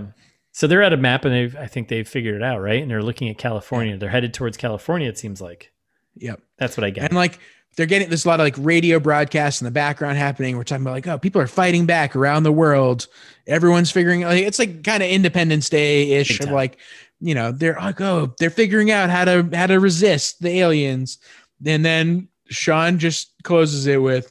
so 0.51 0.65
they're 0.65 0.81
at 0.81 0.91
a 0.93 0.97
map 0.97 1.23
and 1.25 1.51
they 1.53 1.59
i 1.59 1.67
think 1.67 1.89
they've 1.89 2.07
figured 2.07 2.35
it 2.35 2.43
out 2.43 2.59
right 2.61 2.81
and 2.81 2.89
they're 2.89 3.03
looking 3.03 3.29
at 3.29 3.37
california 3.37 3.97
they're 3.97 4.09
headed 4.09 4.33
towards 4.33 4.57
california 4.57 5.07
it 5.09 5.17
seems 5.19 5.41
like 5.41 5.71
Yep. 6.15 6.41
that's 6.57 6.75
what 6.75 6.83
i 6.83 6.89
get 6.89 7.05
And 7.05 7.13
like 7.13 7.39
they're 7.79 7.85
getting 7.85 8.09
there's 8.09 8.25
a 8.25 8.27
lot 8.27 8.41
of 8.41 8.43
like 8.43 8.55
radio 8.57 8.99
broadcasts 8.99 9.61
in 9.61 9.65
the 9.65 9.71
background 9.71 10.17
happening. 10.17 10.57
We're 10.57 10.65
talking 10.65 10.83
about 10.83 10.91
like, 10.91 11.07
oh, 11.07 11.17
people 11.17 11.41
are 11.41 11.47
fighting 11.47 11.85
back 11.85 12.13
around 12.13 12.43
the 12.43 12.51
world. 12.51 13.07
Everyone's 13.47 13.89
figuring 13.89 14.23
like 14.23 14.43
it's 14.43 14.59
like 14.59 14.83
kind 14.83 15.01
of 15.01 15.09
Independence 15.09 15.69
Day 15.69 16.11
ish 16.11 16.41
of 16.41 16.51
like, 16.51 16.77
you 17.21 17.33
know, 17.33 17.53
they're 17.53 17.75
like, 17.75 18.01
oh, 18.01 18.35
they're 18.37 18.49
figuring 18.49 18.91
out 18.91 19.09
how 19.09 19.23
to 19.23 19.49
how 19.53 19.65
to 19.67 19.79
resist 19.79 20.41
the 20.41 20.59
aliens. 20.59 21.19
And 21.65 21.85
then 21.85 22.27
Sean 22.49 22.99
just 22.99 23.31
closes 23.43 23.87
it 23.87 24.01
with 24.01 24.29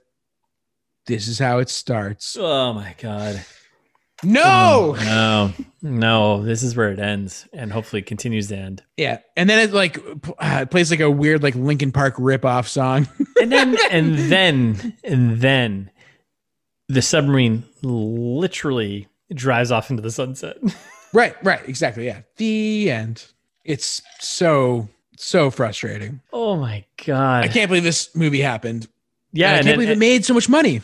this 1.06 1.26
is 1.26 1.38
how 1.38 1.58
it 1.58 1.70
starts. 1.70 2.36
oh 2.38 2.74
my 2.74 2.94
god 3.00 3.42
No. 4.24 4.96
Oh, 4.98 5.04
no 5.04 5.64
no 5.80 6.42
this 6.42 6.64
is 6.64 6.74
where 6.76 6.90
it 6.90 6.98
ends 6.98 7.46
and 7.52 7.72
hopefully 7.72 8.02
continues 8.02 8.48
to 8.48 8.56
end 8.56 8.82
Yeah. 8.96 9.18
And 9.36 9.48
then 9.48 9.60
it 9.68 9.72
like 9.72 9.98
uh, 9.98 10.58
it 10.62 10.70
plays 10.70 10.90
like 10.90 11.00
a 11.00 11.10
weird 11.10 11.42
like 11.42 11.54
Linkin 11.54 11.92
Park 11.92 12.14
rip 12.18 12.44
off 12.44 12.66
song. 12.66 13.08
and 13.40 13.52
then 13.52 13.76
and 13.90 14.18
then 14.30 14.96
and 15.04 15.40
then 15.40 15.90
the 16.88 17.02
submarine 17.02 17.64
literally 17.82 19.06
drives 19.32 19.70
off 19.70 19.90
into 19.90 20.02
the 20.02 20.10
sunset 20.10 20.56
right, 21.12 21.36
right, 21.44 21.68
exactly. 21.68 22.06
Yeah. 22.06 22.22
The 22.38 22.90
end. 22.90 23.24
It's 23.64 24.02
so 24.18 24.88
so 25.16 25.50
frustrating. 25.50 26.20
oh 26.32 26.56
my 26.56 26.84
god 27.06 27.44
I 27.44 27.48
can't 27.48 27.68
believe 27.68 27.84
this 27.84 28.14
movie 28.16 28.40
happened. 28.40 28.88
yeah 29.32 29.50
And 29.50 29.54
I 29.54 29.58
can't 29.62 29.68
it, 29.68 29.74
believe 29.76 29.90
it 29.90 29.98
made 29.98 30.24
so 30.24 30.34
much 30.34 30.48
money. 30.48 30.80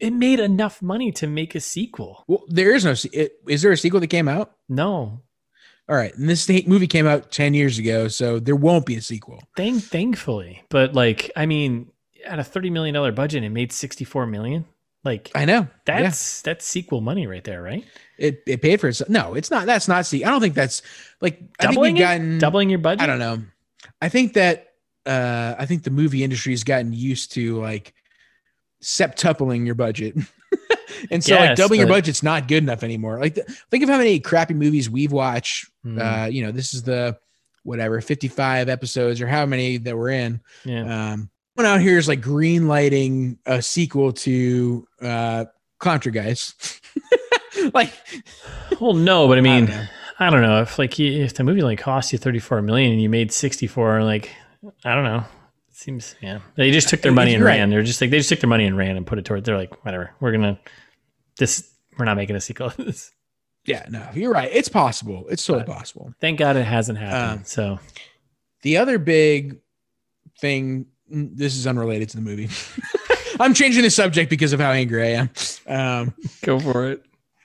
It 0.00 0.12
made 0.12 0.40
enough 0.40 0.82
money 0.82 1.12
to 1.12 1.26
make 1.26 1.54
a 1.54 1.60
sequel 1.60 2.24
Well, 2.26 2.44
there 2.48 2.74
is 2.74 2.84
no. 2.84 2.94
it- 3.12 3.32
Is 3.48 3.62
there 3.62 3.72
a 3.72 3.76
sequel 3.76 4.00
that 4.00 4.08
came 4.08 4.28
out? 4.28 4.52
no 4.68 5.20
All 5.88 5.96
right, 5.96 6.14
and 6.16 6.28
this 6.28 6.48
movie 6.66 6.86
came 6.86 7.06
out 7.06 7.30
ten 7.30 7.52
years 7.54 7.78
ago, 7.78 8.08
so 8.08 8.38
there 8.38 8.56
won't 8.56 8.86
be 8.86 8.96
a 8.96 9.02
sequel. 9.02 9.42
thank 9.56 9.82
thankfully 9.82 10.62
but 10.70 10.94
like 10.94 11.30
i 11.36 11.46
mean 11.46 11.90
at 12.26 12.38
a 12.38 12.44
30 12.44 12.70
million 12.70 12.94
dollar 12.94 13.12
budget 13.12 13.44
it 13.44 13.50
made 13.50 13.70
64 13.72 14.26
million 14.26 14.64
like 15.04 15.30
I 15.34 15.44
know 15.44 15.68
Yeah. 15.86 16.02
that's 16.04 16.40
that's 16.40 16.64
sequel 16.64 17.02
money 17.02 17.26
right 17.26 17.44
there 17.44 17.60
right 17.60 17.84
it. 18.16 18.42
It 18.46 18.62
paid 18.62 18.80
for 18.80 18.88
itself. 18.88 19.10
No, 19.10 19.34
it's 19.34 19.50
not. 19.50 19.66
That's 19.66 19.88
not. 19.88 20.06
See, 20.06 20.24
I 20.24 20.30
don't 20.30 20.40
think 20.40 20.54
that's 20.54 20.80
like. 21.20 21.40
Doubling 21.58 21.96
it? 21.96 22.00
gotten. 22.00 22.38
doubling 22.38 22.70
your 22.70 22.78
budget 22.78 23.02
I 23.02 23.06
don't 23.06 23.18
know. 23.18 23.42
I 24.00 24.08
think 24.08 24.32
that. 24.34 24.68
uh 25.04 25.56
I 25.58 25.66
think 25.66 25.82
the 25.82 25.90
movie 25.90 26.22
industry 26.24 26.52
has 26.54 26.62
gotten 26.64 26.92
used 26.94 27.32
to 27.32 27.60
like 27.60 27.92
septupling 28.84 29.66
your 29.66 29.74
budget. 29.74 30.14
and 31.10 31.22
so 31.24 31.34
like 31.34 31.50
Yes, 31.50 31.58
doubling 31.58 31.80
your 31.80 31.88
budget's 31.88 32.22
not 32.22 32.46
good 32.48 32.62
enough 32.62 32.82
anymore. 32.82 33.18
Like 33.18 33.34
th- 33.34 33.46
think 33.70 33.82
of 33.82 33.88
how 33.88 33.98
many 33.98 34.20
crappy 34.20 34.54
movies 34.54 34.88
we've 34.88 35.12
watched. 35.12 35.68
Hmm, 35.82 35.98
Uh, 36.00 36.26
you 36.26 36.44
know, 36.44 36.52
this 36.52 36.74
is 36.74 36.82
the 36.82 37.18
whatever 37.62 38.00
55 38.00 38.68
episodes 38.68 39.20
or 39.20 39.26
how 39.26 39.46
many 39.46 39.78
that 39.78 39.96
we're 39.96 40.10
in. 40.10 40.40
yeah 40.64 41.12
Um, 41.12 41.30
one 41.54 41.66
out 41.66 41.80
here 41.80 41.98
is 41.98 42.08
like 42.08 42.20
green 42.20 42.68
lighting 42.68 43.38
a 43.46 43.62
sequel 43.62 44.12
to 44.12 44.86
uh 45.00 45.44
Contra 45.78 46.12
Guys. 46.12 46.54
like, 47.74 47.92
well 48.80 48.94
no 48.94 49.28
but 49.28 49.38
i 49.38 49.40
mean 49.40 49.66
don't 49.66 49.76
know. 49.76 49.86
I 50.18 50.30
don't 50.30 50.42
know 50.42 50.60
if 50.62 50.78
like 50.78 50.98
if 51.00 51.34
the 51.34 51.42
movie 51.44 51.62
only 51.62 51.76
cost 51.76 52.12
you 52.12 52.18
34 52.18 52.62
million 52.62 52.92
and 52.92 53.00
you 53.02 53.08
made 53.08 53.32
64 53.32 54.02
like 54.04 54.30
I 54.84 54.94
don't 54.94 55.04
know 55.04 55.24
seems 55.84 56.14
yeah 56.22 56.38
they 56.56 56.70
just 56.70 56.88
took 56.88 57.02
their 57.02 57.12
money 57.12 57.32
and 57.34 57.40
You're 57.40 57.48
right. 57.48 57.58
ran 57.58 57.70
they're 57.70 57.82
just 57.82 58.00
like 58.00 58.10
they 58.10 58.18
just 58.18 58.28
took 58.30 58.40
their 58.40 58.48
money 58.48 58.64
and 58.66 58.76
ran 58.76 58.96
and 58.96 59.06
put 59.06 59.18
it 59.18 59.24
toward 59.24 59.44
they're 59.44 59.56
like 59.58 59.84
whatever 59.84 60.12
we're 60.20 60.32
gonna 60.32 60.58
this 61.38 61.70
we're 61.98 62.04
not 62.06 62.16
making 62.16 62.34
a 62.36 62.40
sequel 62.40 62.66
of 62.68 62.76
this 62.76 63.10
Yeah, 63.66 63.86
no, 63.88 64.06
you're 64.12 64.30
right. 64.30 64.50
It's 64.52 64.68
possible. 64.68 65.24
It's 65.30 65.42
totally 65.46 65.64
possible. 65.64 66.12
Thank 66.20 66.38
God 66.38 66.56
it 66.56 66.64
hasn't 66.66 66.98
happened. 66.98 67.38
Um, 67.40 67.44
so 67.46 67.78
The 68.60 68.76
other 68.76 68.98
big 68.98 69.56
thing, 70.38 70.84
this 71.08 71.56
is 71.56 71.66
unrelated 71.66 72.10
to 72.10 72.16
the 72.16 72.22
movie. 72.22 72.50
I'm 73.40 73.54
changing 73.54 73.82
the 73.82 73.90
subject 73.90 74.28
because 74.28 74.52
of 74.52 74.60
how 74.60 74.72
angry 74.72 75.02
I 75.16 75.22
am. 75.22 75.30
Um, 75.66 76.14
go 76.44 76.60
for 76.60 76.90
it. 76.90 77.04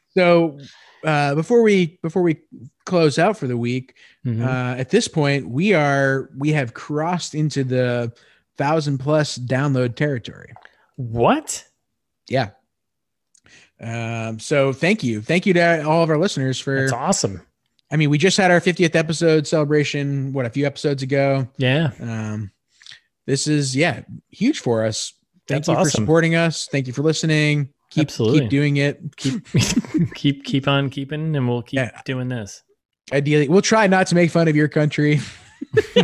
so 0.10 0.60
uh, 1.04 1.36
before 1.36 1.62
we 1.62 2.00
before 2.04 2.22
we 2.22 2.38
close 2.86 3.18
out 3.20 3.38
for 3.38 3.48
the 3.48 3.58
week, 3.58 3.96
Mhm. 4.26 4.42
uh, 4.46 4.78
at 4.80 4.90
this 4.90 5.08
point 5.08 5.50
we 5.50 5.74
are 5.74 6.30
we 6.38 6.52
have 6.52 6.74
crossed 6.74 7.36
into 7.36 7.64
the 7.64 8.12
thousand 8.58 8.98
plus 9.00 9.38
download 9.38 9.96
territory. 9.96 10.54
what? 10.96 11.64
Yeah. 12.28 12.50
Um, 13.82 14.40
so 14.40 14.74
thank 14.74 15.04
you, 15.04 15.22
thank 15.22 15.46
you 15.46 15.54
to 15.54 15.84
all 15.88 16.04
of 16.04 16.10
our 16.10 16.18
listeners 16.18 16.60
for. 16.60 16.82
That's 16.82 16.92
awesome. 16.92 17.42
I 17.92 17.96
mean, 17.96 18.10
we 18.10 18.18
just 18.18 18.38
had 18.38 18.52
our 18.52 18.60
50th 18.60 18.94
episode 18.96 19.48
celebration. 19.48 20.34
What 20.34 20.46
a 20.46 20.50
few 20.50 20.66
episodes 20.66 21.02
ago. 21.02 21.48
Yeah. 21.58 21.92
Um, 22.00 22.52
this 23.26 23.48
is 23.48 23.76
yeah 23.76 24.02
huge 24.30 24.60
for 24.60 24.86
us. 24.86 25.14
Thank 25.48 25.66
That's 25.66 25.80
you 25.80 25.84
for 25.86 25.90
supporting 25.90 26.36
us. 26.36 26.68
Thank 26.72 26.88
you 26.88 26.94
for 26.94 27.02
listening. 27.02 27.70
Keep 27.90 28.02
Absolutely. 28.10 28.42
keep 28.42 28.50
doing 28.50 28.78
it. 28.78 29.16
Keep 29.18 29.46
keep 30.16 30.44
keep 30.44 30.68
on 30.68 30.90
keeping 30.90 31.36
and 31.36 31.48
we'll 31.50 31.62
keep 31.64 31.78
Yeah. 31.78 32.02
doing 32.06 32.28
this. 32.30 32.62
ideally 33.12 33.48
we'll 33.48 33.62
try 33.64 33.88
not 33.88 34.06
to 34.08 34.16
make 34.16 34.30
fun 34.32 34.48
of 34.48 34.56
your 34.56 34.68
country. 34.68 35.20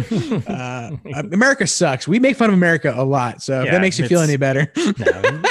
uh, 0.48 0.91
America 1.32 1.66
sucks. 1.68 2.07
We 2.07 2.20
make 2.20 2.36
fun 2.38 2.49
of 2.49 2.53
America 2.56 2.94
a 2.95 3.03
lot. 3.03 3.41
So 3.41 3.62
if 3.64 3.72
that 3.72 3.82
makes 3.82 3.98
you 3.99 4.07
feel 4.07 4.20
any 4.22 4.36
better. 4.38 4.72
no, 4.98 5.41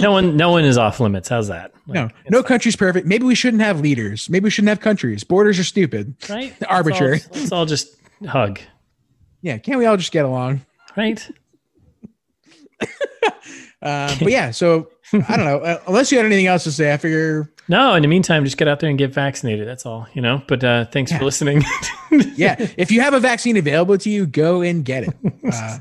no 0.00 0.12
one 0.12 0.36
no 0.36 0.50
one 0.50 0.64
is 0.64 0.76
off 0.78 1.00
limits. 1.00 1.28
How's 1.28 1.48
that? 1.48 1.72
no, 1.86 2.02
Like, 2.04 2.30
no 2.30 2.38
it's 2.40 2.48
country's 2.48 2.76
perfect. 2.76 3.06
Maybe 3.06 3.24
we 3.24 3.34
shouldn't 3.34 3.62
have 3.62 3.80
leaders. 3.80 4.28
Maybe 4.28 4.44
we 4.44 4.50
shouldn't 4.50 4.68
have 4.68 4.80
countries. 4.80 5.24
Borders 5.24 5.58
are 5.58 5.64
stupid. 5.64 6.14
fine, 6.20 6.36
right? 6.38 6.56
arbitrary. 6.68 7.12
Let's 7.18 7.26
all, 7.28 7.40
let's 7.40 7.52
all 7.52 7.66
just 7.66 7.96
hug. 8.26 8.60
Yeah, 9.42 9.56
can't 9.58 9.78
we 9.78 9.86
all 9.86 9.96
just 9.96 10.12
get 10.12 10.24
along? 10.24 10.60
Right? 10.96 11.26
Uh, 13.80 14.12
but 14.18 14.30
yeah, 14.32 14.50
so 14.50 14.90
I 15.12 15.36
don't 15.36 15.46
know. 15.46 15.58
Uh, 15.58 15.80
unless 15.86 16.10
you 16.12 16.18
had 16.18 16.26
anything 16.26 16.46
else 16.46 16.64
to 16.64 16.72
say, 16.72 16.92
I 16.92 16.96
figure 16.98 17.52
No, 17.68 17.94
in 17.94 18.02
the 18.02 18.08
meantime, 18.08 18.44
just 18.44 18.56
get 18.56 18.68
out 18.68 18.80
there 18.80 18.90
and 18.90 18.98
get 18.98 19.12
vaccinated. 19.12 19.66
That's 19.66 19.86
all, 19.86 20.06
you 20.14 20.20
know. 20.22 20.42
But 20.48 20.62
uh, 20.64 20.84
thanks 20.86 21.10
Yeah. 21.10 21.18
for 21.18 21.24
listening. 21.24 21.62
yeah, 22.36 22.56
if 22.76 22.90
you 22.90 23.00
have 23.00 23.14
a 23.14 23.20
vaccine 23.20 23.56
available 23.56 23.96
to 23.98 24.10
you, 24.10 24.26
go 24.26 24.62
and 24.62 24.84
get 24.84 25.04
it. 25.04 25.14
Uh, 25.52 25.78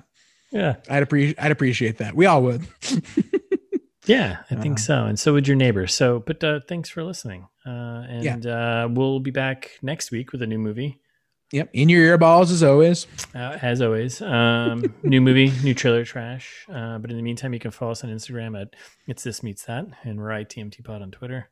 yeah. 0.52 0.76
I'd 0.90 1.04
appreciate 1.04 1.38
I'd 1.44 1.52
appreciate 1.52 1.98
that. 1.98 2.16
We 2.16 2.26
all 2.26 2.41
would. 2.44 2.66
Yeah, 4.06 4.38
I 4.49 4.56
think 4.56 4.78
Uh, 4.78 4.82
so. 4.82 5.06
And 5.06 5.20
so 5.20 5.34
would 5.34 5.49
your 5.49 5.58
neighbors. 5.58 5.94
So, 5.94 6.24
but 6.26 6.41
uh, 6.41 6.62
thanks 6.66 6.88
for 6.88 7.04
listening. 7.04 7.45
Uh, 7.66 8.06
and 8.08 8.48
uh, 8.48 8.88
we'll 8.90 9.20
be 9.20 9.32
back 9.32 9.72
next 9.82 10.12
week 10.12 10.32
with 10.32 10.41
a 10.41 10.48
new 10.48 10.58
movie. 10.58 11.02
Yep. 11.53 11.69
In 11.74 11.88
your 11.88 12.18
earballs 12.18 12.52
as 12.52 12.61
always. 12.61 13.07
Uh, 13.34 13.57
as 13.61 13.82
always, 13.82 14.22
um, 14.22 14.84
new 15.03 15.22
movie, 15.22 15.52
new 15.64 15.74
trailer 15.74 16.03
trash. 16.03 16.65
Uh, 16.69 16.98
but 16.98 17.10
in 17.10 17.15
the 17.15 17.24
meantime, 17.24 17.53
you 17.53 17.60
can 17.60 17.72
follow 17.72 17.91
us 17.91 18.03
on 18.03 18.10
Instagram 18.10 18.60
at 18.61 18.76
It's 19.07 19.24
This 19.24 19.41
Meets 19.44 19.64
That, 19.65 19.86
and 20.03 20.19
we're 20.19 20.28
ITMT 20.28 20.84
Pod 20.84 21.02
on 21.02 21.11
Twitter. 21.11 21.49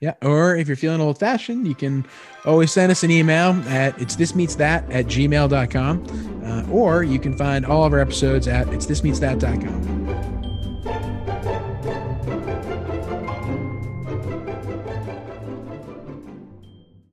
Yeah. 0.00 0.14
Or 0.22 0.56
if 0.56 0.66
you're 0.66 0.76
feeling 0.76 1.00
old 1.00 1.18
fashioned, 1.18 1.66
you 1.68 1.74
can 1.74 2.04
always 2.44 2.72
send 2.72 2.90
us 2.90 3.04
an 3.04 3.10
email 3.10 3.52
at 3.68 4.00
it's 4.00 4.16
this 4.16 4.34
meets 4.34 4.56
that 4.56 4.90
at 4.90 5.06
gmail.com. 5.06 6.44
Uh, 6.44 6.70
or 6.72 7.04
you 7.04 7.18
can 7.18 7.36
find 7.36 7.64
all 7.64 7.84
of 7.84 7.92
our 7.92 8.00
episodes 8.00 8.48
at 8.48 8.66
it's 8.72 8.86
this 8.86 9.04
meets 9.04 9.20
that.com. 9.20 10.08